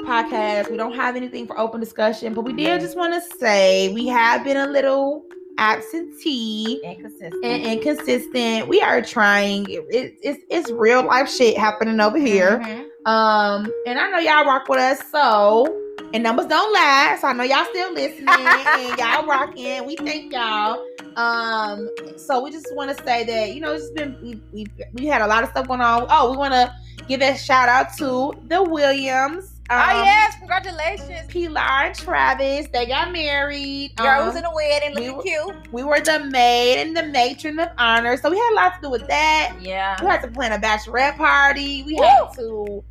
podcast, 0.02 0.70
we 0.70 0.76
don't 0.76 0.94
have 0.94 1.16
anything 1.16 1.48
for 1.48 1.58
open 1.58 1.80
discussion, 1.80 2.34
but 2.34 2.42
we 2.42 2.52
did 2.52 2.82
just 2.82 2.98
want 2.98 3.14
to 3.14 3.38
say 3.38 3.94
we 3.94 4.08
have 4.08 4.44
been 4.44 4.58
a 4.58 4.68
little 4.68 5.24
absentee 5.58 6.82
Inconsistent. 6.84 7.46
and 7.46 7.64
inconsistent. 7.64 8.68
We 8.68 8.82
are 8.82 9.02
trying. 9.02 9.70
It, 9.70 9.86
it- 9.90 10.16
it's 10.22 10.44
it's 10.50 10.70
real 10.72 11.06
life 11.06 11.30
shit 11.30 11.58
happening 11.58 12.02
over 12.02 12.18
here. 12.18 12.60
Mhm. 12.60 12.86
Um, 13.10 13.72
and 13.88 13.98
I 14.00 14.10
know 14.10 14.18
y'all 14.20 14.44
rock 14.46 14.68
with 14.68 14.80
us, 14.80 15.00
so 15.10 15.66
and 16.14 16.24
numbers 16.24 16.48
don't 16.48 16.74
lie. 16.74 17.18
So 17.22 17.28
I 17.28 17.34
know 17.34 17.44
y'all 17.44 17.66
still 17.70 17.94
listening 17.94 18.28
and 18.28 18.98
y'all 19.00 19.26
rocking. 19.26 19.86
We 19.86 19.96
thank 19.96 20.34
y'all. 20.34 20.84
Um, 21.16 21.88
so 22.18 22.44
we 22.44 22.52
just 22.52 22.76
want 22.76 22.96
to 22.98 23.04
say 23.06 23.24
that 23.24 23.54
you 23.54 23.62
know 23.62 23.72
it's 23.74 23.92
been 23.92 24.18
we 24.22 24.42
we 24.52 24.66
we 24.94 25.06
had 25.06 25.22
a 25.22 25.28
lot 25.28 25.44
of 25.44 25.52
stuff 25.52 25.68
going 25.70 25.80
on. 25.82 26.06
Oh, 26.10 26.30
we 26.32 26.38
want 26.38 26.54
to 26.54 26.74
give 27.08 27.22
a 27.22 27.38
shout 27.38 27.70
out 27.70 27.96
to 27.98 28.34
the 28.48 28.64
Williams. 28.64 29.52
oh 29.70 29.76
um, 29.76 30.04
yes, 30.04 30.36
congratulations. 30.38 31.28
Pilar 31.30 31.60
and 31.60 31.96
Travis. 31.96 32.68
They 32.74 32.86
got 32.86 33.12
married. 33.12 33.96
Girl 33.96 34.22
Um, 34.22 34.28
was 34.28 34.36
in 34.36 34.44
the 34.44 34.52
wedding, 34.54 34.94
we 34.96 35.10
looking 35.10 35.16
were- 35.48 35.54
cute. 35.54 35.74
we 35.74 35.84
were 35.84 36.00
the 36.00 36.26
maid 36.26 36.82
and 36.82 36.96
the 36.96 37.04
matron 37.04 37.60
of 37.60 37.70
honor, 37.78 38.18
so 38.18 38.30
we 38.30 38.38
had 38.38 38.52
a 38.54 38.56
lot 38.56 38.76
to 38.76 38.82
do 38.82 38.90
with 38.90 39.08
that. 39.08 39.54
Yeah. 39.62 39.98
We 40.02 40.08
had 40.08 40.22
to 40.22 40.28
plan 40.28 40.52
a 40.52 40.60
bachelorette 40.60 41.18
party. 41.18 41.84
We 41.84 41.96
had 41.96 42.28
to, 42.36 42.84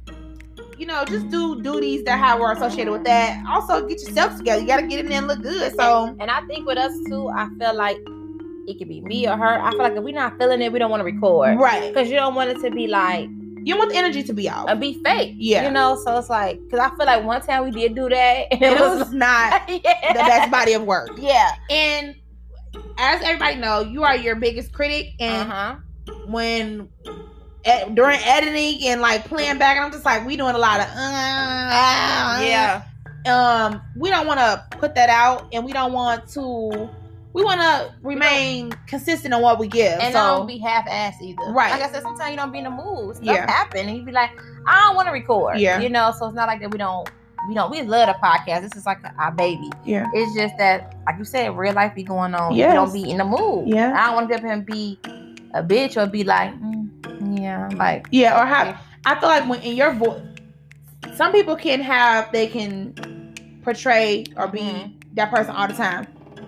you 0.79 0.87
know, 0.87 1.05
just 1.05 1.29
do 1.29 1.61
duties 1.63 2.03
that 2.05 2.19
have 2.19 2.41
were 2.41 2.53
associated 2.53 2.91
with 2.91 3.05
that. 3.05 3.43
Also, 3.49 3.87
get 3.87 4.01
yourself 4.03 4.37
together. 4.37 4.61
You 4.61 4.67
gotta 4.67 4.87
get 4.87 5.01
in 5.01 5.07
there 5.09 5.19
and 5.19 5.29
look 5.29 5.43
good. 5.43 5.75
So 5.77 6.17
And 6.21 6.31
I 6.31 6.41
think 6.47 6.67
with 6.67 6.79
us 6.79 6.93
too, 7.09 7.29
I 7.29 7.49
feel 7.59 7.75
like 7.75 7.97
it 8.67 8.79
could 8.79 8.89
be 8.89 9.01
me 9.03 9.27
or 9.29 9.37
her. 9.37 9.61
I 9.61 9.71
feel 9.71 9.79
like 9.81 9.93
if 9.95 10.03
we're 10.03 10.15
not 10.15 10.39
feeling 10.39 10.63
it, 10.63 10.73
we 10.73 10.79
don't 10.79 10.91
want 10.91 11.01
to 11.01 11.05
record. 11.05 11.59
right, 11.59 11.93
Because 11.93 12.09
you 12.09 12.15
don't 12.17 12.35
want 12.35 12.51
it 12.51 12.61
to 12.63 12.71
be 12.71 12.87
like 12.87 13.29
you 13.65 13.77
want 13.77 13.91
the 13.91 13.97
energy 13.97 14.23
to 14.23 14.33
be 14.33 14.49
out 14.49 14.69
and 14.71 14.81
be 14.81 15.03
fake. 15.05 15.35
Yeah. 15.37 15.65
You 15.67 15.71
know, 15.71 15.97
so 16.05 16.17
it's 16.19 16.29
like 16.31 16.61
because 16.65 16.79
I 16.81 16.89
feel 16.97 17.07
like 17.07 17.25
one 17.25 17.41
time 17.43 17.65
we 17.65 17.71
did 17.71 17.95
do 17.95 18.09
that 18.09 18.49
and 18.53 18.63
and 18.63 18.75
it 18.75 18.81
was 18.81 19.13
not 19.13 19.69
yeah. 19.69 20.13
the 20.13 20.19
best 20.19 20.51
body 20.51 20.73
of 20.73 20.83
work. 20.85 21.11
Yeah. 21.17 21.53
And 21.71 22.15
as 22.99 23.23
everybody 23.23 23.57
know, 23.57 23.81
you 23.81 24.03
are 24.05 24.17
your 24.17 24.35
biggest 24.37 24.73
critic, 24.73 25.09
and 25.21 25.51
Uh-huh. 25.51 25.77
when 26.27 26.89
ed- 27.65 27.95
during 27.95 28.19
editing 28.25 28.87
and 28.89 29.01
like 29.01 29.25
playing 29.25 29.59
back, 29.59 29.79
I'm 29.79 29.93
just 29.93 30.05
like, 30.05 30.27
we 30.27 30.37
doing 30.37 30.55
a 30.55 30.59
lot 30.59 30.81
of 30.81 30.87
uh, 30.87 32.41
Yeah. 32.45 32.83
um 33.27 33.81
we 33.97 34.11
don't 34.11 34.27
want 34.27 34.41
to 34.41 34.65
put 34.79 34.95
that 34.97 35.09
out 35.09 35.47
and 35.53 35.65
we 35.65 35.73
don't 35.73 35.93
want 35.93 36.27
to 36.31 36.89
we 37.35 37.43
want 37.45 37.61
to 37.61 37.95
remain 38.03 38.73
consistent 38.87 39.33
on 39.33 39.41
what 39.43 39.59
we 39.59 39.67
give 39.69 39.99
And 40.01 40.13
so 40.13 40.21
don't 40.39 40.47
be 40.47 40.59
half 40.59 40.87
ass 40.89 41.15
either. 41.23 41.43
Right. 41.53 41.71
Like 41.71 41.83
I 41.83 41.93
said, 41.93 42.03
sometimes 42.03 42.31
you 42.31 42.37
don't 42.37 42.53
be 42.53 42.59
in 42.59 42.65
the 42.65 42.71
mood. 42.71 43.17
Stuff 43.17 43.27
Yeah. 43.27 43.51
happen 43.51 43.89
and 43.89 43.97
you 43.97 44.05
be 44.05 44.13
like, 44.13 44.31
I 44.67 44.81
don't 44.87 44.97
want 44.97 45.07
to 45.09 45.13
record. 45.13 45.59
Yeah. 45.59 45.81
You 45.81 45.89
know, 45.89 46.13
so 46.19 46.27
it's 46.27 46.35
not 46.35 46.47
like 46.47 46.61
that 46.61 46.71
we 46.71 46.79
don't 46.79 47.09
we 47.49 47.55
don't 47.55 47.71
we 47.71 47.83
love 47.83 48.07
the 48.09 48.15
podcast. 48.25 48.61
This 48.63 48.77
is 48.77 48.87
like 48.87 48.99
our 49.19 49.33
baby. 49.33 49.71
yeah 49.85 50.07
It's 50.13 50.35
just 50.37 50.57
that, 50.59 50.95
like 51.07 51.19
you 51.19 51.25
said, 51.25 51.57
real 51.57 51.73
life 51.75 51.95
be 51.95 52.03
going 52.03 52.35
on. 52.35 52.55
Yeah. 52.55 52.75
Don't 52.75 52.93
be 52.93 53.11
in 53.11 53.17
the 53.19 53.25
mood. 53.25 53.67
Yeah. 53.69 53.95
I 53.99 54.07
don't 54.07 54.15
want 54.15 54.29
to 54.29 54.35
get 54.37 54.45
up 54.45 54.51
and 54.51 54.65
be 54.67 54.99
a 55.55 55.63
bitch 55.63 55.97
or 55.97 56.07
be 56.07 56.23
like, 56.25 56.53
mm, 56.61 57.39
yeah, 57.41 57.69
like 57.77 58.07
yeah 58.11 58.41
or 58.41 58.45
have 58.47 58.79
i 59.07 59.15
feel 59.19 59.29
like 59.29 59.49
when 59.49 59.61
in 59.63 59.75
your 59.77 59.93
voice 59.95 60.21
some 61.15 61.33
people 61.33 61.57
can 61.57 61.81
have 61.81 62.31
they 62.33 62.47
can 62.47 62.93
portray 63.63 64.25
or 64.37 64.49
be 64.49 64.61
Mhm. 64.61 64.93
that 65.15 65.31
person 65.31 65.55
all 65.55 65.67
the 65.69 65.75
time 65.75 66.07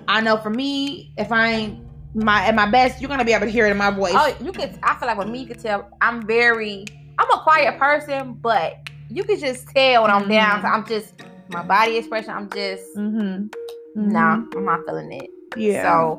i 0.08 0.20
know 0.20 0.36
for 0.36 0.50
me 0.50 1.12
if 1.16 1.30
i 1.32 1.48
ain't 1.48 1.78
my 2.14 2.46
at 2.46 2.54
my 2.54 2.68
best 2.70 3.00
you're 3.00 3.08
gonna 3.08 3.24
be 3.24 3.32
able 3.32 3.46
to 3.46 3.50
hear 3.52 3.66
it 3.66 3.70
in 3.70 3.76
my 3.76 3.90
voice 3.90 4.12
Oh, 4.16 4.36
you 4.40 4.52
could. 4.52 4.78
I 4.84 4.94
feel 4.96 5.08
like 5.08 5.18
with 5.18 5.28
me, 5.28 5.40
you 5.40 5.46
could 5.48 5.58
tell 5.58 5.88
I'm 6.00 6.24
very. 6.26 6.84
I'm 7.18 7.28
a 7.32 7.40
quiet 7.42 7.76
person, 7.78 8.34
but 8.34 8.74
you 9.10 9.24
could 9.24 9.40
just 9.40 9.66
tell 9.68 10.02
when 10.02 10.10
I'm 10.12 10.28
down. 10.28 10.62
Mhm. 10.62 10.64
I'm 10.72 10.86
just 10.86 11.14
my 11.48 11.62
body 11.64 11.96
expression. 11.96 12.30
I'm 12.30 12.48
just 12.50 12.84
mm-hmm. 12.96 13.46
nah. 13.96 14.34
I'm 14.54 14.64
not 14.64 14.80
feeling 14.86 15.10
it. 15.12 15.28
yeah 15.56 15.82
So 15.82 16.18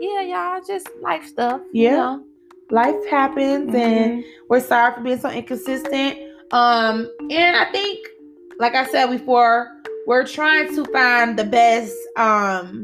yeah, 0.00 0.20
y'all 0.22 0.62
just 0.66 0.88
life 1.00 1.24
stuff. 1.24 1.60
you 1.72 1.84
Yeah. 1.84 1.96
know. 1.96 2.24
life 2.70 2.96
happens 3.08 3.72
and 3.72 4.22
Mhm. 4.22 4.24
we're 4.48 4.58
sorry 4.58 4.94
for 4.94 5.00
being 5.02 5.18
so 5.20 5.30
inconsistent. 5.30 6.18
Um, 6.50 7.08
and 7.30 7.56
I 7.56 7.66
think, 7.70 8.04
like 8.58 8.74
I 8.74 8.84
said 8.86 9.06
before, 9.10 9.70
we're 10.08 10.26
trying 10.26 10.74
to 10.74 10.84
find 10.86 11.38
the 11.38 11.44
best 11.44 11.94
um 12.16 12.82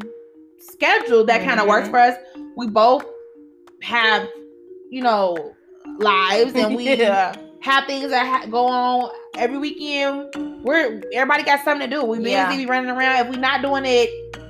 schedule 0.71 1.25
that 1.27 1.43
kind 1.45 1.61
of 1.61 1.67
works 1.67 1.89
Mhm. 1.89 1.91
for 1.91 1.99
us. 1.99 2.17
We 2.57 2.67
both 2.69 3.05
have, 3.83 4.29
you 4.91 5.03
know, 5.03 5.55
lives 5.99 6.55
and 6.55 6.77
we 6.77 6.95
yeah. 6.99 7.35
have 7.61 7.85
things 7.87 8.11
that 8.11 8.27
ha- 8.27 8.47
go 8.51 8.67
on 8.67 9.11
every 9.37 9.59
weekend. 9.59 10.29
We're 10.65 11.03
everybody 11.13 11.43
got 11.43 11.65
something 11.65 11.89
to 11.91 11.97
do. 11.97 12.05
We 12.05 12.19
busy, 12.19 12.31
Yeah. 12.31 12.57
we 12.57 12.67
running 12.67 12.91
around. 12.91 13.27
If 13.27 13.33
we're 13.33 13.41
not 13.41 13.63
doing 13.63 13.85
it 13.87 14.09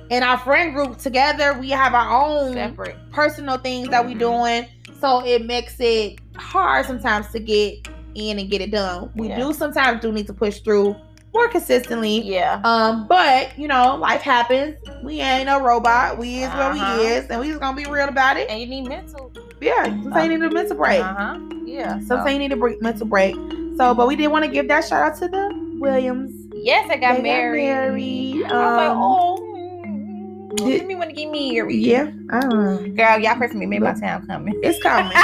in 0.09 0.21
our 0.23 0.37
friend 0.37 0.73
group 0.73 0.97
together, 0.97 1.57
we 1.59 1.69
have 1.71 1.93
our 1.93 2.23
own 2.23 2.53
separate. 2.53 2.95
personal 3.11 3.57
things 3.57 3.89
that 3.89 4.05
we 4.05 4.13
Mhm. 4.15 4.19
doing. 4.19 4.65
So 5.01 5.25
it 5.25 5.45
makes 5.45 5.75
it 5.79 6.19
hard 6.35 6.85
sometimes 6.85 7.27
to 7.31 7.39
get 7.39 7.87
in 8.15 8.37
and 8.39 8.49
get 8.49 8.61
it 8.61 8.71
done. 8.71 9.09
We 9.15 9.29
Yeah. 9.29 9.39
do 9.39 9.53
sometimes 9.53 10.01
do 10.01 10.11
need 10.11 10.27
to 10.27 10.33
push 10.33 10.59
through 10.59 10.95
more 11.33 11.47
consistently. 11.47 12.21
Yeah. 12.21 12.61
Um, 12.63 13.07
but 13.07 13.57
you 13.57 13.67
know, 13.67 13.95
life 13.95 14.21
happens. 14.21 14.75
We 15.03 15.19
ain't 15.21 15.47
no 15.47 15.61
robot. 15.61 16.17
We 16.17 16.43
is 16.43 16.49
what 16.49 16.59
Uh-huh. 16.59 16.97
we 16.99 17.05
is, 17.07 17.25
and 17.29 17.39
we 17.41 17.47
just 17.49 17.59
gonna 17.59 17.75
be 17.75 17.85
real 17.89 18.07
about 18.07 18.37
it. 18.37 18.49
And 18.49 18.59
you 18.61 18.67
need 18.67 18.87
mental. 18.87 19.31
Yeah, 19.61 19.83
sometimes 19.85 20.29
you 20.31 20.37
need 20.39 20.45
a 20.45 20.51
mental 20.51 20.75
break. 20.77 21.01
Uh 21.01 21.13
huh. 21.13 21.39
Yeah. 21.65 21.99
so- 22.01 22.05
Sometimes 22.07 22.33
you 22.33 22.39
need 22.39 22.51
a 22.51 22.57
break, 22.57 22.81
mental 22.81 23.07
break. 23.07 23.35
So, 23.77 23.93
but 23.95 24.07
we 24.07 24.15
did 24.15 24.27
want 24.27 24.45
to 24.45 24.51
give 24.51 24.67
that 24.67 24.85
shout 24.85 25.01
out 25.01 25.17
to 25.19 25.27
the 25.27 25.77
Williams. 25.79 26.31
Yes, 26.53 26.85
I 26.91 26.97
got 26.97 27.13
They 27.13 27.15
got 27.17 27.23
married. 27.23 27.63
married, 27.65 28.45
I 28.45 28.67
was 28.67 28.77
like, 28.77 28.89
um, 28.91 28.97
oh, 29.01 30.55
did- 30.57 30.85
me 30.85 30.95
want 30.95 31.09
to 31.09 31.15
get 31.15 31.31
married. 31.31 31.81
Yeah, 31.81 32.11
know. 32.31 32.77
Girl, 32.95 33.19
y'all 33.19 33.35
pray 33.35 33.47
for 33.47 33.57
me. 33.57 33.65
Maybe 33.65 33.83
my 33.83 33.93
time 33.93 34.25
coming. 34.27 34.53
It's 34.63 34.81
coming. 34.83 35.11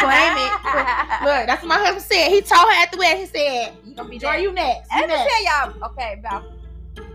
Claim 0.00 0.36
it. 0.36 0.52
Look, 1.22 1.46
that's 1.46 1.62
what 1.62 1.68
my 1.68 1.76
husband 1.78 2.02
said. 2.02 2.28
He 2.30 2.40
told 2.40 2.66
her 2.68 2.82
at 2.82 2.90
the 2.90 2.98
wedding. 2.98 3.20
He 3.20 3.26
said, 3.26 3.72
gonna 3.96 4.08
be 4.08 4.18
"Joy, 4.18 4.36
you 4.36 4.52
next. 4.52 4.90
You 4.92 5.00
Let 5.00 5.08
me 5.08 5.14
next." 5.16 5.30
tell 5.32 5.44
y'all, 5.44 5.90
okay, 5.90 6.16
about 6.18 6.42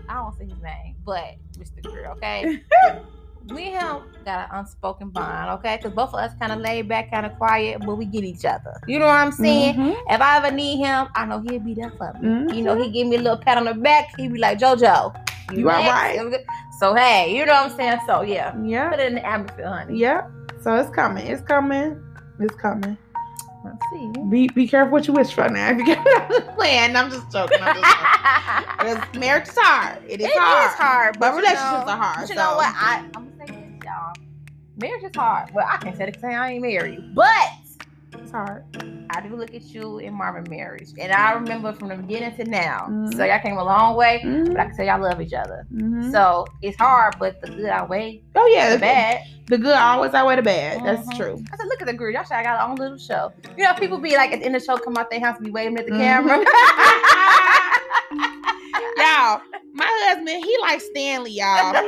I 0.08 0.14
don't 0.14 0.36
say 0.36 0.44
his 0.44 0.60
name, 0.62 0.96
but 1.04 1.34
Mr. 1.58 1.82
Greer, 1.90 2.10
okay? 2.12 2.60
we 3.48 3.64
him 3.70 4.02
got 4.24 4.50
an 4.50 4.58
unspoken 4.58 5.10
bond, 5.10 5.50
okay? 5.58 5.76
Because 5.76 5.92
both 5.94 6.10
of 6.10 6.16
us 6.20 6.32
kind 6.40 6.52
of 6.52 6.58
laid 6.60 6.88
back, 6.88 7.10
kind 7.10 7.24
of 7.26 7.36
quiet, 7.38 7.80
but 7.84 7.96
we 7.96 8.04
get 8.04 8.22
each 8.24 8.44
other. 8.44 8.74
You 8.86 8.98
know 8.98 9.06
what 9.06 9.16
I'm 9.16 9.32
saying? 9.32 9.74
Mhm. 9.74 9.94
If 10.10 10.20
I 10.20 10.36
ever 10.38 10.50
need 10.54 10.78
him, 10.78 11.08
I 11.14 11.24
know 11.26 11.40
he'll 11.40 11.60
be 11.60 11.74
there 11.74 11.92
for 11.98 12.12
me. 12.20 12.28
Mhm. 12.28 12.54
You 12.54 12.62
know, 12.62 12.80
he 12.80 12.90
give 12.90 13.06
me 13.08 13.16
a 13.16 13.20
little 13.20 13.38
pat 13.38 13.58
on 13.58 13.64
the 13.64 13.74
back. 13.74 14.08
He 14.16 14.28
be 14.28 14.38
like, 14.38 14.58
JoJo, 14.58 15.14
You 15.52 15.70
all 15.70 15.76
next?" 15.82 15.90
right. 15.92 16.40
So 16.78 16.94
hey, 16.94 17.36
you 17.36 17.46
know 17.46 17.52
what 17.52 17.70
I'm 17.72 17.76
saying? 17.76 17.98
So 18.06 18.22
yeah, 18.22 18.54
Yeah. 18.62 18.90
put 18.90 19.00
it 19.00 19.06
in 19.06 19.14
the 19.16 19.26
atmosphere, 19.26 19.68
honey. 19.68 19.98
Yeah. 19.98 20.22
So 20.62 20.74
it's 20.76 20.90
coming. 20.90 21.26
It's 21.26 21.42
coming. 21.42 22.00
It's 22.40 22.54
coming. 22.56 22.96
Let's 23.64 23.78
see. 23.92 24.10
Be 24.28 24.48
be 24.48 24.66
careful 24.66 24.92
what 24.92 25.06
you 25.06 25.14
wish 25.14 25.32
for 25.32 25.48
now. 25.48 25.70
If 25.78 25.86
you 25.86 25.94
I'm 25.94 26.28
just 26.30 26.48
playing. 26.56 26.96
I'm 26.96 27.10
just 27.10 27.30
joking. 27.30 27.58
I'm 27.62 27.76
just 27.76 27.86
joking. 27.86 28.68
Because 28.78 29.14
marriage 29.20 29.48
is 29.48 29.54
hard. 29.56 29.98
It 30.08 30.20
is 30.20 30.26
It 30.26 30.32
hard. 30.36 30.70
is 30.70 30.74
hard, 30.76 31.18
But 31.20 31.30
you 31.32 31.38
relationships 31.38 31.62
know- 31.86 31.92
are 31.92 31.96
hard, 31.96 32.16
But 32.16 32.28
you 32.28 32.34
so- 32.34 32.42
know 32.42 32.56
what? 32.56 32.74
I, 32.76 33.04
I'm 33.14 33.30
gonna 33.30 33.30
say 33.38 33.46
this, 33.54 33.84
y'all. 33.84 34.12
Marriage 34.76 35.04
is 35.04 35.10
hard. 35.16 35.54
Well, 35.54 35.66
I 35.70 35.76
can't 35.76 35.96
say 35.96 36.04
it 36.04 36.06
because 36.06 36.24
I 36.24 36.50
ain't 36.52 36.62
married, 36.62 37.14
but 37.14 37.48
It's 38.32 38.38
hard. 38.38 38.64
I 39.10 39.20
do 39.20 39.36
look 39.36 39.52
at 39.54 39.60
you 39.62 39.98
in 39.98 40.14
Marvin 40.14 40.46
marriage, 40.48 40.88
and 40.98 41.12
I 41.12 41.32
remember 41.34 41.74
from 41.74 41.88
the 41.90 41.96
beginning 41.96 42.34
to 42.36 42.44
now. 42.44 42.86
Mhm. 42.88 43.14
So 43.14 43.26
y'all 43.26 43.38
came 43.40 43.58
a 43.58 43.62
long 43.62 43.94
way, 43.94 44.22
Mhm. 44.24 44.52
but 44.52 44.58
I 44.60 44.64
can 44.64 44.74
tell 44.74 44.86
y'all 44.86 45.02
love 45.02 45.20
each 45.20 45.34
other. 45.34 45.66
Mhm. 45.70 46.10
So 46.10 46.46
it's 46.62 46.78
hard, 46.78 47.16
but 47.18 47.38
the 47.42 47.48
good 47.48 47.66
outweigh 47.66 48.22
oh 48.34 48.46
yeah, 48.46 48.70
the 48.72 48.78
bad. 48.78 49.20
The 49.48 49.58
good 49.58 49.76
always 49.76 50.14
outweigh 50.14 50.36
the 50.36 50.42
bad. 50.42 50.82
That's 50.82 51.06
Mhm. 51.08 51.16
true. 51.18 51.44
I 51.52 51.56
said, 51.58 51.66
look 51.66 51.82
at 51.82 51.86
the 51.86 51.92
girl. 51.92 52.10
Y'all 52.10 52.22
should 52.22 52.32
have 52.32 52.44
got 52.44 52.58
our 52.58 52.70
own 52.70 52.76
little 52.76 52.96
show. 52.96 53.32
You 53.58 53.64
know, 53.64 53.74
people 53.74 53.98
be 53.98 54.16
like 54.16 54.32
at 54.32 54.40
the 54.40 54.46
end 54.46 54.56
of 54.56 54.62
the 54.62 54.66
show, 54.66 54.78
come 54.78 54.96
out 54.96 55.10
their 55.10 55.20
house, 55.20 55.38
be 55.38 55.50
waving 55.50 55.76
at 55.76 55.84
the 55.84 55.92
camera. 55.92 56.38
y'all, 58.96 59.42
my 59.74 59.86
husband, 60.06 60.42
he 60.42 60.56
likes 60.62 60.86
Stanley, 60.86 61.32
y'all. 61.32 61.74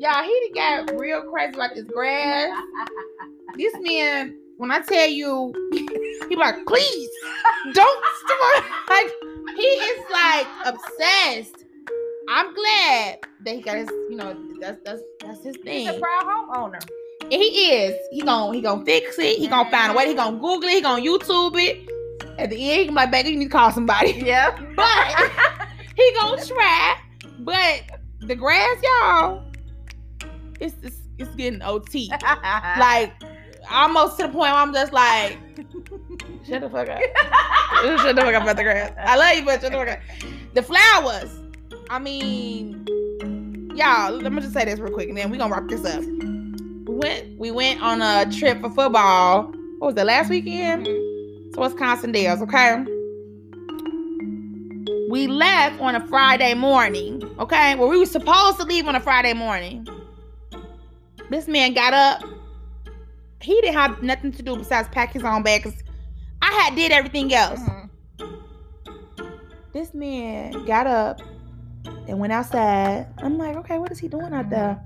Y'all, 0.00 0.24
he 0.24 0.50
got 0.52 0.90
real 0.98 1.22
crazy 1.30 1.54
about 1.54 1.70
this 1.76 1.84
grass. 1.84 2.50
This 3.56 3.74
man, 3.80 4.38
when 4.56 4.70
I 4.70 4.80
tell 4.80 5.08
you, 5.08 5.52
he 6.28 6.36
like, 6.36 6.64
please 6.66 7.10
don't 7.74 8.04
start. 8.24 8.64
Like 8.88 9.12
he 9.56 9.62
is 9.62 10.04
like 10.10 10.46
obsessed. 10.64 11.64
I'm 12.28 12.54
glad 12.54 13.18
that 13.44 13.54
he 13.54 13.60
got 13.60 13.76
his, 13.76 13.88
you 14.08 14.16
know, 14.16 14.34
that's 14.60 14.78
that's 14.84 15.02
that's 15.20 15.44
his 15.44 15.56
thing. 15.58 15.88
He's 15.88 15.96
a 15.96 16.00
proud 16.00 16.24
homeowner. 16.24 16.80
And 17.22 17.32
he 17.32 17.72
is. 17.72 17.94
He 18.10 18.22
gon' 18.22 18.54
he 18.54 18.60
gonna 18.60 18.84
fix 18.84 19.18
it. 19.18 19.38
He 19.38 19.48
gonna 19.48 19.70
find 19.70 19.92
a 19.92 19.96
way. 19.96 20.08
He 20.08 20.14
gonna 20.14 20.36
Google 20.38 20.64
it. 20.64 20.72
He 20.72 20.80
gonna 20.80 21.02
YouTube 21.02 21.56
it. 21.56 21.88
At 22.38 22.50
the 22.50 22.56
end, 22.56 22.80
he 22.80 22.86
gonna 22.86 22.96
like, 22.96 23.10
baby, 23.10 23.30
you 23.30 23.36
need 23.36 23.46
to 23.46 23.50
call 23.50 23.70
somebody. 23.70 24.12
Yeah. 24.24 24.58
But 24.74 25.30
he 25.96 26.12
gonna 26.18 26.44
try. 26.44 26.96
But 27.40 27.82
the 28.20 28.34
grass, 28.34 28.76
y'all, 28.82 29.42
it's 30.60 30.74
it's, 30.82 30.96
it's 31.18 31.34
getting 31.34 31.60
OT. 31.62 32.10
Like 32.78 33.12
almost 33.72 34.16
to 34.18 34.24
the 34.24 34.28
point 34.28 34.52
where 34.52 34.54
I'm 34.54 34.72
just 34.72 34.92
like, 34.92 35.38
shut 36.46 36.60
the 36.60 36.70
fuck 36.70 36.88
up. 36.88 37.00
shut 38.00 38.16
the 38.16 38.22
fuck 38.22 38.34
up 38.34 38.42
about 38.42 38.56
the 38.56 38.62
grass. 38.62 38.92
I 38.98 39.16
love 39.16 39.36
you, 39.36 39.44
but 39.44 39.60
shut 39.60 39.72
the 39.72 39.78
fuck 39.78 39.88
up. 39.88 40.00
The 40.54 40.62
flowers. 40.62 41.38
I 41.90 41.98
mean, 41.98 42.86
y'all. 43.74 44.12
Let 44.12 44.32
me 44.32 44.40
just 44.40 44.52
say 44.52 44.64
this 44.64 44.78
real 44.78 44.92
quick, 44.92 45.08
and 45.08 45.16
then 45.16 45.30
we're 45.30 45.38
gonna 45.38 45.54
wrap 45.54 45.68
this 45.68 45.84
up. 45.84 46.02
We 46.02 46.94
went 46.94 47.38
we 47.38 47.50
went 47.50 47.82
on 47.82 48.02
a 48.02 48.30
trip 48.30 48.60
for 48.60 48.70
football. 48.70 49.52
What 49.78 49.94
was 49.94 49.96
it 49.96 50.04
last 50.04 50.30
weekend? 50.30 50.86
Mm-hmm. 50.86 51.52
to 51.52 51.60
Wisconsin 51.60 52.12
Dells, 52.12 52.42
okay? 52.42 52.84
We 55.10 55.26
left 55.26 55.80
on 55.80 55.94
a 55.94 56.06
Friday 56.06 56.54
morning, 56.54 57.22
okay? 57.38 57.74
Well, 57.74 57.88
we 57.88 57.98
were 57.98 58.06
supposed 58.06 58.58
to 58.60 58.64
leave 58.64 58.86
on 58.86 58.94
a 58.94 59.00
Friday 59.00 59.34
morning. 59.34 59.86
This 61.28 61.48
man 61.48 61.74
got 61.74 61.92
up. 61.92 62.24
He 63.42 63.60
didn't 63.60 63.74
have 63.74 64.02
nothing 64.02 64.32
to 64.32 64.42
do 64.42 64.56
besides 64.56 64.88
pack 64.92 65.12
his 65.12 65.24
own 65.24 65.42
bag 65.42 65.62
because 65.64 65.82
I 66.40 66.52
had 66.52 66.74
did 66.74 66.92
everything 66.92 67.32
else. 67.34 67.60
Mhm. 67.60 67.88
This 69.72 69.94
man 69.94 70.64
got 70.66 70.86
up 70.86 71.20
and 72.06 72.18
went 72.18 72.32
outside. 72.32 73.06
I'm 73.22 73.38
like, 73.38 73.56
okay, 73.56 73.78
what 73.78 73.90
is 73.90 73.98
he 73.98 74.08
doing 74.08 74.32
out 74.32 74.50
there? 74.50 74.80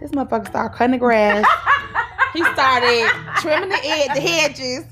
This 0.00 0.10
motherfucker 0.12 0.48
started 0.48 0.76
cutting 0.76 0.92
the 0.92 0.98
grass. 0.98 1.44
he 2.32 2.42
started 2.54 3.08
trimming 3.40 3.68
the 3.68 3.80
ed- 3.84 4.14
the 4.14 4.20
hedges. 4.20 4.84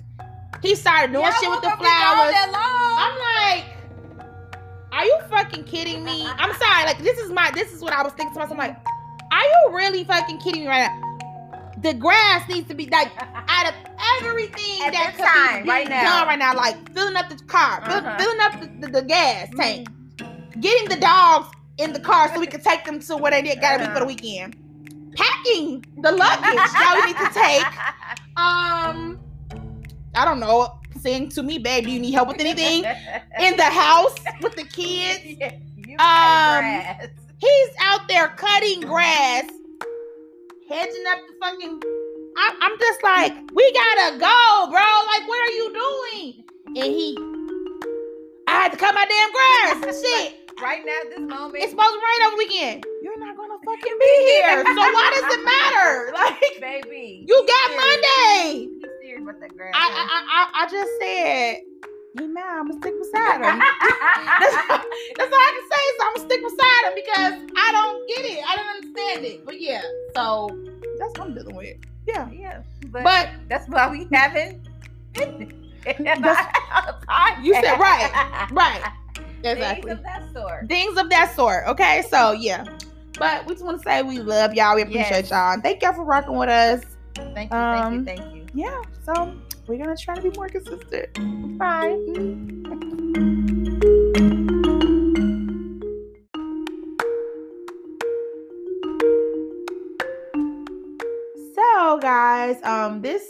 He 0.63 0.75
started 0.75 1.13
doing 1.13 1.25
shit 1.41 1.51
with 1.51 1.63
the 1.63 1.69
woke 1.69 1.81
up 1.81 1.81
and 1.81 1.87
all 1.87 2.17
flowers. 2.17 2.35
I'm 2.99 3.19
like, 3.19 3.65
are 4.93 5.05
you 5.07 5.19
fucking 5.31 5.65
kidding 5.65 6.05
me? 6.05 6.27
I'm 6.27 6.53
sorry. 6.55 6.85
Like 6.85 6.99
this 6.99 7.19
is 7.19 7.31
my 7.33 7.51
this 7.55 7.73
is 7.73 7.81
what 7.83 7.93
I 7.95 8.03
was 8.03 8.13
thinking 8.13 8.35
to 8.35 8.41
myself. 8.41 8.53
I'm 8.53 8.59
like, 8.59 8.77
are 9.33 9.43
you 9.45 9.75
really 9.77 10.05
fucking 10.05 10.39
kidding 10.41 10.63
me 10.63 10.69
right 10.69 10.87
now? 10.89 11.10
The 11.83 11.95
grass 11.95 12.49
needs 12.49 12.69
to 12.69 12.75
be 12.75 12.87
like 12.89 13.11
out 13.49 13.69
of 13.69 13.75
everything 14.21 14.83
At 14.85 14.93
that 14.93 15.15
could 15.17 15.25
time, 15.25 15.63
be 15.65 15.69
right 15.71 15.89
now. 15.89 16.03
done 16.03 16.29
right 16.29 16.39
now, 16.39 16.55
like 16.55 16.93
filling 16.95 17.17
up 17.17 17.29
the 17.29 17.37
car, 17.45 17.81
Uh-huh. 17.83 18.19
filling 18.19 18.41
up 18.41 18.61
the, 18.61 18.87
the, 18.87 18.93
the 19.01 19.03
gas 19.07 19.49
tank, 19.57 19.89
getting 20.61 20.89
the 20.89 20.97
dogs 21.01 21.49
in 21.79 21.93
the 21.93 22.01
car 22.01 22.33
so 22.35 22.41
we 22.41 22.47
can 22.47 22.61
take 22.61 22.85
them 22.85 23.01
to 23.01 23.17
where 23.17 23.31
they 23.31 23.43
did. 23.43 23.61
gotta 23.61 23.79
be 23.87 23.93
for 23.95 24.01
the 24.01 24.07
weekend. 24.07 24.57
packing 25.17 25.85
the 25.99 26.13
luggage 26.13 26.55
that 26.73 27.03
we 27.05 27.13
need 27.13 27.19
to 27.19 27.31
take. 27.35 28.37
Um, 28.37 29.19
I 30.15 30.25
don't 30.25 30.41
know. 30.41 30.77
Saying 31.01 31.31
to 31.31 31.43
me, 31.43 31.57
babe, 31.59 31.85
do 31.85 31.91
you 31.91 31.99
need 31.99 32.13
help 32.13 32.29
with 32.29 32.41
anything 32.41 32.85
in 33.41 33.57
the 33.57 33.65
house 33.65 34.15
with 34.43 34.55
the 34.55 34.65
kids? 34.65 35.21
Yeah, 35.25 35.53
Um, 35.93 36.61
grass. 36.61 37.07
He's 37.39 37.69
out 37.81 38.07
there 38.07 38.29
cutting 38.29 38.81
grass, 38.83 39.45
hedging 40.71 41.05
up 41.11 41.19
the 41.27 41.35
fucking. 41.41 41.81
I, 42.37 42.55
I'm 42.63 42.79
just 42.79 43.03
like, 43.03 43.35
we 43.53 43.73
gotta 43.73 44.19
go, 44.19 44.71
bro. 44.71 44.81
Like, 44.81 45.27
what 45.29 45.41
are 45.43 45.53
you 45.53 45.67
doing? 45.75 46.45
And 46.79 46.95
he, 46.95 47.19
I 48.47 48.53
had 48.63 48.71
to 48.73 48.79
cut 48.79 48.95
my 48.95 49.05
damn 49.05 49.83
grass. 49.83 50.01
Shit. 50.03 50.53
right 50.63 50.81
now, 50.87 51.11
this 51.11 51.19
moment. 51.19 51.63
It's 51.63 51.73
supposed 51.73 51.91
to 51.91 51.99
rain 52.01 52.27
over 52.29 52.37
weekend. 52.39 52.85
You're 53.03 53.19
not 53.19 53.37
gonna 53.37 53.59
fucking 53.67 53.99
be 53.99 54.15
here. 54.31 54.63
So 54.65 54.75
why 54.75 55.11
does 55.19 55.35
it 55.35 55.45
matter? 55.45 56.13
Like, 56.15 56.61
baby. 56.61 57.25
you 57.27 57.47
got 57.47 57.71
serious. 57.71 57.85
Monday. 57.85 58.69
He's 58.81 58.91
serious 59.03 59.23
about 59.23 59.41
that 59.41 59.57
grass. 59.57 59.73
I 59.75 59.87
I, 59.91 60.23
I, 60.31 60.65
I 60.65 60.71
just 60.71 60.91
said, 61.01 61.57
he 62.19 62.27
mad. 62.27 62.59
I'm 62.59 62.69
gonna 62.69 62.81
stick 62.81 62.95
beside 62.99 63.37
him. 63.37 63.59
That's, 63.59 64.57
that's 65.17 65.33
all 65.33 65.39
I 65.39 65.53
can 65.55 65.67
say 65.71 65.83
is 65.89 65.97
I'm 66.01 66.15
gonna 66.17 66.29
stick 66.29 66.43
beside 66.43 66.83
him 66.87 66.95
because 66.95 67.35
I 67.57 67.73
don't 67.73 68.09
get 68.09 68.25
it. 68.27 68.45
I 68.49 68.57
don't 68.57 68.69
understand 68.77 69.25
it. 69.27 69.47
But 69.47 69.61
yeah, 69.61 69.83
so 70.15 70.51
that's 70.99 71.19
what 71.19 71.29
I'm 71.29 71.35
dealing 71.35 71.57
with. 71.57 71.77
Yeah. 72.07 72.29
yeah, 72.33 72.63
but, 72.87 73.05
But 73.05 73.29
that's 73.49 73.69
why 73.69 73.89
we 73.91 74.09
haven't. 74.13 74.69
You 77.43 77.55
said 77.55 77.79
right, 77.81 78.49
right. 78.53 78.93
Exactly. 79.43 79.91
Things 79.91 79.99
of 79.99 80.03
that 80.05 80.33
sort. 80.33 80.69
Things 80.69 80.99
of 80.99 81.11
that 81.11 81.35
sort. 81.35 81.67
Okay, 81.69 82.03
so 82.11 82.33
yeah. 82.33 82.65
But 83.19 83.47
we 83.47 83.55
just 83.55 83.65
want 83.65 83.79
to 83.79 83.83
say 83.83 84.03
we 84.03 84.19
love 84.19 84.55
y'all. 84.55 84.75
We 84.77 84.83
appreciate 84.83 85.11
Yes. 85.11 85.31
y'all. 85.31 85.61
Thank 85.61 85.83
y'all 85.83 85.95
for 85.95 86.05
rocking 86.05 86.37
with 86.37 86.49
us. 86.49 86.83
Thank 87.15 87.51
you, 87.51 87.59
Um, 87.59 88.05
thank 88.05 88.21
you, 88.21 88.25
thank 88.25 88.37
you. 88.37 88.47
Yeah. 88.55 88.83
So 89.05 89.33
we're 89.71 89.79
gonna 89.79 89.97
try 89.97 90.17
to 90.17 90.21
be 90.23 90.31
more 90.37 90.49
consistent. 90.49 91.09
Bye. 91.59 91.97
So 101.55 101.99
guys, 102.01 102.63
um, 102.63 103.01
this 103.03 103.25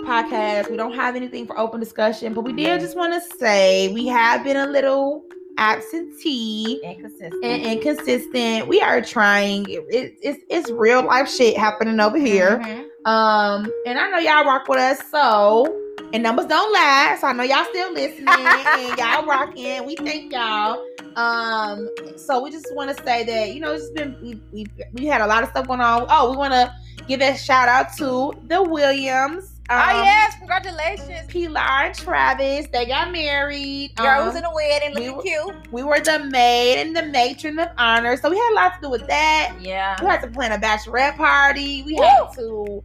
podcast 0.00 0.70
we 0.70 0.76
don't 0.76 0.94
have 0.94 1.16
anything 1.16 1.46
for 1.46 1.58
open 1.58 1.80
discussion, 1.80 2.34
but 2.34 2.42
we 2.42 2.52
did 2.52 2.80
just 2.80 2.96
want 2.96 3.12
to 3.14 3.36
say 3.38 3.88
we 3.92 4.06
have 4.06 4.44
been 4.44 4.56
a 4.56 4.66
little 4.66 5.24
absentee 5.58 6.80
Inconsistent. 6.84 7.44
and 7.44 7.62
inconsistent. 7.62 8.68
We 8.68 8.80
are 8.80 9.00
trying. 9.00 9.68
It, 9.68 9.84
it- 9.90 10.14
it's 10.22 10.44
it's 10.50 10.70
real 10.70 11.04
life 11.04 11.28
shit 11.30 11.56
happening 11.56 12.00
over 12.00 12.18
here. 12.18 12.58
Mhm. 12.58 12.84
Um, 13.04 13.70
and 13.86 13.98
I 13.98 14.08
know 14.10 14.18
y'all 14.18 14.44
rock 14.44 14.66
with 14.68 14.78
us, 14.78 14.98
so 15.10 15.80
and 16.14 16.22
numbers 16.22 16.46
don't 16.46 16.72
lie. 16.72 17.16
So 17.20 17.26
I 17.26 17.32
know 17.32 17.42
y'all 17.42 17.64
still 17.64 17.92
listening 17.92 18.28
and 18.28 18.98
y'all 18.98 19.26
rocking. 19.26 19.84
We 19.84 19.96
thank 19.96 20.32
y'all. 20.32 20.82
Um, 21.16 21.88
so 22.16 22.42
we 22.42 22.50
just 22.50 22.74
want 22.74 22.96
to 22.96 23.04
say 23.04 23.24
that 23.24 23.54
you 23.54 23.60
know 23.60 23.72
it's 23.72 23.90
been 23.90 24.16
we 24.22 24.40
we 24.52 24.66
we 24.92 25.06
had 25.06 25.20
a 25.20 25.26
lot 25.26 25.42
of 25.42 25.50
stuff 25.50 25.66
going 25.66 25.80
on. 25.80 26.06
Oh, 26.08 26.30
we 26.30 26.36
want 26.36 26.54
to 26.54 26.72
give 27.06 27.20
a 27.20 27.36
shout 27.36 27.68
out 27.68 27.96
to 27.98 28.32
the 28.46 28.62
Williams. 28.62 29.53
Um, 29.70 29.80
oh 29.80 30.02
yes, 30.02 30.34
congratulations. 30.38 31.26
Pilar 31.28 31.58
and 31.58 31.94
Travis. 31.94 32.66
They 32.70 32.84
got 32.84 33.10
married. 33.12 33.94
Girl 33.96 34.20
Um, 34.20 34.26
who's 34.26 34.36
in 34.36 34.42
the 34.42 34.50
wedding 34.54 34.92
we 34.94 35.08
looking 35.08 35.16
were- 35.16 35.52
cute. 35.54 35.72
we 35.72 35.82
were 35.82 36.00
the 36.00 36.18
maid 36.30 36.80
and 36.82 36.94
the 36.94 37.04
matron 37.04 37.58
of 37.58 37.68
honor. 37.78 38.16
So 38.18 38.28
we 38.28 38.36
had 38.36 38.50
a 38.52 38.56
lot 38.56 38.74
to 38.74 38.78
do 38.82 38.90
with 38.90 39.06
that. 39.06 39.54
Yeah. 39.60 39.96
We 40.02 40.06
had 40.06 40.20
to 40.20 40.26
plan 40.28 40.52
a 40.52 40.58
bachelorette 40.58 41.16
party. 41.16 41.82
We 41.84 41.94
had 41.94 42.26
to, 42.36 42.84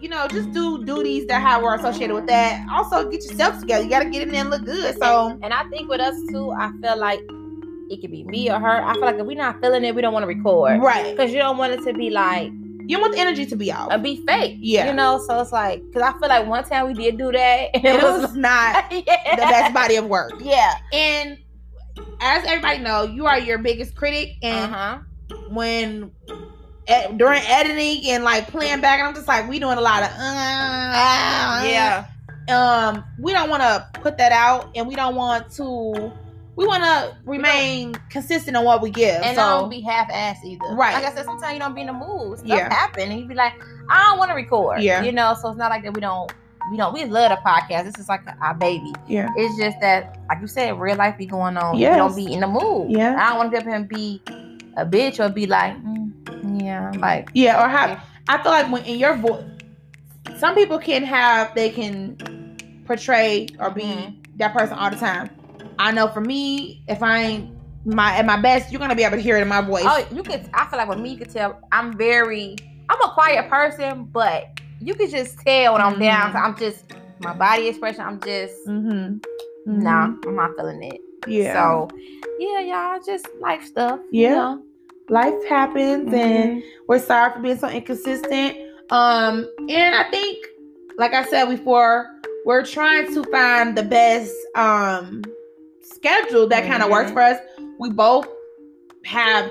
you 0.00 0.08
know, 0.10 0.28
just 0.28 0.52
do 0.52 0.84
duties 0.84 1.26
that 1.28 1.40
have 1.40 1.62
were 1.62 1.74
associated 1.74 2.12
with 2.14 2.26
that. 2.26 2.66
Also, 2.70 3.08
get 3.10 3.24
yourself 3.24 3.58
together. 3.60 3.82
You 3.84 3.88
got 3.88 4.02
to 4.02 4.10
get 4.10 4.20
in 4.22 4.28
there 4.28 4.42
and 4.42 4.50
look 4.50 4.66
good. 4.66 4.98
So, 4.98 5.38
And 5.42 5.54
I 5.54 5.64
think 5.70 5.88
with 5.88 6.00
us 6.02 6.14
too, 6.30 6.50
I 6.52 6.72
feel 6.82 6.98
like 6.98 7.20
it 7.88 8.02
could 8.02 8.10
be 8.10 8.22
me 8.24 8.50
or 8.50 8.58
her. 8.58 8.84
I 8.84 8.92
feel 8.92 9.00
like 9.02 9.16
if 9.16 9.24
we're 9.24 9.36
not 9.38 9.62
feeling 9.62 9.82
it, 9.84 9.94
we 9.94 10.02
don't 10.02 10.12
want 10.12 10.24
to 10.24 10.28
record. 10.28 10.82
right. 10.82 11.16
Because 11.16 11.32
you 11.32 11.38
don't 11.38 11.56
want 11.56 11.72
it 11.72 11.82
to 11.84 11.94
be 11.94 12.10
like 12.10 12.52
You 12.88 13.00
want 13.00 13.14
the 13.14 13.20
energy 13.20 13.46
to 13.46 13.56
be 13.56 13.70
out. 13.72 13.92
and 13.92 14.02
be 14.02 14.24
fake. 14.26 14.56
Yeah. 14.60 14.86
You 14.88 14.94
know, 14.94 15.18
so 15.26 15.40
it's 15.40 15.52
like 15.52 15.82
because 15.86 16.02
I 16.02 16.12
feel 16.18 16.28
like 16.28 16.46
one 16.46 16.64
time 16.64 16.86
we 16.86 16.94
did 16.94 17.18
do 17.18 17.32
that 17.32 17.70
and 17.74 17.84
it 17.84 18.02
was 18.02 18.34
not 18.34 18.90
yeah. 18.92 19.36
the 19.36 19.42
best 19.42 19.74
body 19.74 19.96
of 19.96 20.06
work. 20.06 20.32
Yeah. 20.40 20.72
And 20.92 21.38
as 22.20 22.44
everybody 22.46 22.78
know, 22.78 23.02
you 23.04 23.26
are 23.26 23.38
your 23.38 23.58
biggest 23.58 23.94
critic. 23.94 24.36
And 24.42 24.74
Uh-huh. 24.74 24.98
when 25.50 26.10
ed- 26.88 27.16
during 27.18 27.42
editing 27.46 28.10
and 28.10 28.22
like 28.24 28.46
playing 28.48 28.80
back, 28.80 29.00
I'm 29.02 29.14
just 29.14 29.26
like, 29.28 29.48
we 29.48 29.58
doing 29.58 29.78
a 29.78 29.80
lot 29.80 30.02
of, 30.02 30.10
uh, 30.10 31.62
Yeah. 31.66 32.06
um 32.48 33.04
we 33.18 33.32
don't 33.32 33.48
want 33.50 33.62
to 33.62 33.86
put 34.00 34.16
that 34.18 34.30
out 34.32 34.70
and 34.76 34.86
we 34.86 34.94
don't 34.94 35.14
want 35.16 35.50
to 35.52 36.12
we 36.56 36.66
want 36.66 36.82
to 36.82 37.16
remain 37.24 37.94
consistent 38.10 38.56
on 38.56 38.64
what 38.64 38.80
we 38.82 38.90
give 38.90 39.22
And 39.22 39.36
so 39.36 39.42
don't 39.60 39.70
be 39.70 39.80
half 39.82 40.08
ass 40.10 40.38
either. 40.44 40.64
Right. 40.74 40.94
Like 40.94 41.04
I 41.04 41.14
said, 41.14 41.24
sometimes 41.26 41.52
you 41.52 41.58
don't 41.60 41.74
be 41.74 41.82
in 41.82 41.86
the 41.88 41.92
mood. 41.92 42.38
Stuff 42.38 42.48
Yeah. 42.48 42.72
happen 42.72 43.10
and 43.10 43.20
you 43.20 43.26
be 43.26 43.34
like, 43.34 43.52
I 43.90 44.04
don't 44.04 44.18
want 44.18 44.30
to 44.30 44.34
record. 44.34 44.80
Yeah. 44.82 45.02
You 45.02 45.12
know, 45.12 45.34
so 45.40 45.50
it's 45.50 45.58
not 45.58 45.70
like 45.70 45.82
that 45.84 45.92
we 45.94 46.00
don't 46.00 46.32
we 46.70 46.76
don't 46.76 46.92
we 46.94 47.04
love 47.04 47.30
the 47.30 47.36
podcast. 47.48 47.84
This 47.84 47.98
is 47.98 48.08
like 48.08 48.22
our 48.40 48.54
baby. 48.54 48.92
yeah 49.06 49.28
It's 49.36 49.56
just 49.58 49.78
that, 49.80 50.18
like 50.28 50.40
you 50.40 50.46
said, 50.48 50.80
real 50.80 50.96
life 50.96 51.16
be 51.18 51.26
going 51.26 51.56
on. 51.56 51.76
Yeah. 51.78 51.90
You 51.92 51.96
don't 51.98 52.16
be 52.16 52.32
in 52.32 52.40
the 52.40 52.48
mood. 52.48 52.90
Yeah. 52.90 53.16
I 53.20 53.28
don't 53.28 53.38
want 53.38 53.52
to 53.52 53.58
get 53.58 53.66
up 53.68 53.72
and 53.74 53.88
be 53.88 54.22
a 54.78 54.84
bitch 54.86 55.20
or 55.24 55.28
be 55.32 55.46
like, 55.46 55.76
mm, 55.84 56.12
yeah, 56.62 56.90
like 56.98 57.28
yeah 57.34 57.62
or 57.62 57.68
have 57.68 58.02
i 58.28 58.40
feel 58.42 58.50
like 58.52 58.70
when 58.72 58.82
in 58.84 58.98
your 58.98 59.16
voice 59.16 59.42
some 60.38 60.54
people 60.54 60.78
can 60.78 61.02
have 61.02 61.54
they 61.54 61.70
can 61.70 62.16
portray 62.86 63.46
or 63.58 63.70
be 63.70 63.82
Mhm. 63.82 64.16
that 64.36 64.52
person 64.54 64.76
all 64.78 64.90
the 64.90 64.96
time 64.96 65.30
i 65.78 65.90
know 65.92 66.08
for 66.08 66.20
me 66.20 66.82
if 66.88 67.02
i 67.02 67.18
ain't 67.22 67.50
my 67.84 68.16
at 68.16 68.26
my 68.26 68.40
best 68.40 68.72
you're 68.72 68.80
gonna 68.80 68.94
be 68.96 69.04
able 69.04 69.16
to 69.16 69.22
hear 69.22 69.36
it 69.36 69.42
in 69.42 69.48
my 69.48 69.60
voice 69.60 69.84
Oh, 69.86 70.06
you 70.12 70.22
could. 70.24 70.48
I 70.54 70.66
feel 70.66 70.78
like 70.78 70.88
with 70.88 70.98
me, 70.98 71.10
you 71.10 71.18
could 71.18 71.30
tell 71.30 71.60
I'm 71.70 71.96
very. 71.96 72.56
I'm 72.88 73.00
a 73.00 73.12
quiet 73.12 73.48
person, 73.48 74.04
but 74.06 74.46
you 74.80 74.94
could 74.94 75.08
just 75.10 75.38
tell 75.38 75.74
when 75.74 75.82
I'm 75.82 75.98
down. 76.00 76.30
Mhm. 76.30 76.32
'cause 76.32 76.42
I'm 76.44 76.56
just 76.58 76.84
my 77.20 77.32
body 77.32 77.68
expression. 77.68 78.00
I'm 78.00 78.20
just 78.20 78.66
mm-hmm. 78.66 79.18
nah. 79.66 80.08
I'm 80.26 80.34
not 80.34 80.56
feeling 80.56 80.82
it. 80.82 81.00
yeah 81.28 81.52
So 81.54 81.88
yeah, 82.40 82.60
y'all 82.60 83.00
just 83.06 83.28
life 83.40 83.64
stuff. 83.64 84.00
you 84.10 84.22
Yeah. 84.22 84.34
know. 84.34 84.62
life 85.08 85.34
happens 85.48 86.12
and 86.12 86.50
Mhm. 86.60 86.62
we're 86.88 86.98
sorry 86.98 87.32
for 87.34 87.38
being 87.38 87.56
so 87.58 87.68
inconsistent. 87.68 88.56
Um, 88.90 89.48
and 89.68 89.94
I 89.94 90.10
think, 90.10 90.38
like 90.98 91.14
I 91.14 91.24
said 91.26 91.48
before, 91.48 92.10
we're 92.44 92.64
trying 92.64 93.14
to 93.14 93.22
find 93.30 93.76
the 93.78 93.84
best 93.84 94.34
um 94.56 95.22
schedule 95.94 96.46
that 96.48 96.64
kind 96.66 96.82
of 96.82 96.90
works 96.90 97.10
Mhm. 97.10 97.14
for 97.14 97.22
us. 97.22 97.38
We 97.78 97.90
both 97.90 98.26
have, 99.04 99.50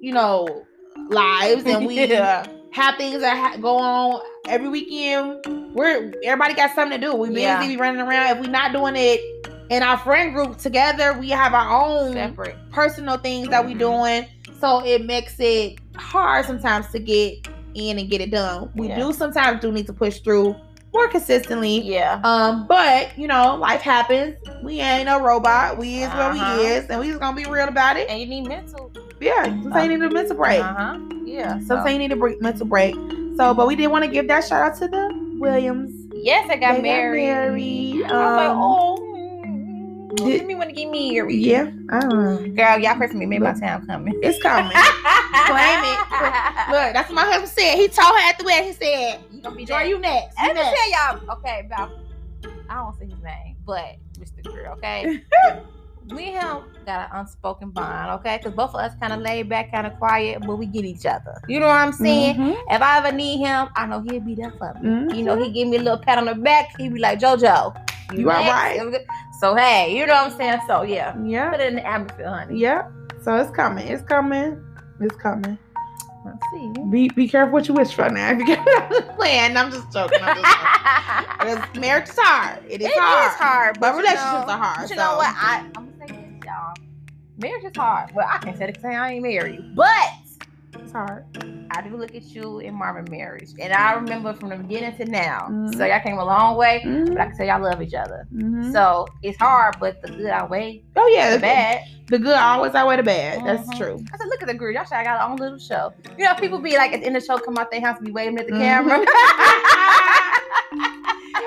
you 0.00 0.12
know, 0.12 0.64
lives 1.08 1.64
and 1.66 1.86
we 1.86 2.04
yeah. 2.08 2.44
have 2.72 2.96
things 2.96 3.20
that 3.20 3.36
ha- 3.36 3.56
go 3.60 3.76
on 3.76 4.20
every 4.48 4.68
weekend. 4.68 5.44
We're 5.74 6.12
everybody 6.24 6.54
got 6.54 6.74
something 6.74 7.00
to 7.00 7.06
do. 7.06 7.14
We 7.14 7.28
busy, 7.28 7.40
Yeah. 7.42 7.66
we 7.66 7.76
running 7.76 8.00
around. 8.00 8.36
If 8.36 8.44
we're 8.44 8.50
not 8.50 8.72
doing 8.72 8.94
it 8.96 9.20
in 9.70 9.82
our 9.82 9.98
friend 9.98 10.34
group 10.34 10.58
together, 10.58 11.14
we 11.18 11.30
have 11.30 11.54
our 11.54 11.84
own 11.84 12.12
separate. 12.12 12.56
personal 12.70 13.16
things 13.16 13.48
that 13.48 13.64
we 13.66 13.74
Mhm. 13.74 13.78
doing. 13.78 14.26
So 14.60 14.84
it 14.84 15.04
makes 15.04 15.34
it 15.38 15.78
hard 15.96 16.44
sometimes 16.46 16.88
to 16.92 16.98
get 16.98 17.46
in 17.74 17.98
and 17.98 18.08
get 18.08 18.20
it 18.20 18.30
done. 18.30 18.70
We 18.76 18.88
Yeah. 18.88 18.98
do 18.98 19.12
sometimes 19.12 19.60
do 19.60 19.72
need 19.72 19.86
to 19.86 19.92
push 19.92 20.20
through 20.20 20.54
more 20.94 21.08
consistently. 21.08 21.80
Yeah. 21.82 22.20
Um, 22.24 22.66
but 22.66 23.16
you 23.18 23.26
know, 23.28 23.56
life 23.56 23.80
happens. 23.82 24.36
We 24.62 24.80
ain't 24.80 25.06
no 25.06 25.20
robot. 25.20 25.76
We 25.76 26.02
is 26.02 26.08
what 26.10 26.18
Uh-huh. 26.36 26.56
we 26.58 26.66
is, 26.66 26.86
and 26.86 27.00
we 27.00 27.08
just 27.08 27.20
gonna 27.20 27.36
be 27.36 27.44
real 27.50 27.68
about 27.68 27.96
it. 27.96 28.08
And 28.08 28.20
you 28.20 28.26
need 28.26 28.46
mental. 28.48 28.90
Yeah, 29.20 29.44
sometimes 29.44 29.90
you 29.90 29.98
need 29.98 30.04
a 30.04 30.10
mental 30.10 30.36
break. 30.36 30.60
Uh 30.60 30.74
huh. 30.74 30.98
Yeah. 31.24 31.58
so- 31.60 31.66
Sometimes 31.66 31.92
you 31.92 31.98
need 31.98 32.12
a 32.12 32.16
break, 32.16 32.40
mental 32.40 32.66
break. 32.66 32.94
So, 33.36 33.52
but 33.52 33.66
we 33.66 33.74
did 33.74 33.88
want 33.88 34.04
to 34.04 34.10
give 34.10 34.28
that 34.28 34.44
shout 34.44 34.62
out 34.62 34.78
to 34.78 34.86
the 34.88 35.36
Williams. 35.40 35.92
Yes, 36.14 36.48
I 36.48 36.56
got 36.56 36.70
They 36.70 36.76
got 36.76 36.82
married. 36.82 37.24
married, 37.26 38.04
I 38.04 38.12
was 38.12 38.36
like, 38.36 38.48
um, 38.50 38.58
oh, 38.62 40.16
did- 40.16 40.46
me 40.46 40.54
want 40.54 40.68
to 40.70 40.74
get 40.76 40.88
married. 40.90 41.40
Yeah, 41.40 41.70
I. 41.90 41.98
Girl, 42.54 42.78
y'all 42.78 42.94
pray 42.96 43.08
for 43.08 43.16
me. 43.16 43.26
Maybe 43.26 43.42
my 43.42 43.52
time 43.52 43.84
coming. 43.86 44.14
It's 44.22 44.40
coming. 44.40 44.70
Claim 44.70 45.80
it. 45.84 45.98
Look, 46.70 46.92
that's 46.94 47.08
what 47.10 47.14
my 47.16 47.24
husband 47.24 47.48
said. 47.50 47.74
He 47.76 47.88
told 47.88 48.14
her 48.14 48.28
at 48.28 48.38
the 48.38 48.44
wedding. 48.44 48.68
He 48.68 48.72
said, 48.74 49.18
gonna 49.44 49.56
be 49.56 49.64
"Joy, 49.64 49.82
you 49.82 49.98
next." 50.00 50.38
You 50.40 50.48
Let 50.48 50.56
me 50.56 50.62
tell 50.62 50.90
y'all, 50.90 51.36
okay, 51.38 51.62
about 51.66 51.90
I 52.68 52.74
don't 52.76 52.98
say 52.98 53.06
his 53.06 53.22
name, 53.22 53.56
but 53.66 53.96
Mr. 54.18 54.44
Greer, 54.50 54.72
okay. 54.72 55.20
we 56.10 56.24
him 56.32 56.62
got 56.86 57.10
an 57.10 57.20
unspoken 57.20 57.70
bond, 57.70 58.10
okay? 58.20 58.38
Because 58.38 58.54
both 58.54 58.70
of 58.74 58.80
us 58.80 58.92
kind 59.00 59.12
of 59.12 59.20
laid 59.20 59.48
back, 59.48 59.70
kind 59.72 59.86
of 59.86 59.94
quiet, 59.98 60.40
but 60.46 60.56
we 60.56 60.66
get 60.66 60.84
each 60.84 61.06
other. 61.06 61.34
You 61.48 61.60
know 61.60 61.66
what 61.68 61.76
I'm 61.76 61.92
saying? 61.92 62.36
Mhm. 62.36 62.54
If 62.70 62.82
I 62.82 62.98
ever 62.98 63.12
need 63.12 63.38
him, 63.38 63.68
I 63.76 63.86
know 63.86 64.00
he'll 64.02 64.20
be 64.20 64.34
there 64.34 64.52
for 64.58 64.74
me. 64.82 64.88
Mhm. 64.88 65.14
You 65.16 65.22
know, 65.24 65.36
he 65.42 65.50
give 65.52 65.68
me 65.68 65.76
a 65.76 65.80
little 65.80 65.98
pat 65.98 66.18
on 66.18 66.26
the 66.26 66.34
back. 66.34 66.70
He 66.78 66.88
be 66.88 66.98
like, 67.00 67.20
JoJo, 67.20 67.74
You 68.12 68.30
all 68.30 68.38
next?" 68.44 68.50
right. 68.52 69.06
So 69.40 69.54
hey, 69.56 69.96
you 69.96 70.06
know 70.06 70.14
what 70.14 70.32
I'm 70.32 70.36
saying? 70.38 70.60
So 70.66 70.82
yeah, 70.82 71.14
Yeah. 71.22 71.50
put 71.50 71.60
it 71.60 71.68
in 71.68 71.76
the 71.76 71.86
atmosphere, 71.86 72.28
honey. 72.28 72.58
Yeah. 72.58 72.82
So 73.22 73.34
it's 73.36 73.50
coming. 73.50 73.88
It's 73.88 74.02
coming. 74.02 74.62
It's 75.00 75.16
coming. 75.16 75.58
Let's 76.24 76.38
see. 76.52 76.72
Be 76.90 77.08
be 77.10 77.28
careful 77.28 77.52
what 77.52 77.68
you 77.68 77.74
wish 77.74 77.92
for 77.94 78.08
now. 78.08 78.34
Be 78.38 78.44
careful. 78.44 78.64
I'm 78.76 78.90
just 78.90 79.08
playing. 79.16 79.56
I'm 79.56 79.70
just 79.70 79.92
joking. 79.92 80.18
I'm 80.22 80.36
just 80.42 80.56
joking. 80.56 81.60
Because 81.60 81.80
marriage 81.80 82.08
is 82.08 82.18
hard. 82.18 82.64
It 82.68 82.80
is 82.80 82.86
It 82.88 82.92
hard. 82.98 83.30
is 83.32 83.36
hard, 83.38 83.80
But 83.80 83.92
you 83.92 83.98
relationships 84.00 84.46
know- 84.46 84.52
are 84.52 84.58
hard. 84.58 84.76
But 84.80 84.90
you 84.90 84.96
so. 84.96 85.02
know 85.02 85.16
what? 85.16 85.34
I, 85.36 85.66
I'm 85.76 85.90
gonna 85.90 85.92
say 85.98 86.06
this, 86.06 86.44
y'all. 86.46 86.74
Marriage 87.38 87.64
is 87.64 87.76
hard. 87.76 88.14
Well, 88.14 88.26
I 88.30 88.38
can't 88.38 88.56
say 88.56 88.64
it 88.64 88.68
because 88.68 88.84
I 88.84 89.12
ain't 89.12 89.22
married, 89.22 89.74
but 89.74 90.08
It's 90.74 90.92
hard. 90.92 91.24
I 91.70 91.82
do 91.82 91.96
look 91.96 92.14
at 92.14 92.22
you 92.24 92.60
in 92.60 92.74
Marvin 92.74 93.10
marriage, 93.10 93.50
and 93.60 93.72
I 93.72 93.94
remember 93.94 94.32
from 94.34 94.50
the 94.50 94.56
beginning 94.56 94.96
to 94.98 95.04
now. 95.06 95.48
Mhm. 95.50 95.76
So 95.76 95.84
y'all 95.84 96.00
came 96.00 96.18
a 96.18 96.24
long 96.24 96.56
way, 96.56 96.82
Mhm. 96.84 97.08
but 97.08 97.20
I 97.20 97.26
can 97.26 97.34
say 97.34 97.46
y'all 97.48 97.62
love 97.62 97.82
each 97.82 97.94
other. 97.94 98.26
Mhm. 98.34 98.72
So 98.72 99.06
it's 99.22 99.38
hard, 99.38 99.76
but 99.80 100.00
the 100.02 100.08
good 100.08 100.26
outweigh 100.30 100.82
oh 100.96 101.06
yeah, 101.08 101.34
the 101.34 101.40
bad. 101.40 101.80
The 102.08 102.18
good 102.18 102.36
always 102.36 102.74
outweigh 102.74 102.96
the 102.96 103.02
bad. 103.02 103.44
That's 103.46 103.66
Mhm. 103.68 103.78
true. 103.78 104.04
I 104.12 104.16
said, 104.18 104.26
look 104.28 104.42
at 104.42 104.48
the 104.48 104.54
group. 104.54 104.74
Y'all 104.74 104.84
should 104.84 104.94
have 104.94 105.06
got 105.06 105.20
our 105.20 105.30
own 105.30 105.36
little 105.36 105.58
show. 105.58 105.92
You 106.18 106.24
know, 106.26 106.34
people 106.34 106.58
be 106.58 106.76
like 106.76 106.92
at 106.92 107.00
the 107.00 107.06
end 107.06 107.16
of 107.16 107.22
the 107.22 107.26
show, 107.26 107.38
come 107.38 107.56
out 107.56 107.70
their 107.70 107.80
house, 107.80 107.96
and 107.96 108.06
be 108.06 108.12
waving 108.12 108.38
at 108.38 108.46
the 108.46 108.52
camera. 108.52 108.98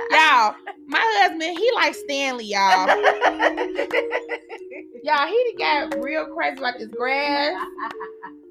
y'all, 0.10 0.56
my 0.88 1.02
husband, 1.19 1.44
he 1.57 1.72
like 1.76 1.94
Stanley, 1.94 2.45
y'all. 2.45 2.88
y'all, 5.03 5.27
he 5.27 5.56
got 5.57 5.95
real 6.03 6.26
crazy 6.34 6.57
about 6.57 6.80
this 6.80 6.88
grass. 6.88 7.53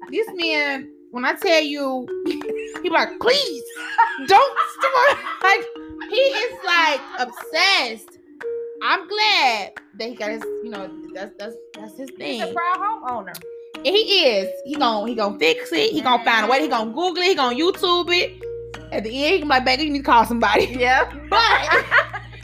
This 0.09 0.27
man, 0.35 0.89
when 1.17 1.25
I 1.25 1.33
tell 1.33 1.63
you, 1.63 2.05
he 2.83 2.91
like, 2.91 3.09
please 3.19 3.63
don't 4.27 4.57
start. 4.77 5.17
Like 5.43 5.65
he 6.09 6.15
is 6.15 6.57
like 6.65 6.99
obsessed. 7.19 8.19
I'm 8.83 9.07
glad 9.07 9.71
that 9.97 10.09
he 10.09 10.15
got 10.15 10.29
his, 10.29 10.43
you 10.63 10.69
know, 10.69 10.91
that's 11.13 11.31
that's 11.39 11.55
that's 11.73 11.97
his 11.97 12.09
thing. 12.17 12.41
He's 12.41 12.51
a 12.51 12.53
proud 12.53 12.77
homeowner. 12.77 13.33
And 13.77 13.85
he 13.85 14.25
is. 14.25 14.49
He 14.65 14.75
gon' 14.75 15.07
he 15.07 15.15
gonna 15.15 15.39
fix 15.39 15.71
it. 15.71 15.91
He 15.91 16.01
gonna 16.01 16.23
find 16.23 16.45
a 16.45 16.49
way. 16.49 16.61
He 16.61 16.67
gonna 16.67 16.91
Google 16.91 17.17
it. 17.17 17.27
He 17.27 17.35
gonna 17.35 17.55
YouTube 17.55 18.09
it. 18.11 18.43
At 18.91 19.03
the 19.03 19.09
end, 19.09 19.33
he 19.33 19.39
gonna 19.39 19.49
like, 19.49 19.65
baby, 19.65 19.85
you 19.85 19.89
need 19.91 19.99
to 19.99 20.03
call 20.03 20.25
somebody. 20.25 20.65
Yeah. 20.79 21.11
But 21.29 21.85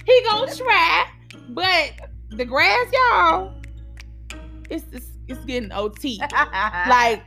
he 0.06 0.24
gonna 0.30 0.56
try. 0.56 1.08
But 1.50 1.92
the 2.32 2.46
grass, 2.46 2.88
y'all, 2.94 3.54
it's 4.70 4.86
it's, 4.92 5.08
it's 5.28 5.46
getting 5.46 5.72
OT. 5.74 6.20
Like 6.88 7.22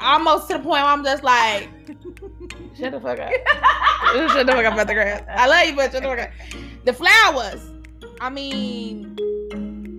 almost 0.00 0.48
to 0.48 0.54
the 0.54 0.62
point 0.62 0.82
where 0.82 0.84
I'm 0.84 1.04
just 1.04 1.22
like, 1.22 1.68
shut 2.78 2.92
the 2.92 3.00
fuck 3.00 3.18
up. 3.18 3.30
shut 4.30 4.46
the 4.46 4.52
fuck 4.52 4.64
up 4.64 4.74
about 4.74 4.86
the 4.86 4.94
grass. 4.94 5.22
I 5.28 5.46
love 5.46 5.66
you, 5.66 5.76
but 5.76 5.92
shut 5.92 6.02
the 6.02 6.08
fuck 6.08 6.18
up. 6.18 6.30
The 6.84 6.92
flowers. 6.92 7.70
I 8.20 8.30
mean, 8.30 9.16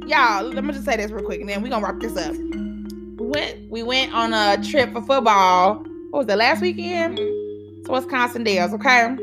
y'all. 0.07 0.43
Let 0.45 0.63
me 0.63 0.73
just 0.73 0.85
say 0.85 0.97
this 0.97 1.11
real 1.11 1.25
quick, 1.25 1.41
and 1.41 1.49
then 1.49 1.61
we 1.61 1.69
gonna 1.69 1.85
wrap 1.85 1.99
this 1.99 2.17
up. 2.17 2.35
We 2.35 3.27
went 3.27 3.69
we 3.69 3.83
went 3.83 4.13
on 4.13 4.33
a 4.33 4.61
trip 4.63 4.93
for 4.93 5.01
football. 5.01 5.75
What 6.11 6.25
was 6.25 6.33
it 6.33 6.37
last 6.37 6.61
weekend? 6.61 7.17
Mm-hmm. 7.17 7.85
So 7.85 7.93
Wisconsin 7.93 8.43
Dells, 8.43 8.73
okay? 8.73 9.15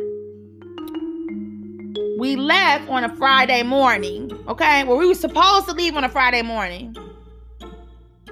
We 2.18 2.36
left 2.36 2.88
on 2.88 3.02
a 3.02 3.08
Friday 3.16 3.64
morning, 3.64 4.30
okay? 4.46 4.84
Well, 4.84 4.96
we 4.96 5.06
were 5.06 5.14
supposed 5.14 5.66
to 5.66 5.72
leave 5.72 5.96
on 5.96 6.04
a 6.04 6.08
Friday 6.08 6.42
morning. 6.42 6.96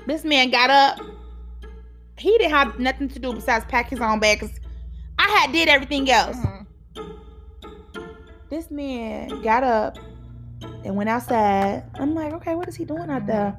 This 0.07 0.25
man 0.25 0.51
got 0.51 0.71
up. 0.71 1.10
He 2.21 2.37
didn't 2.39 2.51
have 2.53 2.79
nothing 2.79 3.09
to 3.09 3.19
do 3.19 3.33
besides 3.33 3.65
pack 3.69 3.89
his 3.89 4.01
own 4.01 4.21
bag 4.21 4.41
because 4.41 4.55
I 5.19 5.29
had 5.41 5.53
did 5.53 5.69
everything 5.69 6.11
else. 6.11 6.37
Mhm. 6.37 6.67
This 8.51 8.71
man 8.71 9.41
got 9.43 9.65
up 9.65 9.97
and 10.85 10.97
went 10.97 11.09
outside. 11.09 11.85
I'm 11.99 12.15
like, 12.15 12.33
okay, 12.35 12.55
what 12.55 12.69
is 12.69 12.77
he 12.77 12.85
doing 12.85 13.09
out 13.11 13.27
there? 13.27 13.59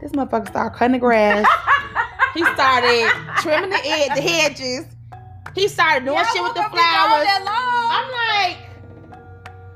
This 0.00 0.12
motherfucker 0.12 0.48
started 0.48 0.76
cutting 0.76 0.92
the 0.92 0.98
grass. 0.98 1.46
he 2.34 2.44
started 2.44 3.10
trimming 3.38 3.70
the 3.70 3.80
ed- 3.86 4.16
the 4.16 4.20
hedges. 4.20 4.86
He 5.54 5.68
started 5.68 6.04
doing 6.04 6.16
Y'all 6.16 6.26
shit 6.26 6.42
with 6.42 6.54
the 6.54 6.60
woke 6.60 6.72
up 6.72 6.72
and 6.72 6.80
gone 6.80 7.08
flowers. 7.08 7.48
I'm 7.90 8.10
like, 8.50 8.56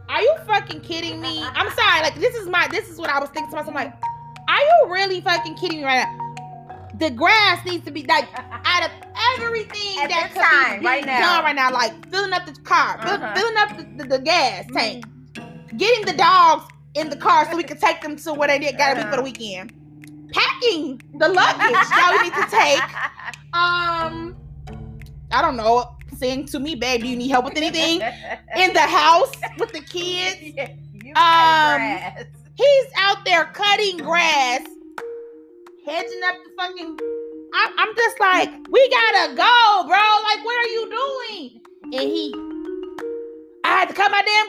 are 0.09 0.23
you 0.23 0.35
fucking 0.47 0.81
kidding 0.81 1.21
me? 1.21 1.43
I'm 1.43 1.71
sorry. 1.71 2.03
Like 2.03 2.17
this 2.17 2.35
is 2.35 2.49
my 2.49 2.67
this 2.69 2.89
is 2.91 2.99
what 2.99 3.11
I 3.11 3.21
was 3.21 3.31
thinking 3.31 3.51
to 3.51 3.57
myself. 3.57 3.69
I'm 3.69 3.75
like, 3.75 3.95
are 4.49 4.61
you 4.61 4.93
really 4.93 5.21
fucking 5.21 5.55
kidding 5.57 5.79
me 5.79 5.85
right 5.85 6.05
now? 6.05 6.28
The 6.99 7.11
grass 7.11 7.65
needs 7.65 7.85
to 7.85 7.91
be 7.93 8.03
like 8.05 8.29
out 8.65 8.85
of 8.85 8.91
everything 9.37 9.99
At 10.01 10.09
that 10.11 10.31
could 10.33 10.43
time, 10.43 10.81
be 10.81 10.87
right 10.87 11.05
now. 11.07 11.21
done 11.21 11.45
right 11.45 11.55
now, 11.57 11.73
like 11.73 11.93
filling 12.11 12.33
up 12.33 12.47
the 12.47 12.53
car, 12.63 12.99
Uh-huh. 13.01 13.35
filling 13.35 13.57
up 13.59 13.77
the, 13.77 14.03
the, 14.05 14.09
the 14.17 14.19
gas 14.25 14.65
tank, 14.73 15.05
getting 15.77 16.05
the 16.07 16.15
dogs 16.15 16.65
in 16.95 17.09
the 17.11 17.17
car 17.17 17.49
so 17.51 17.57
we 17.57 17.63
can 17.63 17.79
take 17.79 18.01
them 18.03 18.17
to 18.17 18.35
where 18.35 18.49
they 18.49 18.59
did 18.59 18.77
gotta 18.79 18.97
be 18.97 19.03
for 19.03 19.11
the 19.11 19.15
Uh-huh. 19.17 19.23
weekend, 19.25 19.73
packing 20.33 21.01
the 21.19 21.29
luggage 21.29 21.89
that 21.91 22.11
we 22.13 22.29
need 22.29 22.35
to 22.35 22.47
take. 22.51 22.83
Um, 23.55 24.37
I 25.31 25.41
don't 25.43 25.57
know, 25.57 25.97
saying 26.17 26.47
to 26.47 26.59
me, 26.59 26.75
babe, 26.75 27.03
do 27.03 27.09
you 27.09 27.17
need 27.17 27.29
help 27.29 27.45
with 27.45 27.57
anything 27.57 28.01
in 28.57 28.73
the 28.73 28.81
house 28.81 29.33
with 29.59 29.73
the 29.73 29.81
kids? 29.81 30.37
Yeah, 31.01 31.13
Um, 31.13 31.77
grass. 32.15 32.25
He's 32.57 32.87
out 32.99 33.25
there 33.25 33.45
cutting 33.47 33.99
grass, 33.99 34.63
hedging 35.89 36.21
up 36.29 36.37
the 36.45 36.51
fucking. 36.57 36.99
I, 37.55 37.73
I'm 37.79 37.95
just 37.97 38.21
like, 38.21 38.51
we 38.71 38.89
gotta 38.91 39.35
go, 39.35 39.85
bro. 39.89 39.97
Like, 39.99 40.45
what 40.45 40.57
are 40.65 40.71
you 40.71 40.83
doing? 40.91 41.61
And 41.85 42.09
he, 42.11 42.35
I 43.65 43.69
had 43.81 43.89
to 43.89 43.95
cut 43.95 44.11
my 44.11 44.23
damn 44.23 44.49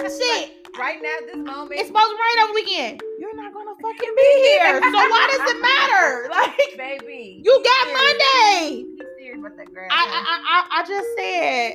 grass. 0.00 0.18
Shit, 0.18 0.66
right 0.78 0.98
now, 1.02 1.14
this 1.26 1.36
moment. 1.36 1.72
it's 1.78 1.88
supposed 1.88 2.08
to 2.08 2.16
rain 2.16 2.44
over 2.44 2.54
weekend. 2.54 3.02
You're 3.18 3.36
not 3.36 3.52
gonna 3.52 3.74
fucking 3.82 4.14
be 4.16 4.30
here. 4.48 4.80
So 4.80 4.90
why 4.92 5.28
does 5.36 5.50
it 5.50 5.60
matter? 5.62 6.28
Like, 6.30 6.76
baby. 6.76 7.42
you 7.44 7.62
got 7.64 7.84
serious. 7.84 8.02
Monday. 8.02 8.84
He's 8.96 9.06
serious 9.18 9.38
about 9.40 9.56
that 9.58 9.72
grass. 9.72 9.88
I, 9.90 10.02
I, 10.04 10.40
I- 10.48 10.80
I 10.80 10.86
just 10.86 11.08
said, 11.18 11.74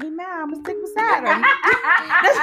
he 0.00 0.10
mad. 0.10 0.26
I'm 0.42 0.50
gonna 0.50 0.62
stick 0.64 0.76
beside 0.80 1.18
him. 1.24 1.42
That's, 1.42 2.38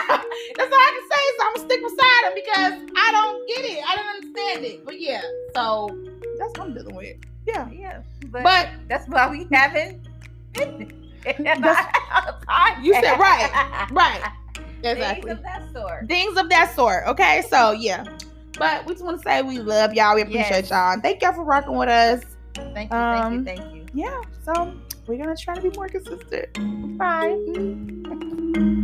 that's 0.58 0.72
all 0.72 0.80
I 0.80 0.92
can 0.96 1.06
say 1.12 1.24
So 1.38 1.46
I'm 1.46 1.54
gonna 1.56 1.68
stick 1.68 1.82
beside 1.84 2.22
him 2.26 2.34
because 2.36 2.74
I 2.96 3.12
don't 3.12 3.48
get 3.48 3.66
it. 3.66 3.84
I 3.88 3.96
don't 3.96 4.08
understand 4.16 4.66
it. 4.66 4.86
But 4.86 5.00
yeah, 5.00 5.22
so 5.56 5.90
that's 6.40 6.58
what 6.58 6.68
I'm 6.68 6.74
dealing 6.74 6.96
with. 6.96 7.18
Yeah. 7.48 7.70
yeah, 7.72 8.02
but, 8.28 8.44
But 8.44 8.70
that's 8.88 9.08
why 9.10 9.30
we 9.30 9.48
haven't. 9.52 10.08
You 12.82 12.94
said 12.96 13.20
right, 13.20 13.88
right. 13.92 14.22
Exactly. 14.84 15.22
Things 15.22 15.38
of 15.38 15.44
that 15.44 15.74
sort. 15.74 16.08
Things 16.08 16.38
of 16.40 16.50
that 16.50 16.76
sort. 16.76 17.04
Okay, 17.08 17.44
so 17.50 17.72
yeah. 17.72 18.04
But 18.58 18.86
we 18.86 18.94
just 18.94 19.04
want 19.06 19.18
to 19.18 19.24
say 19.24 19.42
we 19.42 19.60
love 19.60 19.94
y'all. 19.94 20.16
We 20.16 20.22
appreciate 20.22 20.50
Yes. 20.50 20.70
y'all. 20.72 21.00
Thank 21.00 21.22
y'all 21.22 21.34
for 21.34 21.44
rocking 21.44 21.76
with 21.78 21.90
us. 21.90 22.24
Thank 22.74 22.92
you, 22.92 22.98
Um, 22.98 23.46
thank 23.46 23.60
you, 23.60 23.64
thank 23.64 23.76
you. 23.76 23.86
Yeah. 23.94 24.22
So 24.44 24.74
we're 25.08 25.24
going 25.24 25.36
to 25.36 25.42
try 25.42 25.56
to 25.56 25.62
be 25.62 25.70
more 25.76 25.88
consistent. 25.88 26.54
Bye. 26.98 27.36
Mm-hmm. 27.50 28.78